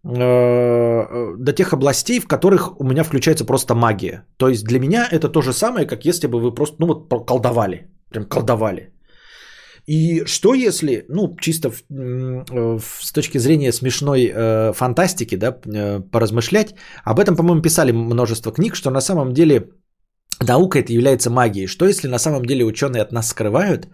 Э, 0.03 1.35
до 1.37 1.53
тех 1.53 1.73
областей, 1.73 2.19
в 2.19 2.27
которых 2.27 2.79
у 2.79 2.83
меня 2.83 3.03
включается 3.03 3.45
просто 3.45 3.75
магия. 3.75 4.25
То 4.37 4.49
есть 4.49 4.63
для 4.63 4.79
меня 4.79 5.07
это 5.11 5.29
то 5.29 5.41
же 5.41 5.53
самое, 5.53 5.85
как 5.85 6.05
если 6.05 6.27
бы 6.27 6.39
вы 6.39 6.53
просто, 6.53 6.75
ну 6.79 6.87
вот, 6.87 7.27
колдовали. 7.27 7.87
Прям 8.09 8.25
колдовали. 8.25 8.93
И 9.89 10.23
что 10.25 10.53
если, 10.53 11.05
ну, 11.09 11.35
чисто 11.41 11.71
в, 11.71 11.83
в, 11.89 12.83
с 13.01 13.11
точки 13.11 13.39
зрения 13.39 13.71
смешной 13.71 14.31
э, 14.31 14.73
фантастики, 14.73 15.37
да, 15.37 15.55
э, 15.65 15.99
поразмышлять, 16.11 16.75
об 17.03 17.19
этом, 17.19 17.35
по-моему, 17.35 17.61
писали 17.61 17.91
множество 17.91 18.51
книг, 18.51 18.75
что 18.75 18.91
на 18.91 19.01
самом 19.01 19.33
деле 19.33 19.69
наука 20.47 20.77
это 20.77 20.93
является 20.93 21.31
магией. 21.31 21.67
Что 21.67 21.87
если 21.87 22.07
на 22.07 22.19
самом 22.19 22.45
деле 22.45 22.65
ученые 22.65 23.01
от 23.01 23.11
нас 23.11 23.29
скрывают, 23.29 23.87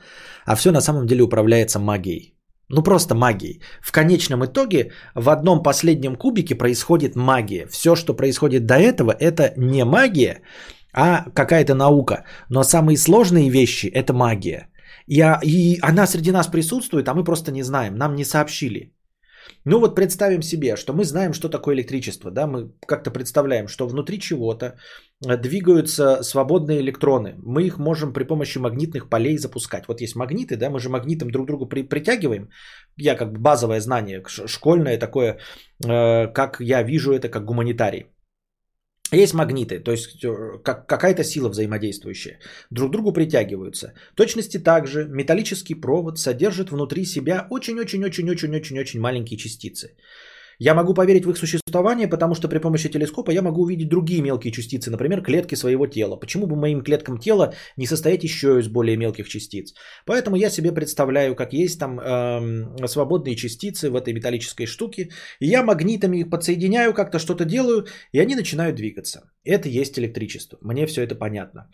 а 0.45 0.55
все 0.55 0.71
на 0.71 0.81
самом 0.81 1.07
деле 1.07 1.23
управляется 1.23 1.79
магией? 1.79 2.35
Ну 2.67 2.83
просто 2.83 3.15
магией. 3.15 3.61
В 3.81 3.91
конечном 3.91 4.43
итоге 4.43 4.91
в 5.15 5.29
одном 5.29 5.63
последнем 5.63 6.15
кубике 6.15 6.55
происходит 6.55 7.15
магия. 7.15 7.67
Все, 7.67 7.95
что 7.95 8.13
происходит 8.13 8.65
до 8.65 8.75
этого, 8.75 9.15
это 9.17 9.53
не 9.55 9.85
магия, 9.85 10.41
а 10.93 11.23
какая-то 11.33 11.73
наука. 11.73 12.25
Но 12.49 12.63
самые 12.63 12.97
сложные 12.97 13.49
вещи 13.49 13.87
это 13.87 14.13
магия. 14.13 14.67
И, 15.07 15.21
и 15.43 15.79
она 15.81 16.07
среди 16.07 16.31
нас 16.31 16.47
присутствует, 16.47 17.07
а 17.07 17.13
мы 17.13 17.23
просто 17.23 17.51
не 17.51 17.63
знаем, 17.63 17.95
нам 17.95 18.15
не 18.15 18.25
сообщили. 18.25 18.91
Ну 19.65 19.79
вот 19.79 19.95
представим 19.95 20.41
себе, 20.41 20.75
что 20.75 20.93
мы 20.93 21.03
знаем, 21.03 21.33
что 21.33 21.49
такое 21.49 21.75
электричество, 21.75 22.31
да, 22.31 22.47
мы 22.47 22.71
как-то 22.87 23.11
представляем, 23.11 23.67
что 23.67 23.87
внутри 23.87 24.19
чего-то 24.19 24.65
э, 24.65 25.37
двигаются 25.37 26.23
свободные 26.23 26.79
электроны. 26.81 27.35
Мы 27.43 27.63
их 27.63 27.77
можем 27.77 28.13
при 28.13 28.23
помощи 28.23 28.59
магнитных 28.59 29.09
полей 29.09 29.37
запускать. 29.37 29.87
Вот 29.87 30.01
есть 30.01 30.15
магниты, 30.15 30.57
да, 30.57 30.69
мы 30.69 30.79
же 30.79 30.89
магнитом 30.89 31.31
друг 31.31 31.47
другу 31.47 31.67
при, 31.67 31.83
притягиваем. 31.83 32.49
Я 32.97 33.15
как 33.15 33.31
бы 33.31 33.39
базовое 33.39 33.81
знание, 33.81 34.23
школьное 34.27 34.99
такое, 34.99 35.37
э, 35.83 36.27
как 36.33 36.59
я 36.59 36.83
вижу 36.83 37.11
это 37.13 37.29
как 37.29 37.45
гуманитарий. 37.45 38.05
Есть 39.11 39.33
магниты, 39.33 39.79
то 39.79 39.91
есть 39.91 40.23
э, 40.23 40.59
как, 40.63 40.87
какая-то 40.87 41.23
сила 41.23 41.49
взаимодействующая. 41.49 42.39
Друг 42.71 42.89
к 42.89 42.91
другу 42.91 43.13
притягиваются. 43.13 43.93
В 44.13 44.15
точности 44.15 44.57
также 44.57 45.05
металлический 45.05 45.75
провод 45.75 46.17
содержит 46.17 46.71
внутри 46.71 47.05
себя 47.05 47.47
очень-очень-очень-очень-очень-очень 47.51 48.99
маленькие 48.99 49.37
частицы. 49.37 49.95
Я 50.59 50.73
могу 50.73 50.93
поверить 50.93 51.25
в 51.25 51.29
их 51.31 51.37
существование, 51.37 52.07
потому 52.07 52.35
что 52.35 52.47
при 52.47 52.59
помощи 52.59 52.89
телескопа 52.89 53.31
я 53.31 53.41
могу 53.41 53.61
увидеть 53.61 53.89
другие 53.89 54.21
мелкие 54.21 54.51
частицы, 54.51 54.91
например, 54.91 55.21
клетки 55.21 55.55
своего 55.55 55.87
тела. 55.87 56.15
Почему 56.17 56.47
бы 56.47 56.55
моим 56.55 56.81
клеткам 56.81 57.17
тела 57.17 57.53
не 57.77 57.87
состоять 57.87 58.23
еще 58.23 58.59
из 58.59 58.67
более 58.67 58.97
мелких 58.97 59.27
частиц? 59.27 59.73
Поэтому 60.05 60.35
я 60.35 60.49
себе 60.49 60.71
представляю, 60.71 61.35
как 61.35 61.53
есть 61.53 61.79
там 61.79 61.99
эм, 61.99 62.87
свободные 62.87 63.35
частицы 63.35 63.89
в 63.89 63.95
этой 63.95 64.13
металлической 64.13 64.65
штуке, 64.65 65.09
и 65.39 65.47
я 65.47 65.63
магнитами 65.63 66.17
их 66.17 66.29
подсоединяю, 66.29 66.93
как-то 66.93 67.19
что-то 67.19 67.45
делаю, 67.45 67.85
и 68.13 68.19
они 68.19 68.35
начинают 68.35 68.75
двигаться. 68.75 69.19
Это 69.43 69.69
есть 69.69 69.99
электричество. 69.99 70.57
Мне 70.61 70.85
все 70.87 71.03
это 71.03 71.15
понятно. 71.15 71.69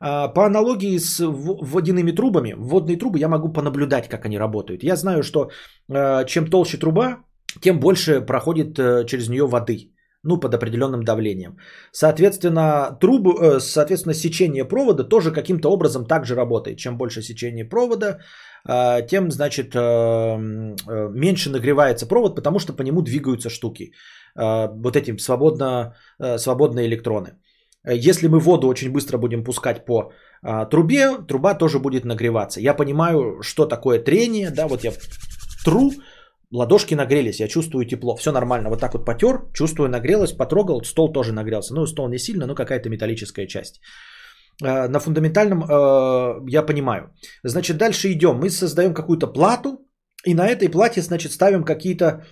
А, 0.00 0.28
по 0.28 0.46
аналогии 0.46 0.98
с 0.98 1.24
водяными 1.24 2.12
трубами, 2.12 2.54
водные 2.56 2.98
трубы 2.98 3.18
я 3.18 3.28
могу 3.28 3.52
понаблюдать, 3.52 4.08
как 4.08 4.24
они 4.24 4.38
работают. 4.38 4.82
Я 4.82 4.96
знаю, 4.96 5.22
что 5.22 5.50
э, 5.88 6.24
чем 6.26 6.50
толще 6.50 6.78
труба, 6.78 7.24
тем 7.60 7.80
больше 7.80 8.20
проходит 8.20 8.78
э, 8.78 9.04
через 9.06 9.28
нее 9.28 9.46
воды, 9.46 9.92
ну, 10.22 10.40
под 10.40 10.54
определенным 10.54 11.02
давлением. 11.02 11.56
Соответственно, 11.92 12.96
трубы, 13.00 13.30
э, 13.30 13.60
соответственно, 13.60 14.14
сечение 14.14 14.64
провода 14.64 15.04
тоже 15.04 15.32
каким-то 15.32 15.70
образом 15.70 16.06
также 16.06 16.34
работает. 16.34 16.78
Чем 16.78 16.96
больше 16.98 17.22
сечение 17.22 17.64
провода, 17.68 18.18
э, 18.68 19.06
тем, 19.06 19.30
значит, 19.30 19.74
меньше 19.74 21.50
нагревается 21.50 22.06
провод, 22.06 22.36
потому 22.36 22.58
что 22.58 22.72
по 22.72 22.82
нему 22.82 23.02
двигаются 23.02 23.50
штуки. 23.50 23.92
Вот 24.36 24.94
эти 24.96 25.16
свободно, 25.16 25.94
свободные 26.36 26.86
электроны. 26.86 27.30
Если 27.84 28.28
мы 28.28 28.38
воду 28.38 28.68
очень 28.68 28.92
быстро 28.92 29.18
будем 29.18 29.44
пускать 29.44 29.84
по 29.84 30.12
трубе, 30.70 31.16
труба 31.26 31.54
тоже 31.54 31.78
будет 31.78 32.04
нагреваться. 32.04 32.60
Я 32.60 32.74
понимаю, 32.74 33.42
что 33.42 33.66
такое 33.66 33.98
трение, 33.98 34.50
да, 34.50 34.68
вот 34.68 34.84
я 34.84 34.92
тру, 35.64 35.90
Ладошки 36.50 36.94
нагрелись, 36.94 37.40
я 37.40 37.48
чувствую 37.48 37.86
тепло, 37.86 38.16
все 38.16 38.32
нормально. 38.32 38.70
Вот 38.70 38.80
так 38.80 38.94
вот 38.94 39.04
потер, 39.04 39.50
чувствую 39.52 39.88
нагрелось, 39.90 40.32
потрогал, 40.32 40.82
стол 40.84 41.12
тоже 41.12 41.32
нагрелся. 41.32 41.74
Ну, 41.74 41.86
стол 41.86 42.08
не 42.08 42.18
сильно, 42.18 42.46
но 42.46 42.54
какая-то 42.54 42.88
металлическая 42.88 43.46
часть. 43.46 43.80
Э, 44.64 44.88
на 44.88 44.98
фундаментальном 44.98 45.64
э, 45.64 46.50
я 46.50 46.62
понимаю. 46.62 47.12
Значит, 47.44 47.76
дальше 47.76 48.12
идем. 48.12 48.38
Мы 48.38 48.50
создаем 48.50 48.94
какую-то 48.94 49.26
плату, 49.26 49.78
и 50.24 50.34
на 50.34 50.48
этой 50.48 50.68
плате, 50.68 51.02
значит, 51.02 51.32
ставим 51.32 51.64
какие-то 51.64 52.24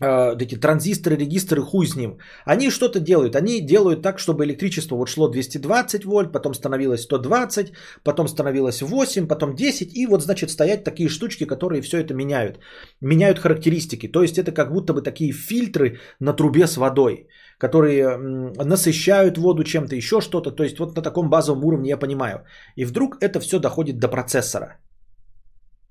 эти 0.00 0.56
транзисторы, 0.56 1.16
регистры, 1.16 1.62
хуй 1.62 1.86
с 1.86 1.94
ним. 1.94 2.18
Они 2.44 2.70
что-то 2.70 2.98
делают. 2.98 3.36
Они 3.36 3.60
делают 3.60 4.02
так, 4.02 4.18
чтобы 4.18 4.44
электричество 4.44 4.96
вот 4.96 5.08
шло 5.08 5.28
220 5.28 6.04
вольт, 6.04 6.32
потом 6.32 6.54
становилось 6.54 7.02
120, 7.02 7.72
потом 8.02 8.28
становилось 8.28 8.82
8, 8.82 9.28
потом 9.28 9.54
10. 9.54 9.96
И 9.96 10.06
вот, 10.06 10.22
значит, 10.22 10.50
стоять 10.50 10.84
такие 10.84 11.08
штучки, 11.08 11.44
которые 11.46 11.80
все 11.82 11.98
это 11.98 12.12
меняют. 12.12 12.58
Меняют 13.00 13.38
характеристики. 13.38 14.08
То 14.08 14.22
есть 14.22 14.36
это 14.36 14.50
как 14.50 14.72
будто 14.72 14.94
бы 14.94 15.00
такие 15.00 15.32
фильтры 15.32 16.00
на 16.18 16.32
трубе 16.32 16.66
с 16.66 16.76
водой, 16.76 17.28
которые 17.58 18.18
насыщают 18.64 19.38
воду 19.38 19.62
чем-то, 19.62 19.94
еще 19.94 20.20
что-то. 20.20 20.50
То 20.50 20.64
есть 20.64 20.78
вот 20.80 20.96
на 20.96 21.02
таком 21.02 21.30
базовом 21.30 21.64
уровне 21.64 21.90
я 21.90 21.96
понимаю. 21.96 22.44
И 22.76 22.84
вдруг 22.84 23.22
это 23.22 23.38
все 23.38 23.60
доходит 23.60 24.00
до 24.00 24.08
процессора, 24.08 24.78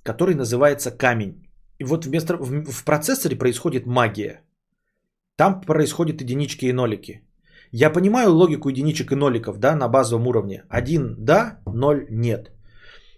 который 0.04 0.36
называется 0.36 0.92
камень. 0.92 1.53
И 1.84 1.86
вот 1.86 2.06
вместо, 2.06 2.38
в, 2.38 2.72
в 2.72 2.84
процессоре 2.86 3.36
происходит 3.36 3.86
магия. 3.86 4.42
Там 5.36 5.62
происходят 5.62 6.22
единички 6.22 6.66
и 6.66 6.74
нолики. 6.74 7.22
Я 7.72 7.90
понимаю 7.90 8.32
логику 8.32 8.70
единичек 8.70 9.12
и 9.12 9.16
ноликов 9.16 9.58
да, 9.58 9.76
на 9.76 9.90
базовом 9.90 10.28
уровне. 10.28 10.64
Один 10.70 11.16
да, 11.20 11.60
ноль 11.66 12.06
нет. 12.10 12.52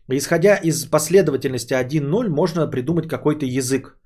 Исходя 0.09 0.55
из 0.55 0.85
последовательности 0.85 1.73
1-0, 1.75 2.29
можно 2.29 2.71
придумать 2.71 3.07
какой-то 3.07 3.45
язык. 3.45 3.97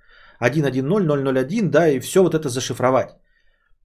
1-1-0, 0.42 1.06
0-0-1, 1.06 1.70
да, 1.70 1.90
и 1.90 2.00
все 2.00 2.22
вот 2.22 2.34
это 2.34 2.50
зашифровать. 2.50 3.16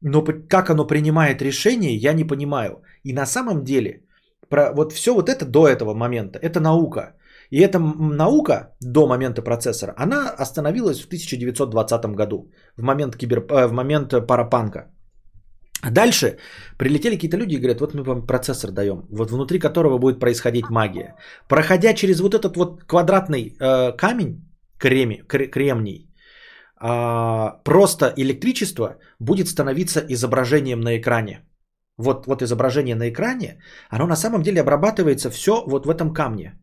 Но 0.01 0.25
как 0.49 0.71
оно 0.71 0.87
принимает 0.87 1.43
решение, 1.43 1.97
я 1.97 2.15
не 2.15 2.25
понимаю. 2.25 2.83
И 3.05 3.13
на 3.13 3.27
самом 3.27 3.63
деле, 3.65 4.03
про, 4.49 4.73
вот 4.73 4.93
все 4.93 5.15
вот 5.15 5.29
это 5.29 5.45
до 5.45 5.69
этого 5.69 5.95
момента, 5.95 6.39
это 6.39 6.61
наука. 6.61 7.15
И 7.51 7.61
эта 7.61 7.79
наука 7.79 8.75
до 8.81 9.07
момента 9.07 9.43
процессора, 9.43 9.95
она 9.97 10.31
остановилась 10.31 11.01
в 11.01 11.07
1920 11.07 12.17
году, 12.17 12.51
в 12.77 12.83
момент, 12.83 13.17
кибер, 13.17 13.39
э, 13.39 13.67
в 13.67 13.73
момент 13.73 14.27
парапанка. 14.27 14.91
А 15.85 15.91
дальше 15.91 16.39
прилетели 16.79 17.15
какие-то 17.15 17.37
люди 17.37 17.55
и 17.55 17.59
говорят, 17.59 17.81
вот 17.81 17.95
мы 17.95 18.03
вам 18.03 18.27
процессор 18.27 18.71
даем, 18.71 19.07
вот 19.11 19.31
внутри 19.31 19.59
которого 19.59 19.99
будет 19.99 20.21
происходить 20.21 20.71
магия. 20.71 21.15
Проходя 21.49 21.95
через 21.95 22.21
вот 22.21 22.35
этот 22.35 22.57
вот 22.57 22.85
квадратный 22.85 23.57
э, 23.61 23.93
камень, 23.97 24.49
креми, 24.79 25.23
кремний, 25.29 26.09
э, 26.81 27.51
просто 27.65 28.13
электричество 28.17 28.97
будет 29.21 29.49
становиться 29.49 30.01
изображением 30.09 30.81
на 30.81 30.97
экране. 30.97 31.41
Вот, 31.99 32.27
вот 32.27 32.43
изображение 32.43 32.97
на 32.97 33.09
экране, 33.09 33.59
оно 33.91 34.07
на 34.07 34.17
самом 34.17 34.43
деле 34.43 34.61
обрабатывается 34.61 35.31
все 35.31 35.65
вот 35.67 35.87
в 35.87 35.91
этом 35.91 36.13
камне. 36.13 36.59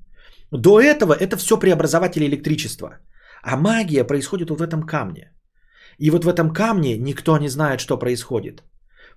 До 0.51 0.79
этого 0.79 1.13
это 1.13 1.37
все 1.37 1.57
преобразователи 1.57 2.25
электричества. 2.25 2.99
А 3.43 3.57
магия 3.57 4.03
происходит 4.03 4.49
вот 4.49 4.59
в 4.59 4.67
этом 4.67 4.83
камне. 4.83 5.31
И 5.97 6.09
вот 6.09 6.25
в 6.25 6.29
этом 6.29 6.53
камне 6.53 6.97
никто 6.97 7.37
не 7.37 7.49
знает, 7.49 7.79
что 7.79 7.99
происходит. 7.99 8.63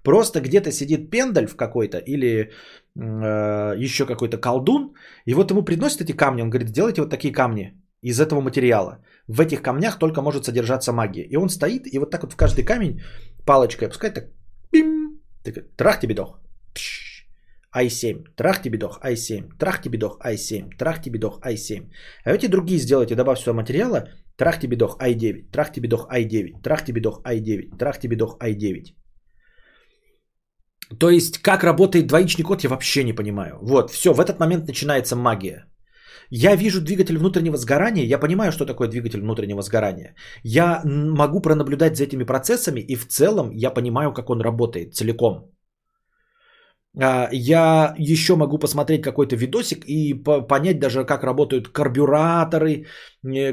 Просто 0.02 0.40
где-то 0.40 0.70
сидит 0.70 1.11
пендаль 1.11 1.48
какой-то 1.48 1.98
или 1.98 2.51
э, 2.94 3.74
еще 3.78 4.06
какой-то 4.06 4.36
колдун, 4.36 4.94
и 5.27 5.35
вот 5.35 5.51
ему 5.51 5.65
приносят 5.65 6.02
эти 6.02 6.12
камни, 6.12 6.43
он 6.43 6.51
говорит, 6.51 6.69
сделайте 6.69 7.01
вот 7.01 7.11
такие 7.11 7.32
камни 7.32 7.73
из 8.02 8.20
этого 8.20 8.40
материала. 8.43 8.98
В 9.28 9.40
этих 9.40 9.62
камнях 9.62 9.98
только 9.98 10.20
может 10.20 10.44
содержаться 10.44 10.93
магия. 10.93 11.24
И 11.24 11.36
он 11.36 11.48
стоит, 11.48 11.86
и 11.86 11.98
вот 11.98 12.11
так 12.11 12.23
вот 12.23 12.32
в 12.32 12.36
каждый 12.36 12.65
камень 12.65 13.01
палочкой 13.47 13.89
опускает, 13.89 14.15
так, 14.15 14.24
пим, 14.70 15.20
так, 15.43 15.55
трах 15.77 16.01
тебе 16.01 16.15
дох. 16.15 16.39
Пш, 16.74 17.14
i7, 17.75 18.25
трах 18.37 18.63
тебе 18.63 18.79
дох, 18.79 19.01
i7, 19.05 19.59
трах 19.59 19.83
тебе 19.83 19.99
дох, 19.99 20.19
i7, 20.25 20.77
трах 20.79 21.03
тебе 21.03 21.19
дох, 21.19 21.41
i7. 21.45 21.91
А 22.25 22.33
эти 22.33 22.47
другие 22.47 22.79
сделайте, 22.79 23.15
добавь 23.15 23.39
сюда 23.39 23.53
материала, 23.53 24.09
трах 24.37 24.61
тебе 24.61 24.77
дох, 24.77 24.99
i9, 25.01 25.51
трах 25.53 25.73
тебе 25.73 25.89
дох, 25.89 26.09
i9, 26.11 26.63
трах 26.63 26.85
тебе 26.85 27.01
дох, 27.01 27.21
i9, 27.25 27.77
трах 27.79 27.99
тебе 27.99 28.17
дох, 28.17 28.39
i9. 28.41 28.95
То 30.99 31.11
есть, 31.11 31.39
как 31.43 31.65
работает 31.65 32.07
двоичный 32.07 32.45
код, 32.45 32.65
я 32.65 32.71
вообще 32.71 33.05
не 33.05 33.13
понимаю. 33.13 33.59
Вот, 33.63 33.91
все, 33.91 34.13
в 34.13 34.21
этот 34.21 34.39
момент 34.39 34.67
начинается 34.67 35.17
магия. 35.17 35.65
Я 36.31 36.57
вижу 36.57 36.81
двигатель 36.81 37.19
внутреннего 37.19 37.57
сгорания, 37.57 38.05
я 38.05 38.19
понимаю, 38.19 38.53
что 38.53 38.67
такое 38.67 38.89
двигатель 38.89 39.21
внутреннего 39.21 39.63
сгорания. 39.63 40.15
Я 40.43 40.83
могу 40.85 41.41
пронаблюдать 41.41 41.97
за 41.97 42.05
этими 42.05 42.25
процессами, 42.25 42.81
и 42.81 42.97
в 42.97 43.07
целом 43.07 43.51
я 43.53 43.71
понимаю, 43.71 44.13
как 44.13 44.31
он 44.31 44.41
работает 44.41 44.95
целиком. 44.95 45.54
А, 47.01 47.29
я 47.33 47.95
еще 47.99 48.37
могу 48.37 48.59
посмотреть 48.59 49.03
какой-то 49.03 49.37
видосик 49.37 49.85
и 49.87 50.15
понять 50.49 50.79
даже, 50.79 51.05
как 51.05 51.25
работают 51.25 51.69
карбюраторы, 51.69 52.87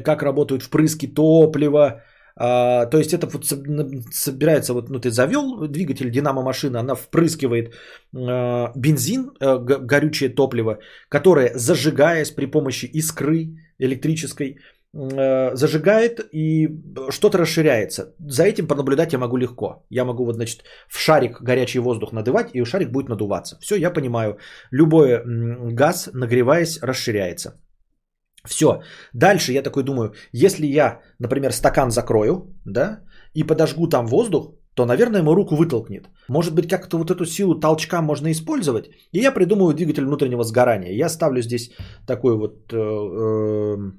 как 0.03 0.23
работают 0.23 0.63
впрыски 0.63 1.07
топлива. 1.07 2.03
А, 2.35 2.85
то 2.85 2.97
есть 2.97 3.13
это 3.13 3.27
вот 3.27 3.45
собирается, 4.11 4.73
вот, 4.73 4.89
ну 4.89 4.99
ты 4.99 5.11
завел 5.11 5.67
двигатель 5.67 6.09
динамо 6.11 6.43
машины, 6.43 6.77
она 6.77 6.95
впрыскивает 6.95 7.73
а, 8.15 8.71
бензин, 8.75 9.31
горючее 9.39 10.29
топливо, 10.29 10.79
которое 11.09 11.51
зажигаясь 11.55 12.31
при 12.31 12.45
помощи 12.45 12.85
искры 12.85 13.49
электрической, 13.79 14.55
Э, 14.55 14.80
зажигает 14.93 16.19
и 16.33 16.67
что-то 17.09 17.37
расширяется. 17.37 18.13
За 18.19 18.43
этим 18.43 18.67
понаблюдать 18.67 19.13
я 19.13 19.19
могу 19.19 19.37
легко. 19.37 19.85
Я 19.89 20.05
могу 20.05 20.25
вот, 20.25 20.35
значит, 20.35 20.63
в 20.89 20.99
шарик 20.99 21.41
горячий 21.41 21.79
воздух 21.79 22.11
надувать, 22.11 22.49
и 22.53 22.65
шарик 22.65 22.91
будет 22.91 23.09
надуваться. 23.09 23.57
Все, 23.61 23.75
я 23.75 23.89
понимаю. 23.89 24.37
Любой 24.71 25.21
газ, 25.73 26.09
нагреваясь, 26.13 26.79
расширяется. 26.81 27.61
Все. 28.45 28.81
Дальше 29.13 29.53
я 29.53 29.61
такой 29.61 29.83
думаю, 29.83 30.13
если 30.33 30.65
я, 30.65 30.99
например, 31.19 31.51
стакан 31.51 31.91
закрою, 31.91 32.53
да, 32.65 32.99
и 33.33 33.43
подожгу 33.43 33.87
там 33.87 34.07
воздух, 34.07 34.55
то, 34.73 34.85
наверное, 34.85 35.21
ему 35.21 35.35
руку 35.35 35.55
вытолкнет. 35.55 36.09
Может 36.29 36.53
быть, 36.55 36.67
как-то 36.67 36.97
вот 36.97 37.11
эту 37.11 37.25
силу 37.25 37.59
толчка 37.59 38.01
можно 38.01 38.31
использовать. 38.31 38.89
И 39.11 39.19
я 39.19 39.31
придумываю 39.31 39.73
двигатель 39.73 40.05
внутреннего 40.05 40.43
сгорания. 40.43 40.93
Я 40.93 41.09
ставлю 41.09 41.41
здесь 41.41 41.71
такой 42.07 42.37
вот 42.37 42.73
э, 42.73 42.77
э, 42.77 43.91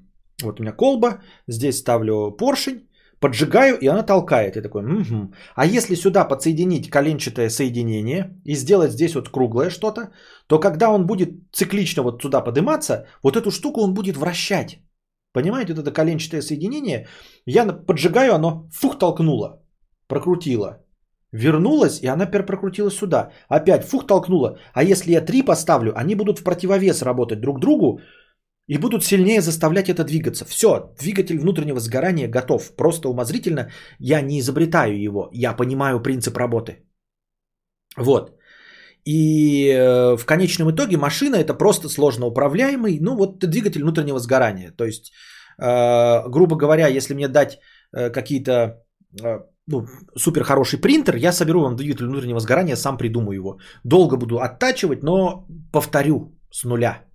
вот 0.43 0.61
у 0.61 0.63
меня 0.63 0.73
колба, 0.73 1.23
здесь 1.49 1.79
ставлю 1.79 2.31
поршень, 2.31 2.89
поджигаю, 3.21 3.79
и 3.79 3.87
она 3.87 4.03
толкает. 4.03 4.57
И 4.57 4.63
такой, 4.63 4.83
угу. 4.85 5.33
А 5.55 5.67
если 5.67 5.95
сюда 5.97 6.29
подсоединить 6.29 6.91
коленчатое 6.91 7.51
соединение 7.51 8.41
и 8.45 8.57
сделать 8.57 8.93
здесь 8.93 9.15
вот 9.15 9.29
круглое 9.29 9.71
что-то, 9.71 10.11
то 10.47 10.59
когда 10.59 10.91
он 10.91 11.07
будет 11.07 11.31
циклично 11.53 12.03
вот 12.03 12.23
туда 12.23 12.41
подниматься, 12.41 13.07
вот 13.23 13.37
эту 13.37 13.51
штуку 13.51 13.81
он 13.81 13.95
будет 13.95 14.17
вращать. 14.17 14.81
Понимаете, 15.33 15.73
вот 15.73 15.83
это 15.83 15.93
коленчатое 15.93 16.43
соединение, 16.43 17.07
я 17.47 17.67
поджигаю, 17.87 18.35
оно 18.35 18.69
фух 18.71 18.99
толкнуло, 18.99 19.63
прокрутило. 20.09 20.85
вернулась, 21.33 22.01
и 22.03 22.07
она 22.07 22.27
прокрутилась 22.27 22.99
сюда. 22.99 23.31
Опять 23.49 23.85
фух 23.85 24.07
толкнула. 24.07 24.59
А 24.75 24.83
если 24.83 25.13
я 25.13 25.25
три 25.25 25.43
поставлю, 25.43 25.93
они 25.97 26.15
будут 26.15 26.39
в 26.39 26.45
противовес 26.45 27.03
работать 27.03 27.41
друг 27.41 27.61
другу 27.61 28.01
и 28.69 28.79
будут 28.79 29.05
сильнее 29.05 29.41
заставлять 29.41 29.89
это 29.89 30.05
двигаться. 30.05 30.45
Все, 30.45 30.95
двигатель 31.01 31.39
внутреннего 31.39 31.81
сгорания 31.81 32.29
готов. 32.29 32.77
Просто 32.77 33.09
умозрительно 33.09 33.71
я 33.99 34.23
не 34.23 34.39
изобретаю 34.39 35.01
его, 35.01 35.29
я 35.33 35.57
понимаю 35.57 36.03
принцип 36.03 36.37
работы. 36.37 36.85
Вот. 37.97 38.39
И 39.05 39.69
э, 39.69 40.17
в 40.17 40.25
конечном 40.27 40.71
итоге 40.71 40.97
машина 40.97 41.37
это 41.37 41.55
просто 41.55 41.89
сложно 41.89 42.27
управляемый, 42.27 42.99
ну 43.01 43.17
вот 43.17 43.39
двигатель 43.41 43.83
внутреннего 43.83 44.19
сгорания. 44.19 44.71
То 44.77 44.85
есть, 44.85 45.13
э, 45.59 46.29
грубо 46.29 46.57
говоря, 46.57 46.87
если 46.87 47.15
мне 47.15 47.29
дать 47.29 47.59
э, 47.93 48.11
какие-то 48.11 48.79
ну, 49.67 49.87
супер 50.17 50.45
хороший 50.45 50.81
принтер, 50.81 51.17
я 51.17 51.33
соберу 51.33 51.61
вам 51.61 51.77
двигатель 51.77 52.07
внутреннего 52.07 52.41
сгорания, 52.41 52.77
сам 52.77 52.97
придумаю 52.97 53.35
его. 53.35 53.59
Долго 53.85 54.17
буду 54.17 54.41
оттачивать, 54.41 55.03
но 55.03 55.47
повторю 55.73 56.39
с 56.51 56.65
нуля. 56.65 57.12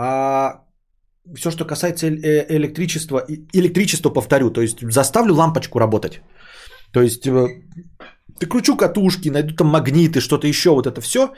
А 0.00 0.64
все, 1.34 1.50
что 1.50 1.66
касается 1.66 2.06
э- 2.06 2.46
электричества, 2.56 3.24
электричество 3.52 4.10
повторю, 4.10 4.50
то 4.50 4.62
есть 4.62 4.78
заставлю 4.80 5.34
лампочку 5.34 5.78
работать. 5.78 6.22
То 6.92 7.02
есть 7.02 7.26
э, 7.26 7.48
прикручу 8.40 8.76
катушки, 8.76 9.30
найду 9.30 9.54
там 9.54 9.66
магниты, 9.66 10.20
что-то 10.20 10.46
еще, 10.46 10.70
вот 10.70 10.86
это 10.86 11.00
все, 11.00 11.34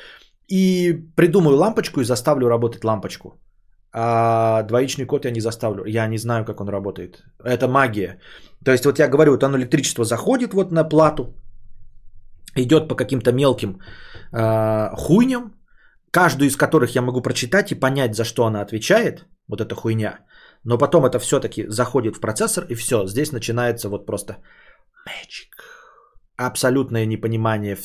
и 0.48 0.92
придумаю 1.16 1.56
лампочку 1.56 2.00
и 2.00 2.04
заставлю 2.04 2.48
работать 2.48 2.84
лампочку. 2.84 3.40
А 3.92 4.62
двоичный 4.62 5.06
код 5.06 5.24
я 5.24 5.32
не 5.32 5.40
заставлю. 5.40 5.84
Я 5.84 6.06
не 6.06 6.18
знаю, 6.18 6.44
как 6.44 6.60
он 6.60 6.68
работает. 6.68 7.24
Это 7.44 7.68
магия. 7.68 8.20
То 8.64 8.70
есть 8.70 8.84
вот 8.86 8.98
я 8.98 9.08
говорю, 9.08 9.32
вот 9.32 9.42
оно 9.42 9.58
электричество 9.58 10.04
заходит 10.04 10.54
вот 10.54 10.72
на 10.72 10.88
плату, 10.88 11.34
идет 12.56 12.88
по 12.88 12.94
каким-то 12.94 13.32
мелким 13.32 13.80
э, 14.32 14.90
хуйням, 14.96 15.52
каждую 16.12 16.48
из 16.48 16.56
которых 16.56 16.94
я 16.94 17.02
могу 17.02 17.22
прочитать 17.22 17.72
и 17.72 17.80
понять, 17.80 18.14
за 18.14 18.24
что 18.24 18.44
она 18.44 18.60
отвечает, 18.60 19.26
вот 19.48 19.60
эта 19.60 19.74
хуйня. 19.74 20.18
Но 20.64 20.78
потом 20.78 21.04
это 21.04 21.18
все-таки 21.18 21.66
заходит 21.68 22.16
в 22.16 22.20
процессор, 22.20 22.64
и 22.68 22.74
все, 22.74 23.06
здесь 23.06 23.32
начинается 23.32 23.88
вот 23.88 24.06
просто 24.06 24.36
magic. 25.08 25.50
Абсолютное 26.36 27.06
непонимание 27.06 27.76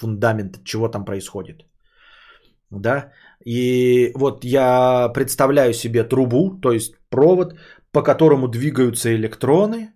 фундамента, 0.00 0.58
чего 0.64 0.88
там 0.88 1.04
происходит. 1.04 1.62
Да, 2.70 3.12
и 3.44 4.10
вот 4.14 4.44
я 4.44 5.08
представляю 5.14 5.74
себе 5.74 6.02
трубу, 6.02 6.58
то 6.60 6.72
есть 6.72 6.94
провод, 7.08 7.54
по 7.92 8.02
которому 8.02 8.48
двигаются 8.48 9.14
электроны, 9.14 9.93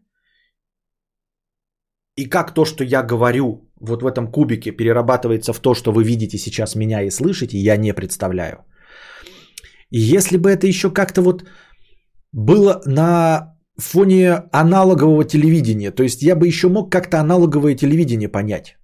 и 2.19 2.28
как 2.28 2.55
то, 2.55 2.65
что 2.65 2.85
я 2.85 3.03
говорю 3.03 3.70
вот 3.81 4.03
в 4.03 4.07
этом 4.07 4.32
кубике, 4.32 4.73
перерабатывается 4.73 5.53
в 5.53 5.61
то, 5.61 5.74
что 5.74 5.93
вы 5.93 6.05
видите 6.05 6.39
сейчас 6.39 6.74
меня 6.74 7.03
и 7.03 7.11
слышите, 7.11 7.59
я 7.59 7.77
не 7.77 7.95
представляю. 7.95 8.57
И 9.90 10.16
если 10.16 10.36
бы 10.39 10.51
это 10.51 10.66
еще 10.66 10.90
как-то 10.90 11.23
вот 11.23 11.45
было 12.32 12.82
на 12.86 13.55
фоне 13.77 14.43
аналогового 14.53 15.24
телевидения, 15.24 15.93
то 15.93 16.03
есть 16.03 16.23
я 16.23 16.35
бы 16.35 16.47
еще 16.49 16.69
мог 16.69 16.90
как-то 16.90 17.20
аналоговое 17.20 17.77
телевидение 17.77 18.28
понять. 18.28 18.77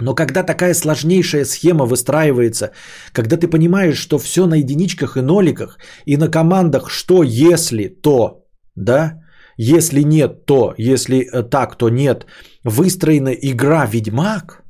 Но 0.00 0.14
когда 0.14 0.42
такая 0.42 0.74
сложнейшая 0.74 1.44
схема 1.44 1.86
выстраивается, 1.86 2.70
когда 3.12 3.36
ты 3.36 3.48
понимаешь, 3.48 3.98
что 3.98 4.18
все 4.18 4.46
на 4.46 4.54
единичках 4.54 5.16
и 5.16 5.22
ноликах, 5.22 5.78
и 6.06 6.16
на 6.16 6.28
командах, 6.28 6.90
что 6.90 7.22
если 7.24 7.88
то, 7.88 8.44
да, 8.76 9.23
если 9.56 10.02
нет, 10.02 10.46
то, 10.46 10.74
если 10.78 11.16
э, 11.16 11.42
так, 11.42 11.76
то 11.76 11.88
нет, 11.88 12.26
выстроена 12.64 13.30
игра 13.30 13.86
Ведьмак, 13.86 14.64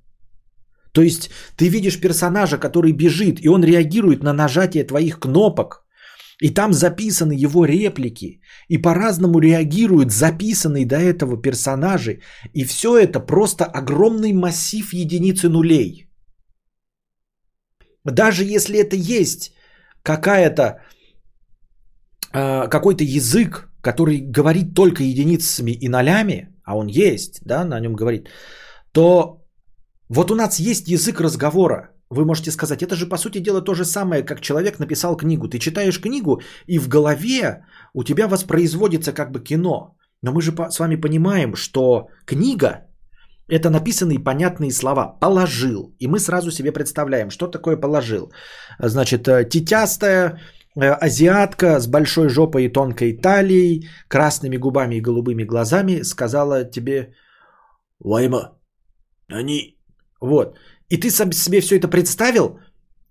то 0.92 1.02
есть 1.02 1.30
ты 1.56 1.68
видишь 1.68 2.00
персонажа, 2.00 2.58
который 2.58 2.92
бежит, 2.92 3.40
и 3.40 3.48
он 3.48 3.64
реагирует 3.64 4.22
на 4.22 4.32
нажатие 4.32 4.84
твоих 4.84 5.18
кнопок, 5.18 5.84
и 6.40 6.50
там 6.50 6.72
записаны 6.72 7.32
его 7.32 7.64
реплики, 7.64 8.40
и 8.68 8.78
по-разному 8.78 9.40
реагируют 9.40 10.12
записанные 10.12 10.86
до 10.86 10.96
этого 10.96 11.42
персонажи, 11.42 12.20
и 12.52 12.64
все 12.64 12.98
это 12.98 13.20
просто 13.20 13.64
огромный 13.64 14.32
массив 14.32 14.92
единиц 14.92 15.44
и 15.44 15.48
нулей. 15.48 16.08
Даже 18.04 18.44
если 18.44 18.78
это 18.78 18.96
есть 18.96 19.52
какая-то 20.02 20.80
э, 22.32 22.68
какой-то 22.68 23.04
язык, 23.04 23.68
который 23.84 24.18
говорит 24.20 24.74
только 24.74 25.02
единицами 25.02 25.72
и 25.72 25.88
нолями, 25.88 26.48
а 26.64 26.76
он 26.76 26.88
есть, 26.88 27.40
да, 27.44 27.64
на 27.64 27.80
нем 27.80 27.94
говорит, 27.94 28.28
то 28.92 29.44
вот 30.08 30.30
у 30.30 30.34
нас 30.34 30.60
есть 30.60 30.88
язык 30.88 31.20
разговора. 31.20 31.90
Вы 32.10 32.24
можете 32.24 32.50
сказать, 32.50 32.82
это 32.82 32.94
же 32.96 33.08
по 33.08 33.18
сути 33.18 33.40
дела 33.40 33.64
то 33.64 33.74
же 33.74 33.84
самое, 33.84 34.22
как 34.22 34.40
человек 34.40 34.78
написал 34.78 35.16
книгу. 35.16 35.48
Ты 35.48 35.58
читаешь 35.58 36.00
книгу, 36.00 36.40
и 36.66 36.78
в 36.78 36.88
голове 36.88 37.64
у 37.94 38.04
тебя 38.04 38.28
воспроизводится 38.28 39.12
как 39.12 39.30
бы 39.30 39.44
кино. 39.44 39.96
Но 40.22 40.32
мы 40.32 40.42
же 40.42 40.52
с 40.70 40.78
вами 40.78 40.96
понимаем, 40.96 41.54
что 41.56 42.08
книга– 42.26 42.86
это 43.48 43.70
написанные 43.70 44.18
понятные 44.18 44.70
слова. 44.70 45.18
Положил. 45.20 45.94
И 45.98 46.06
мы 46.06 46.18
сразу 46.18 46.50
себе 46.50 46.72
представляем, 46.72 47.30
что 47.30 47.46
такое 47.46 47.76
положил. 47.76 48.32
Значит, 48.78 49.28
э, 49.28 49.44
тетястая 49.44 50.38
азиатка 50.76 51.80
с 51.80 51.86
большой 51.86 52.28
жопой 52.28 52.64
и 52.64 52.72
тонкой 52.72 53.16
талией, 53.16 53.88
красными 54.08 54.56
губами 54.56 54.96
и 54.96 55.00
голубыми 55.00 55.44
глазами 55.44 56.02
сказала 56.02 56.64
тебе 56.64 57.14
«Вайма, 58.00 58.58
они...» 59.28 59.78
Вот. 60.20 60.56
И 60.88 60.96
ты 60.96 61.10
сам 61.10 61.32
себе 61.32 61.60
все 61.60 61.76
это 61.76 61.88
представил, 61.88 62.58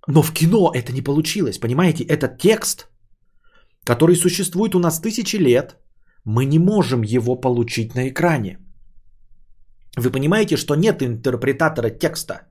но 0.08 0.22
в 0.22 0.34
кино 0.34 0.72
это 0.74 0.92
не 0.92 1.02
получилось, 1.02 1.60
понимаете? 1.60 2.04
Это 2.04 2.28
текст, 2.28 2.88
который 3.86 4.16
существует 4.16 4.76
у 4.76 4.80
нас 4.80 5.00
тысячи 5.00 5.38
лет. 5.38 5.78
Мы 6.26 6.46
не 6.46 6.60
можем 6.60 7.04
его 7.04 7.36
получить 7.36 7.96
на 7.96 8.10
экране. 8.10 8.58
Вы 9.98 10.10
понимаете, 10.10 10.58
что 10.58 10.76
нет 10.76 11.02
интерпретатора 11.02 11.90
текста. 11.90 12.48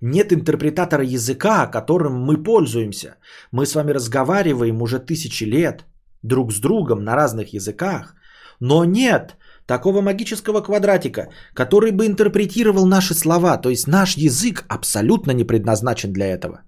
Нет 0.00 0.32
интерпретатора 0.32 1.04
языка, 1.04 1.66
которым 1.66 2.12
мы 2.12 2.42
пользуемся. 2.42 3.16
Мы 3.52 3.66
с 3.66 3.74
вами 3.74 3.92
разговариваем 3.92 4.82
уже 4.82 4.98
тысячи 4.98 5.44
лет 5.44 5.84
друг 6.22 6.52
с 6.52 6.60
другом 6.60 7.04
на 7.04 7.16
разных 7.16 7.52
языках. 7.52 8.14
Но 8.60 8.84
нет 8.84 9.36
такого 9.66 10.00
магического 10.00 10.60
квадратика, 10.60 11.28
который 11.54 11.90
бы 11.90 12.06
интерпретировал 12.06 12.86
наши 12.86 13.14
слова. 13.14 13.56
То 13.58 13.70
есть 13.70 13.88
наш 13.88 14.16
язык 14.16 14.64
абсолютно 14.68 15.32
не 15.32 15.44
предназначен 15.44 16.12
для 16.12 16.26
этого. 16.26 16.62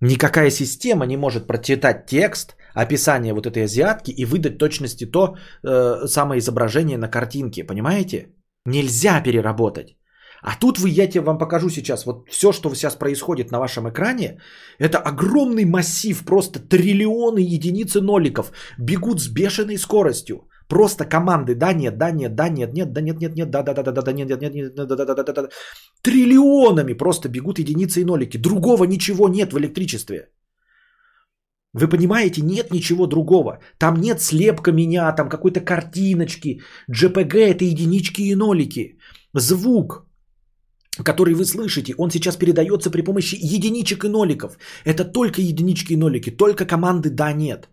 Никакая 0.00 0.50
система 0.50 1.06
не 1.06 1.16
может 1.16 1.46
прочитать 1.46 2.06
текст, 2.06 2.56
описание 2.74 3.32
вот 3.32 3.46
этой 3.46 3.64
азиатки 3.64 4.10
и 4.10 4.24
выдать 4.24 4.58
точности 4.58 5.06
то 5.06 5.36
э, 5.62 6.06
самое 6.06 6.38
изображение 6.38 6.98
на 6.98 7.08
картинке. 7.08 7.64
Понимаете? 7.64 8.28
Нельзя 8.66 9.20
переработать. 9.20 9.96
А 10.42 10.56
тут 10.56 10.78
вы, 10.78 10.88
я 10.88 11.06
тебе 11.06 11.24
вам 11.24 11.38
покажу 11.38 11.70
сейчас, 11.70 12.04
вот 12.04 12.28
все, 12.28 12.52
что 12.52 12.74
сейчас 12.74 12.96
происходит 12.96 13.52
на 13.52 13.60
вашем 13.60 13.88
экране, 13.88 14.40
это 14.78 14.98
огромный 14.98 15.64
массив, 15.64 16.24
просто 16.24 16.58
триллионы 16.58 17.38
единицы 17.38 18.00
ноликов 18.00 18.52
бегут 18.78 19.20
с 19.20 19.28
бешеной 19.28 19.78
скоростью. 19.78 20.48
Просто 20.68 21.04
команды, 21.04 21.54
да, 21.54 21.72
нет, 21.72 21.96
да, 21.98 22.10
нет, 22.10 22.34
да, 22.34 22.48
нет, 22.48 22.72
нет, 22.72 22.92
да, 22.92 23.00
нет, 23.00 23.20
нет, 23.20 23.36
нет, 23.36 23.50
да, 23.50 23.62
да, 23.62 23.74
да, 23.74 23.82
да, 23.82 23.92
да, 23.92 24.02
да, 24.02 24.12
нет, 24.12 24.28
нет, 24.28 24.40
нет, 24.40 24.54
нет, 24.54 24.74
да, 24.74 24.86
да, 24.86 24.96
да, 24.96 25.14
да, 25.14 25.22
да, 25.22 25.32
да, 25.32 25.48
триллионами 26.02 26.94
просто 26.94 27.28
бегут 27.28 27.58
единицы 27.58 28.00
и 28.00 28.04
нолики. 28.04 28.38
Другого 28.38 28.84
ничего 28.84 29.28
нет 29.28 29.52
в 29.52 29.58
электричестве. 29.58 30.28
Вы 31.74 31.88
понимаете, 31.88 32.42
нет 32.42 32.72
ничего 32.72 33.06
другого. 33.06 33.60
Там 33.78 34.00
нет 34.00 34.20
слепка 34.20 34.72
меня, 34.72 35.12
там 35.12 35.28
какой-то 35.28 35.60
картиночки. 35.60 36.60
JPG 36.90 37.38
это 37.38 37.64
единички 37.64 38.22
и 38.22 38.34
нолики. 38.34 38.98
Звук, 39.34 40.06
который 41.04 41.34
вы 41.34 41.44
слышите, 41.44 41.94
он 41.98 42.10
сейчас 42.10 42.36
передается 42.36 42.90
при 42.90 43.02
помощи 43.02 43.36
единичек 43.40 44.04
и 44.04 44.08
ноликов. 44.08 44.58
Это 44.84 45.04
только 45.04 45.40
единички 45.40 45.94
и 45.94 45.96
нолики, 45.96 46.30
только 46.30 46.66
команды 46.66 47.10
да, 47.10 47.32
нет. 47.32 47.68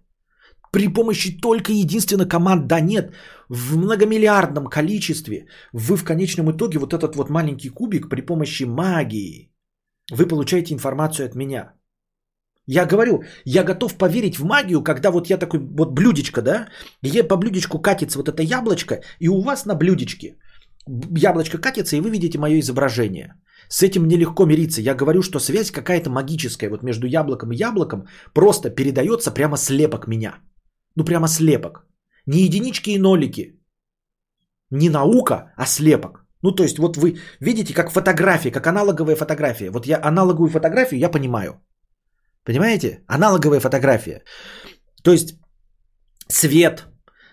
При 0.71 0.87
помощи 0.87 1.41
только 1.41 1.71
единственно 1.71 2.25
команд 2.25 2.67
да, 2.67 2.79
нет. 2.79 3.13
В 3.49 3.77
многомиллиардном 3.77 4.67
количестве 4.67 5.47
вы 5.73 5.97
в 5.97 6.03
конечном 6.03 6.51
итоге 6.51 6.79
вот 6.79 6.93
этот 6.93 7.15
вот 7.15 7.29
маленький 7.29 7.69
кубик 7.69 8.09
при 8.09 8.21
помощи 8.21 8.63
магии 8.65 9.51
вы 10.11 10.27
получаете 10.27 10.73
информацию 10.73 11.25
от 11.25 11.35
меня. 11.35 11.73
Я 12.67 12.85
говорю, 12.85 13.23
я 13.45 13.63
готов 13.63 13.97
поверить 13.97 14.37
в 14.37 14.45
магию, 14.45 14.83
когда 14.83 15.09
вот 15.09 15.27
я 15.27 15.37
такой, 15.37 15.59
вот 15.59 15.91
блюдечко, 15.91 16.41
да, 16.41 16.67
я 17.01 17.23
по 17.23 17.35
блюдечку 17.35 17.79
катится 17.79 18.19
вот 18.19 18.29
это 18.29 18.43
яблочко, 18.43 19.01
и 19.19 19.27
у 19.27 19.41
вас 19.41 19.65
на 19.65 19.75
блюдечке 19.75 20.37
яблочко 21.17 21.57
катится, 21.57 21.95
и 21.95 22.01
вы 22.01 22.09
видите 22.09 22.39
мое 22.39 22.59
изображение. 22.59 23.33
С 23.69 23.83
этим 23.83 24.03
мне 24.03 24.17
легко 24.17 24.45
мириться. 24.45 24.81
Я 24.81 24.95
говорю, 24.95 25.21
что 25.21 25.39
связь 25.39 25.71
какая-то 25.71 26.09
магическая 26.09 26.69
вот 26.69 26.83
между 26.83 27.07
яблоком 27.07 27.51
и 27.51 27.55
яблоком 27.55 28.07
просто 28.33 28.69
передается 28.69 29.31
прямо 29.31 29.57
слепок 29.57 30.07
меня. 30.07 30.39
Ну 30.95 31.05
прямо 31.05 31.27
слепок. 31.27 31.85
Не 32.25 32.41
единички 32.41 32.91
и 32.91 32.99
нолики. 32.99 33.59
Не 34.71 34.89
наука, 34.89 35.53
а 35.57 35.65
слепок. 35.65 36.25
Ну, 36.41 36.51
то 36.51 36.63
есть, 36.63 36.79
вот 36.79 36.97
вы 36.97 37.19
видите, 37.41 37.73
как 37.73 37.91
фотография, 37.91 38.51
как 38.51 38.67
аналоговая 38.67 39.15
фотография. 39.15 39.71
Вот 39.71 39.85
я 39.85 39.99
аналоговую 40.03 40.49
фотографию 40.49 40.99
я 40.99 41.09
понимаю. 41.09 41.61
Понимаете? 42.45 43.03
Аналоговая 43.07 43.59
фотография. 43.59 44.23
То 45.03 45.11
есть, 45.11 45.35
свет 46.27 46.88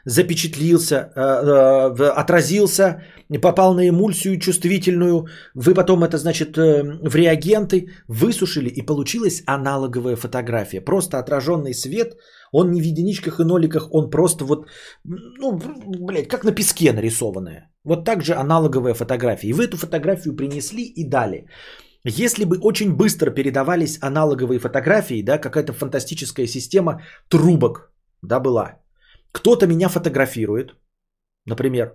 запечатлился, 0.06 0.94
э, 0.94 1.20
э, 1.20 2.20
отразился, 2.20 3.02
попал 3.42 3.74
на 3.74 3.88
эмульсию 3.88 4.38
чувствительную, 4.38 5.26
вы 5.54 5.74
потом 5.74 6.04
это, 6.04 6.16
значит, 6.16 6.56
э, 6.56 6.82
в 7.02 7.16
реагенты 7.16 7.88
высушили, 8.08 8.68
и 8.68 8.86
получилась 8.86 9.42
аналоговая 9.46 10.16
фотография. 10.16 10.80
Просто 10.80 11.18
отраженный 11.18 11.74
свет, 11.74 12.16
он 12.52 12.70
не 12.70 12.80
в 12.80 12.84
единичках 12.84 13.40
и 13.40 13.44
ноликах, 13.44 13.88
он 13.90 14.10
просто 14.10 14.44
вот, 14.44 14.66
ну, 15.04 15.58
блядь, 16.06 16.28
как 16.28 16.44
на 16.44 16.52
песке 16.52 16.92
нарисованная. 16.92 17.68
Вот 17.84 18.04
так 18.04 18.22
же 18.22 18.34
аналоговая 18.34 18.94
фотография. 18.94 19.48
И 19.48 19.52
вы 19.52 19.64
эту 19.64 19.76
фотографию 19.76 20.36
принесли 20.36 20.84
и 20.84 21.04
дали. 21.08 21.46
Если 22.04 22.44
бы 22.44 22.58
очень 22.62 22.96
быстро 22.96 23.32
передавались 23.32 23.98
аналоговые 24.00 24.60
фотографии, 24.60 25.22
да, 25.22 25.38
какая-то 25.38 25.72
фантастическая 25.72 26.46
система 26.46 27.02
трубок, 27.28 27.92
да, 28.22 28.38
была. 28.38 28.85
Кто-то 29.36 29.66
меня 29.66 29.88
фотографирует, 29.88 30.74
например, 31.46 31.92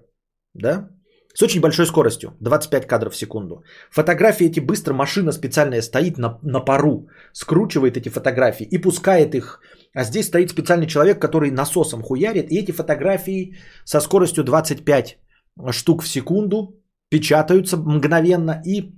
да, 0.54 0.90
с 1.34 1.42
очень 1.42 1.62
большой 1.62 1.86
скоростью, 1.86 2.30
25 2.40 2.88
кадров 2.88 3.14
в 3.14 3.18
секунду. 3.18 3.64
Фотографии 3.90 4.46
эти 4.46 4.60
быстро, 4.60 4.94
машина 4.94 5.32
специальная 5.32 5.82
стоит 5.82 6.18
на, 6.18 6.38
на 6.44 6.60
пару, 6.60 7.08
скручивает 7.34 7.98
эти 7.98 8.10
фотографии 8.10 8.68
и 8.72 8.78
пускает 8.78 9.34
их. 9.34 9.60
А 9.96 10.04
здесь 10.04 10.28
стоит 10.28 10.52
специальный 10.52 10.88
человек, 10.88 11.20
который 11.20 11.52
насосом 11.52 12.04
хуярит, 12.04 12.52
и 12.52 12.60
эти 12.60 12.72
фотографии 12.72 13.56
со 13.86 14.02
скоростью 14.02 14.44
25 14.44 15.18
штук 15.72 16.04
в 16.04 16.08
секунду 16.08 16.76
печатаются 17.10 17.78
мгновенно 17.78 18.62
и 18.66 18.94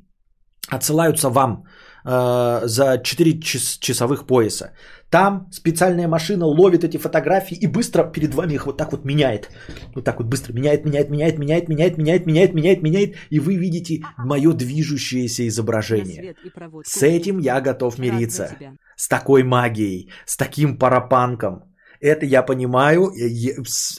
отсылаются 0.67 1.29
вам 1.29 1.63
э, 2.05 2.61
за 2.67 2.97
4 3.03 3.39
час, 3.39 3.77
часовых 3.79 4.25
пояса. 4.25 4.71
Там 5.09 5.47
специальная 5.51 6.07
машина 6.07 6.45
ловит 6.45 6.83
эти 6.83 6.97
фотографии 6.97 7.55
и 7.55 7.67
быстро 7.67 8.03
перед 8.11 8.33
вами 8.33 8.53
их 8.53 8.65
вот 8.65 8.77
так 8.77 8.91
вот 8.91 9.05
меняет. 9.05 9.49
Вот 9.95 10.03
так 10.03 10.17
вот 10.19 10.27
быстро 10.27 10.53
меняет, 10.53 10.85
меняет, 10.85 11.09
меняет, 11.09 11.37
меняет, 11.37 11.67
меняет, 11.67 11.97
меняет, 11.97 12.25
меняет, 12.25 12.53
меняет, 12.53 12.81
меняет. 12.81 13.15
И 13.29 13.39
вы 13.39 13.55
видите 13.57 14.01
мое 14.17 14.53
движущееся 14.53 15.47
изображение. 15.47 16.35
С 16.83 17.03
этим 17.03 17.39
я 17.39 17.61
готов 17.61 17.99
мириться. 17.99 18.55
С 18.95 19.07
такой 19.07 19.43
магией, 19.43 20.09
с 20.25 20.35
таким 20.35 20.77
парапанком. 20.79 21.63
Это 22.01 22.25
я 22.25 22.41
понимаю, 22.41 23.11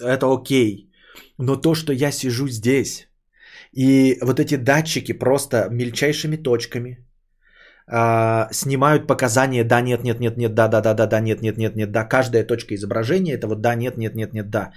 это 0.01 0.27
окей. 0.27 0.91
Но 1.39 1.57
то, 1.57 1.75
что 1.75 1.93
я 1.93 2.11
сижу 2.11 2.49
здесь, 2.49 3.09
и 3.73 4.19
вот 4.21 4.41
эти 4.41 4.57
датчики 4.57 5.13
просто 5.13 5.69
мельчайшими 5.71 6.37
точками 6.37 7.04
а, 7.87 8.49
снимают 8.53 9.07
показания 9.07 9.65
да, 9.65 9.81
нет, 9.81 10.05
нет, 10.05 10.21
нет, 10.21 10.37
нет, 10.37 10.55
да, 10.55 10.69
да, 10.69 10.81
да, 10.81 10.95
да, 10.95 11.07
да, 11.07 11.21
нет, 11.21 11.43
нет, 11.43 11.59
нет, 11.59 11.77
нет, 11.77 11.93
да. 11.93 12.05
Каждая 12.05 12.45
точка 12.45 12.75
изображения 12.75 13.35
это 13.35 13.47
вот 13.47 13.61
да, 13.61 13.75
нет, 13.75 13.97
нет, 13.99 14.15
нет, 14.15 14.33
нет, 14.33 14.51
да. 14.51 14.73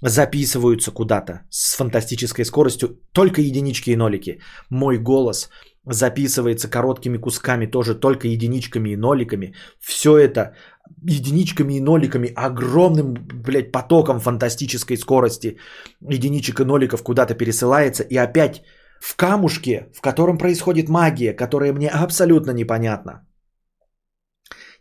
Записываются 0.00 0.90
куда-то 0.92 1.42
с 1.50 1.76
фантастической 1.76 2.44
скоростью, 2.44 3.00
только 3.12 3.40
единички 3.40 3.90
и 3.90 3.96
нолики. 3.96 4.40
Мой 4.70 4.98
голос 4.98 5.50
записывается 5.84 6.68
короткими 6.68 7.18
кусками, 7.18 7.66
тоже 7.66 7.94
только 7.94 8.28
единичками 8.28 8.90
и 8.90 8.96
ноликами. 8.96 9.54
Все 9.80 10.18
это 10.18 10.54
единичками 11.02 11.74
и 11.74 11.80
ноликами, 11.80 12.32
огромным, 12.34 13.14
блядь, 13.44 13.72
потоком 13.72 14.20
фантастической 14.20 14.96
скорости 14.96 15.58
единичек 16.00 16.60
и 16.60 16.64
ноликов 16.64 17.02
куда-то 17.02 17.34
пересылается, 17.34 18.02
и 18.02 18.16
опять 18.16 18.62
в 19.00 19.16
камушке, 19.16 19.88
в 19.94 20.00
котором 20.00 20.38
происходит 20.38 20.88
магия, 20.88 21.32
которая 21.32 21.72
мне 21.72 21.88
абсолютно 21.88 22.52
непонятна. 22.52 23.24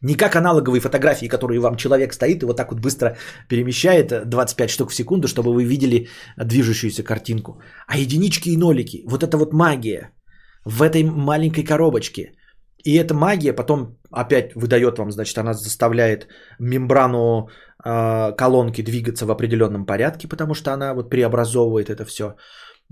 Не 0.01 0.15
как 0.15 0.35
аналоговые 0.35 0.79
фотографии, 0.79 1.27
которые 1.27 1.59
вам 1.59 1.75
человек 1.75 2.13
стоит 2.13 2.43
и 2.43 2.45
вот 2.45 2.57
так 2.57 2.71
вот 2.71 2.79
быстро 2.79 3.17
перемещает 3.49 4.29
25 4.29 4.69
штук 4.69 4.91
в 4.91 4.95
секунду, 4.95 5.27
чтобы 5.27 5.53
вы 5.53 5.63
видели 5.63 6.07
движущуюся 6.37 7.03
картинку. 7.03 7.61
А 7.87 7.97
единички 7.97 8.49
и 8.49 8.57
нолики, 8.57 9.03
вот 9.07 9.23
это 9.23 9.37
вот 9.37 9.53
магия 9.53 10.11
в 10.65 10.83
этой 10.83 11.03
маленькой 11.03 11.63
коробочке. 11.63 12.33
И 12.83 12.95
эта 12.95 13.13
магия 13.13 13.53
потом 13.53 13.97
опять 14.11 14.55
выдает 14.55 14.97
вам, 14.97 15.11
значит, 15.11 15.37
она 15.37 15.53
заставляет 15.53 16.27
мембрану 16.59 17.49
э, 17.83 18.35
колонки 18.37 18.83
двигаться 18.83 19.25
в 19.25 19.31
определенном 19.31 19.85
порядке, 19.85 20.27
потому 20.27 20.53
что 20.53 20.71
она 20.71 20.93
вот 20.93 21.09
преобразовывает 21.09 21.89
это 21.89 22.05
все. 22.05 22.35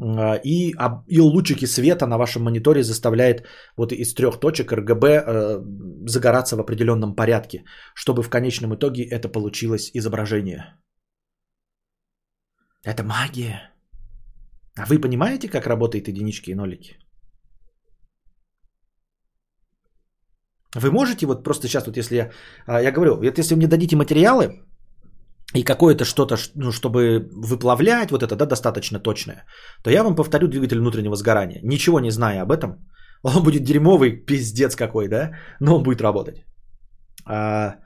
А, 0.02 0.36
и, 0.44 0.74
и 1.08 1.20
лучики 1.20 1.66
света 1.66 2.08
на 2.08 2.18
вашем 2.18 2.44
мониторе 2.44 2.84
заставляет 2.84 3.46
вот 3.78 3.92
из 3.92 4.14
трех 4.14 4.40
точек 4.40 4.72
RGB 4.72 5.06
э, 5.06 5.62
загораться 6.08 6.56
в 6.56 6.60
определенном 6.60 7.16
порядке, 7.16 7.64
чтобы 7.94 8.24
в 8.24 8.30
конечном 8.30 8.76
итоге 8.76 9.04
это 9.04 9.30
получилось 9.30 9.92
изображение. 9.94 10.78
Это 12.84 13.04
магия. 13.04 13.72
А 14.78 14.86
вы 14.86 15.00
понимаете, 15.00 15.48
как 15.48 15.68
работают 15.68 16.08
единички 16.08 16.52
и 16.52 16.56
нолики? 16.56 16.98
Вы 20.76 20.92
можете 20.92 21.26
вот 21.26 21.44
просто 21.44 21.68
сейчас, 21.68 21.88
вот 21.88 21.98
если 21.98 22.16
я, 22.16 22.32
а, 22.68 22.82
я 22.82 22.92
говорю, 22.92 23.16
вот 23.16 23.38
если 23.38 23.54
вы 23.54 23.58
мне 23.58 23.68
дадите 23.68 23.96
материалы 23.96 24.65
и 25.54 25.64
какое-то 25.64 26.06
что-то, 26.06 26.38
ну, 26.56 26.72
чтобы 26.72 27.30
выплавлять, 27.32 28.12
вот 28.12 28.24
это, 28.24 28.36
да, 28.36 28.46
достаточно 28.46 29.00
точное, 29.00 29.46
то 29.84 29.90
я 29.90 30.04
вам 30.04 30.16
повторю 30.16 30.48
двигатель 30.48 30.80
внутреннего 30.80 31.16
сгорания, 31.16 31.60
ничего 31.64 32.00
не 32.00 32.12
зная 32.12 32.42
об 32.42 32.52
этом. 32.52 32.88
Он 33.24 33.44
будет 33.44 33.64
дерьмовый, 33.64 34.26
пиздец 34.26 34.76
какой, 34.76 35.08
да, 35.08 35.32
но 35.60 35.76
он 35.76 35.84
будет 35.84 36.02
работать. 36.02 36.46
А, 37.26 37.78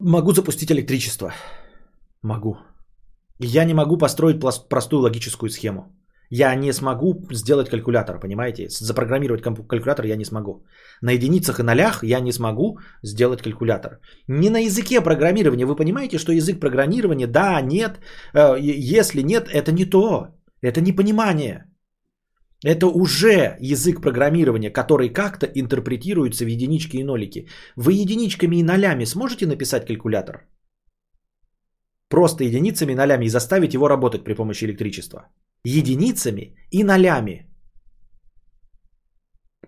могу 0.00 0.32
запустить 0.32 0.72
электричество. 0.72 1.32
Могу. 2.22 2.56
Я 3.38 3.64
не 3.64 3.74
могу 3.74 3.96
построить 3.96 4.40
простую 4.68 5.02
логическую 5.02 5.50
схему. 5.50 5.94
Я 6.36 6.56
не 6.56 6.72
смогу 6.72 7.28
сделать 7.32 7.68
калькулятор, 7.70 8.18
понимаете? 8.18 8.66
Запрограммировать 8.68 9.42
калькулятор 9.42 10.04
я 10.06 10.16
не 10.16 10.24
смогу. 10.24 10.66
На 11.02 11.12
единицах 11.12 11.60
и 11.60 11.62
нолях 11.62 12.02
я 12.02 12.20
не 12.20 12.32
смогу 12.32 12.78
сделать 13.04 13.42
калькулятор. 13.42 14.00
Не 14.28 14.50
на 14.50 14.58
языке 14.58 15.00
программирования. 15.00 15.66
Вы 15.66 15.76
понимаете, 15.76 16.18
что 16.18 16.32
язык 16.32 16.58
программирования, 16.58 17.28
да, 17.28 17.60
нет, 17.60 18.00
э, 18.34 18.58
если 18.94 19.22
нет, 19.22 19.48
это 19.48 19.70
не 19.72 19.84
то. 19.84 20.26
Это 20.60 20.80
не 20.80 20.92
понимание. 20.92 21.70
Это 22.64 22.86
уже 22.86 23.56
язык 23.60 24.02
программирования, 24.02 24.72
который 24.72 25.10
как-то 25.10 25.46
интерпретируется 25.46 26.44
в 26.44 26.48
единички 26.48 26.96
и 26.96 27.04
нолики. 27.04 27.46
Вы 27.76 27.92
единичками 27.92 28.56
и 28.56 28.64
нолями 28.64 29.06
сможете 29.06 29.46
написать 29.46 29.86
калькулятор? 29.86 30.48
Просто 32.08 32.44
единицами 32.44 32.92
и 32.92 32.96
нолями 32.96 33.26
и 33.26 33.28
заставить 33.28 33.74
его 33.74 33.88
работать 33.88 34.24
при 34.24 34.34
помощи 34.34 34.64
электричества 34.64 35.28
единицами 35.64 36.54
и 36.70 36.84
нолями. 36.84 37.46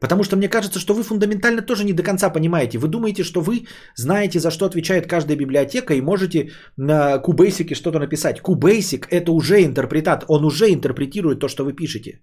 Потому 0.01 0.25
что 0.25 0.37
мне 0.37 0.49
кажется, 0.49 0.79
что 0.79 0.95
вы 0.95 1.03
фундаментально 1.03 1.63
тоже 1.63 1.85
не 1.85 1.93
до 1.93 2.03
конца 2.03 2.31
понимаете. 2.31 2.79
Вы 2.79 2.89
думаете, 2.89 3.25
что 3.25 3.41
вы 3.41 3.67
знаете, 3.97 4.39
за 4.39 4.51
что 4.51 4.67
отвечает 4.67 5.07
каждая 5.07 5.37
библиотека 5.37 5.95
и 5.95 6.01
можете 6.01 6.51
на 6.77 7.19
Кубейсике 7.19 7.75
что-то 7.75 7.99
написать. 7.99 8.41
Кубейсик 8.41 9.09
это 9.11 9.33
уже 9.33 9.65
интерпретат, 9.65 10.25
он 10.29 10.45
уже 10.45 10.73
интерпретирует 10.73 11.41
то, 11.41 11.49
что 11.49 11.65
вы 11.65 11.73
пишете. 11.73 12.21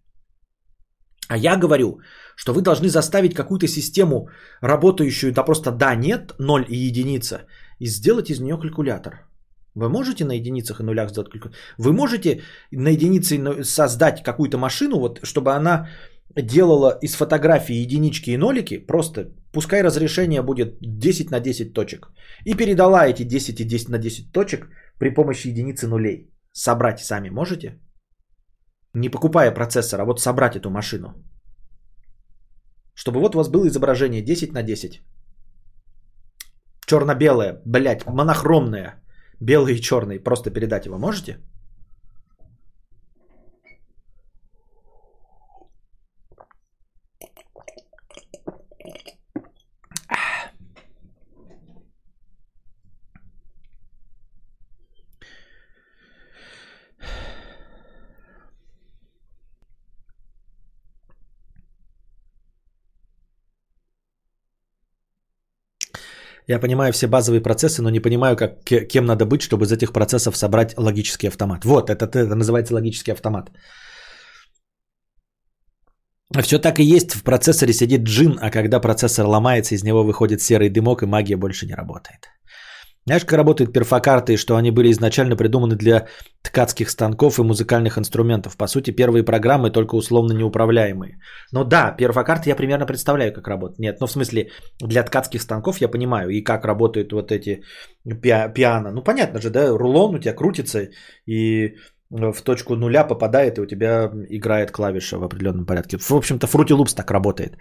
А 1.30 1.38
я 1.38 1.58
говорю, 1.58 2.00
что 2.36 2.54
вы 2.54 2.62
должны 2.62 2.90
заставить 2.90 3.34
какую-то 3.34 3.68
систему, 3.68 4.28
работающую, 4.62 5.34
да 5.34 5.44
просто 5.44 5.72
да, 5.72 5.96
нет, 5.96 6.34
ноль 6.40 6.66
и 6.70 6.76
единица, 6.76 7.46
и 7.80 7.88
сделать 7.88 8.30
из 8.30 8.40
нее 8.40 8.58
калькулятор. 8.58 9.33
Вы 9.76 9.90
можете 9.90 10.26
на 10.26 10.34
единицах 10.34 10.80
и 10.80 10.84
нулях 10.84 11.10
сделать 11.10 11.30
калькулятор? 11.30 11.60
Вы 11.78 11.94
можете 11.94 12.42
на 12.72 12.90
единице 12.90 13.64
создать 13.64 14.24
какую-то 14.24 14.58
машину, 14.58 15.00
вот, 15.00 15.20
чтобы 15.24 15.54
она 15.54 15.88
делала 16.36 16.98
из 17.02 17.16
фотографии 17.16 17.76
единички 17.76 18.32
и 18.32 18.38
нолики, 18.38 18.78
просто 18.78 19.32
пускай 19.52 19.84
разрешение 19.84 20.42
будет 20.42 20.78
10 20.82 21.32
на 21.32 21.40
10 21.40 21.74
точек, 21.74 22.12
и 22.46 22.56
передала 22.56 23.08
эти 23.08 23.24
10 23.24 23.60
и 23.60 23.64
10 23.64 23.90
на 23.90 23.98
10 23.98 24.32
точек 24.32 24.68
при 25.00 25.10
помощи 25.10 25.48
единицы 25.48 25.88
нулей. 25.88 26.30
Собрать 26.52 27.00
сами 27.00 27.30
можете? 27.30 27.80
Не 28.94 29.10
покупая 29.10 29.52
процессор, 29.52 30.02
а 30.02 30.06
вот 30.06 30.20
собрать 30.20 30.56
эту 30.56 30.70
машину. 30.70 31.14
Чтобы 32.96 33.20
вот 33.20 33.36
у 33.36 33.38
вас 33.38 33.50
было 33.50 33.68
изображение 33.68 34.22
10 34.22 34.54
на 34.54 34.64
10. 34.64 35.02
Черно-белое, 36.86 37.62
блядь, 37.66 38.06
монохромное. 38.06 39.03
Белый 39.44 39.76
и 39.76 39.82
черный. 39.82 40.20
Просто 40.20 40.52
передать 40.52 40.86
его 40.86 40.98
можете? 40.98 41.38
Я 66.48 66.60
понимаю 66.60 66.92
все 66.92 67.08
базовые 67.08 67.42
процессы, 67.42 67.82
но 67.82 67.90
не 67.90 68.02
понимаю, 68.02 68.36
как, 68.36 68.64
кем 68.90 69.06
надо 69.06 69.26
быть, 69.26 69.42
чтобы 69.42 69.66
из 69.66 69.72
этих 69.72 69.94
процессов 69.94 70.36
собрать 70.38 70.74
логический 70.78 71.28
автомат. 71.28 71.66
Вот, 71.66 71.90
это, 71.90 72.06
это 72.06 72.36
называется 72.36 72.74
логический 72.74 73.14
автомат. 73.14 73.52
Все 76.42 76.60
так 76.60 76.80
и 76.80 76.84
есть, 76.84 77.12
в 77.12 77.24
процессоре 77.24 77.74
сидит 77.74 78.04
джин, 78.04 78.38
а 78.42 78.50
когда 78.50 78.80
процессор 78.80 79.26
ломается, 79.26 79.76
из 79.76 79.84
него 79.84 80.04
выходит 80.04 80.42
серый 80.42 80.70
дымок, 80.70 81.04
и 81.04 81.06
магия 81.06 81.38
больше 81.38 81.66
не 81.66 81.76
работает. 81.76 82.28
Знаешь, 83.06 83.26
как 83.26 83.38
работают 83.38 83.74
перфокарты, 83.74 84.38
что 84.38 84.56
они 84.56 84.72
были 84.72 84.90
изначально 84.92 85.36
придуманы 85.36 85.76
для 85.76 86.08
ткацких 86.42 86.90
станков 86.90 87.40
и 87.40 87.44
музыкальных 87.44 87.98
инструментов. 87.98 88.56
По 88.56 88.68
сути, 88.68 88.92
первые 88.92 89.24
программы 89.24 89.72
только 89.72 89.96
условно 89.96 90.34
неуправляемые. 90.34 91.20
Но 91.52 91.64
да, 91.66 91.92
перфокарты 91.92 92.50
я 92.50 92.56
примерно 92.56 92.86
представляю, 92.86 93.34
как 93.34 93.48
работают. 93.48 93.80
Нет, 93.80 93.98
ну 94.00 94.08
в 94.08 94.12
смысле, 94.12 94.52
для 94.80 95.04
ткацких 95.04 95.42
станков 95.42 95.82
я 95.82 95.90
понимаю, 95.90 96.30
и 96.30 96.42
как 96.42 96.66
работают 96.66 97.12
вот 97.12 97.32
эти 97.32 97.64
пи- 98.06 98.54
пиано. 98.54 98.92
Ну 98.92 99.04
понятно 99.04 99.42
же, 99.42 99.50
да, 99.50 99.78
рулон 99.78 100.16
у 100.16 100.20
тебя 100.20 100.34
крутится, 100.34 100.88
и 101.26 101.76
в 102.14 102.42
точку 102.44 102.76
нуля 102.76 103.04
попадает, 103.04 103.58
и 103.58 103.62
у 103.62 103.66
тебя 103.66 104.12
играет 104.30 104.72
клавиша 104.72 105.18
в 105.18 105.24
определенном 105.24 105.66
порядке. 105.66 105.98
В 105.98 106.12
общем-то, 106.12 106.48
Fruity 106.48 106.78
Loops 106.78 106.96
так 106.96 107.12
работает. 107.12 107.58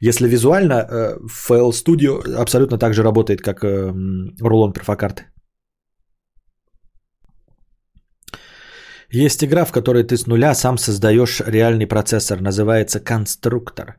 Если 0.00 0.28
визуально, 0.28 0.74
э, 0.74 1.16
FL 1.48 1.72
Studio 1.72 2.34
абсолютно 2.42 2.78
так 2.78 2.92
же 2.92 3.02
работает, 3.02 3.40
как 3.40 3.64
э, 3.64 3.92
рулон 4.40 4.72
перфокарты. 4.72 5.24
Есть 9.10 9.44
игра, 9.44 9.64
в 9.64 9.72
которой 9.72 10.02
ты 10.02 10.16
с 10.16 10.26
нуля 10.26 10.54
сам 10.54 10.78
создаешь 10.78 11.40
реальный 11.46 11.86
процессор, 11.86 12.40
называется 12.40 13.00
конструктор. 13.00 13.96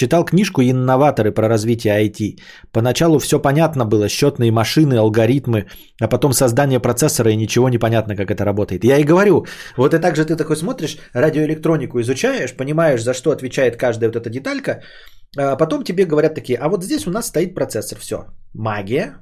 Читал 0.00 0.24
книжку 0.24 0.62
«Инноваторы» 0.62 1.30
про 1.30 1.46
развитие 1.46 1.92
IT. 1.92 2.38
Поначалу 2.72 3.18
все 3.18 3.38
понятно 3.38 3.84
было, 3.84 4.08
счетные 4.08 4.50
машины, 4.50 4.94
алгоритмы, 4.94 5.66
а 6.00 6.08
потом 6.08 6.32
создание 6.32 6.80
процессора 6.80 7.32
и 7.32 7.36
ничего 7.36 7.68
не 7.68 7.76
понятно, 7.76 8.16
как 8.16 8.30
это 8.30 8.46
работает. 8.46 8.82
Я 8.82 8.96
и 8.96 9.04
говорю, 9.04 9.44
вот 9.76 9.92
и 9.92 9.98
так 9.98 10.16
же 10.16 10.24
ты 10.24 10.36
такой 10.36 10.56
смотришь, 10.56 10.96
радиоэлектронику 11.12 12.00
изучаешь, 12.00 12.56
понимаешь, 12.56 13.02
за 13.02 13.12
что 13.12 13.30
отвечает 13.30 13.76
каждая 13.76 14.08
вот 14.08 14.16
эта 14.16 14.30
деталька, 14.30 14.82
а 15.36 15.56
потом 15.56 15.84
тебе 15.84 16.06
говорят 16.06 16.34
такие, 16.34 16.58
а 16.58 16.70
вот 16.70 16.82
здесь 16.82 17.06
у 17.06 17.10
нас 17.10 17.26
стоит 17.26 17.54
процессор, 17.54 17.98
все, 17.98 18.24
магия, 18.54 19.16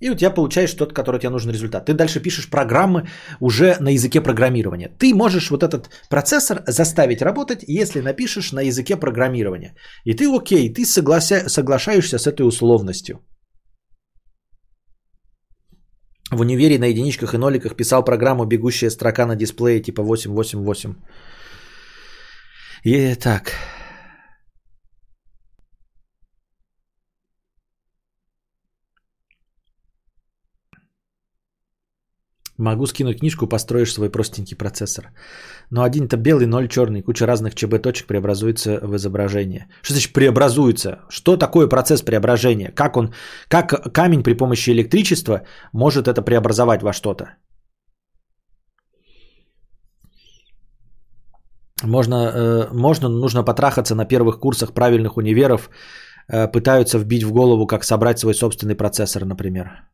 и 0.00 0.10
у 0.10 0.14
тебя 0.14 0.30
получаешь 0.30 0.74
тот, 0.74 0.92
который 0.92 1.20
тебе 1.20 1.30
нужен 1.30 1.52
результат. 1.52 1.86
Ты 1.86 1.94
дальше 1.94 2.20
пишешь 2.20 2.48
программы 2.48 3.08
уже 3.40 3.76
на 3.80 3.90
языке 3.90 4.20
программирования. 4.20 4.88
Ты 4.98 5.14
можешь 5.14 5.50
вот 5.50 5.62
этот 5.62 5.90
процессор 6.08 6.62
заставить 6.66 7.22
работать, 7.22 7.64
если 7.68 8.00
напишешь 8.00 8.52
на 8.52 8.62
языке 8.62 8.96
программирования. 8.96 9.74
И 10.04 10.14
ты 10.14 10.24
окей, 10.24 10.72
ты 10.72 10.84
соглася... 10.84 11.48
соглашаешься 11.48 12.18
с 12.18 12.26
этой 12.26 12.46
условностью. 12.46 13.20
В 16.30 16.40
универе 16.40 16.78
на 16.78 16.86
единичках 16.86 17.34
и 17.34 17.38
ноликах 17.38 17.76
писал 17.76 18.04
программу 18.04 18.46
«Бегущая 18.46 18.90
строка 18.90 19.26
на 19.26 19.36
дисплее» 19.36 19.82
типа 19.82 20.02
888. 20.02 20.94
И 22.84 23.14
так, 23.16 23.52
Могу 32.60 32.86
скинуть 32.86 33.20
книжку, 33.20 33.46
построишь 33.46 33.92
свой 33.92 34.10
простенький 34.10 34.56
процессор. 34.56 35.04
Но 35.70 35.82
один-то 35.82 36.16
белый, 36.18 36.46
ноль 36.46 36.68
черный, 36.68 37.02
куча 37.02 37.26
разных 37.26 37.54
ЧБ 37.54 37.82
точек 37.82 38.06
преобразуется 38.06 38.78
в 38.82 38.96
изображение. 38.96 39.66
Что 39.82 39.94
значит 39.94 40.12
преобразуется? 40.12 40.98
Что 41.08 41.38
такое 41.38 41.68
процесс 41.68 42.02
преображения? 42.02 42.70
Как 42.74 42.96
он, 42.96 43.14
как 43.48 43.92
камень 43.94 44.22
при 44.22 44.34
помощи 44.34 44.72
электричества 44.72 45.40
может 45.72 46.06
это 46.06 46.20
преобразовать 46.20 46.82
во 46.82 46.92
что-то? 46.92 47.30
Можно, 51.82 52.14
э, 52.14 52.68
можно, 52.74 53.08
нужно 53.08 53.42
потрахаться 53.42 53.94
на 53.94 54.04
первых 54.04 54.38
курсах 54.38 54.74
правильных 54.74 55.16
универов, 55.16 55.70
э, 56.28 56.46
пытаются 56.46 56.98
вбить 56.98 57.24
в 57.24 57.32
голову, 57.32 57.66
как 57.66 57.84
собрать 57.84 58.18
свой 58.18 58.34
собственный 58.34 58.74
процессор, 58.74 59.24
например. 59.24 59.90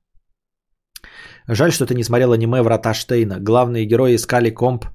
Жаль, 1.48 1.73
что 1.73 1.86
ты 1.86 1.94
не 1.94 2.05
смотрел 2.05 2.32
аниме 2.32 2.62
«Врата 2.62 2.94
Штейна». 2.94 3.39
Главные 3.40 3.86
герои 3.86 4.16
искали 4.16 4.51
комп 4.51 4.86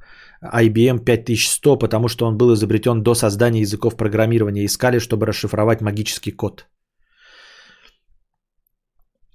IBM 0.44 1.00
5100, 1.00 1.78
потому 1.78 2.08
что 2.08 2.26
он 2.26 2.38
был 2.38 2.54
изобретен 2.54 3.04
до 3.04 3.16
создания 3.16 3.62
языков 3.62 3.96
программирования. 3.96 4.66
Искали, 4.66 5.00
чтобы 5.00 5.26
расшифровать 5.26 5.82
магический 5.82 6.32
код. 6.32 6.66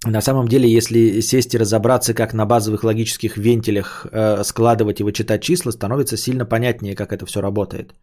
На 0.04 0.20
самом 0.20 0.46
деле, 0.46 0.68
если 0.68 1.20
сесть 1.20 1.54
и 1.54 1.58
разобраться, 1.58 2.14
как 2.14 2.34
на 2.34 2.44
базовых 2.44 2.84
логических 2.84 3.36
вентилях 3.38 4.06
э, 4.12 4.44
складывать 4.44 5.00
и 5.00 5.04
вычитать 5.04 5.42
числа, 5.42 5.72
становится 5.72 6.16
сильно 6.16 6.44
понятнее, 6.44 6.94
как 6.94 7.12
это 7.12 7.24
все 7.26 7.40
работает. 7.40 7.94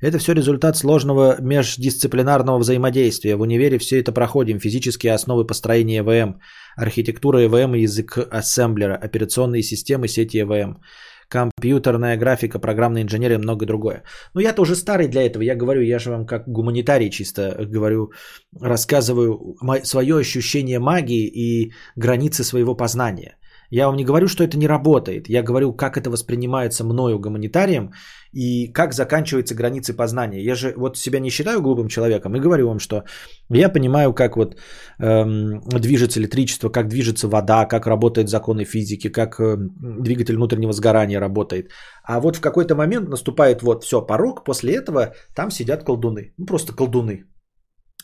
Это 0.00 0.18
все 0.18 0.32
результат 0.32 0.76
сложного 0.76 1.40
междисциплинарного 1.40 2.58
взаимодействия. 2.58 3.34
В 3.34 3.40
универе 3.40 3.78
все 3.78 3.98
это 3.98 4.12
проходим. 4.12 4.60
Физические 4.60 5.12
основы 5.12 5.44
построения 5.44 6.00
ЭВМ, 6.00 6.40
архитектура 6.76 7.44
ЭВМ 7.44 7.74
и 7.74 7.82
язык 7.82 8.16
ассемблера, 8.30 8.94
операционные 8.94 9.62
системы 9.62 10.06
сети 10.06 10.40
ЭВМ, 10.42 10.80
компьютерная 11.28 12.16
графика, 12.16 12.60
программная 12.60 13.02
инженерия 13.02 13.38
и 13.38 13.40
многое 13.40 13.66
другое. 13.66 14.04
Но 14.34 14.40
я 14.40 14.52
тоже 14.52 14.76
старый 14.76 15.08
для 15.08 15.22
этого. 15.22 15.42
Я 15.42 15.56
говорю, 15.56 15.82
я 15.82 15.98
же 15.98 16.10
вам 16.10 16.26
как 16.26 16.44
гуманитарий 16.46 17.10
чисто 17.10 17.56
говорю, 17.58 18.12
рассказываю 18.60 19.56
свое 19.82 20.16
ощущение 20.16 20.78
магии 20.78 21.26
и 21.26 21.72
границы 21.96 22.44
своего 22.44 22.76
познания. 22.76 23.37
Я 23.70 23.86
вам 23.86 23.96
не 23.96 24.04
говорю, 24.04 24.28
что 24.28 24.44
это 24.44 24.56
не 24.58 24.68
работает. 24.68 25.28
Я 25.28 25.42
говорю, 25.42 25.72
как 25.74 25.96
это 25.96 26.10
воспринимается 26.10 26.84
мною 26.84 27.18
гуманитарием 27.18 27.92
и 28.32 28.72
как 28.72 28.92
заканчиваются 28.92 29.54
границы 29.54 29.94
познания. 29.94 30.42
Я 30.42 30.54
же 30.54 30.74
вот 30.76 30.96
себя 30.96 31.20
не 31.20 31.30
считаю 31.30 31.60
глупым 31.60 31.88
человеком 31.88 32.34
и 32.36 32.40
говорю 32.40 32.68
вам, 32.68 32.78
что 32.78 33.04
я 33.50 33.68
понимаю, 33.68 34.14
как 34.14 34.36
вот 34.36 34.56
эм, 34.98 35.60
движется 35.80 36.20
электричество, 36.20 36.70
как 36.70 36.88
движется 36.88 37.28
вода, 37.28 37.66
как 37.66 37.86
работают 37.86 38.28
законы 38.28 38.64
физики, 38.64 39.08
как 39.08 39.38
э, 39.40 39.56
двигатель 39.58 40.36
внутреннего 40.36 40.72
сгорания 40.72 41.20
работает. 41.20 41.70
А 42.04 42.20
вот 42.20 42.36
в 42.36 42.40
какой-то 42.40 42.74
момент 42.74 43.08
наступает 43.08 43.62
вот 43.62 43.84
все, 43.84 44.00
порог, 44.06 44.44
после 44.44 44.76
этого 44.76 45.14
там 45.34 45.50
сидят 45.50 45.84
колдуны. 45.84 46.32
Ну 46.38 46.46
просто 46.46 46.72
колдуны. 46.72 47.24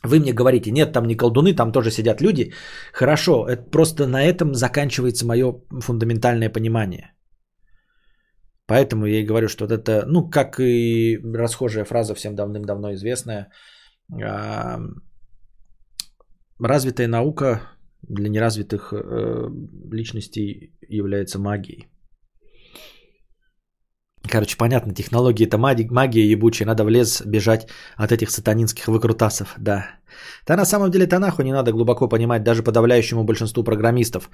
Вы 0.04 0.20
мне 0.20 0.32
говорите, 0.32 0.70
нет, 0.70 0.92
там 0.92 1.06
не 1.06 1.16
колдуны, 1.16 1.54
там 1.54 1.72
тоже 1.72 1.90
сидят 1.90 2.20
люди. 2.20 2.52
Хорошо, 2.92 3.46
это 3.48 3.62
просто 3.70 4.06
на 4.06 4.22
этом 4.22 4.54
заканчивается 4.54 5.26
мое 5.26 5.62
фундаментальное 5.80 6.50
понимание. 6.50 7.14
Поэтому 8.66 9.06
я 9.06 9.20
и 9.20 9.26
говорю, 9.26 9.48
что 9.48 9.64
вот 9.64 9.72
это, 9.72 10.04
ну, 10.06 10.30
как 10.30 10.60
и 10.60 11.18
расхожая 11.34 11.84
фраза 11.84 12.14
всем 12.14 12.34
давным-давно 12.34 12.92
известная, 12.94 13.50
а, 14.22 14.80
развитая 16.58 17.08
наука 17.08 17.60
для 18.02 18.28
неразвитых 18.28 18.92
э, 18.92 19.48
личностей 19.92 20.74
является 20.88 21.38
магией. 21.38 21.88
Короче, 24.30 24.56
понятно, 24.56 24.94
технологии 24.94 25.46
это 25.46 25.58
магия, 25.58 26.30
ебучая, 26.32 26.66
надо 26.66 26.84
в 26.84 26.88
лес 26.88 27.22
бежать 27.26 27.68
от 27.96 28.10
этих 28.10 28.30
сатанинских 28.30 28.88
выкрутасов, 28.88 29.54
да. 29.58 29.86
Да 30.46 30.56
на 30.56 30.64
самом 30.64 30.90
деле 30.90 31.04
это 31.04 31.18
нахуй 31.18 31.44
не 31.44 31.52
надо 31.52 31.72
глубоко 31.72 32.08
понимать 32.08 32.42
даже 32.42 32.62
подавляющему 32.62 33.24
большинству 33.24 33.64
программистов. 33.64 34.30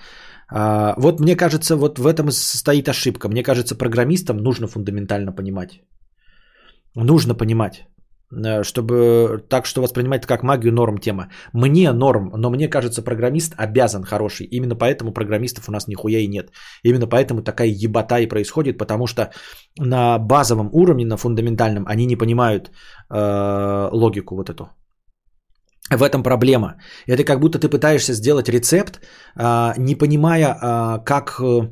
А, 0.49 0.95
вот 0.97 1.21
мне 1.21 1.37
кажется, 1.37 1.77
вот 1.77 1.99
в 1.99 2.07
этом 2.07 2.29
и 2.29 2.33
стоит 2.33 2.89
ошибка. 2.89 3.29
Мне 3.29 3.43
кажется, 3.43 3.75
программистам 3.75 4.37
нужно 4.37 4.69
фундаментально 4.69 5.33
понимать. 5.33 5.81
Нужно 6.95 7.35
понимать. 7.35 7.87
Э, 8.33 8.63
чтобы 8.65 9.45
так 9.49 9.67
что 9.67 9.83
воспринимать 9.83 10.27
как 10.27 10.43
магию 10.43 10.73
норм 10.73 10.99
тема. 10.99 11.29
Мне 11.53 11.93
норм, 11.93 12.33
но 12.37 12.51
мне 12.51 12.69
кажется, 12.69 13.03
программист 13.03 13.55
обязан 13.57 14.05
хороший. 14.05 14.47
Именно 14.47 14.77
поэтому 14.77 15.13
программистов 15.13 15.69
у 15.69 15.73
нас 15.73 15.89
нихуя 15.89 16.19
и 16.19 16.29
нет. 16.29 16.51
Именно 16.85 17.07
поэтому 17.07 17.43
такая 17.43 17.69
ебота 17.69 18.21
и 18.21 18.29
происходит, 18.29 18.79
потому 18.79 19.07
что 19.07 19.31
на 19.79 20.19
базовом 20.19 20.71
уровне, 20.73 21.07
на 21.07 21.17
фундаментальном, 21.17 21.85
они 21.87 22.07
не 22.07 22.17
понимают 22.17 22.71
э, 23.11 23.89
логику 23.93 24.37
вот 24.37 24.51
эту. 24.51 24.71
В 25.91 26.03
этом 26.05 26.23
проблема. 26.23 26.77
Это 27.09 27.25
как 27.25 27.41
будто 27.41 27.59
ты 27.59 27.69
пытаешься 27.69 28.15
сделать 28.15 28.49
рецепт, 28.49 29.01
э, 29.37 29.73
не 29.77 29.97
понимая, 29.97 30.55
э, 30.55 31.05
как 31.05 31.41
э, 31.41 31.71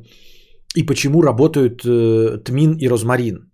и 0.75 0.83
почему 0.83 1.21
работают 1.21 1.85
э, 1.85 2.37
тмин 2.43 2.75
и 2.77 2.89
розмарин. 2.89 3.48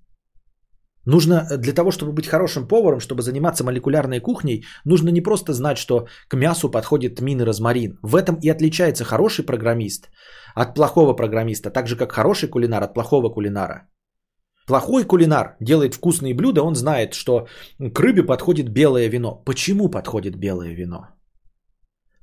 Нужно 1.06 1.48
э, 1.50 1.58
для 1.58 1.74
того, 1.74 1.92
чтобы 1.92 2.12
быть 2.12 2.28
хорошим 2.28 2.68
поваром, 2.68 3.00
чтобы 3.00 3.22
заниматься 3.22 3.64
молекулярной 3.64 4.20
кухней, 4.20 4.66
нужно 4.86 5.10
не 5.10 5.22
просто 5.22 5.54
знать, 5.54 5.78
что 5.78 6.08
к 6.28 6.36
мясу 6.36 6.72
подходит 6.72 7.16
тмин 7.16 7.42
и 7.42 7.46
розмарин. 7.46 8.00
В 8.02 8.16
этом 8.16 8.36
и 8.42 8.50
отличается 8.50 9.04
хороший 9.04 9.46
программист 9.46 10.10
от 10.56 10.76
плохого 10.76 11.14
программиста, 11.14 11.70
так 11.70 11.88
же 11.88 11.96
как 11.96 12.12
хороший 12.12 12.50
кулинар 12.50 12.84
от 12.84 12.94
плохого 12.94 13.30
кулинара. 13.30 13.88
Плохой 14.68 15.04
кулинар 15.04 15.58
делает 15.60 15.94
вкусные 15.94 16.34
блюда, 16.34 16.64
он 16.64 16.76
знает, 16.76 17.14
что 17.14 17.48
к 17.78 18.00
рыбе 18.00 18.24
подходит 18.24 18.70
белое 18.70 19.10
вино. 19.10 19.44
Почему 19.46 19.90
подходит 19.90 20.36
белое 20.36 20.74
вино? 20.74 21.10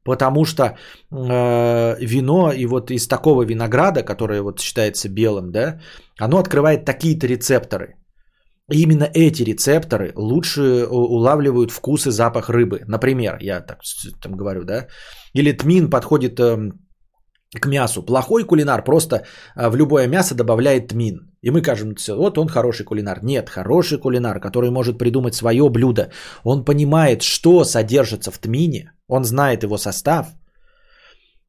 Потому 0.05 0.45
что 0.45 0.63
э, 0.65 1.97
вино 2.01 2.53
и 2.53 2.67
вот 2.67 2.91
из 2.91 3.07
такого 3.07 3.45
винограда, 3.45 4.03
которое 4.03 4.43
вот 4.43 4.59
считается 4.61 5.09
белым, 5.09 5.53
да, 5.53 5.81
оно 6.19 6.39
открывает 6.39 6.85
такие-то 6.85 7.29
рецепторы. 7.29 8.02
Именно 8.73 9.09
эти 9.15 9.45
рецепторы 9.45 10.13
лучше 10.17 10.87
улавливают 10.91 11.71
вкус 11.71 12.07
и 12.07 12.11
запах 12.11 12.49
рыбы. 12.49 12.81
Например, 12.87 13.37
я 13.41 13.61
так 13.61 13.81
там 14.23 14.37
говорю, 14.37 14.65
да. 14.65 14.87
Или 15.35 15.53
тмин 15.53 15.91
подходит 15.91 16.41
э, 16.41 16.73
к 17.61 17.67
мясу. 17.67 18.03
Плохой 18.03 18.45
кулинар 18.45 18.85
просто 18.85 19.17
э, 19.57 19.69
в 19.69 19.77
любое 19.77 20.09
мясо 20.09 20.35
добавляет 20.35 20.89
тмин. 20.89 21.33
И 21.43 21.51
мы 21.51 21.61
кажем, 21.61 21.95
вот 22.09 22.39
он 22.39 22.49
хороший 22.49 22.85
кулинар. 22.85 23.23
Нет, 23.23 23.51
хороший 23.51 23.99
кулинар, 23.99 24.41
который 24.41 24.71
может 24.71 24.99
придумать 24.99 25.35
свое 25.35 25.69
блюдо. 25.69 26.11
Он 26.45 26.65
понимает, 26.65 27.23
что 27.23 27.65
содержится 27.65 28.31
в 28.31 28.39
тмине. 28.39 28.93
Он 29.09 29.25
знает 29.25 29.65
его 29.65 29.79
состав. 29.79 30.27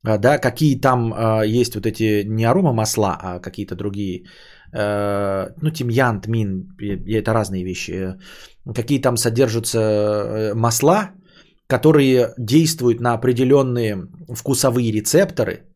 А, 0.05 0.17
да, 0.17 0.37
какие 0.37 0.81
там 0.81 1.13
есть 1.45 1.75
вот 1.75 1.85
эти 1.85 2.25
не 2.25 2.43
арома 2.43 2.73
масла, 2.73 3.17
а 3.21 3.39
какие-то 3.39 3.75
другие 3.75 4.23
Э, 4.23 4.62
ну, 4.73 5.71
тимьян, 5.71 6.21
тмин, 6.21 6.75
это 7.07 7.33
разные 7.33 7.63
вещи, 7.63 8.15
какие 8.73 8.99
там 8.99 9.17
содержатся 9.17 9.79
э, 9.79 10.53
масла, 10.55 11.11
которые 11.67 12.33
действуют 12.37 12.99
на 12.99 13.13
определенные 13.13 14.07
вкусовые 14.33 14.91
рецепторы, 14.91 15.67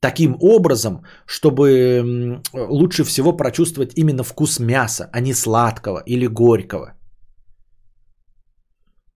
таким 0.00 0.36
образом, 0.40 1.02
чтобы 1.26 2.42
лучше 2.52 3.04
всего 3.04 3.36
прочувствовать 3.36 3.92
именно 3.96 4.22
вкус 4.22 4.58
мяса, 4.60 5.08
а 5.12 5.20
не 5.20 5.34
сладкого 5.34 6.02
или 6.06 6.26
горького. 6.26 6.94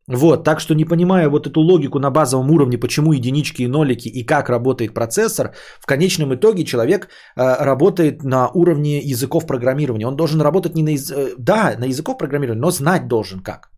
Вот, 0.08 0.44
так 0.44 0.60
что 0.60 0.74
не 0.74 0.84
понимая 0.84 1.28
вот 1.28 1.46
эту 1.46 1.60
логику 1.60 1.98
на 1.98 2.10
базовом 2.10 2.50
уровне, 2.50 2.78
почему 2.78 3.12
единички 3.12 3.62
и 3.62 3.68
нолики 3.68 4.08
и 4.08 4.26
как 4.26 4.50
работает 4.50 4.94
процессор, 4.94 5.54
в 5.80 5.86
конечном 5.86 6.34
итоге 6.34 6.64
человек 6.64 7.08
э, 7.36 7.64
работает 7.64 8.22
на 8.22 8.50
уровне 8.54 9.00
языков 9.00 9.46
программирования. 9.46 10.06
Он 10.06 10.16
должен 10.16 10.42
работать 10.42 10.74
не 10.74 10.82
на 10.82 10.90
язык, 10.90 11.16
э, 11.16 11.34
да, 11.38 11.74
на 11.78 11.86
языков 11.86 12.18
программирования, 12.18 12.60
но 12.60 12.70
знать 12.70 13.08
должен 13.08 13.40
как. 13.40 13.70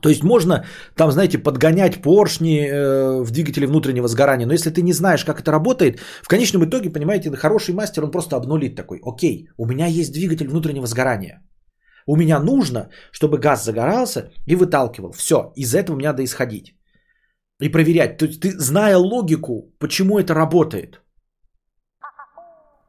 То 0.00 0.08
есть 0.08 0.24
можно 0.24 0.64
там, 0.94 1.12
знаете, 1.12 1.38
подгонять 1.38 2.00
поршни 2.00 2.66
э, 2.66 3.22
в 3.22 3.30
двигателе 3.30 3.66
внутреннего 3.66 4.08
сгорания, 4.08 4.46
но 4.46 4.54
если 4.54 4.70
ты 4.70 4.82
не 4.82 4.92
знаешь, 4.92 5.24
как 5.24 5.40
это 5.40 5.50
работает, 5.50 6.00
в 6.22 6.28
конечном 6.28 6.64
итоге, 6.64 6.90
понимаете, 6.90 7.30
хороший 7.36 7.74
мастер, 7.74 8.04
он 8.04 8.10
просто 8.10 8.36
обнулит 8.36 8.74
такой, 8.74 9.00
окей, 9.04 9.48
у 9.58 9.66
меня 9.66 9.86
есть 9.86 10.12
двигатель 10.12 10.48
внутреннего 10.48 10.86
сгорания– 10.86 11.42
у 12.06 12.16
меня 12.16 12.40
нужно, 12.40 12.88
чтобы 13.12 13.38
газ 13.38 13.64
загорался 13.64 14.30
и 14.46 14.56
выталкивал. 14.56 15.12
Все, 15.12 15.52
из 15.56 15.74
этого 15.74 15.96
мне 15.96 16.06
надо 16.06 16.22
исходить. 16.22 16.74
И 17.60 17.68
проверять. 17.68 18.18
То 18.18 18.26
есть 18.26 18.40
ты, 18.40 18.52
зная 18.58 18.96
логику, 18.96 19.72
почему 19.78 20.18
это 20.18 20.34
работает. 20.34 21.00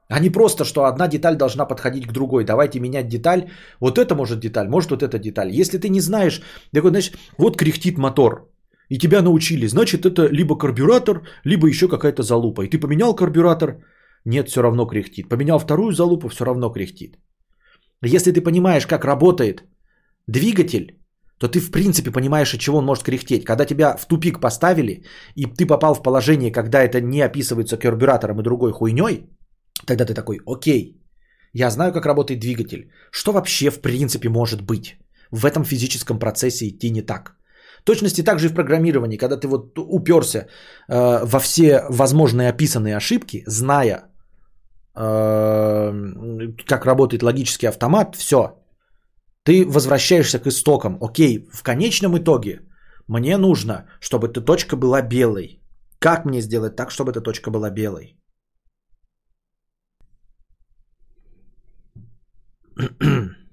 А 0.09 0.19
не 0.19 0.29
просто, 0.29 0.63
что 0.65 0.85
одна 0.85 1.07
деталь 1.07 1.35
должна 1.35 1.65
подходить 1.65 2.07
к 2.07 2.11
другой. 2.11 2.45
Давайте 2.45 2.79
менять 2.79 3.07
деталь. 3.07 3.49
Вот 3.81 3.97
это 3.97 4.15
может 4.15 4.39
деталь, 4.39 4.67
может 4.67 4.91
вот 4.91 5.03
эта 5.03 5.19
деталь. 5.19 5.49
Если 5.51 5.77
ты 5.77 5.89
не 5.89 5.99
знаешь, 5.99 6.41
такой, 6.73 6.89
знаешь, 6.89 7.11
вот 7.37 7.57
кряхтит 7.57 7.97
мотор. 7.97 8.49
И 8.89 8.97
тебя 8.97 9.21
научили. 9.21 9.67
Значит, 9.67 10.05
это 10.05 10.27
либо 10.31 10.57
карбюратор, 10.57 11.27
либо 11.43 11.67
еще 11.67 11.87
какая-то 11.89 12.23
залупа. 12.23 12.61
И 12.61 12.69
ты 12.69 12.79
поменял 12.79 13.15
карбюратор, 13.15 13.83
нет, 14.25 14.49
все 14.49 14.61
равно 14.61 14.85
кряхтит. 14.85 15.29
Поменял 15.29 15.59
вторую 15.59 15.91
залупу, 15.91 16.29
все 16.29 16.45
равно 16.45 16.69
кряхтит. 16.69 17.17
Если 18.05 18.31
ты 18.31 18.41
понимаешь, 18.41 18.87
как 18.87 19.05
работает 19.05 19.63
двигатель, 20.27 20.99
то 21.39 21.47
ты 21.47 21.59
в 21.59 21.71
принципе 21.71 22.11
понимаешь, 22.11 22.53
от 22.53 22.59
чего 22.59 22.77
он 22.77 22.85
может 22.85 23.03
кряхтеть. 23.03 23.45
Когда 23.45 23.65
тебя 23.65 23.95
в 23.97 24.05
тупик 24.07 24.39
поставили, 24.39 25.03
и 25.35 25.45
ты 25.45 25.65
попал 25.65 25.95
в 25.95 26.03
положение, 26.03 26.51
когда 26.51 26.83
это 26.83 27.01
не 27.01 27.21
описывается 27.21 27.77
карбюратором 27.77 28.39
и 28.39 28.43
другой 28.43 28.71
хуйней, 28.71 29.29
тогда 29.85 30.05
ты 30.05 30.13
такой, 30.13 30.39
окей, 30.45 31.01
я 31.53 31.69
знаю, 31.69 31.93
как 31.93 32.05
работает 32.05 32.39
двигатель. 32.39 32.91
Что 33.11 33.31
вообще 33.31 33.69
в 33.69 33.81
принципе 33.81 34.29
может 34.29 34.61
быть 34.61 34.97
в 35.31 35.45
этом 35.45 35.63
физическом 35.63 36.19
процессе 36.19 36.67
идти 36.67 36.89
не 36.89 37.01
так? 37.01 37.37
точности 37.87 38.23
также 38.23 38.47
и 38.47 38.49
в 38.49 38.53
программировании, 38.53 39.17
когда 39.17 39.37
ты 39.37 39.47
вот 39.47 39.79
уперся 39.79 40.39
э, 40.39 41.25
во 41.25 41.39
все 41.39 41.83
возможные 41.89 42.49
описанные 42.49 42.97
ошибки, 42.97 43.43
зная, 43.47 44.03
как 44.97 46.85
работает 46.85 47.23
логический 47.23 47.67
автомат, 47.67 48.15
все. 48.15 48.37
Ты 49.43 49.65
возвращаешься 49.65 50.39
к 50.39 50.47
истокам. 50.47 50.97
Окей, 51.01 51.47
в 51.53 51.63
конечном 51.63 52.17
итоге 52.17 52.61
мне 53.07 53.37
нужно, 53.37 53.85
чтобы 54.01 54.27
эта 54.27 54.41
точка 54.41 54.75
была 54.75 55.01
белой. 55.01 55.61
Как 55.99 56.25
мне 56.25 56.41
сделать 56.41 56.75
так, 56.75 56.91
чтобы 56.91 57.11
эта 57.11 57.21
точка 57.21 57.51
была 57.51 57.69
белой? 57.69 58.17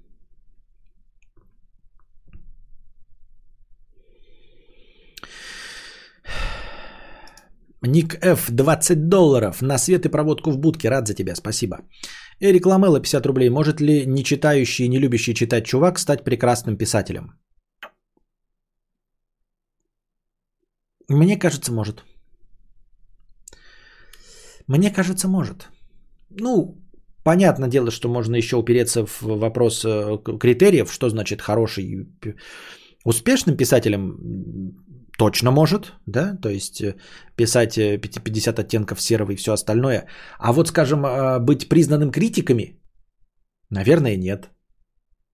Ник 7.85 8.15
Ф. 8.23 8.49
20 8.51 9.09
долларов. 9.09 9.61
На 9.61 9.77
свет 9.77 10.05
и 10.05 10.09
проводку 10.09 10.51
в 10.51 10.57
будке. 10.57 10.89
Рад 10.89 11.07
за 11.07 11.13
тебя. 11.13 11.35
Спасибо. 11.35 11.77
Эрик 12.39 12.65
Ламела 12.65 12.99
50 12.99 13.25
рублей. 13.25 13.49
Может 13.49 13.81
ли 13.81 14.05
не 14.05 14.23
читающий 14.23 14.85
и 14.85 14.89
не 14.89 14.99
любящий 14.99 15.33
читать 15.33 15.65
чувак 15.65 15.99
стать 15.99 16.23
прекрасным 16.23 16.77
писателем? 16.77 17.31
Мне 21.09 21.37
кажется, 21.37 21.71
может. 21.71 22.03
Мне 24.67 24.91
кажется, 24.91 25.27
может. 25.27 25.69
Ну, 26.29 26.81
понятное 27.23 27.69
дело, 27.69 27.91
что 27.91 28.09
можно 28.09 28.35
еще 28.35 28.57
упереться 28.57 29.05
в 29.05 29.21
вопрос 29.21 29.85
э, 29.85 30.17
критериев, 30.39 30.91
что 30.91 31.09
значит 31.09 31.41
хороший, 31.41 32.07
успешным 33.03 33.55
писателем 33.55 34.17
точно 35.17 35.51
может, 35.51 35.93
да, 36.07 36.35
то 36.41 36.49
есть 36.49 36.81
э, 36.81 36.95
писать 37.35 37.75
50 37.75 38.59
э, 38.59 38.61
оттенков 38.61 39.01
серого 39.01 39.31
и 39.31 39.35
все 39.35 39.51
остальное. 39.51 40.07
А 40.39 40.53
вот, 40.53 40.67
скажем, 40.67 41.05
э, 41.05 41.39
быть 41.39 41.69
признанным 41.69 42.11
критиками, 42.11 42.79
наверное, 43.69 44.17
нет. 44.17 44.49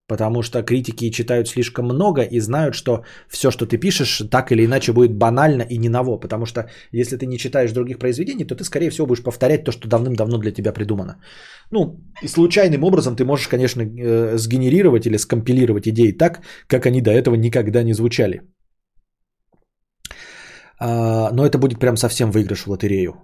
Потому 0.08 0.42
что 0.42 0.62
критики 0.62 1.10
читают 1.10 1.48
слишком 1.48 1.84
много 1.86 2.22
и 2.22 2.40
знают, 2.40 2.74
что 2.74 3.04
все, 3.28 3.50
что 3.50 3.66
ты 3.66 3.78
пишешь, 3.78 4.22
так 4.30 4.52
или 4.52 4.64
иначе 4.64 4.92
будет 4.92 5.16
банально 5.16 5.62
и 5.62 5.78
не 5.78 5.88
ново. 5.88 6.18
Потому 6.18 6.44
что 6.44 6.68
если 6.92 7.16
ты 7.16 7.26
не 7.26 7.38
читаешь 7.38 7.72
других 7.72 7.98
произведений, 7.98 8.44
то 8.44 8.54
ты, 8.54 8.64
скорее 8.64 8.90
всего, 8.90 9.06
будешь 9.06 9.22
повторять 9.22 9.64
то, 9.64 9.72
что 9.72 9.88
давным-давно 9.88 10.38
для 10.38 10.52
тебя 10.52 10.72
придумано. 10.72 11.22
Ну, 11.70 12.00
и 12.22 12.28
случайным 12.28 12.84
образом 12.84 13.16
ты 13.16 13.24
можешь, 13.24 13.48
конечно, 13.48 13.84
сгенерировать 14.36 15.06
или 15.06 15.16
скомпилировать 15.16 15.88
идеи 15.88 16.12
так, 16.12 16.42
как 16.66 16.86
они 16.86 17.00
до 17.00 17.10
этого 17.10 17.36
никогда 17.36 17.82
не 17.82 17.94
звучали. 17.94 18.42
А, 20.82 21.30
но 21.32 21.46
это 21.46 21.58
будет 21.58 21.78
прям 21.78 21.96
совсем 21.96 22.30
выигрыш 22.30 22.66
в 22.66 22.70
лотерею. 22.70 23.14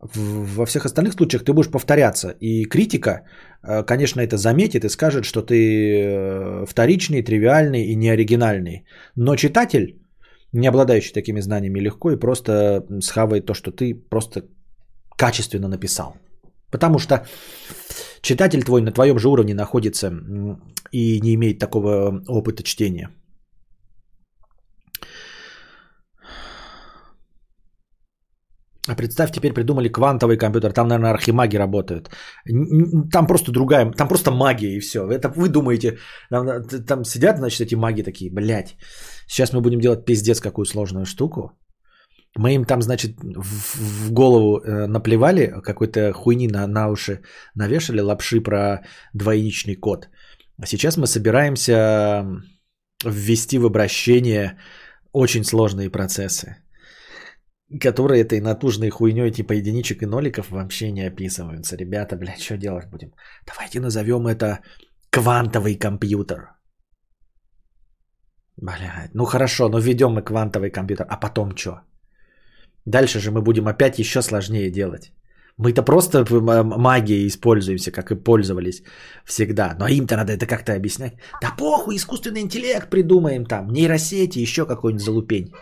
Во 0.00 0.66
всех 0.66 0.84
остальных 0.84 1.14
случаях 1.14 1.44
ты 1.44 1.52
будешь 1.52 1.70
повторяться. 1.70 2.34
И 2.40 2.64
критика, 2.64 3.22
а, 3.62 3.82
конечно, 3.82 4.20
это 4.20 4.36
заметит 4.36 4.84
и 4.84 4.90
скажет, 4.90 5.24
что 5.24 5.42
ты 5.42 5.54
э, 5.54 6.66
вторичный, 6.66 7.22
тривиальный 7.22 7.84
и 7.84 7.96
неоригинальный. 7.96 8.84
Но 9.16 9.36
читатель, 9.36 10.02
не 10.52 10.68
обладающий 10.68 11.14
такими 11.14 11.40
знаниями, 11.40 11.80
легко 11.80 12.12
и 12.12 12.20
просто 12.20 12.84
схавает 13.00 13.46
то, 13.46 13.54
что 13.54 13.70
ты 13.70 13.94
просто 13.94 14.42
качественно 15.16 15.68
написал. 15.68 16.16
Потому 16.70 16.98
что 16.98 17.24
читатель 18.20 18.62
твой 18.64 18.82
на 18.82 18.92
твоем 18.92 19.18
же 19.18 19.28
уровне 19.28 19.54
находится 19.54 20.12
и 20.90 21.20
не 21.20 21.34
имеет 21.34 21.58
такого 21.58 22.22
опыта 22.28 22.62
чтения. 22.62 23.08
А 28.88 28.96
представь, 28.96 29.30
теперь 29.30 29.52
придумали 29.52 29.88
квантовый 29.88 30.36
компьютер, 30.36 30.72
там, 30.72 30.88
наверное, 30.88 31.12
архимаги 31.12 31.56
работают. 31.56 32.10
Там 33.12 33.26
просто 33.26 33.52
другая, 33.52 33.92
там 33.92 34.08
просто 34.08 34.32
магия 34.32 34.76
и 34.76 34.80
все. 34.80 34.98
Это 35.08 35.28
вы 35.36 35.48
думаете, 35.48 35.98
там, 36.30 36.64
там 36.86 37.04
сидят, 37.04 37.38
значит, 37.38 37.60
эти 37.60 37.76
маги 37.76 38.02
такие, 38.02 38.32
блядь, 38.32 38.76
сейчас 39.28 39.52
мы 39.52 39.60
будем 39.60 39.80
делать 39.80 40.04
пиздец 40.04 40.40
какую 40.40 40.66
сложную 40.66 41.04
штуку. 41.04 41.52
Мы 42.36 42.54
им 42.54 42.64
там, 42.64 42.82
значит, 42.82 43.12
в, 43.20 44.08
в 44.08 44.12
голову 44.12 44.58
э, 44.58 44.86
наплевали, 44.86 45.52
какой-то 45.62 46.12
хуйни 46.12 46.48
на, 46.48 46.66
на 46.66 46.88
уши 46.88 47.20
навешали, 47.54 48.00
лапши 48.00 48.40
про 48.40 48.80
двоичный 49.14 49.76
код. 49.76 50.08
А 50.60 50.66
сейчас 50.66 50.96
мы 50.96 51.06
собираемся 51.06 52.24
ввести 53.04 53.58
в 53.58 53.66
обращение 53.66 54.58
очень 55.12 55.44
сложные 55.44 55.90
процессы 55.90 56.61
которые 57.80 58.22
этой 58.22 58.40
натужной 58.40 58.90
хуйней 58.90 59.30
типа 59.30 59.52
единичек 59.52 60.02
и 60.02 60.06
ноликов 60.06 60.50
вообще 60.50 60.92
не 60.92 61.06
описываются. 61.06 61.76
Ребята, 61.76 62.16
блядь, 62.16 62.40
что 62.40 62.56
делать 62.56 62.86
будем? 62.90 63.12
Давайте 63.46 63.80
назовем 63.80 64.26
это 64.26 64.60
квантовый 65.10 65.78
компьютер. 65.78 66.56
Блядь, 68.56 69.14
ну 69.14 69.24
хорошо, 69.24 69.68
но 69.68 69.78
введем 69.78 70.12
мы 70.12 70.22
квантовый 70.22 70.70
компьютер, 70.70 71.06
а 71.08 71.16
потом 71.16 71.56
что? 71.56 71.80
Дальше 72.86 73.20
же 73.20 73.30
мы 73.30 73.42
будем 73.42 73.68
опять 73.68 73.98
еще 73.98 74.22
сложнее 74.22 74.70
делать. 74.70 75.12
Мы-то 75.58 75.82
просто 75.82 76.24
магией 76.30 77.26
используемся, 77.26 77.90
как 77.92 78.10
и 78.10 78.14
пользовались 78.14 78.82
всегда. 79.24 79.76
Но 79.78 79.86
им-то 79.86 80.16
надо 80.16 80.32
это 80.32 80.46
как-то 80.46 80.72
объяснять. 80.72 81.12
Да 81.42 81.54
похуй, 81.58 81.96
искусственный 81.96 82.40
интеллект 82.40 82.90
придумаем 82.90 83.44
там, 83.44 83.68
нейросети, 83.68 84.38
еще 84.38 84.66
какой-нибудь 84.66 85.04
залупень. 85.04 85.52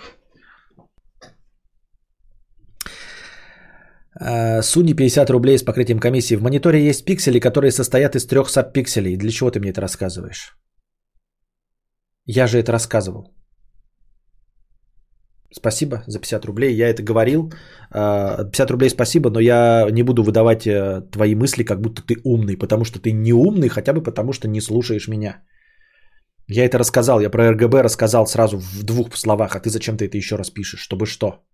Суни 4.62 4.92
50 4.92 5.30
рублей 5.30 5.58
с 5.58 5.62
покрытием 5.62 6.00
комиссии. 6.00 6.36
В 6.36 6.42
мониторе 6.42 6.88
есть 6.88 7.04
пиксели, 7.04 7.38
которые 7.38 7.70
состоят 7.70 8.16
из 8.16 8.26
трех 8.26 8.50
сабпикселей. 8.50 9.16
Для 9.16 9.30
чего 9.30 9.50
ты 9.50 9.60
мне 9.60 9.70
это 9.70 9.80
рассказываешь? 9.80 10.56
Я 12.26 12.46
же 12.46 12.58
это 12.58 12.72
рассказывал. 12.72 13.34
Спасибо 15.52 16.02
за 16.06 16.20
50 16.20 16.44
рублей. 16.44 16.74
Я 16.74 16.88
это 16.88 17.02
говорил. 17.02 17.50
50 17.90 18.60
а, 18.60 18.72
рублей 18.72 18.90
спасибо, 18.90 19.30
но 19.30 19.40
я 19.40 19.88
не 19.90 20.02
буду 20.02 20.22
выдавать 20.22 20.66
э, 20.66 21.02
твои 21.10 21.34
мысли, 21.34 21.64
как 21.64 21.80
будто 21.80 22.02
ты 22.02 22.16
умный, 22.24 22.56
потому 22.56 22.84
что 22.84 23.00
ты 23.00 23.12
не 23.12 23.32
умный, 23.32 23.68
хотя 23.68 23.92
бы 23.92 24.02
потому 24.02 24.32
что 24.32 24.48
не 24.48 24.60
слушаешь 24.60 25.08
меня. 25.08 25.42
Я 26.46 26.64
это 26.64 26.78
рассказал, 26.78 27.20
я 27.20 27.30
про 27.30 27.50
РГБ 27.50 27.82
рассказал 27.82 28.26
сразу 28.26 28.58
в 28.58 28.82
двух 28.84 29.16
словах, 29.16 29.56
а 29.56 29.60
ты 29.60 29.70
зачем 29.70 29.96
ты 29.96 30.06
это 30.06 30.16
еще 30.16 30.36
раз 30.36 30.50
пишешь? 30.50 30.80
Чтобы 30.80 31.06
что? 31.06 31.44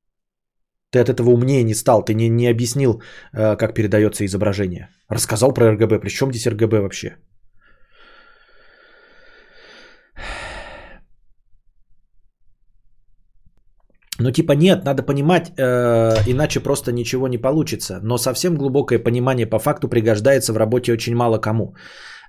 Ты 0.90 1.00
от 1.00 1.08
этого 1.08 1.30
умнее 1.30 1.64
не 1.64 1.74
стал, 1.74 2.04
ты 2.04 2.14
не, 2.14 2.28
не 2.28 2.46
объяснил, 2.46 3.02
э, 3.32 3.56
как 3.56 3.74
передается 3.74 4.24
изображение. 4.24 4.88
Рассказал 5.08 5.52
про 5.52 5.72
РГБ, 5.72 6.00
при 6.00 6.08
чем 6.10 6.32
здесь 6.32 6.46
РГБ 6.46 6.80
вообще? 6.80 7.16
Ну 14.18 14.30
типа 14.30 14.52
нет, 14.52 14.84
надо 14.84 15.02
понимать, 15.02 15.52
э, 15.58 16.22
иначе 16.26 16.60
просто 16.60 16.92
ничего 16.92 17.28
не 17.28 17.38
получится. 17.38 18.00
Но 18.02 18.18
совсем 18.18 18.56
глубокое 18.56 18.98
понимание 18.98 19.46
по 19.46 19.58
факту 19.58 19.88
пригождается 19.88 20.52
в 20.52 20.56
работе 20.56 20.92
очень 20.92 21.14
мало 21.14 21.38
кому. 21.38 21.74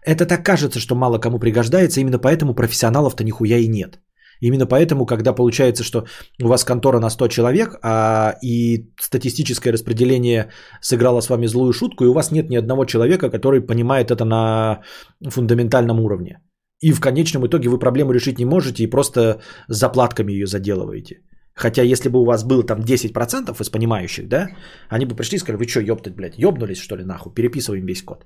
Это 0.05 0.25
так 0.25 0.43
кажется, 0.43 0.79
что 0.79 0.95
мало 0.95 1.19
кому 1.19 1.39
пригождается, 1.39 2.01
именно 2.01 2.19
поэтому 2.19 2.55
профессионалов-то 2.55 3.23
нихуя 3.23 3.57
и 3.57 3.67
нет. 3.67 3.99
Именно 4.41 4.65
поэтому, 4.65 5.05
когда 5.05 5.33
получается, 5.33 5.83
что 5.83 6.05
у 6.41 6.47
вас 6.47 6.63
контора 6.63 6.99
на 6.99 7.09
100 7.09 7.27
человек, 7.27 7.79
а 7.81 8.35
и 8.43 8.89
статистическое 8.99 9.73
распределение 9.73 10.51
сыграло 10.81 11.21
с 11.21 11.29
вами 11.29 11.47
злую 11.47 11.73
шутку, 11.73 12.03
и 12.03 12.07
у 12.07 12.13
вас 12.13 12.31
нет 12.31 12.49
ни 12.49 12.57
одного 12.57 12.85
человека, 12.85 13.29
который 13.29 13.61
понимает 13.61 14.11
это 14.11 14.25
на 14.25 14.81
фундаментальном 15.29 15.99
уровне. 15.99 16.39
И 16.79 16.91
в 16.91 16.99
конечном 16.99 17.45
итоге 17.45 17.69
вы 17.69 17.79
проблему 17.79 18.11
решить 18.11 18.39
не 18.39 18.45
можете 18.45 18.83
и 18.83 18.89
просто 18.89 19.41
заплатками 19.67 20.31
ее 20.31 20.45
заделываете. 20.45 21.21
Хотя 21.55 21.81
если 21.81 22.09
бы 22.09 22.19
у 22.19 22.25
вас 22.25 22.43
было 22.43 22.63
там 22.63 22.81
10% 22.81 23.61
из 23.61 23.69
понимающих, 23.69 24.27
да, 24.27 24.47
они 24.89 25.05
бы 25.05 25.15
пришли 25.15 25.37
и 25.37 25.39
сказали, 25.39 25.57
вы 25.57 25.67
что, 25.67 25.81
ёптать, 25.81 26.15
блядь, 26.15 26.37
ёбнулись 26.37 26.77
что 26.77 26.95
ли 26.95 27.03
нахуй, 27.03 27.33
переписываем 27.33 27.85
весь 27.85 28.03
код. 28.03 28.25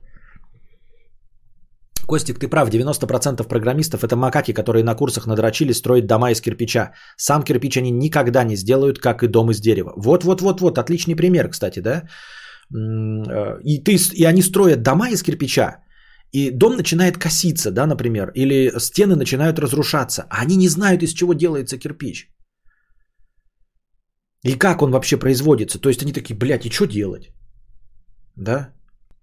Костик, 2.07 2.39
ты 2.39 2.47
прав, 2.47 2.69
90% 2.69 3.47
программистов 3.47 4.03
это 4.03 4.15
макаки, 4.15 4.53
которые 4.53 4.83
на 4.83 4.95
курсах 4.95 5.27
надрочили 5.27 5.73
строить 5.73 6.05
дома 6.05 6.31
из 6.31 6.41
кирпича. 6.41 6.91
Сам 7.17 7.43
кирпич 7.43 7.77
они 7.77 7.91
никогда 7.91 8.43
не 8.43 8.55
сделают, 8.55 8.99
как 8.99 9.23
и 9.23 9.27
дом 9.27 9.51
из 9.51 9.59
дерева. 9.59 9.93
Вот-вот-вот-вот, 9.95 10.77
отличный 10.77 11.15
пример, 11.15 11.49
кстати, 11.49 11.79
да? 11.79 12.03
Э, 12.73 13.59
и, 13.63 13.83
ты, 13.83 13.97
и 14.13 14.25
они 14.25 14.41
строят 14.41 14.81
дома 14.81 15.09
из 15.09 15.23
кирпича, 15.23 15.83
и 16.33 16.49
дом 16.51 16.77
начинает 16.77 17.17
коситься, 17.17 17.71
да, 17.71 17.85
например, 17.85 18.31
или 18.35 18.71
стены 18.79 19.15
начинают 19.15 19.59
разрушаться, 19.59 20.25
а 20.29 20.41
они 20.41 20.55
не 20.55 20.69
знают, 20.69 21.03
из 21.03 21.13
чего 21.13 21.33
делается 21.33 21.77
кирпич. 21.77 22.29
И 24.43 24.57
как 24.57 24.81
он 24.81 24.91
вообще 24.91 25.17
производится. 25.17 25.79
То 25.79 25.89
есть 25.89 26.01
они 26.01 26.13
такие, 26.13 26.35
блядь, 26.35 26.65
и 26.65 26.69
что 26.69 26.87
делать? 26.87 27.31
Да? 28.35 28.73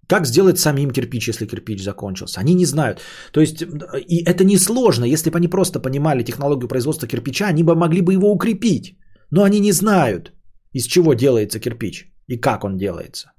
Как 0.09 0.25
сделать 0.25 0.57
самим 0.57 0.89
кирпич, 0.91 1.27
если 1.27 1.45
кирпич 1.45 1.83
закончился? 1.83 2.39
Они 2.39 2.55
не 2.55 2.65
знают. 2.65 3.01
То 3.31 3.41
есть, 3.41 3.61
и 3.61 4.23
это 4.25 4.43
несложно. 4.43 5.05
Если 5.05 5.29
бы 5.29 5.37
они 5.37 5.47
просто 5.47 5.79
понимали 5.79 6.23
технологию 6.23 6.67
производства 6.67 7.07
кирпича, 7.07 7.47
они 7.47 7.63
бы 7.63 7.75
могли 7.75 8.01
бы 8.01 8.13
его 8.13 8.31
укрепить. 8.31 8.97
Но 9.31 9.43
они 9.43 9.59
не 9.59 9.71
знают, 9.71 10.33
из 10.73 10.85
чего 10.85 11.13
делается 11.13 11.59
кирпич 11.59 12.11
и 12.27 12.37
как 12.37 12.63
он 12.63 12.77
делается. 12.77 13.31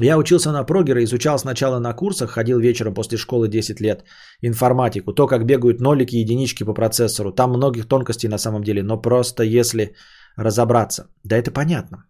Я 0.00 0.18
учился 0.18 0.52
на 0.52 0.64
прогера, 0.64 1.02
изучал 1.02 1.38
сначала 1.38 1.78
на 1.78 1.94
курсах, 1.94 2.30
ходил 2.30 2.58
вечером 2.58 2.94
после 2.94 3.18
школы 3.18 3.48
10 3.48 3.80
лет, 3.80 4.04
информатику, 4.42 5.12
то, 5.14 5.26
как 5.26 5.46
бегают 5.46 5.80
нолики 5.80 6.16
и 6.16 6.20
единички 6.20 6.64
по 6.64 6.74
процессору. 6.74 7.32
Там 7.32 7.50
многих 7.50 7.88
тонкостей 7.88 8.28
на 8.28 8.38
самом 8.38 8.62
деле, 8.62 8.82
но 8.82 9.00
просто 9.00 9.44
если 9.44 9.94
разобраться. 10.36 11.08
Да 11.24 11.36
это 11.36 11.50
понятно. 11.50 12.04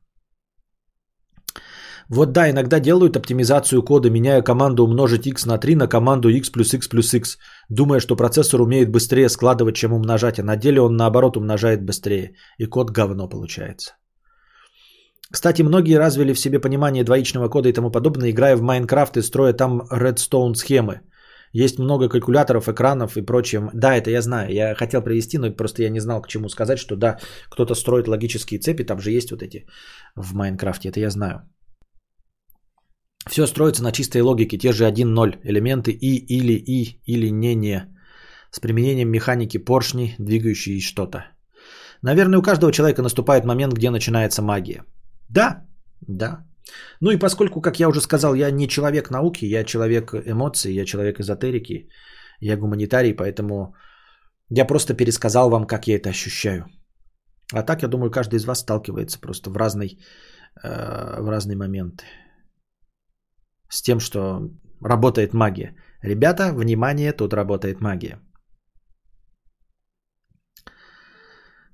Вот 2.14 2.32
да, 2.32 2.50
иногда 2.50 2.78
делают 2.78 3.16
оптимизацию 3.16 3.82
кода, 3.82 4.10
меняя 4.10 4.42
команду 4.42 4.84
умножить 4.84 5.26
x 5.26 5.46
на 5.46 5.56
3 5.58 5.76
на 5.76 5.88
команду 5.88 6.28
x 6.28 6.50
плюс 6.50 6.74
x 6.74 6.88
плюс 6.88 7.14
x, 7.14 7.38
думая, 7.70 8.00
что 8.00 8.16
процессор 8.16 8.60
умеет 8.60 8.90
быстрее 8.90 9.30
складывать, 9.30 9.76
чем 9.76 9.92
умножать, 9.92 10.38
а 10.38 10.42
на 10.42 10.56
деле 10.56 10.82
он 10.82 10.96
наоборот 10.96 11.36
умножает 11.36 11.82
быстрее, 11.82 12.34
и 12.58 12.66
код 12.66 12.90
говно 12.90 13.28
получается. 13.28 13.94
Кстати, 15.30 15.62
многие 15.62 15.98
развили 15.98 16.34
в 16.34 16.38
себе 16.38 16.60
понимание 16.60 17.02
двоичного 17.02 17.48
кода 17.48 17.68
и 17.70 17.72
тому 17.72 17.90
подобное, 17.90 18.30
играя 18.30 18.56
в 18.56 18.62
Майнкрафт 18.62 19.16
и 19.16 19.22
строя 19.22 19.54
там 19.54 19.80
Redstone 19.90 20.54
схемы. 20.54 21.00
Есть 21.54 21.78
много 21.78 22.10
калькуляторов, 22.10 22.68
экранов 22.68 23.16
и 23.16 23.22
прочее. 23.22 23.70
Да, 23.72 23.96
это 23.96 24.10
я 24.10 24.20
знаю. 24.20 24.52
Я 24.52 24.74
хотел 24.74 25.00
привести, 25.00 25.38
но 25.38 25.50
просто 25.50 25.82
я 25.82 25.88
не 25.88 26.00
знал, 26.00 26.20
к 26.20 26.28
чему 26.28 26.50
сказать, 26.50 26.78
что 26.78 26.94
да, 26.94 27.18
кто-то 27.48 27.74
строит 27.74 28.06
логические 28.06 28.60
цепи, 28.60 28.84
там 28.84 29.00
же 29.00 29.10
есть 29.12 29.30
вот 29.30 29.42
эти 29.42 29.64
в 30.14 30.34
Майнкрафте, 30.34 30.90
это 30.90 31.00
я 31.00 31.08
знаю. 31.08 31.48
Все 33.30 33.46
строится 33.46 33.82
на 33.82 33.92
чистой 33.92 34.20
логике, 34.20 34.58
те 34.58 34.72
же 34.72 34.84
1-0, 34.84 35.40
элементы 35.44 35.92
и, 35.92 36.16
или, 36.28 36.52
и, 36.52 37.00
или, 37.06 37.30
не, 37.30 37.54
не. 37.54 37.86
С 38.50 38.60
применением 38.60 39.10
механики 39.10 39.58
поршни, 39.58 40.14
двигающие 40.18 40.80
что-то. 40.80 41.26
Наверное, 42.02 42.38
у 42.38 42.42
каждого 42.42 42.72
человека 42.72 43.02
наступает 43.02 43.44
момент, 43.44 43.74
где 43.74 43.90
начинается 43.90 44.42
магия. 44.42 44.84
Да, 45.28 45.64
да. 46.08 46.46
Ну 47.00 47.10
и 47.10 47.18
поскольку, 47.18 47.60
как 47.60 47.78
я 47.78 47.88
уже 47.88 48.00
сказал, 48.00 48.34
я 48.34 48.50
не 48.50 48.68
человек 48.68 49.10
науки, 49.10 49.44
я 49.44 49.64
человек 49.64 50.14
эмоций, 50.14 50.74
я 50.74 50.84
человек 50.84 51.20
эзотерики, 51.20 51.88
я 52.40 52.56
гуманитарий, 52.56 53.14
поэтому 53.14 53.74
я 54.50 54.64
просто 54.64 54.94
пересказал 54.94 55.48
вам, 55.50 55.66
как 55.66 55.86
я 55.86 55.96
это 55.96 56.10
ощущаю. 56.10 56.66
А 57.52 57.62
так, 57.62 57.82
я 57.82 57.88
думаю, 57.88 58.10
каждый 58.10 58.36
из 58.36 58.44
вас 58.44 58.60
сталкивается 58.60 59.20
просто 59.20 59.50
в, 59.50 59.56
разный, 59.56 59.98
э, 60.62 61.20
в 61.20 61.28
разные 61.28 61.56
моменты 61.56 62.04
с 63.72 63.82
тем, 63.82 64.00
что 64.00 64.50
работает 64.84 65.34
магия. 65.34 65.74
Ребята, 66.02 66.52
внимание, 66.52 67.12
тут 67.12 67.32
работает 67.32 67.80
магия. 67.80 68.18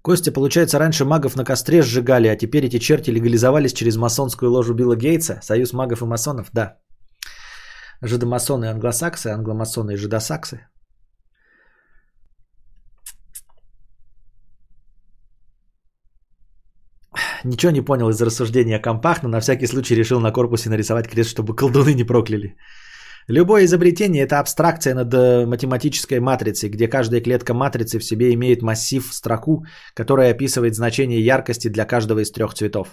Костя, 0.02 0.32
получается, 0.32 0.78
раньше 0.78 1.04
магов 1.04 1.36
на 1.36 1.44
костре 1.44 1.82
сжигали, 1.82 2.28
а 2.28 2.36
теперь 2.36 2.64
эти 2.64 2.78
черти 2.78 3.10
легализовались 3.10 3.72
через 3.72 3.96
масонскую 3.96 4.50
ложу 4.50 4.74
Билла 4.74 4.96
Гейтса, 4.96 5.40
союз 5.42 5.72
магов 5.72 6.02
и 6.02 6.06
масонов, 6.06 6.50
да. 6.52 6.78
Жидомасоны 8.00 8.66
и 8.66 8.68
англосаксы, 8.68 9.26
англомасоны 9.28 9.92
и 9.92 9.96
жидосаксы. 9.96 10.60
Ничего 17.44 17.72
не 17.72 17.80
понял 17.80 18.08
из 18.10 18.20
рассуждения 18.20 18.76
о 18.76 18.82
компах, 18.82 19.22
но 19.22 19.28
на 19.28 19.40
всякий 19.40 19.66
случай 19.66 19.96
решил 19.96 20.20
на 20.20 20.32
корпусе 20.32 20.70
нарисовать 20.70 21.08
крест, 21.08 21.30
чтобы 21.30 21.54
колдуны 21.54 21.94
не 21.94 22.04
прокляли. 22.04 22.56
Любое 23.28 23.64
изобретение– 23.64 24.22
это 24.26 24.40
абстракция 24.40 24.94
над 24.94 25.12
э, 25.12 25.46
математической 25.46 26.18
матрицей, 26.18 26.70
где 26.70 26.88
каждая 26.88 27.20
клетка 27.20 27.52
матрицы 27.52 27.98
в 27.98 28.04
себе 28.04 28.32
имеет 28.32 28.62
массив 28.62 29.06
строку, 29.12 29.66
которая 29.94 30.30
описывает 30.30 30.74
значение 30.74 31.20
яркости 31.20 31.68
для 31.68 31.84
каждого 31.84 32.20
из 32.20 32.30
трех 32.30 32.54
цветов. 32.54 32.88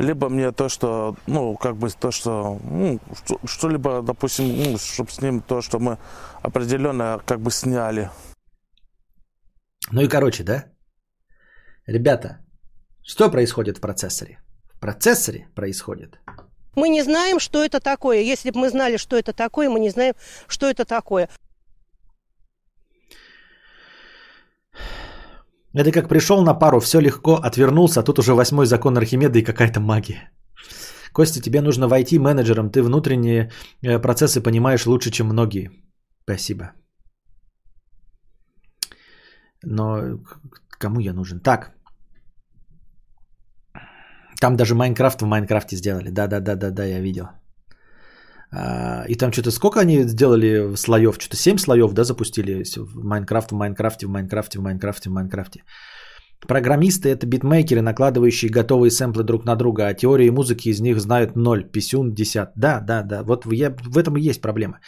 Либо 0.00 0.28
мне 0.28 0.50
то, 0.52 0.68
что, 0.68 1.16
ну, 1.26 1.56
как 1.56 1.76
бы 1.76 1.90
то, 1.90 2.10
что, 2.10 2.58
ну, 2.64 2.98
что-либо, 3.44 4.02
допустим, 4.02 4.46
ну, 4.46 4.78
чтобы 4.78 5.10
с 5.10 5.20
ним 5.20 5.40
то, 5.40 5.60
что 5.60 5.78
мы 5.78 5.98
определенно 6.42 7.20
как 7.26 7.40
бы 7.40 7.50
сняли. 7.50 8.10
Ну 9.92 10.00
и 10.00 10.08
короче, 10.08 10.42
да? 10.42 10.64
Ребята, 11.86 12.38
что 13.02 13.30
происходит 13.30 13.78
в 13.78 13.80
процессоре? 13.80 14.38
В 14.74 14.80
процессоре 14.80 15.48
происходит. 15.54 16.18
Мы 16.74 16.88
не 16.88 17.02
знаем, 17.02 17.40
что 17.40 17.62
это 17.64 17.80
такое. 17.80 18.20
Если 18.20 18.50
бы 18.50 18.60
мы 18.60 18.70
знали, 18.70 18.96
что 18.96 19.16
это 19.16 19.32
такое, 19.32 19.68
мы 19.68 19.80
не 19.80 19.90
знаем, 19.90 20.14
что 20.46 20.70
это 20.70 20.84
такое. 20.84 21.28
Это 25.74 25.92
как 25.92 26.08
пришел 26.08 26.42
на 26.42 26.54
пару, 26.54 26.80
все 26.80 27.00
легко, 27.00 27.36
отвернулся, 27.36 28.00
а 28.00 28.02
тут 28.02 28.18
уже 28.18 28.34
восьмой 28.34 28.66
закон 28.66 28.96
Архимеда 28.96 29.38
и 29.38 29.44
какая-то 29.44 29.80
магия. 29.80 30.30
Костя, 31.12 31.40
тебе 31.40 31.60
нужно 31.60 31.88
в 31.88 31.98
IT 31.98 32.18
менеджером. 32.18 32.70
Ты 32.70 32.82
внутренние 32.82 33.50
э, 33.82 33.98
процессы 33.98 34.40
понимаешь 34.40 34.86
лучше, 34.86 35.10
чем 35.10 35.26
многие. 35.26 35.70
Спасибо. 36.24 36.72
Но 39.62 40.20
кому 40.78 41.00
я 41.00 41.12
нужен? 41.12 41.40
Так. 41.40 41.72
Там 44.40 44.56
даже 44.56 44.74
Майнкрафт 44.74 45.20
в 45.22 45.26
Майнкрафте 45.26 45.76
сделали. 45.76 46.10
Да-да-да-да-да, 46.10 46.84
я 46.84 47.00
видел. 47.00 47.26
А, 48.52 49.04
и 49.08 49.14
там 49.14 49.32
что-то 49.32 49.50
сколько 49.50 49.80
они 49.80 50.02
сделали 50.02 50.74
слоев? 50.76 51.16
Что-то 51.18 51.36
7 51.36 51.58
слоев, 51.58 51.92
да, 51.92 52.04
запустили 52.04 52.64
в 52.76 53.04
Майнкрафт, 53.04 53.52
в 53.52 53.54
Майнкрафте, 53.54 54.06
в 54.06 54.10
Майнкрафте, 54.10 54.58
в 54.58 54.62
Майнкрафте, 54.62 55.10
в 55.10 55.12
Майнкрафте. 55.12 55.62
Программисты 56.48 57.10
это 57.10 57.26
битмейкеры, 57.26 57.82
накладывающие 57.82 58.50
готовые 58.50 58.90
сэмплы 58.90 59.24
друг 59.24 59.44
на 59.44 59.56
друга, 59.56 59.88
а 59.88 59.94
теории 59.94 60.30
музыки 60.30 60.70
из 60.70 60.80
них 60.80 60.98
знают 61.00 61.36
ноль, 61.36 61.64
писюн 61.64 62.14
десят. 62.14 62.52
Да, 62.56 62.80
да, 62.80 63.02
да, 63.02 63.22
вот 63.22 63.46
я, 63.52 63.70
в 63.70 63.98
этом 63.98 64.16
и 64.16 64.22
есть 64.22 64.40
проблема. 64.40 64.80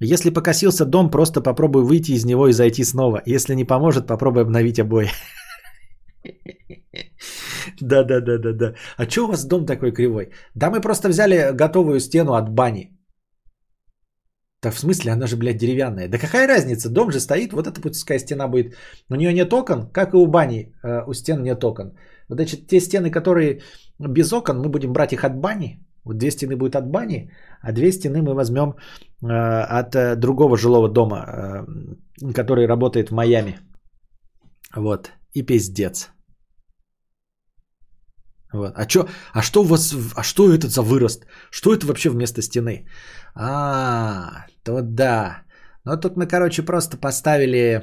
Если 0.00 0.30
покосился 0.30 0.84
дом, 0.84 1.10
просто 1.10 1.40
попробуй 1.40 1.82
выйти 1.82 2.12
из 2.12 2.24
него 2.24 2.48
и 2.48 2.52
зайти 2.52 2.84
снова. 2.84 3.22
Если 3.26 3.54
не 3.54 3.64
поможет, 3.64 4.06
попробуй 4.06 4.42
обновить 4.42 4.78
обои. 4.78 5.10
Да, 7.80 8.02
да, 8.02 8.20
да, 8.20 8.38
да, 8.38 8.52
да. 8.52 8.74
А 8.96 9.08
что 9.08 9.24
у 9.24 9.28
вас 9.28 9.44
дом 9.44 9.66
такой 9.66 9.92
кривой? 9.92 10.30
Да 10.54 10.70
мы 10.70 10.80
просто 10.80 11.08
взяли 11.08 11.52
готовую 11.52 12.00
стену 12.00 12.32
от 12.34 12.48
бани. 12.48 12.97
Так 14.60 14.74
в 14.74 14.78
смысле, 14.78 15.12
она 15.12 15.26
же, 15.26 15.36
блядь, 15.36 15.58
деревянная. 15.58 16.08
Да 16.08 16.18
какая 16.18 16.48
разница, 16.48 16.90
дом 16.90 17.12
же 17.12 17.20
стоит, 17.20 17.52
вот 17.52 17.66
эта 17.66 17.80
путевская 17.80 18.18
стена 18.18 18.48
будет. 18.48 18.74
У 19.10 19.14
нее 19.14 19.32
нет 19.32 19.52
окон, 19.52 19.88
как 19.92 20.14
и 20.14 20.16
у 20.16 20.26
бани, 20.26 20.74
э, 20.82 21.04
у 21.06 21.14
стен 21.14 21.42
нет 21.42 21.64
окон. 21.64 21.92
Значит, 22.28 22.66
те 22.66 22.80
стены, 22.80 23.10
которые 23.10 23.60
без 23.98 24.32
окон, 24.32 24.58
мы 24.58 24.68
будем 24.68 24.92
брать 24.92 25.12
их 25.12 25.24
от 25.24 25.40
бани. 25.40 25.78
Вот 26.04 26.18
две 26.18 26.30
стены 26.30 26.56
будет 26.56 26.74
от 26.74 26.90
бани, 26.90 27.30
а 27.60 27.72
две 27.72 27.92
стены 27.92 28.22
мы 28.22 28.34
возьмем 28.34 28.74
э, 29.22 29.26
от 29.26 29.94
э, 29.94 30.16
другого 30.16 30.56
жилого 30.56 30.88
дома, 30.88 31.66
который 32.34 32.66
работает 32.66 33.10
в 33.10 33.14
Майами. 33.14 33.60
Вот, 34.74 35.12
и 35.34 35.42
пиздец. 35.42 36.10
Вот. 38.52 38.72
А, 38.76 38.86
чё, 38.86 39.06
а 39.32 39.42
что 39.42 39.60
у 39.60 39.64
вас, 39.64 39.94
а 40.14 40.22
что 40.22 40.50
это 40.52 40.68
за 40.68 40.82
вырост? 40.82 41.26
Что 41.50 41.74
это 41.74 41.86
вообще 41.86 42.08
вместо 42.10 42.42
стены? 42.42 42.86
А, 43.40 44.46
то 44.64 44.82
да. 44.82 45.42
Ну 45.84 45.96
тут 45.96 46.16
мы, 46.16 46.26
короче, 46.26 46.62
просто 46.62 46.96
поставили 46.96 47.82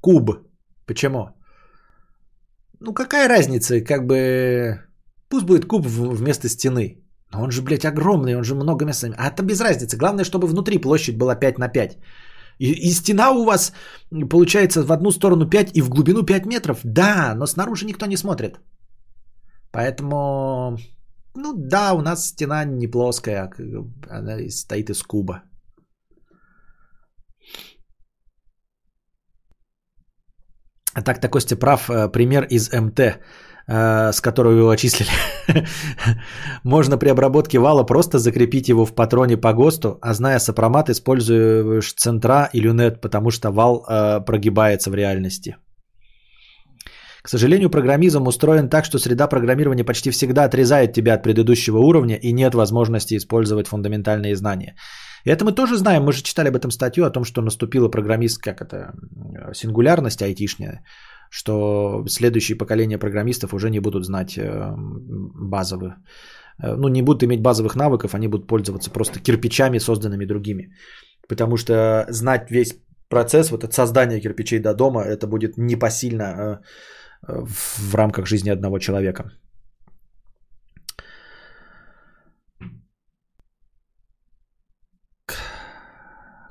куб. 0.00 0.30
Почему? 0.86 1.30
Ну 2.80 2.94
какая 2.94 3.28
разница, 3.28 3.80
как 3.80 4.06
бы... 4.06 4.80
Пусть 5.28 5.46
будет 5.46 5.66
куб 5.66 5.86
вместо 5.86 6.48
стены. 6.48 7.04
Но 7.32 7.42
он 7.42 7.50
же, 7.50 7.62
блядь, 7.62 7.84
огромный, 7.84 8.36
он 8.36 8.44
же 8.44 8.54
много 8.54 8.84
места. 8.84 9.12
А 9.18 9.28
это 9.28 9.42
без 9.42 9.60
разницы. 9.60 9.96
Главное, 9.96 10.24
чтобы 10.24 10.46
внутри 10.46 10.78
площадь 10.78 11.18
была 11.18 11.34
5 11.34 11.58
на 11.58 11.68
5. 11.68 11.98
И, 12.58 12.72
и 12.72 12.90
стена 12.92 13.30
у 13.32 13.44
вас 13.44 13.72
получается 14.30 14.84
в 14.84 14.92
одну 14.92 15.10
сторону 15.10 15.50
5 15.50 15.70
и 15.74 15.82
в 15.82 15.88
глубину 15.88 16.22
5 16.22 16.46
метров. 16.46 16.80
Да, 16.84 17.34
но 17.34 17.46
снаружи 17.46 17.86
никто 17.86 18.06
не 18.06 18.16
смотрит. 18.16 18.60
Поэтому, 19.72 20.78
ну 21.36 21.54
да, 21.56 21.94
у 21.94 22.02
нас 22.02 22.28
стена 22.28 22.64
не 22.64 22.86
плоская, 22.86 23.50
она 24.10 24.38
стоит 24.50 24.90
из 24.90 25.02
куба. 25.02 25.42
А 30.94 31.02
так-то 31.02 31.28
Костя 31.28 31.56
прав, 31.56 31.90
э, 31.90 32.08
пример 32.08 32.46
из 32.50 32.70
МТ, 32.72 33.00
э, 33.00 34.12
с 34.12 34.20
которого 34.20 34.52
его 34.52 34.70
очислили. 34.70 35.10
Можно 36.64 36.98
при 36.98 37.08
обработке 37.08 37.58
вала 37.58 37.82
просто 37.82 38.18
закрепить 38.18 38.68
его 38.68 38.86
в 38.86 38.94
патроне 38.94 39.36
по 39.36 39.52
ГОСТу, 39.52 39.98
а 40.00 40.14
зная 40.14 40.38
сопромат, 40.38 40.88
используешь 40.88 41.94
центра 41.94 42.48
и 42.52 42.60
люнет, 42.60 43.00
потому 43.00 43.30
что 43.30 43.50
вал 43.50 43.84
э, 43.88 44.20
прогибается 44.24 44.90
в 44.90 44.94
реальности. 44.94 45.56
К 47.24 47.30
сожалению, 47.30 47.70
программизм 47.70 48.26
устроен 48.26 48.68
так, 48.68 48.84
что 48.84 48.98
среда 48.98 49.28
программирования 49.28 49.84
почти 49.84 50.10
всегда 50.10 50.44
отрезает 50.44 50.92
тебя 50.92 51.14
от 51.14 51.22
предыдущего 51.22 51.78
уровня 51.78 52.16
и 52.16 52.32
нет 52.32 52.54
возможности 52.54 53.16
использовать 53.16 53.66
фундаментальные 53.66 54.36
знания. 54.36 54.74
И 55.24 55.30
это 55.30 55.44
мы 55.44 55.54
тоже 55.54 55.76
знаем, 55.76 56.04
мы 56.04 56.12
же 56.12 56.22
читали 56.22 56.48
об 56.48 56.56
этом 56.56 56.70
статью, 56.70 57.04
о 57.04 57.10
том, 57.10 57.24
что 57.24 57.42
наступила 57.42 57.88
программист, 57.88 58.42
как 58.42 58.60
это, 58.60 58.92
сингулярность 59.54 60.22
айтишняя, 60.22 60.82
что 61.30 62.04
следующие 62.08 62.58
поколения 62.58 62.98
программистов 62.98 63.54
уже 63.54 63.70
не 63.70 63.80
будут 63.80 64.04
знать 64.04 64.36
э, 64.36 64.74
базовых, 64.76 65.94
э, 66.62 66.76
ну 66.76 66.88
не 66.88 67.02
будут 67.02 67.22
иметь 67.22 67.40
базовых 67.40 67.74
навыков, 67.74 68.14
они 68.14 68.28
будут 68.28 68.46
пользоваться 68.46 68.90
просто 68.90 69.18
кирпичами, 69.18 69.78
созданными 69.78 70.26
другими. 70.26 70.74
Потому 71.26 71.56
что 71.56 72.04
знать 72.10 72.50
весь 72.50 72.74
процесс 73.08 73.50
вот 73.50 73.64
от 73.64 73.72
создания 73.72 74.20
кирпичей 74.20 74.58
до 74.58 74.74
дома, 74.74 75.04
это 75.04 75.26
будет 75.26 75.56
непосильно 75.56 76.22
э, 76.24 76.58
в 77.28 77.94
рамках 77.94 78.26
жизни 78.26 78.50
одного 78.50 78.78
человека. 78.78 79.24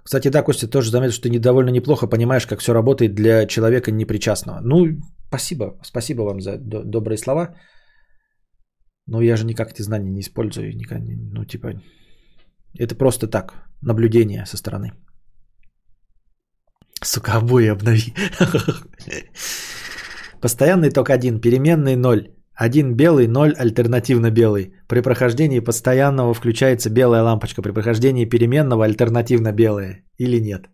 Кстати, 0.04 0.30
да, 0.30 0.44
Костя, 0.44 0.68
тоже 0.68 0.92
заметил, 0.92 1.14
что 1.14 1.24
ты 1.24 1.30
недовольно 1.30 1.72
неплохо 1.72 2.08
понимаешь, 2.08 2.46
как 2.46 2.60
все 2.60 2.74
работает 2.74 3.16
для 3.16 3.48
человека 3.48 3.92
непричастного. 3.92 4.60
Ну, 4.62 5.00
спасибо. 5.28 5.80
Спасибо 5.84 6.22
вам 6.22 6.40
за 6.40 6.58
добрые 6.58 7.18
слова. 7.18 7.56
Но 9.08 9.22
я 9.22 9.38
же 9.38 9.46
никак 9.46 9.72
эти 9.72 9.82
знания 9.82 10.12
не 10.12 10.20
использую. 10.22 10.76
Никак, 10.76 11.00
ну, 11.32 11.46
типа, 11.46 11.82
это 12.80 12.96
просто 12.96 13.28
так, 13.28 13.54
наблюдение 13.82 14.46
со 14.46 14.58
стороны. 14.58 14.92
Сука, 17.02 17.34
обои 17.38 17.72
обнови. 17.72 18.14
Постоянный 20.44 20.90
ток 20.90 21.10
1, 21.10 21.40
переменный 21.40 21.96
0. 21.96 22.28
Один 22.54 22.96
белый, 22.96 23.28
0 23.28 23.54
альтернативно 23.58 24.30
белый. 24.30 24.74
При 24.90 25.00
прохождении 25.00 25.62
постоянного 25.62 26.34
включается 26.34 26.90
белая 26.90 27.24
лампочка. 27.24 27.62
При 27.62 27.72
прохождении 27.72 28.26
переменного 28.26 28.84
альтернативно 28.84 29.54
белая. 29.54 30.04
Или 30.18 30.42
нет? 30.42 30.66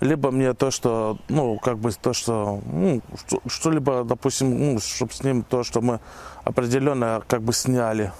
Либо 0.00 0.30
мне 0.30 0.54
то, 0.54 0.70
что, 0.70 1.18
ну, 1.28 1.58
как 1.58 1.78
бы 1.78 1.92
то, 1.92 2.14
что, 2.14 2.62
ну, 2.72 3.02
что-либо, 3.46 4.04
допустим, 4.04 4.58
ну, 4.58 4.78
чтобы 4.80 5.12
с 5.12 5.22
ним 5.22 5.42
то, 5.42 5.62
что 5.62 5.82
мы 5.82 6.00
определенно 6.44 7.22
как 7.28 7.42
бы 7.42 7.52
сняли. 7.52 8.12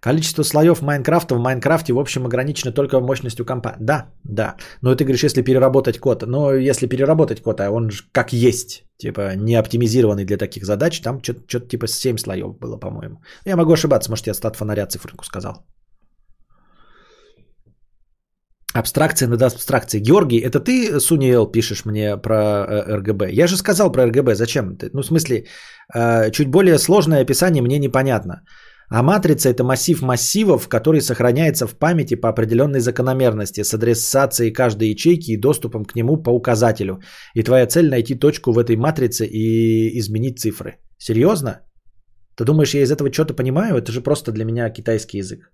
Количество 0.00 0.44
слоев 0.44 0.80
Майнкрафта 0.80 1.34
в 1.34 1.40
Майнкрафте, 1.40 1.92
в 1.92 1.98
общем, 1.98 2.24
ограничено 2.26 2.72
только 2.72 3.00
мощностью 3.00 3.44
компа. 3.44 3.76
Да, 3.80 4.06
да. 4.24 4.54
Но 4.82 4.94
ты 4.94 5.04
говоришь, 5.04 5.24
если 5.24 5.42
переработать 5.42 5.98
код. 5.98 6.22
Но 6.26 6.54
если 6.54 6.86
переработать 6.86 7.42
код, 7.42 7.60
а 7.60 7.70
он 7.70 7.90
же 7.90 8.04
как 8.12 8.32
есть, 8.32 8.84
типа 8.98 9.34
не 9.36 9.56
оптимизированный 9.56 10.24
для 10.24 10.36
таких 10.36 10.64
задач, 10.64 11.00
там 11.00 11.20
что-то 11.22 11.68
типа 11.68 11.86
7 11.88 12.18
слоев 12.18 12.58
было, 12.58 12.76
по-моему. 12.76 13.22
Я 13.44 13.56
могу 13.56 13.72
ошибаться, 13.72 14.10
может, 14.10 14.26
я 14.26 14.34
стат 14.34 14.56
фонаря 14.56 14.86
циферку 14.86 15.24
сказал. 15.24 15.66
Абстракция 18.74 19.28
над 19.28 19.42
абстракцией. 19.42 20.02
Георгий, 20.02 20.38
это 20.38 20.60
ты, 20.60 21.00
Суниел, 21.00 21.46
пишешь 21.46 21.84
мне 21.84 22.16
про 22.16 22.34
э, 22.36 22.96
РГБ? 22.96 23.32
Я 23.32 23.46
же 23.46 23.56
сказал 23.56 23.90
про 23.90 24.06
РГБ. 24.06 24.34
Зачем? 24.34 24.76
Ну, 24.92 25.02
в 25.02 25.06
смысле, 25.06 25.46
э, 25.94 26.30
чуть 26.30 26.48
более 26.48 26.78
сложное 26.78 27.22
описание 27.22 27.62
мне 27.62 27.78
непонятно. 27.78 28.42
А 28.90 29.02
матрица– 29.02 29.48
это 29.50 29.64
массив 29.64 30.02
массивов, 30.02 30.68
который 30.68 31.00
сохраняется 31.00 31.66
в 31.66 31.74
памяти 31.74 32.14
по 32.14 32.28
определенной 32.28 32.80
закономерности 32.80 33.62
с 33.62 33.74
адресацией 33.74 34.52
каждой 34.52 34.88
ячейки 34.90 35.32
и 35.32 35.36
доступом 35.36 35.84
к 35.84 35.94
нему 35.94 36.22
по 36.22 36.30
указателю. 36.30 37.00
И 37.34 37.42
твоя 37.42 37.66
цель– 37.66 37.88
найти 37.90 38.14
точку 38.14 38.52
в 38.52 38.58
этой 38.58 38.76
матрице 38.76 39.26
и 39.26 39.98
изменить 39.98 40.38
цифры. 40.38 40.78
Серьезно? 40.98 41.60
Ты 42.36 42.44
думаешь, 42.44 42.74
я 42.74 42.82
из 42.82 42.90
этого 42.90 43.12
что-то 43.12 43.34
понимаю? 43.34 43.76
Это 43.76 43.92
же 43.92 44.00
просто 44.00 44.32
для 44.32 44.44
меня 44.44 44.70
китайский 44.70 45.18
язык. 45.18 45.52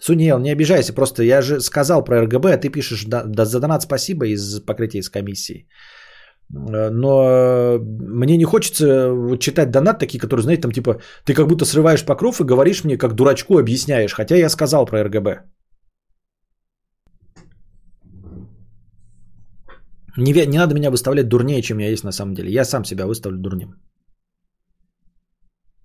Суниел, 0.00 0.38
не 0.38 0.50
обижайся, 0.50 0.94
просто 0.94 1.22
я 1.22 1.42
же 1.42 1.60
сказал 1.60 2.04
про 2.04 2.22
РГБ, 2.22 2.52
а 2.52 2.56
ты 2.56 2.70
пишешь 2.70 3.04
да, 3.04 3.22
да, 3.24 3.44
за 3.44 3.60
донат 3.60 3.82
спасибо 3.82 4.26
из 4.26 4.60
покрытия 4.60 5.00
из 5.00 5.10
комиссии. 5.10 5.68
Но 6.52 7.78
мне 7.80 8.36
не 8.36 8.44
хочется 8.44 9.36
читать 9.38 9.70
донат 9.70 9.98
такие, 9.98 10.18
которые, 10.18 10.42
знаете, 10.42 10.62
там 10.62 10.72
типа, 10.72 11.00
ты 11.24 11.34
как 11.34 11.46
будто 11.46 11.64
срываешь 11.64 12.04
покров 12.04 12.40
и 12.40 12.44
говоришь 12.44 12.84
мне, 12.84 12.98
как 12.98 13.14
дурачку 13.14 13.58
объясняешь, 13.58 14.14
хотя 14.14 14.36
я 14.36 14.48
сказал 14.48 14.86
про 14.86 15.04
РГБ. 15.04 15.44
Не, 20.16 20.46
не 20.46 20.58
надо 20.58 20.74
меня 20.74 20.90
выставлять 20.90 21.28
дурнее, 21.28 21.62
чем 21.62 21.78
я 21.78 21.88
есть 21.88 22.04
на 22.04 22.12
самом 22.12 22.34
деле. 22.34 22.50
Я 22.50 22.64
сам 22.64 22.84
себя 22.84 23.06
выставлю 23.06 23.38
дурнем. 23.38 23.74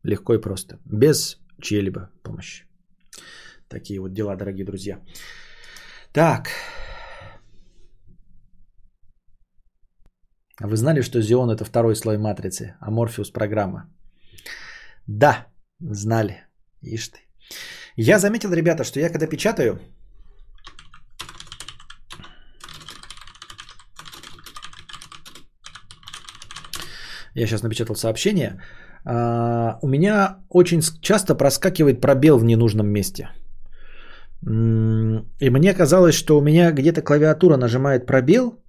Легко 0.04 0.34
и 0.34 0.42
просто. 0.42 0.80
Без 0.86 1.38
чьей-либо 1.62 2.10
помощи. 2.24 2.66
Такие 3.70 4.00
вот 4.00 4.14
дела, 4.14 4.36
дорогие 4.36 4.66
друзья. 4.66 5.00
Так. 6.12 6.50
А 10.62 10.68
вы 10.68 10.78
знали, 10.78 11.02
что 11.02 11.20
Xeon 11.20 11.52
это 11.52 11.66
второй 11.66 11.96
слой 11.96 12.18
матрицы, 12.18 12.76
а 12.80 12.92
Morpheus 12.92 13.32
программа? 13.34 13.90
Да, 15.08 15.48
знали. 15.80 16.46
Ишь 16.82 17.10
ты. 17.10 17.20
Я 17.98 18.20
заметил, 18.20 18.54
ребята, 18.54 18.84
что 18.84 19.00
я 19.00 19.10
когда 19.10 19.28
печатаю, 19.28 19.80
я 27.34 27.48
сейчас 27.48 27.64
напечатал 27.64 27.96
сообщение, 27.96 28.62
а, 29.06 29.78
у 29.82 29.88
меня 29.88 30.38
очень 30.50 30.82
часто 31.02 31.36
проскакивает 31.36 32.02
пробел 32.02 32.38
в 32.38 32.46
ненужном 32.46 32.88
месте. 32.88 33.30
И 34.42 35.50
мне 35.50 35.74
казалось, 35.74 36.16
что 36.16 36.38
у 36.38 36.42
меня 36.42 36.72
где-то 36.72 37.02
клавиатура 37.02 37.58
нажимает 37.58 38.06
пробел, 38.06 38.65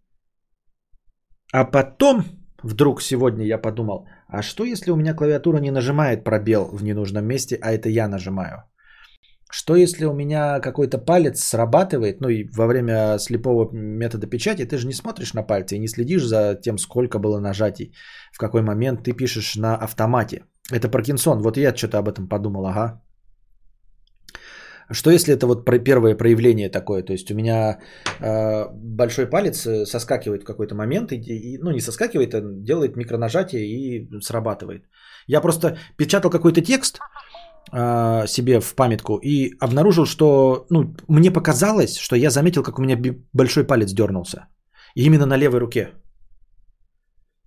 а 1.53 1.65
потом 1.65 2.25
вдруг 2.63 3.03
сегодня 3.03 3.47
я 3.47 3.59
подумал, 3.59 4.07
а 4.29 4.43
что 4.43 4.65
если 4.65 4.91
у 4.91 4.97
меня 4.97 5.15
клавиатура 5.15 5.59
не 5.59 5.71
нажимает 5.71 6.25
пробел 6.25 6.69
в 6.73 6.83
ненужном 6.83 7.25
месте, 7.25 7.59
а 7.63 7.73
это 7.73 7.89
я 7.89 8.09
нажимаю? 8.09 8.65
Что 9.49 9.77
если 9.77 10.07
у 10.07 10.13
меня 10.13 10.61
какой-то 10.61 10.99
палец 10.99 11.41
срабатывает, 11.41 12.21
ну 12.21 12.29
и 12.29 12.49
во 12.57 12.67
время 12.67 13.19
слепого 13.19 13.71
метода 13.73 14.27
печати 14.27 14.65
ты 14.65 14.77
же 14.77 14.87
не 14.87 14.93
смотришь 14.93 15.35
на 15.35 15.43
пальцы 15.45 15.77
и 15.77 15.79
не 15.79 15.89
следишь 15.89 16.25
за 16.25 16.57
тем, 16.61 16.79
сколько 16.79 17.19
было 17.19 17.39
нажатий, 17.39 17.95
в 18.33 18.39
какой 18.39 18.63
момент 18.63 19.05
ты 19.05 19.13
пишешь 19.13 19.57
на 19.57 19.77
автомате. 19.77 20.45
Это 20.73 20.89
Паркинсон, 20.89 21.43
вот 21.43 21.57
я 21.57 21.77
что-то 21.77 21.99
об 21.99 22.09
этом 22.09 22.29
подумал, 22.29 22.67
ага. 22.67 23.03
Что 24.91 25.11
если 25.11 25.35
это 25.35 25.47
вот 25.47 25.65
первое 25.85 26.17
проявление 26.17 26.69
такое, 26.71 27.03
то 27.03 27.13
есть 27.13 27.31
у 27.31 27.35
меня 27.35 27.79
э, 28.21 28.67
большой 28.73 29.27
палец 29.27 29.67
э, 29.67 29.85
соскакивает 29.87 30.43
в 30.43 30.47
какой-то 30.47 30.75
момент, 30.75 31.13
и, 31.13 31.17
и- 31.17 31.59
ну 31.59 31.71
не 31.73 31.81
соскакивает, 31.81 32.35
а 32.35 32.41
делает 32.41 32.97
микронажатие 32.97 33.67
и 33.67 34.09
срабатывает. 34.21 34.85
Я 35.27 35.41
просто 35.41 35.77
печатал 35.97 36.31
какой-то 36.31 36.61
текст 36.61 36.99
э, 37.73 38.27
себе 38.29 38.61
в 38.61 38.75
памятку 38.75 39.19
и 39.23 39.57
обнаружил, 39.61 40.07
что 40.07 40.67
ну, 40.71 40.95
мне 41.09 41.33
показалось, 41.33 41.97
что 41.97 42.17
я 42.17 42.31
заметил, 42.31 42.63
как 42.63 42.79
у 42.79 42.83
меня 42.83 42.97
большой 43.33 43.65
палец 43.65 43.93
дернулся. 43.93 44.47
И 44.95 45.05
именно 45.05 45.27
на 45.27 45.37
левой 45.37 45.59
руке. 45.61 45.89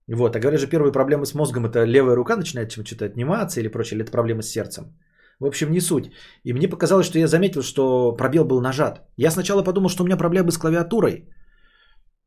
Вот, 0.07 0.35
а 0.35 0.39
говорят 0.39 0.59
же, 0.59 0.67
первые 0.67 0.91
проблемы 0.91 1.25
с 1.25 1.33
мозгом 1.33 1.65
это 1.65 1.85
левая 1.85 2.15
рука 2.15 2.35
начинает 2.35 2.71
чем-то 2.71 3.05
отниматься 3.05 3.59
или 3.59 3.69
прочее, 3.69 3.95
или 3.95 4.03
это 4.03 4.11
проблемы 4.11 4.41
с 4.41 4.49
сердцем. 4.49 4.83
В 5.39 5.45
общем, 5.45 5.71
не 5.71 5.81
суть. 5.81 6.11
И 6.43 6.53
мне 6.53 6.67
показалось, 6.67 7.05
что 7.05 7.19
я 7.19 7.27
заметил, 7.27 7.61
что 7.61 8.15
пробел 8.17 8.45
был 8.45 8.61
нажат. 8.61 9.01
Я 9.17 9.31
сначала 9.31 9.63
подумал, 9.63 9.89
что 9.89 10.03
у 10.03 10.05
меня 10.05 10.17
проблемы 10.17 10.51
с 10.51 10.57
клавиатурой, 10.57 11.29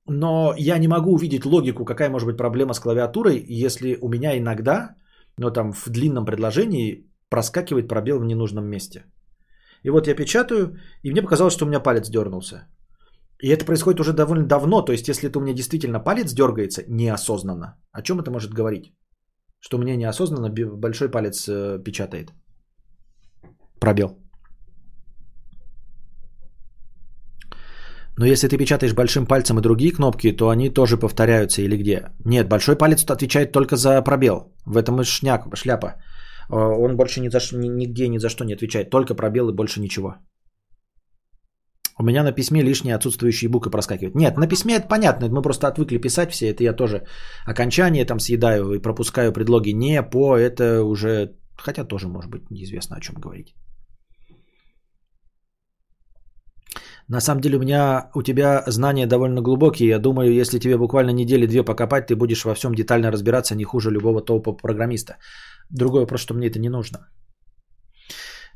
но 0.09 0.55
я 0.56 0.78
не 0.78 0.89
могу 0.89 1.12
увидеть 1.12 1.44
логику, 1.44 1.84
какая 1.84 2.10
может 2.10 2.26
быть 2.26 2.36
проблема 2.36 2.74
с 2.74 2.80
клавиатурой, 2.80 3.44
если 3.48 3.98
у 4.01 4.09
меня 4.09 4.39
иногда, 4.39 4.97
ну 5.39 5.51
там 5.51 5.72
в 5.72 5.89
длинном 5.90 6.24
предложении 6.24 7.06
проскакивает 7.28 7.89
пробел 7.89 8.18
в 8.18 8.24
ненужном 8.24 8.66
месте. 8.66 9.05
И 9.84 9.90
вот 9.90 10.06
я 10.06 10.14
печатаю, 10.14 10.78
и 11.02 11.10
мне 11.10 11.22
показалось, 11.22 11.55
что 11.55 11.64
у 11.64 11.68
меня 11.68 11.80
палец 11.80 12.09
дернулся. 12.09 12.66
И 13.43 13.48
это 13.48 13.64
происходит 13.64 14.01
уже 14.01 14.12
довольно 14.12 14.47
давно, 14.47 14.82
то 14.82 14.93
есть 14.93 15.09
если 15.09 15.28
это 15.28 15.39
у 15.39 15.43
меня 15.43 15.55
действительно 15.55 16.01
палец 16.01 16.32
дергается 16.32 16.82
неосознанно, 16.89 17.76
о 17.93 18.02
чем 18.02 18.20
это 18.20 18.30
может 18.30 18.55
говорить? 18.55 18.94
Что 19.60 19.76
у 19.76 19.80
меня 19.80 19.97
неосознанно 19.97 20.48
большой 20.76 21.10
палец 21.10 21.48
э, 21.48 21.78
печатает. 21.84 22.32
Пробел. 23.82 24.09
Но 28.18 28.26
если 28.26 28.48
ты 28.48 28.56
печатаешь 28.56 28.94
большим 28.94 29.26
пальцем 29.26 29.59
и 29.59 29.62
другие 29.62 29.92
кнопки, 29.92 30.36
то 30.36 30.50
они 30.50 30.70
тоже 30.70 30.96
повторяются 30.96 31.62
или 31.62 31.76
где? 31.76 32.04
Нет, 32.24 32.48
большой 32.48 32.76
палец 32.76 33.04
отвечает 33.04 33.52
только 33.52 33.76
за 33.76 34.02
пробел. 34.02 34.52
В 34.66 34.76
этом 34.76 35.00
и 35.00 35.04
шняк, 35.04 35.48
шляпа. 35.56 35.86
Э, 35.86 36.54
Он 36.54 36.96
больше 36.96 37.20
ни 37.20 37.28
за, 37.28 37.38
нигде 37.56 38.09
ни 38.09 38.18
за 38.18 38.28
что 38.28 38.44
не 38.44 38.54
отвечает. 38.54 38.90
Только 38.90 39.16
пробел 39.16 39.48
и 39.48 39.54
больше 39.54 39.80
ничего. 39.80 40.14
У 41.98 42.04
меня 42.04 42.22
на 42.22 42.32
письме 42.32 42.62
лишние 42.62 42.94
отсутствующие 42.94 43.50
буквы 43.50 43.70
проскакивают. 43.70 44.14
Нет, 44.14 44.36
на 44.36 44.46
письме 44.46 44.76
это 44.76 44.88
понятно. 44.88 45.28
Мы 45.28 45.42
просто 45.42 45.66
отвыкли 45.66 45.98
писать 45.98 46.30
все. 46.30 46.50
Это 46.50 46.62
я 46.62 46.76
тоже 46.76 47.02
окончание 47.46 48.04
там 48.04 48.20
съедаю 48.20 48.74
и 48.74 48.82
пропускаю 48.82 49.32
предлоги 49.32 49.72
не, 49.72 50.02
по. 50.02 50.36
Это 50.36 50.84
уже... 50.84 51.32
Хотя 51.56 51.84
тоже 51.84 52.09
может 52.09 52.30
быть 52.30 52.50
неизвестно 52.50 52.96
о 52.96 53.00
чем 53.00 53.16
говорить. 53.16 53.54
На 57.09 57.20
самом 57.20 57.40
деле 57.40 57.57
у 57.57 57.61
меня, 57.61 58.11
у 58.15 58.23
тебя 58.23 58.62
знания 58.66 59.07
довольно 59.07 59.40
глубокие. 59.43 59.89
Я 59.89 59.99
думаю, 59.99 60.32
если 60.32 60.59
тебе 60.59 60.78
буквально 60.78 61.11
недели 61.11 61.47
две 61.47 61.62
покопать, 61.65 62.07
ты 62.07 62.16
будешь 62.16 62.44
во 62.44 62.55
всем 62.55 62.74
детально 62.74 63.11
разбираться 63.11 63.55
не 63.55 63.65
хуже 63.65 63.90
любого 63.90 64.20
топа 64.20 64.53
программиста. 64.53 65.16
Другой 65.70 66.01
вопрос, 66.01 66.20
что 66.20 66.35
мне 66.35 66.49
это 66.49 66.59
не 66.59 66.69
нужно. 66.69 66.99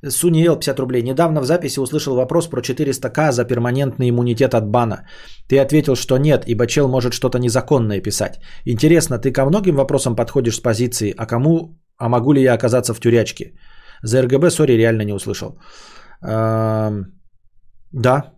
Суниел 0.09 0.57
50 0.57 0.79
рублей. 0.81 1.03
Недавно 1.03 1.41
в 1.41 1.47
записи 1.47 1.81
услышал 1.81 2.15
вопрос 2.15 2.49
про 2.49 2.61
400к 2.61 3.33
за 3.33 3.45
перманентный 3.45 4.11
иммунитет 4.11 4.55
от 4.55 4.67
бана. 4.67 5.07
Ты 5.49 5.59
ответил, 5.59 5.97
что 5.97 6.19
нет, 6.19 6.45
ибо 6.47 6.67
чел 6.67 6.89
может 6.89 7.13
что-то 7.13 7.39
незаконное 7.39 8.01
писать. 8.01 8.41
Интересно, 8.65 9.19
ты 9.19 9.33
ко 9.33 9.45
многим 9.47 9.77
вопросам 9.77 10.17
подходишь 10.17 10.57
с 10.57 10.61
позиции, 10.61 11.15
а 11.17 11.27
кому, 11.27 11.81
а 11.99 12.09
могу 12.09 12.33
ли 12.33 12.43
я 12.43 12.55
оказаться 12.55 12.95
в 12.95 13.01
тюрячке? 13.01 13.55
За 14.03 14.23
РГБ, 14.23 14.51
сори, 14.51 14.77
реально 14.77 15.03
не 15.03 15.15
услышал. 15.15 15.59
Эм, 16.23 17.16
Да, 17.97 18.35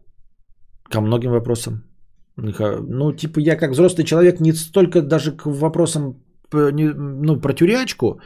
ко 0.88 1.00
многим 1.00 1.30
вопросам. 1.30 1.82
Ну, 2.36 3.12
типа, 3.12 3.40
я 3.40 3.56
как 3.56 3.70
взрослый 3.72 4.04
человек 4.04 4.40
не 4.40 4.52
столько 4.52 5.02
даже 5.02 5.32
к 5.32 5.46
вопросам 5.46 6.22
ну, 6.52 7.40
про 7.40 7.52
тюрячку, 7.52 8.20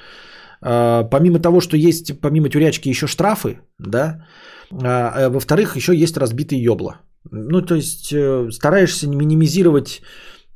а, 0.60 1.04
помимо 1.04 1.38
того, 1.38 1.60
что 1.60 1.76
есть 1.76 2.20
помимо 2.20 2.48
тюрячки 2.48 2.90
еще 2.90 3.06
штрафы, 3.06 3.60
да, 3.78 4.26
а, 4.70 5.12
а 5.14 5.30
во-вторых, 5.30 5.76
еще 5.76 5.94
есть 5.94 6.16
разбитые 6.16 6.62
ёбла. 6.62 7.00
Ну, 7.30 7.62
то 7.62 7.76
есть 7.76 8.12
э, 8.12 8.50
стараешься 8.50 9.08
минимизировать, 9.08 10.02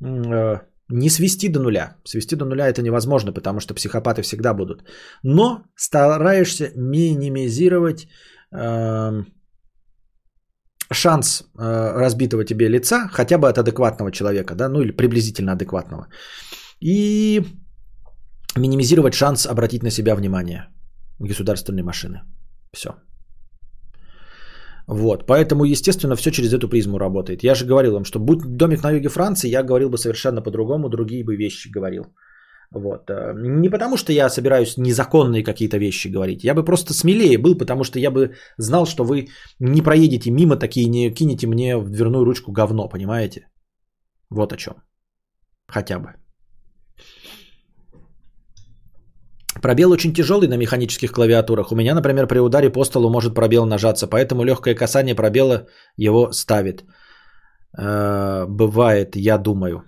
э, 0.05 0.59
не 0.89 1.09
свести 1.09 1.49
до 1.49 1.59
нуля. 1.59 1.95
Свести 2.03 2.35
до 2.35 2.45
нуля 2.45 2.67
это 2.67 2.81
невозможно, 2.83 3.31
потому 3.33 3.59
что 3.59 3.73
психопаты 3.73 4.21
всегда 4.21 4.53
будут. 4.53 4.83
Но 5.23 5.63
стараешься 5.75 6.71
минимизировать 6.75 8.07
шанс 10.91 11.41
э, 11.41 11.99
разбитого 11.99 12.43
тебе 12.43 12.69
лица 12.69 13.09
хотя 13.11 13.37
бы 13.37 13.49
от 13.49 13.57
адекватного 13.57 14.11
человека, 14.11 14.55
да, 14.55 14.69
ну 14.69 14.81
или 14.81 14.91
приблизительно 14.91 15.51
адекватного. 15.51 16.07
И 16.79 17.43
минимизировать 18.55 19.13
шанс 19.13 19.45
обратить 19.45 19.83
на 19.83 19.91
себя 19.91 20.15
внимание 20.15 20.67
государственной 21.19 21.83
машины. 21.83 22.21
Все. 22.73 22.89
Вот, 24.87 25.25
поэтому, 25.25 25.65
естественно, 25.65 26.15
все 26.15 26.31
через 26.31 26.53
эту 26.53 26.69
призму 26.69 26.97
работает. 26.97 27.43
Я 27.43 27.55
же 27.55 27.65
говорил 27.65 27.93
вам, 27.93 28.05
что 28.05 28.19
будь 28.19 28.57
домик 28.57 28.83
на 28.83 28.91
юге 28.91 29.09
Франции, 29.09 29.49
я 29.49 29.63
говорил 29.63 29.89
бы 29.89 29.97
совершенно 29.97 30.41
по-другому, 30.41 30.89
другие 30.89 31.25
бы 31.25 31.35
вещи 31.35 31.69
говорил. 31.69 32.05
Вот. 32.71 33.09
э, 33.09 33.33
Не 33.35 33.69
потому, 33.69 33.97
что 33.97 34.11
я 34.11 34.29
собираюсь 34.29 34.77
незаконные 34.77 35.43
какие-то 35.43 35.77
вещи 35.77 36.09
говорить. 36.11 36.43
Я 36.43 36.53
бы 36.53 36.65
просто 36.65 36.93
смелее 36.93 37.37
был, 37.37 37.57
потому 37.57 37.83
что 37.83 37.99
я 37.99 38.11
бы 38.11 38.35
знал, 38.57 38.85
что 38.85 39.03
вы 39.03 39.27
не 39.59 39.81
проедете 39.81 40.31
мимо 40.31 40.57
такие, 40.57 40.89
не 40.89 41.13
кинете 41.13 41.47
мне 41.47 41.77
в 41.77 41.89
дверную 41.89 42.25
ручку 42.25 42.51
говно, 42.51 42.89
понимаете? 42.89 43.47
Вот 44.29 44.53
о 44.53 44.57
чем. 44.57 44.73
Хотя 45.67 45.99
бы. 45.99 46.07
Пробел 49.61 49.91
очень 49.91 50.13
тяжелый 50.13 50.47
на 50.47 50.57
механических 50.57 51.11
клавиатурах. 51.11 51.71
У 51.71 51.75
меня, 51.75 51.95
например, 51.95 52.27
при 52.27 52.39
ударе 52.39 52.69
по 52.69 52.85
столу 52.85 53.09
может 53.09 53.33
пробел 53.33 53.65
нажаться, 53.65 54.07
поэтому 54.07 54.43
легкое 54.43 54.75
касание 54.75 55.15
пробела 55.15 55.67
его 55.95 56.31
ставит. 56.31 56.83
Э, 57.77 58.45
Бывает, 58.47 59.15
я 59.15 59.37
думаю. 59.37 59.83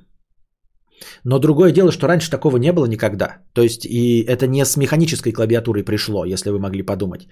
Но 1.24 1.40
другое 1.40 1.72
дело, 1.72 1.92
что 1.92 2.08
раньше 2.08 2.32
такого 2.32 2.58
не 2.58 2.72
было 2.72 2.86
никогда. 2.86 3.38
То 3.54 3.62
есть 3.62 3.86
и 3.86 4.22
это 4.22 4.48
не 4.48 4.66
с 4.66 4.78
механической 4.78 5.32
клавиатурой 5.32 5.84
пришло, 5.84 6.26
если 6.26 6.50
вы 6.50 6.60
могли 6.60 6.84
подумать. 6.84 7.28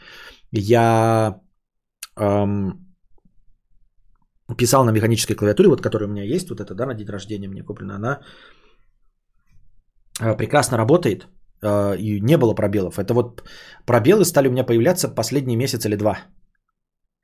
Я 0.51 1.39
эм, 2.17 2.87
писал 4.55 4.85
на 4.85 4.91
механической 4.91 5.35
клавиатуре, 5.35 5.69
вот 5.69 5.81
которая 5.81 6.07
у 6.07 6.11
меня 6.11 6.23
есть, 6.23 6.49
вот 6.49 6.59
это, 6.59 6.73
да, 6.73 6.85
на 6.85 6.93
день 6.93 7.07
рождения 7.07 7.47
мне 7.47 7.63
куплена, 7.63 7.95
она 7.95 8.19
э, 10.21 10.37
прекрасно 10.37 10.77
работает, 10.77 11.27
э, 11.61 11.97
и 11.97 12.21
не 12.21 12.37
было 12.37 12.53
пробелов. 12.53 12.99
Это 12.99 13.13
вот 13.13 13.43
пробелы 13.85 14.25
стали 14.25 14.47
у 14.47 14.51
меня 14.51 14.63
появляться 14.63 15.09
последний 15.09 15.57
месяц 15.57 15.85
или 15.85 15.95
два. 15.95 16.19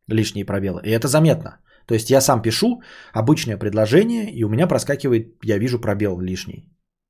Лишние 0.07 0.45
пробелы. 0.45 0.81
И 0.83 0.89
это 0.89 1.07
заметно. 1.07 1.59
То 1.87 1.93
есть 1.93 2.09
я 2.09 2.21
сам 2.21 2.41
пишу 2.41 2.81
обычное 3.13 3.57
предложение, 3.57 4.31
и 4.31 4.43
у 4.43 4.49
меня 4.49 4.67
проскакивает, 4.67 5.37
я 5.43 5.57
вижу 5.57 5.79
пробел 5.79 6.19
лишний 6.19 6.69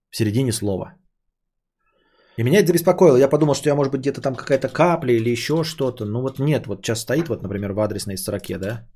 в 0.09 0.17
середине 0.17 0.51
слова. 0.51 0.95
И 2.37 2.43
меня 2.43 2.59
это 2.59 2.67
забеспокоило. 2.67 3.17
Я 3.17 3.29
подумал, 3.29 3.53
что 3.53 3.69
я, 3.69 3.75
может 3.75 3.91
быть, 3.91 4.01
где-то 4.01 4.21
там 4.21 4.35
какая-то 4.35 4.69
капля 4.69 5.13
или 5.13 5.29
еще 5.29 5.63
что-то. 5.63 6.05
Ну 6.05 6.21
вот 6.21 6.39
нет, 6.39 6.65
вот 6.65 6.81
сейчас 6.81 7.01
стоит, 7.01 7.29
вот, 7.29 7.43
например, 7.43 7.73
в 7.73 7.79
адресной 7.79 8.17
строке, 8.17 8.57
да? 8.57 8.87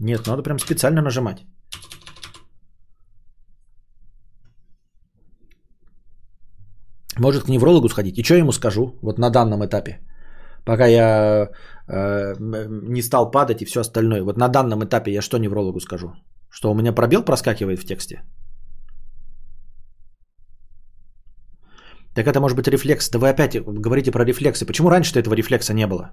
Нет, 0.00 0.26
надо 0.26 0.42
прям 0.42 0.58
специально 0.58 1.02
нажимать. 1.02 1.44
Может 7.18 7.44
к 7.44 7.48
неврологу 7.48 7.88
сходить. 7.88 8.18
И 8.18 8.24
что 8.24 8.34
я 8.34 8.40
ему 8.40 8.52
скажу 8.52 8.98
вот 9.02 9.18
на 9.18 9.30
данном 9.30 9.64
этапе? 9.64 10.00
Пока 10.70 10.86
я 10.86 11.48
э, 11.88 12.34
не 12.38 13.02
стал 13.02 13.30
падать 13.30 13.60
и 13.60 13.64
все 13.64 13.80
остальное. 13.80 14.22
Вот 14.22 14.36
на 14.36 14.48
данном 14.48 14.84
этапе 14.84 15.10
я 15.10 15.20
что 15.20 15.38
неврологу 15.38 15.80
скажу? 15.80 16.12
Что 16.48 16.70
у 16.70 16.74
меня 16.74 16.92
пробел 16.92 17.24
проскакивает 17.24 17.80
в 17.80 17.84
тексте? 17.84 18.22
Так 22.14 22.26
это 22.28 22.40
может 22.40 22.56
быть 22.56 22.68
рефлекс. 22.68 23.10
Да 23.10 23.18
вы 23.18 23.30
опять 23.30 23.56
говорите 23.66 24.12
про 24.12 24.24
рефлексы. 24.24 24.64
Почему 24.64 24.90
раньше 24.90 25.18
этого 25.18 25.34
рефлекса 25.34 25.74
не 25.74 25.88
было? 25.88 26.10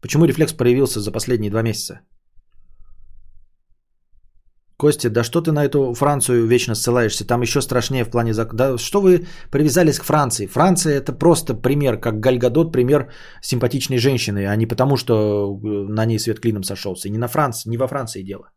Почему 0.00 0.24
рефлекс 0.24 0.52
проявился 0.52 1.00
за 1.00 1.12
последние 1.12 1.50
два 1.52 1.62
месяца? 1.62 2.00
Костя, 4.78 5.08
да 5.08 5.24
что 5.24 5.40
ты 5.40 5.52
на 5.52 5.64
эту 5.64 5.94
Францию 5.94 6.46
вечно 6.46 6.74
ссылаешься? 6.74 7.26
Там 7.26 7.42
еще 7.42 7.62
страшнее 7.62 8.04
в 8.04 8.10
плане 8.10 8.34
закона. 8.34 8.58
Да 8.58 8.78
что 8.78 9.00
вы 9.00 9.26
привязались 9.50 9.98
к 9.98 10.04
Франции? 10.04 10.46
Франция 10.46 10.98
это 10.98 11.12
просто 11.12 11.54
пример, 11.54 11.98
как 11.98 12.20
Гальгадот, 12.20 12.72
пример 12.72 13.10
симпатичной 13.40 13.98
женщины, 13.98 14.46
а 14.46 14.56
не 14.56 14.66
потому, 14.66 14.96
что 14.96 15.14
э, 15.14 15.68
на 15.88 16.04
ней 16.04 16.18
свет 16.18 16.40
клином 16.40 16.62
сошелся. 16.62 17.08
Не, 17.08 17.18
на 17.18 17.28
Франции, 17.28 17.70
не 17.70 17.78
во 17.78 17.88
Франции 17.88 18.22
дело. 18.22 18.50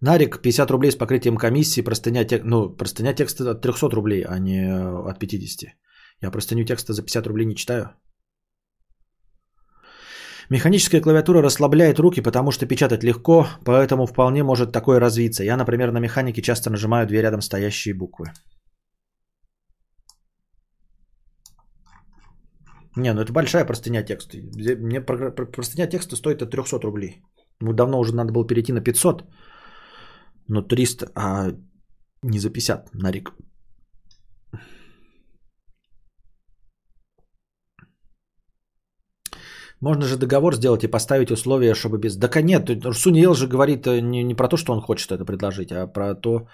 Нарик, 0.00 0.42
50 0.42 0.70
рублей 0.72 0.90
с 0.90 0.96
покрытием 0.96 1.36
комиссии, 1.36 1.80
простыня, 1.80 2.24
тек... 2.24 2.42
ну, 2.44 2.76
простыня 2.76 3.14
текста 3.14 3.52
от 3.52 3.62
300 3.62 3.88
рублей, 3.90 4.24
а 4.24 4.40
не 4.40 4.64
э, 4.64 5.10
от 5.10 5.20
50. 5.20 5.76
Я 6.22 6.30
простыню 6.32 6.64
текста 6.64 6.92
за 6.92 7.02
50 7.02 7.26
рублей 7.28 7.46
не 7.46 7.54
читаю. 7.54 7.94
Механическая 10.52 11.00
клавиатура 11.00 11.40
расслабляет 11.42 11.98
руки, 11.98 12.20
потому 12.20 12.52
что 12.52 12.66
печатать 12.66 13.02
легко, 13.02 13.46
поэтому 13.64 14.04
вполне 14.06 14.42
может 14.42 14.70
такое 14.70 15.00
развиться. 15.00 15.44
Я, 15.44 15.56
например, 15.56 15.92
на 15.92 16.00
механике 16.00 16.42
часто 16.42 16.70
нажимаю 16.70 17.06
две 17.06 17.22
рядом 17.22 17.40
стоящие 17.40 17.94
буквы. 17.94 18.26
Не, 22.96 23.14
ну 23.14 23.22
это 23.22 23.32
большая 23.32 23.64
простыня 23.64 24.02
текста. 24.02 24.36
Мне 24.78 25.00
простыня 25.00 25.86
текста 25.86 26.16
стоит 26.16 26.42
от 26.42 26.50
300 26.50 26.80
рублей. 26.84 27.22
Ну, 27.62 27.72
давно 27.72 27.98
уже 27.98 28.14
надо 28.14 28.32
было 28.32 28.46
перейти 28.46 28.72
на 28.72 28.82
500, 28.82 29.24
но 30.48 30.60
300, 30.60 31.06
а 31.14 31.52
не 32.22 32.38
за 32.38 32.50
50 32.50 32.94
на 32.94 33.10
рик. 33.10 33.32
Можно 39.82 40.06
же 40.06 40.16
договор 40.16 40.54
сделать 40.54 40.84
и 40.84 40.90
поставить 40.90 41.30
условия, 41.30 41.74
чтобы 41.74 41.98
без... 41.98 42.16
Да 42.16 42.42
нет, 42.42 42.70
Суниел 42.94 43.34
же 43.34 43.48
говорит 43.48 43.86
э, 43.86 44.00
не, 44.00 44.24
не 44.24 44.34
про 44.34 44.48
то, 44.48 44.56
что 44.56 44.72
он 44.72 44.80
хочет 44.80 45.10
это 45.10 45.24
предложить, 45.24 45.72
а 45.72 45.88
про 45.88 46.14
то, 46.14 46.46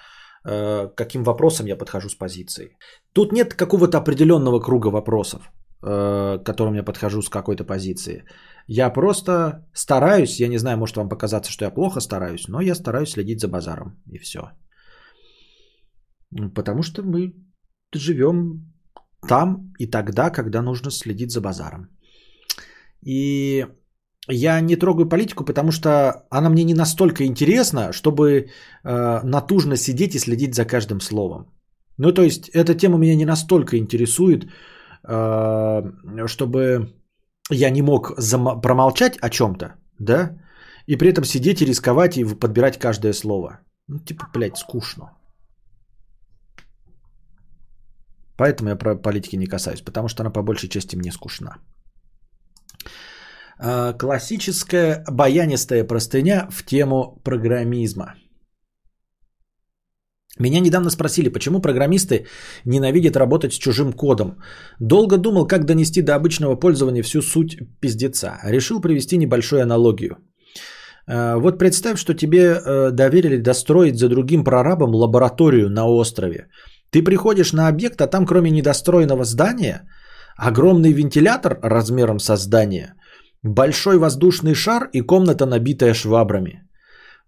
э, 0.49 0.89
каким 0.97 1.25
вопросом 1.25 1.67
я 1.67 1.77
подхожу 1.77 2.09
с 2.09 2.15
позицией. 2.15 2.79
Тут 3.13 3.33
нет 3.33 3.55
какого-то 3.55 3.99
определенного 3.99 4.61
круга 4.61 4.89
вопросов, 4.89 5.41
э, 5.83 6.39
к 6.39 6.47
которым 6.47 6.75
я 6.75 6.83
подхожу 6.83 7.21
с 7.21 7.29
какой-то 7.29 7.65
позиции. 7.65 8.25
Я 8.67 8.91
просто 8.91 9.69
стараюсь, 9.75 10.41
я 10.41 10.49
не 10.49 10.59
знаю, 10.59 10.79
может 10.79 10.97
вам 10.97 11.09
показаться, 11.09 11.53
что 11.53 11.65
я 11.67 11.71
плохо 11.71 12.01
стараюсь, 12.01 12.49
но 12.49 12.63
я 12.63 12.75
стараюсь 12.75 13.11
следить 13.11 13.41
за 13.41 13.49
базаром, 13.49 14.03
и 14.11 14.19
все. 14.19 14.41
Потому 16.55 16.83
что 16.83 17.03
мы 17.03 17.35
живем 17.95 18.73
там 19.29 19.73
и 19.79 19.87
тогда, 19.87 20.31
когда 20.31 20.63
нужно 20.63 20.91
следить 20.91 21.31
за 21.31 21.43
базаром. 21.43 21.89
И 23.03 23.67
я 24.29 24.61
не 24.61 24.77
трогаю 24.77 25.09
политику, 25.09 25.45
потому 25.45 25.73
что 25.73 26.27
она 26.31 26.51
мне 26.51 26.65
не 26.65 26.75
настолько 26.75 27.25
интересна, 27.25 27.93
чтобы 27.93 28.29
э, 28.85 29.21
натужно 29.25 29.77
сидеть 29.77 30.15
и 30.15 30.19
следить 30.19 30.55
за 30.55 30.65
каждым 30.65 31.01
словом. 31.01 31.47
Ну, 31.99 32.13
то 32.13 32.23
есть, 32.23 32.49
эта 32.51 32.75
тема 32.75 32.99
меня 32.99 33.17
не 33.17 33.27
настолько 33.27 33.77
интересует, 33.77 34.45
э, 35.09 35.83
чтобы 36.27 36.95
я 37.51 37.71
не 37.71 37.83
мог 37.83 38.13
зам- 38.19 38.61
промолчать 38.61 39.19
о 39.23 39.31
чем-то, 39.31 39.75
да, 39.99 40.39
и 40.87 40.97
при 40.97 41.09
этом 41.09 41.25
сидеть 41.25 41.63
и 41.63 41.67
рисковать 41.67 42.17
и 42.17 42.25
подбирать 42.25 42.79
каждое 42.79 43.13
слово. 43.13 43.61
Ну, 43.89 43.99
типа, 43.99 44.27
блядь, 44.35 44.59
скучно. 44.59 45.13
Поэтому 48.37 48.71
я 48.71 48.77
про 48.77 48.95
политики 48.95 49.37
не 49.37 49.47
касаюсь, 49.47 49.83
потому 49.83 50.09
что 50.09 50.23
она 50.23 50.31
по 50.31 50.43
большей 50.43 50.69
части 50.69 50.97
мне 50.97 51.13
скучна. 51.13 51.57
А, 53.59 53.93
Классическая 53.93 55.05
баянистая 55.11 55.85
простыня 55.85 56.49
в 56.51 56.65
тему 56.65 57.21
программизма. 57.25 58.15
Меня 60.39 60.61
недавно 60.61 60.91
спросили, 60.91 61.29
почему 61.29 61.61
программисты 61.61 62.27
ненавидят 62.65 63.17
работать 63.17 63.53
с 63.53 63.59
чужим 63.59 63.93
кодом. 63.93 64.39
Долго 64.79 65.17
думал, 65.19 65.47
как 65.47 65.65
донести 65.65 66.03
до 66.03 66.15
обычного 66.15 66.55
пользования 66.55 67.03
всю 67.03 67.23
суть 67.23 67.59
пиздеца. 67.81 68.39
Решил 68.45 68.81
привести 68.81 69.17
небольшую 69.17 69.63
аналогию. 69.63 70.17
А, 71.09 71.37
Вот 71.37 71.59
представь, 71.59 71.99
что 71.99 72.15
тебе 72.15 72.39
э, 72.39 72.91
доверили 72.93 73.39
достроить 73.39 73.99
за 73.99 74.09
другим 74.09 74.45
прорабом 74.45 74.95
лабораторию 74.95 75.71
на 75.71 75.87
острове. 75.87 76.47
Ты 76.91 77.03
приходишь 77.03 77.53
на 77.53 77.69
объект, 77.69 78.01
а 78.01 78.07
там 78.07 78.27
кроме 78.27 78.51
недостроенного 78.51 79.25
здания, 79.25 79.89
огромный 80.39 80.93
вентилятор 80.93 81.59
размером 81.63 82.19
со 82.21 82.37
здание, 82.37 82.95
большой 83.43 83.99
воздушный 83.99 84.55
шар 84.55 84.89
и 84.93 85.03
комната, 85.03 85.47
набитая 85.47 85.95
швабрами. 85.95 86.63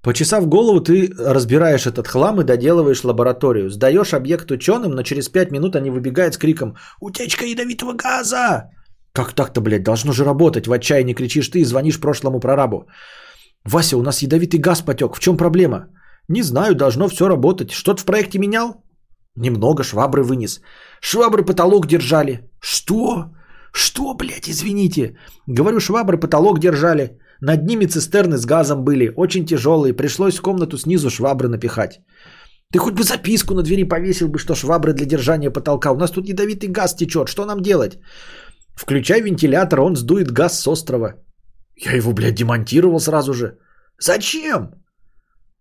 Почесав 0.02 0.48
голову, 0.48 0.80
ты 0.80 1.12
разбираешь 1.18 1.86
этот 1.86 2.08
хлам 2.08 2.40
и 2.40 2.44
доделываешь 2.44 3.04
лабораторию. 3.04 3.68
Сдаешь 3.68 4.14
объект 4.14 4.50
ученым, 4.50 4.92
но 4.92 5.02
через 5.02 5.28
5 5.28 5.50
минут 5.50 5.76
они 5.76 5.90
выбегают 5.90 6.34
с 6.34 6.38
криком 6.38 6.76
«Утечка 7.00 7.44
ядовитого 7.44 7.92
газа!» 7.92 8.70
Как 9.12 9.34
так-то, 9.34 9.60
блядь, 9.60 9.82
должно 9.82 10.12
же 10.12 10.24
работать. 10.24 10.66
В 10.66 10.72
отчаянии 10.72 11.14
кричишь 11.14 11.48
ты 11.48 11.58
и 11.58 11.64
звонишь 11.64 12.00
прошлому 12.00 12.40
прорабу. 12.40 12.86
Вася, 13.64 13.96
у 13.96 14.02
нас 14.02 14.22
ядовитый 14.22 14.60
газ 14.60 14.80
потек. 14.82 15.16
В 15.16 15.20
чем 15.20 15.36
проблема? 15.36 15.88
Не 16.28 16.42
знаю, 16.42 16.74
должно 16.74 17.08
все 17.08 17.28
работать. 17.28 17.72
Что-то 17.72 18.00
в 18.00 18.04
проекте 18.04 18.38
менял? 18.38 18.82
Немного 19.36 19.82
швабры 19.82 20.22
вынес. 20.22 20.60
Швабры 21.00 21.44
потолок 21.44 21.86
держали. 21.86 22.50
Что? 22.60 23.24
Что, 23.72 24.14
блядь, 24.14 24.48
извините? 24.48 25.16
Говорю, 25.46 25.80
швабры 25.80 26.18
потолок 26.18 26.58
держали. 26.58 27.18
Над 27.40 27.66
ними 27.66 27.86
цистерны 27.86 28.36
с 28.36 28.44
газом 28.44 28.84
были. 28.84 29.12
Очень 29.16 29.46
тяжелые. 29.46 29.94
Пришлось 29.94 30.38
в 30.38 30.42
комнату 30.42 30.76
снизу 30.76 31.10
швабры 31.10 31.48
напихать. 31.48 32.00
Ты 32.72 32.78
хоть 32.78 32.94
бы 32.94 33.02
записку 33.02 33.54
на 33.54 33.62
двери 33.62 33.84
повесил 33.84 34.28
бы, 34.28 34.38
что 34.38 34.54
швабры 34.54 34.92
для 34.92 35.06
держания 35.06 35.50
потолка. 35.50 35.90
У 35.92 35.96
нас 35.96 36.10
тут 36.10 36.28
ядовитый 36.28 36.68
газ 36.68 36.94
течет. 36.94 37.28
Что 37.28 37.46
нам 37.46 37.62
делать? 37.62 37.98
Включай 38.74 39.20
вентилятор, 39.20 39.80
он 39.80 39.96
сдует 39.96 40.30
газ 40.30 40.60
с 40.60 40.68
острова. 40.68 41.14
Я 41.76 41.92
его, 41.96 42.12
блядь, 42.12 42.34
демонтировал 42.34 43.00
сразу 43.00 43.34
же. 43.34 43.58
Зачем? 43.98 44.70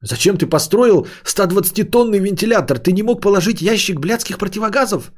Зачем 0.02 0.38
ты 0.38 0.46
построил 0.46 1.08
120-тонный 1.26 2.20
вентилятор? 2.20 2.78
Ты 2.78 2.92
не 2.92 3.04
мог 3.04 3.22
положить 3.22 3.62
ящик 3.62 4.00
блядских 4.00 4.38
противогазов? 4.38 5.12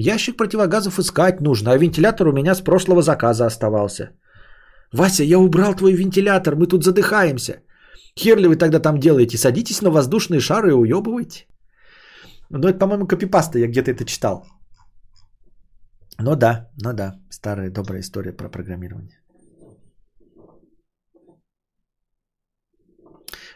Ящик 0.00 0.36
противогазов 0.36 0.98
искать 0.98 1.40
нужно, 1.40 1.72
а 1.72 1.78
вентилятор 1.78 2.28
у 2.28 2.32
меня 2.32 2.54
с 2.54 2.60
прошлого 2.60 3.02
заказа 3.02 3.46
оставался. 3.46 4.10
Вася, 4.92 5.24
я 5.24 5.38
убрал 5.38 5.74
твой 5.74 5.92
вентилятор, 5.92 6.56
мы 6.56 6.66
тут 6.66 6.84
задыхаемся. 6.84 7.62
Хер 8.18 8.38
ли 8.38 8.48
вы 8.48 8.56
тогда 8.56 8.80
там 8.80 8.98
делаете? 8.98 9.36
Садитесь 9.36 9.82
на 9.82 9.90
воздушные 9.90 10.40
шары 10.40 10.70
и 10.70 10.72
уебывайте. 10.72 11.46
Ну, 12.50 12.68
это, 12.68 12.78
по-моему, 12.78 13.06
копипаста, 13.06 13.58
я 13.58 13.68
где-то 13.68 13.90
это 13.90 14.04
читал. 14.04 14.46
Ну 16.18 16.34
да, 16.34 16.70
ну 16.82 16.92
да, 16.92 17.14
старая 17.30 17.70
добрая 17.70 18.00
история 18.00 18.32
про 18.32 18.48
программирование. 18.48 19.19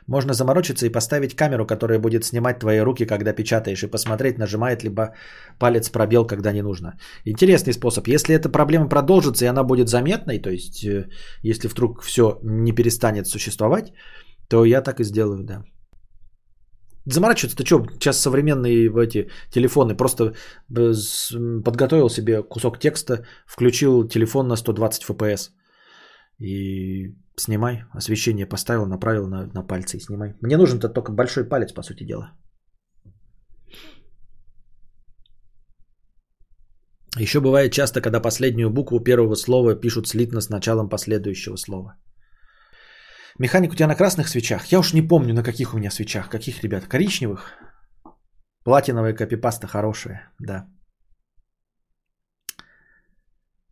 Можно 0.06 0.34
заморочиться 0.34 0.86
и 0.86 0.92
поставить 0.92 1.34
камеру, 1.34 1.66
которая 1.66 1.98
будет 1.98 2.24
снимать 2.24 2.58
твои 2.58 2.80
руки, 2.80 3.06
когда 3.06 3.32
печатаешь, 3.32 3.82
и 3.82 3.90
посмотреть, 3.90 4.38
нажимает 4.38 4.82
либо 4.84 5.14
палец 5.58 5.88
пробел, 5.90 6.26
когда 6.26 6.52
не 6.52 6.62
нужно. 6.62 6.98
Интересный 7.24 7.72
способ. 7.72 8.08
Если 8.08 8.34
эта 8.34 8.48
проблема 8.50 8.88
продолжится 8.88 9.44
и 9.44 9.48
она 9.48 9.64
будет 9.64 9.88
заметной, 9.88 10.38
то 10.38 10.50
есть 10.50 10.84
э, 10.84 11.08
если 11.42 11.68
вдруг 11.68 12.02
все 12.02 12.38
не 12.42 12.72
перестанет 12.72 13.26
существовать, 13.26 13.92
то 14.48 14.64
я 14.64 14.82
так 14.82 15.00
и 15.00 15.04
сделаю, 15.04 15.42
да. 15.44 15.64
Заморачиваться, 17.06 17.56
ты 17.56 17.64
что, 17.64 17.86
сейчас 17.94 18.20
современные 18.20 18.90
эти 19.02 19.30
телефоны, 19.50 19.96
просто 19.96 20.24
э, 20.24 20.92
подготовил 21.64 22.10
себе 22.10 22.42
кусок 22.42 22.78
текста, 22.78 23.26
включил 23.46 24.08
телефон 24.08 24.48
на 24.48 24.56
120 24.56 25.04
FPS 25.04 25.50
и 26.38 27.14
снимай, 27.36 27.84
освещение 27.92 28.46
поставил, 28.46 28.86
направил 28.86 29.26
на, 29.26 29.46
на 29.46 29.62
пальцы 29.62 29.96
и 29.96 30.00
снимай. 30.00 30.34
Мне 30.40 30.56
нужен-то 30.56 30.88
только 30.88 31.12
большой 31.12 31.48
палец, 31.48 31.72
по 31.72 31.82
сути 31.82 32.04
дела. 32.04 32.32
Еще 37.16 37.40
бывает 37.40 37.72
часто, 37.72 38.00
когда 38.00 38.20
последнюю 38.20 38.70
букву 38.70 39.00
первого 39.00 39.36
слова 39.36 39.80
пишут 39.80 40.08
слитно 40.08 40.40
с 40.40 40.50
началом 40.50 40.88
последующего 40.88 41.56
слова. 41.56 41.94
Механик 43.38 43.72
у 43.72 43.76
тебя 43.76 43.86
на 43.86 43.96
красных 43.96 44.28
свечах? 44.28 44.72
Я 44.72 44.78
уж 44.78 44.92
не 44.92 45.02
помню, 45.02 45.34
на 45.34 45.42
каких 45.42 45.74
у 45.74 45.78
меня 45.78 45.90
свечах. 45.90 46.28
Каких, 46.28 46.62
ребят? 46.62 46.86
Коричневых? 46.86 47.52
Платиновая 48.64 49.14
копипаста 49.14 49.66
хорошая, 49.66 50.32
да. 50.40 50.66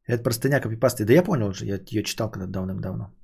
Это 0.06 0.22
простыня 0.22 0.60
копипасты. 0.60 1.04
Да 1.04 1.12
я 1.12 1.22
понял 1.22 1.48
уже, 1.48 1.64
я 1.64 1.78
ее 1.90 2.02
читал 2.02 2.30
когда-то 2.30 2.52
давным-давно. 2.52 3.21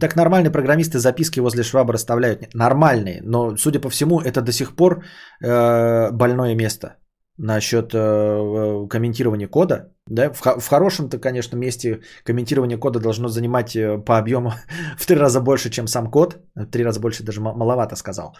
Так 0.00 0.16
нормальные 0.16 0.50
программисты 0.50 0.98
записки 0.98 1.40
возле 1.40 1.62
швабры 1.62 1.94
оставляют. 1.94 2.54
Нормальные, 2.54 3.20
но, 3.22 3.56
судя 3.56 3.80
по 3.80 3.88
всему, 3.90 4.20
это 4.20 4.42
до 4.42 4.52
сих 4.52 4.76
пор 4.76 5.04
э, 5.42 6.10
больное 6.12 6.54
место 6.54 6.96
насчет 7.38 7.94
э, 7.94 8.88
комментирования 8.88 9.48
кода. 9.48 9.92
Да? 10.06 10.30
В, 10.32 10.40
в 10.40 10.68
хорошем-то, 10.68 11.18
конечно, 11.18 11.56
месте 11.56 12.00
комментирование 12.24 12.78
кода 12.78 13.00
должно 13.00 13.28
занимать 13.28 13.76
э, 13.76 13.98
по 14.04 14.18
объему 14.18 14.52
в 14.98 15.06
три 15.06 15.16
раза 15.16 15.40
больше, 15.40 15.70
чем 15.70 15.86
сам 15.86 16.10
код. 16.10 16.38
В 16.54 16.66
три 16.66 16.84
раза 16.84 17.00
больше 17.00 17.22
даже 17.22 17.40
маловато 17.40 17.96
сказал. 17.96 18.36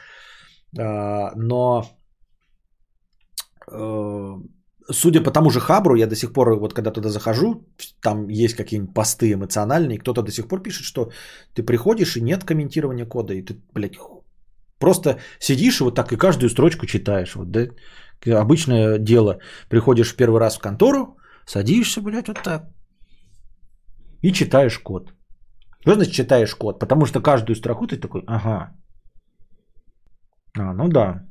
Э, 0.78 1.30
но 1.36 1.84
э, 3.70 4.36
судя 4.90 5.22
по 5.22 5.30
тому 5.30 5.50
же 5.50 5.60
Хабру, 5.60 5.96
я 5.96 6.06
до 6.06 6.16
сих 6.16 6.32
пор, 6.32 6.58
вот 6.58 6.74
когда 6.74 6.90
туда 6.90 7.08
захожу, 7.08 7.66
там 8.00 8.28
есть 8.28 8.54
какие-нибудь 8.54 8.94
посты 8.94 9.32
эмоциональные, 9.32 9.98
кто-то 9.98 10.22
до 10.22 10.30
сих 10.30 10.48
пор 10.48 10.62
пишет, 10.62 10.84
что 10.84 11.10
ты 11.54 11.62
приходишь 11.62 12.16
и 12.16 12.22
нет 12.22 12.44
комментирования 12.44 13.06
кода, 13.06 13.34
и 13.34 13.42
ты, 13.42 13.60
блядь, 13.74 13.98
просто 14.78 15.18
сидишь 15.38 15.80
и 15.80 15.84
вот 15.84 15.94
так 15.94 16.12
и 16.12 16.16
каждую 16.16 16.50
строчку 16.50 16.86
читаешь. 16.86 17.34
Вот, 17.34 17.50
да? 17.50 17.68
Обычное 18.40 18.98
дело. 18.98 19.38
Приходишь 19.68 20.16
первый 20.16 20.40
раз 20.40 20.56
в 20.56 20.60
контору, 20.60 21.16
садишься, 21.46 22.00
блядь, 22.00 22.28
вот 22.28 22.42
так, 22.42 22.62
и 24.22 24.32
читаешь 24.32 24.78
код. 24.78 25.12
Что 25.80 25.94
значит 25.94 26.14
читаешь 26.14 26.54
код? 26.54 26.78
Потому 26.78 27.06
что 27.06 27.20
каждую 27.20 27.56
строку 27.56 27.86
ты 27.86 27.96
такой, 27.96 28.22
ага. 28.26 28.74
А, 30.58 30.74
ну 30.74 30.88
да, 30.88 31.24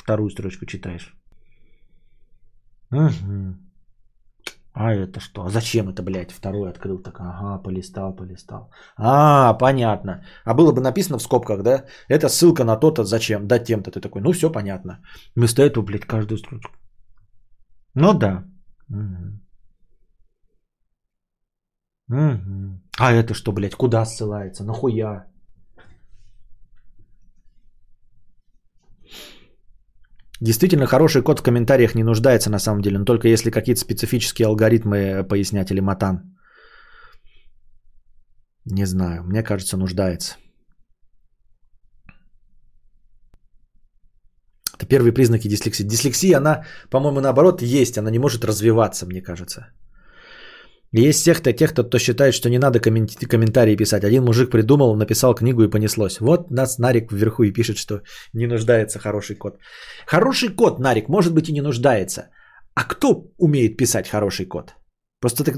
Вторую 0.00 0.30
строчку 0.30 0.66
читаешь. 0.66 1.14
Угу. 2.92 3.56
А 4.72 4.92
это 4.94 5.20
что? 5.20 5.44
А 5.44 5.50
зачем 5.50 5.88
это, 5.88 6.02
блядь, 6.02 6.32
второй 6.32 6.70
открыл? 6.70 7.02
Так, 7.02 7.20
ага, 7.20 7.62
полистал, 7.62 8.16
полистал. 8.16 8.70
А, 8.96 9.54
понятно. 9.54 10.24
А 10.44 10.54
было 10.54 10.72
бы 10.72 10.80
написано 10.80 11.18
в 11.18 11.22
скобках, 11.22 11.62
да? 11.62 11.84
Это 12.08 12.28
ссылка 12.28 12.64
на 12.64 12.76
то-то, 12.76 13.04
зачем, 13.04 13.46
да, 13.46 13.58
тем-то. 13.58 13.90
Ты 13.90 14.00
такой, 14.00 14.22
ну 14.22 14.32
все 14.32 14.50
понятно. 14.50 15.00
Вместо 15.36 15.62
этого, 15.62 15.84
блядь, 15.84 16.06
каждую 16.06 16.38
строчку. 16.38 16.72
Ну 17.94 18.14
да. 18.14 18.44
Угу. 18.88 19.40
Угу. 22.08 22.80
А 22.98 23.12
это 23.12 23.34
что, 23.34 23.52
блядь, 23.52 23.74
куда 23.74 24.04
ссылается? 24.06 24.64
Нахуя? 24.64 25.29
Действительно, 30.40 30.86
хороший 30.86 31.22
код 31.22 31.38
в 31.38 31.42
комментариях 31.42 31.94
не 31.94 32.02
нуждается 32.02 32.50
на 32.50 32.58
самом 32.58 32.80
деле, 32.80 32.98
но 32.98 33.04
только 33.04 33.28
если 33.28 33.50
какие-то 33.50 33.80
специфические 33.80 34.46
алгоритмы 34.46 35.22
пояснять 35.28 35.70
или 35.70 35.80
матан. 35.80 36.36
Не 38.64 38.86
знаю, 38.86 39.22
мне 39.24 39.42
кажется, 39.42 39.76
нуждается. 39.76 40.36
Это 44.78 44.86
первые 44.86 45.12
признаки 45.12 45.48
дислексии. 45.48 45.84
Дислексия, 45.84 46.38
она, 46.38 46.64
по-моему, 46.90 47.20
наоборот, 47.20 47.60
есть, 47.60 47.98
она 47.98 48.10
не 48.10 48.18
может 48.18 48.44
развиваться, 48.44 49.06
мне 49.06 49.20
кажется. 49.20 49.66
Есть 50.92 51.24
тех-то, 51.24 51.52
тех, 51.52 51.70
кто, 51.72 51.98
считает, 51.98 52.34
что 52.34 52.50
не 52.50 52.58
надо 52.58 52.80
комментарии 52.80 53.76
писать. 53.76 54.04
Один 54.04 54.24
мужик 54.24 54.50
придумал, 54.50 54.96
написал 54.96 55.34
книгу 55.34 55.62
и 55.62 55.70
понеслось. 55.70 56.20
Вот 56.20 56.50
нас 56.50 56.78
Нарик 56.78 57.12
вверху 57.12 57.44
и 57.44 57.52
пишет, 57.52 57.76
что 57.76 58.02
не 58.34 58.46
нуждается 58.46 58.98
хороший 58.98 59.36
код. 59.36 59.58
Хороший 60.06 60.48
код, 60.48 60.80
Нарик, 60.80 61.08
может 61.08 61.32
быть 61.32 61.48
и 61.48 61.52
не 61.52 61.62
нуждается. 61.62 62.30
А 62.74 62.84
кто 62.84 63.24
умеет 63.38 63.76
писать 63.76 64.08
хороший 64.08 64.46
код? 64.46 64.74
Просто 65.20 65.44
так, 65.44 65.54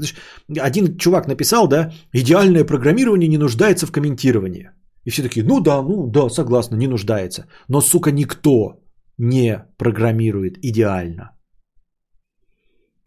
один 0.59 0.97
чувак 0.97 1.27
написал, 1.27 1.67
да, 1.67 1.93
идеальное 2.11 2.65
программирование 2.65 3.29
не 3.29 3.37
нуждается 3.37 3.87
в 3.87 3.91
комментировании. 3.91 4.69
И 5.05 5.09
все 5.09 5.23
такие, 5.23 5.45
ну 5.45 5.61
да, 5.61 5.81
ну 5.81 6.07
да, 6.07 6.29
согласна, 6.29 6.75
не 6.75 6.87
нуждается. 6.87 7.47
Но, 7.67 7.81
сука, 7.81 8.11
никто 8.11 8.83
не 9.17 9.65
программирует 9.77 10.57
идеально. 10.61 11.31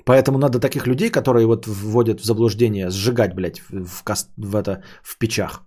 Поэтому 0.06 0.38
надо 0.38 0.60
таких 0.60 0.86
людей, 0.86 1.10
которые 1.10 1.46
вот 1.46 1.66
вводят 1.66 2.20
в 2.20 2.24
заблуждение, 2.24 2.90
сжигать, 2.90 3.34
блядь, 3.34 3.58
в, 3.58 3.86
в, 3.86 4.04
в, 4.36 4.56
это, 4.56 4.82
в 5.02 5.18
печах. 5.18 5.62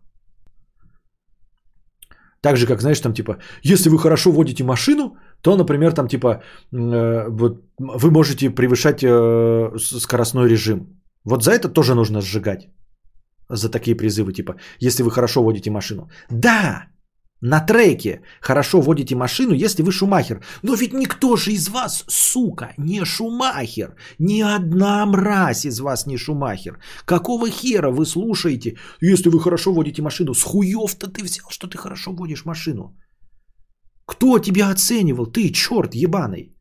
Так 2.42 2.58
же, 2.58 2.68
как, 2.68 2.82
знаешь, 2.82 3.02
там 3.02 3.14
типа, 3.14 3.38
если 3.64 3.90
вы 3.90 4.00
хорошо 4.00 4.32
водите 4.32 4.64
машину, 4.64 5.18
то, 5.42 5.58
например, 5.58 5.92
там 5.92 6.08
типа, 6.08 6.42
э, 6.72 7.28
вот, 7.30 7.64
вы 7.80 8.12
можете 8.12 8.50
превышать 8.50 9.04
э, 9.04 9.78
скоростной 9.78 10.48
режим. 10.48 11.02
Вот 11.26 11.44
за 11.44 11.52
это 11.52 11.74
тоже 11.74 11.96
нужно 11.96 12.22
сжигать. 12.22 12.70
За 13.50 13.70
такие 13.70 13.98
призывы, 13.98 14.32
типа, 14.32 14.56
если 14.80 15.04
вы 15.04 15.12
хорошо 15.12 15.44
водите 15.44 15.70
машину. 15.70 16.10
Да, 16.30 16.88
на 17.42 17.62
треке 17.62 18.22
хорошо 18.42 18.82
водите 18.82 19.16
машину, 19.16 19.54
если 19.54 19.82
вы 19.82 19.92
шумахер. 19.92 20.42
Но 20.64 20.76
ведь 20.76 20.94
никто 20.94 21.38
же 21.38 21.52
из 21.52 21.70
вас, 21.70 22.04
сука, 22.08 22.74
не 22.78 23.06
шумахер. 23.06 23.96
Ни 24.20 24.42
одна 24.42 25.06
мразь 25.06 25.66
из 25.66 25.80
вас 25.80 26.06
не 26.06 26.18
шумахер. 26.18 26.80
Какого 27.06 27.50
хера 27.50 27.92
вы 27.92 28.06
слушаете, 28.06 28.78
если 29.02 29.30
вы 29.30 29.40
хорошо 29.40 29.74
водите 29.74 30.02
машину? 30.02 30.34
С 30.34 30.44
хуев-то 30.44 31.08
ты 31.08 31.24
взял, 31.24 31.50
что 31.50 31.68
ты 31.68 31.78
хорошо 31.78 32.12
водишь 32.12 32.46
машину? 32.46 32.98
Кто 34.06 34.40
тебя 34.40 34.70
оценивал? 34.70 35.26
Ты, 35.26 35.52
черт 35.52 35.96
ебаный. 35.96 36.56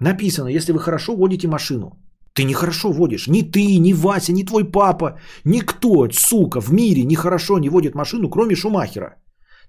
Написано, 0.00 0.48
если 0.48 0.72
вы 0.72 0.80
хорошо 0.80 1.14
водите 1.14 1.46
машину. 1.46 2.00
Ты 2.34 2.44
нехорошо 2.44 2.92
водишь. 2.92 3.28
Ни 3.28 3.42
ты, 3.42 3.78
ни 3.78 3.92
Вася, 3.92 4.32
ни 4.32 4.44
твой 4.44 4.64
папа. 4.64 5.20
Никто, 5.44 6.08
сука, 6.12 6.60
в 6.60 6.72
мире 6.72 7.04
нехорошо 7.04 7.58
не 7.58 7.68
водит 7.68 7.94
машину, 7.94 8.30
кроме 8.30 8.56
Шумахера. 8.56 9.19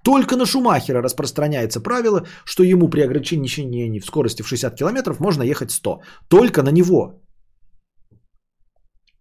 Только 0.03 0.35
на 0.35 0.45
Шумахера 0.45 1.01
распространяется 1.01 1.79
правило, 1.79 2.25
что 2.45 2.63
ему 2.63 2.89
при 2.89 3.01
ограничении 3.01 3.99
в 3.99 4.05
скорости 4.05 4.41
в 4.41 4.47
60 4.47 4.75
км 4.75 5.15
можно 5.19 5.43
ехать 5.43 5.71
100. 5.71 6.01
Только 6.27 6.63
на 6.63 6.71
него. 6.71 7.21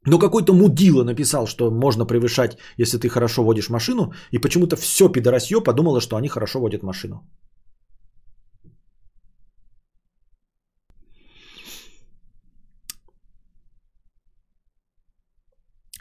Но 0.07 0.19
какой-то 0.19 0.55
мудила 0.55 1.05
написал, 1.05 1.47
что 1.47 1.71
можно 1.71 2.07
превышать, 2.07 2.57
если 2.79 2.99
ты 2.99 3.09
хорошо 3.09 3.45
водишь 3.45 3.69
машину, 3.69 4.13
и 4.33 4.39
почему-то 4.39 4.77
все 4.77 5.09
пидорасье 5.09 5.61
подумало, 5.61 6.01
что 6.01 6.17
они 6.17 6.29
хорошо 6.29 6.61
водят 6.61 6.83
машину. 6.83 7.29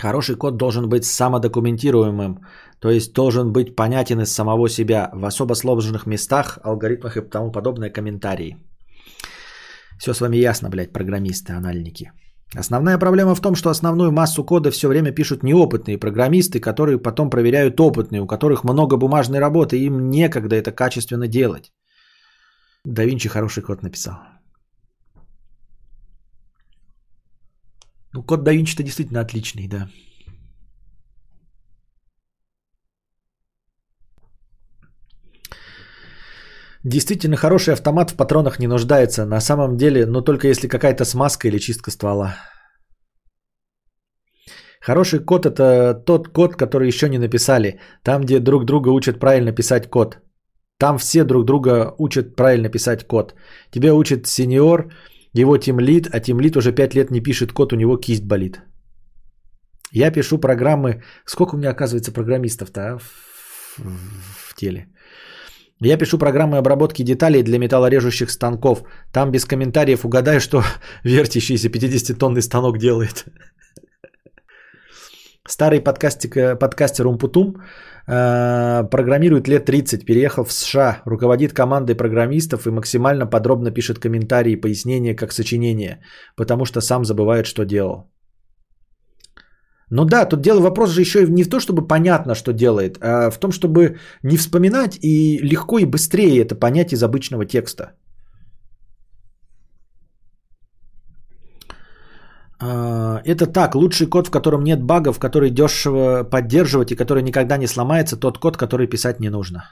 Хороший 0.02 0.36
код 0.36 0.58
должен 0.58 0.88
быть 0.88 1.04
самодокументируемым, 1.06 2.40
то 2.80 2.90
есть 2.90 3.14
должен 3.14 3.52
быть 3.52 3.76
понятен 3.76 4.22
из 4.22 4.34
самого 4.34 4.70
себя 4.70 5.10
в 5.14 5.26
особо 5.26 5.56
сложных 5.56 6.06
местах, 6.06 6.58
алгоритмах 6.64 7.18
и 7.18 7.22
тому 7.22 7.52
подобное 7.52 7.90
комментарии. 7.90 8.58
Все 10.00 10.14
с 10.14 10.22
вами 10.22 10.38
ясно, 10.38 10.70
блядь, 10.70 10.94
программисты, 10.94 11.52
анальники. 11.52 12.12
Основная 12.56 12.98
проблема 12.98 13.36
в 13.36 13.42
том, 13.42 13.56
что 13.56 13.70
основную 13.70 14.12
массу 14.12 14.46
кода 14.46 14.72
все 14.72 14.88
время 14.88 15.12
пишут 15.12 15.44
неопытные 15.44 15.98
программисты, 15.98 16.62
которые 16.62 16.98
потом 16.98 17.30
проверяют 17.30 17.80
опытные, 17.80 18.22
у 18.22 18.28
которых 18.28 18.64
много 18.64 18.98
бумажной 18.98 19.40
работы, 19.40 19.78
и 19.78 19.86
им 19.86 20.10
некогда 20.10 20.56
это 20.56 20.72
качественно 20.72 21.28
делать. 21.28 21.74
Да 22.86 23.04
Винчи 23.04 23.30
хороший 23.30 23.64
код 23.64 23.84
написал. 23.84 24.16
Ну, 28.14 28.24
код 28.24 28.44
да 28.44 28.52
Винчи-то 28.52 28.84
действительно 28.84 29.22
отличный, 29.22 29.68
да. 29.68 29.88
Действительно, 36.84 37.36
хороший 37.36 37.74
автомат 37.74 38.12
в 38.12 38.16
патронах 38.16 38.60
не 38.60 38.68
нуждается. 38.68 39.26
На 39.26 39.42
самом 39.42 39.78
деле, 39.78 40.06
но 40.06 40.22
только 40.22 40.48
если 40.48 40.68
какая-то 40.68 41.06
смазка 41.06 41.48
или 41.48 41.60
чистка 41.60 41.92
ствола. 41.92 42.36
Хороший 44.82 45.20
код 45.20 45.46
это 45.46 45.94
тот 46.06 46.30
код, 46.30 46.56
который 46.56 46.88
еще 46.88 47.10
не 47.10 47.18
написали. 47.18 47.80
Там, 48.04 48.22
где 48.22 48.40
друг 48.40 48.66
друга 48.66 48.90
учат 48.90 49.20
правильно 49.20 49.52
писать 49.52 49.90
код. 49.90 50.20
Там 50.80 50.98
все 50.98 51.26
друг 51.26 51.46
друга 51.46 51.94
учат 51.98 52.36
правильно 52.38 52.70
писать 52.70 53.06
код. 53.06 53.36
Тебя 53.72 53.94
учит 53.94 54.28
сеньор, 54.28 54.94
его 55.34 55.58
тимлит, 55.58 56.08
а 56.14 56.20
тимлит 56.20 56.58
уже 56.58 56.72
5 56.72 56.96
лет 56.96 57.12
не 57.12 57.22
пишет 57.22 57.52
код, 57.52 57.74
у 57.74 57.76
него 57.76 57.98
кисть 57.98 58.24
болит. 58.24 58.62
Я 59.92 60.12
пишу 60.12 60.38
программы. 60.38 61.02
Сколько 61.26 61.56
у 61.56 61.58
меня 61.58 61.72
оказывается 61.72 62.12
программистов-то 62.12 62.82
а, 62.82 62.98
в, 62.98 63.04
в, 63.78 64.52
в 64.52 64.56
теле? 64.56 64.88
Я 65.82 65.98
пишу 65.98 66.18
программы 66.18 66.58
обработки 66.58 67.04
деталей 67.04 67.44
для 67.44 67.58
металлорежущих 67.58 68.30
станков. 68.30 68.84
Там 69.12 69.32
без 69.32 69.46
комментариев 69.46 70.06
угадай, 70.06 70.40
что 70.40 70.64
вертящийся 71.04 71.70
50-тонный 71.70 72.42
станок 72.42 72.78
делает. 72.78 73.26
Старый 75.48 75.82
подкастик, 75.82 76.60
подкастер 76.60 77.08
Умпутум 77.08 77.56
э, 77.56 77.62
программирует 78.10 79.48
лет 79.48 79.66
30, 79.66 80.06
переехал 80.06 80.44
в 80.44 80.52
США, 80.52 81.02
руководит 81.06 81.54
командой 81.54 81.96
программистов 81.96 82.66
и 82.66 82.72
максимально 82.72 83.28
подробно 83.28 83.72
пишет 83.72 84.00
комментарии 84.00 84.54
и 84.54 84.62
пояснения 84.62 85.16
как 85.16 85.32
сочинение, 85.32 86.00
потому 86.36 86.66
что 86.66 86.82
сам 86.82 87.06
забывает, 87.06 87.46
что 87.46 87.66
делал. 87.66 88.10
Ну 89.92 90.06
да, 90.06 90.26
тут 90.26 90.42
дело 90.42 90.62
вопрос 90.62 90.90
же 90.92 91.02
еще 91.02 91.28
не 91.28 91.44
в 91.44 91.50
том, 91.50 91.60
чтобы 91.60 91.88
понятно, 91.88 92.36
что 92.36 92.52
делает, 92.54 92.98
а 93.02 93.30
в 93.32 93.40
том, 93.40 93.52
чтобы 93.52 93.98
не 94.24 94.38
вспоминать 94.38 94.98
и 95.02 95.40
легко 95.44 95.80
и 95.80 95.86
быстрее 95.86 96.42
это 96.42 96.56
понять 96.56 96.94
из 96.94 97.04
обычного 97.04 97.46
текста. 97.46 97.94
Это 102.60 103.48
так, 103.48 103.76
лучший 103.76 104.08
код, 104.08 104.28
в 104.28 104.32
котором 104.32 104.64
нет 104.64 104.84
багов, 104.84 105.20
который 105.20 105.50
дешево 105.50 106.24
поддерживать 106.24 106.92
и 106.92 106.96
который 106.96 107.24
никогда 107.24 107.58
не 107.58 107.68
сломается, 107.68 108.18
тот 108.18 108.38
код, 108.38 108.58
который 108.58 108.88
писать 108.88 109.20
не 109.20 109.30
нужно. 109.30 109.64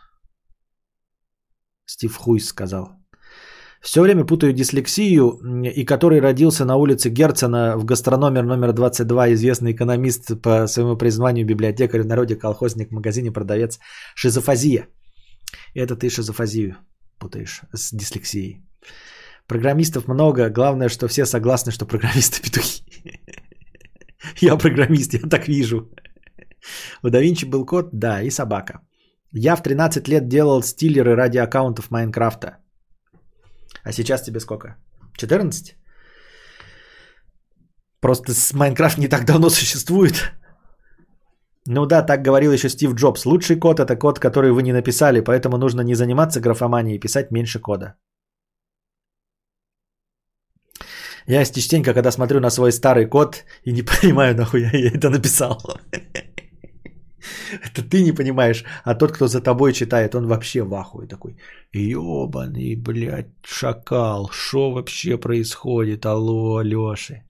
Стив 1.86 2.16
Хуйс 2.16 2.48
сказал. 2.48 2.98
Все 3.82 4.02
время 4.02 4.26
путаю 4.26 4.54
дислексию, 4.54 5.40
и 5.64 5.86
который 5.86 6.20
родился 6.20 6.66
на 6.66 6.76
улице 6.76 7.10
Герцена 7.10 7.78
в 7.78 7.86
гастрономер 7.86 8.44
номер 8.44 8.74
22, 8.74 9.34
известный 9.34 9.72
экономист 9.72 10.42
по 10.42 10.68
своему 10.68 10.98
призванию, 10.98 11.46
библиотекарь 11.46 12.02
в 12.02 12.06
народе, 12.06 12.36
колхозник 12.36 12.90
в 12.90 12.94
магазине, 12.94 13.32
продавец. 13.32 13.80
Шизофазия. 14.16 14.88
Это 15.76 15.96
ты 15.96 16.10
шизофазию 16.10 16.78
путаешь 17.20 17.62
с 17.74 17.96
дислексией. 17.96 18.67
Программистов 19.48 20.08
много, 20.08 20.50
главное, 20.50 20.90
что 20.90 21.08
все 21.08 21.26
согласны, 21.26 21.72
что 21.72 21.86
программисты 21.86 22.42
петухи. 22.42 22.84
Я 24.42 24.58
программист, 24.58 25.14
я 25.14 25.30
так 25.30 25.48
вижу. 25.48 25.90
У 27.04 27.10
да 27.10 27.20
был 27.46 27.66
кот, 27.66 27.90
да, 27.94 28.22
и 28.22 28.30
собака. 28.30 28.82
Я 29.32 29.56
в 29.56 29.64
13 29.64 30.08
лет 30.08 30.28
делал 30.28 30.64
стилеры 30.64 31.16
ради 31.16 31.38
аккаунтов 31.38 31.92
Майнкрафта. 31.92 32.58
А 33.84 33.92
сейчас 33.92 34.22
тебе 34.22 34.40
сколько? 34.40 34.76
14? 35.18 35.76
Просто 38.00 38.34
Майнкрафт 38.54 38.98
не 38.98 39.08
так 39.08 39.26
давно 39.26 39.50
существует. 39.50 40.32
Ну 41.66 41.86
да, 41.86 42.02
так 42.02 42.22
говорил 42.22 42.52
еще 42.52 42.70
Стив 42.70 42.94
Джобс. 42.96 43.26
Лучший 43.26 43.60
код 43.60 43.80
это 43.80 43.96
код, 43.96 44.20
который 44.20 44.52
вы 44.52 44.64
не 44.64 44.74
написали, 44.74 45.22
поэтому 45.22 45.58
нужно 45.58 45.82
не 45.82 45.96
заниматься 45.96 46.40
графоманией 46.40 46.98
и 46.98 47.00
писать 47.00 47.32
меньше 47.32 47.60
кода. 47.60 47.96
Я 51.28 51.46
частенько, 51.46 51.94
когда 51.94 52.12
смотрю 52.12 52.40
на 52.40 52.50
свой 52.50 52.72
старый 52.72 53.06
код 53.06 53.44
и 53.66 53.74
не 53.74 53.82
понимаю, 54.02 54.36
нахуя 54.36 54.72
я 54.74 54.92
это 54.96 55.10
написал. 55.10 55.58
Это 57.66 57.82
ты 57.82 58.04
не 58.04 58.14
понимаешь, 58.14 58.64
а 58.86 58.96
тот, 58.96 59.12
кто 59.12 59.28
за 59.28 59.42
тобой 59.42 59.74
читает, 59.74 60.16
он 60.16 60.28
вообще 60.28 60.64
в 60.64 60.74
ахуе 60.74 61.08
такой. 61.08 61.38
Ёбаный, 61.74 62.76
блядь, 62.76 63.28
шакал, 63.44 64.30
что 64.32 64.72
вообще 64.72 65.18
происходит? 65.18 66.06
Алло, 66.06 66.62
Лёши. 66.62 67.24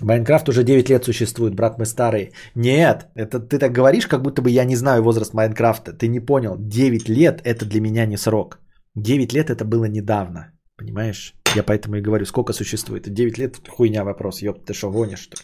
Майнкрафт 0.00 0.48
уже 0.48 0.62
9 0.64 0.90
лет 0.90 1.04
существует, 1.04 1.54
брат, 1.54 1.78
мы 1.78 1.86
старые. 1.86 2.32
Нет, 2.54 3.06
это 3.14 3.40
ты 3.40 3.58
так 3.58 3.72
говоришь, 3.72 4.06
как 4.06 4.22
будто 4.22 4.42
бы 4.42 4.50
я 4.50 4.64
не 4.64 4.76
знаю 4.76 5.02
возраст 5.02 5.34
Майнкрафта. 5.34 5.92
Ты 5.92 6.08
не 6.08 6.20
понял. 6.20 6.56
9 6.58 7.08
лет 7.08 7.40
это 7.44 7.64
для 7.64 7.80
меня 7.80 8.06
не 8.06 8.16
срок. 8.16 8.61
9 8.94 9.32
лет 9.32 9.50
это 9.50 9.64
было 9.64 9.86
недавно. 9.86 10.52
Понимаешь? 10.76 11.34
Я 11.54 11.62
поэтому 11.62 11.96
и 11.96 12.02
говорю, 12.02 12.24
сколько 12.24 12.52
существует. 12.52 13.12
9 13.12 13.38
лет 13.38 13.68
хуйня 13.68 14.04
вопрос. 14.04 14.42
Ёб, 14.42 14.64
ты 14.64 14.74
что, 14.74 14.90
гонишь, 14.90 15.20
что? 15.20 15.36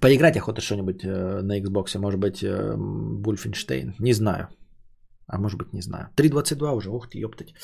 Поиграть 0.00 0.36
охота 0.36 0.60
что-нибудь 0.60 1.04
э, 1.04 1.40
на 1.42 1.58
Xbox, 1.60 1.98
может 1.98 2.20
быть, 2.20 2.42
э, 2.42 2.74
Wolfenstein. 2.76 3.94
Не 3.98 4.12
знаю. 4.12 4.48
А 5.28 5.38
может 5.38 5.58
быть, 5.58 5.72
не 5.72 5.82
знаю. 5.82 6.08
3.22 6.16 6.76
уже, 6.76 6.90
ух 6.90 7.08
ты, 7.08 7.18
ёптать. 7.18 7.54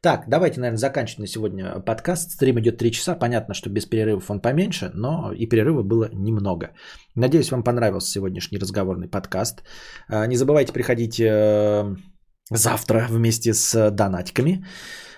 Так, 0.00 0.24
давайте, 0.28 0.60
наверное, 0.60 0.78
заканчивать 0.78 1.18
на 1.18 1.26
сегодня 1.26 1.80
подкаст. 1.80 2.30
Стрим 2.30 2.58
идет 2.60 2.78
3 2.78 2.92
часа. 2.92 3.14
Понятно, 3.14 3.54
что 3.54 3.70
без 3.70 3.86
перерывов 3.86 4.30
он 4.30 4.40
поменьше, 4.40 4.90
но 4.94 5.32
и 5.32 5.46
перерыва 5.46 5.82
было 5.82 6.08
немного. 6.12 6.70
Надеюсь, 7.14 7.50
вам 7.50 7.62
понравился 7.62 8.10
сегодняшний 8.10 8.58
разговорный 8.58 9.08
подкаст. 9.08 9.62
А, 10.08 10.26
не 10.26 10.36
забывайте 10.36 10.72
приходить 10.72 11.20
э, 11.20 11.94
завтра 12.50 13.06
вместе 13.10 13.52
с 13.54 13.90
донатиками. 13.90 14.64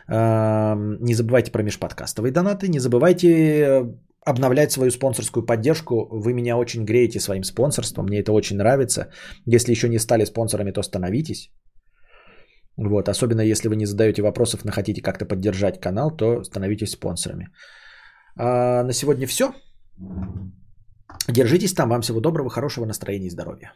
Не 0.08 1.14
забывайте 1.14 1.52
про 1.52 1.62
межподкастовые 1.62 2.32
донаты. 2.32 2.68
Не 2.68 2.80
забывайте 2.80 3.94
обновлять 4.24 4.72
свою 4.72 4.90
спонсорскую 4.90 5.46
поддержку. 5.46 6.08
Вы 6.10 6.32
меня 6.32 6.56
очень 6.56 6.84
греете 6.84 7.20
своим 7.20 7.44
спонсорством. 7.44 8.06
Мне 8.06 8.20
это 8.20 8.32
очень 8.32 8.56
нравится. 8.56 9.08
Если 9.46 9.70
еще 9.70 9.88
не 9.88 9.98
стали 9.98 10.24
спонсорами, 10.24 10.72
то 10.72 10.82
становитесь. 10.82 11.50
Вот, 12.76 13.08
особенно 13.08 13.42
если 13.42 13.68
вы 13.68 13.76
не 13.76 13.86
задаете 13.86 14.22
вопросов, 14.22 14.64
но 14.64 14.72
хотите 14.72 15.02
как-то 15.02 15.26
поддержать 15.26 15.80
канал, 15.80 16.10
то 16.16 16.42
становитесь 16.44 16.90
спонсорами. 16.90 17.48
А 18.36 18.82
на 18.82 18.92
сегодня 18.92 19.26
все. 19.26 19.52
Держитесь 21.28 21.74
там. 21.74 21.88
Вам 21.90 22.00
всего 22.00 22.20
доброго, 22.20 22.50
хорошего 22.50 22.86
настроения 22.86 23.26
и 23.26 23.30
здоровья. 23.30 23.72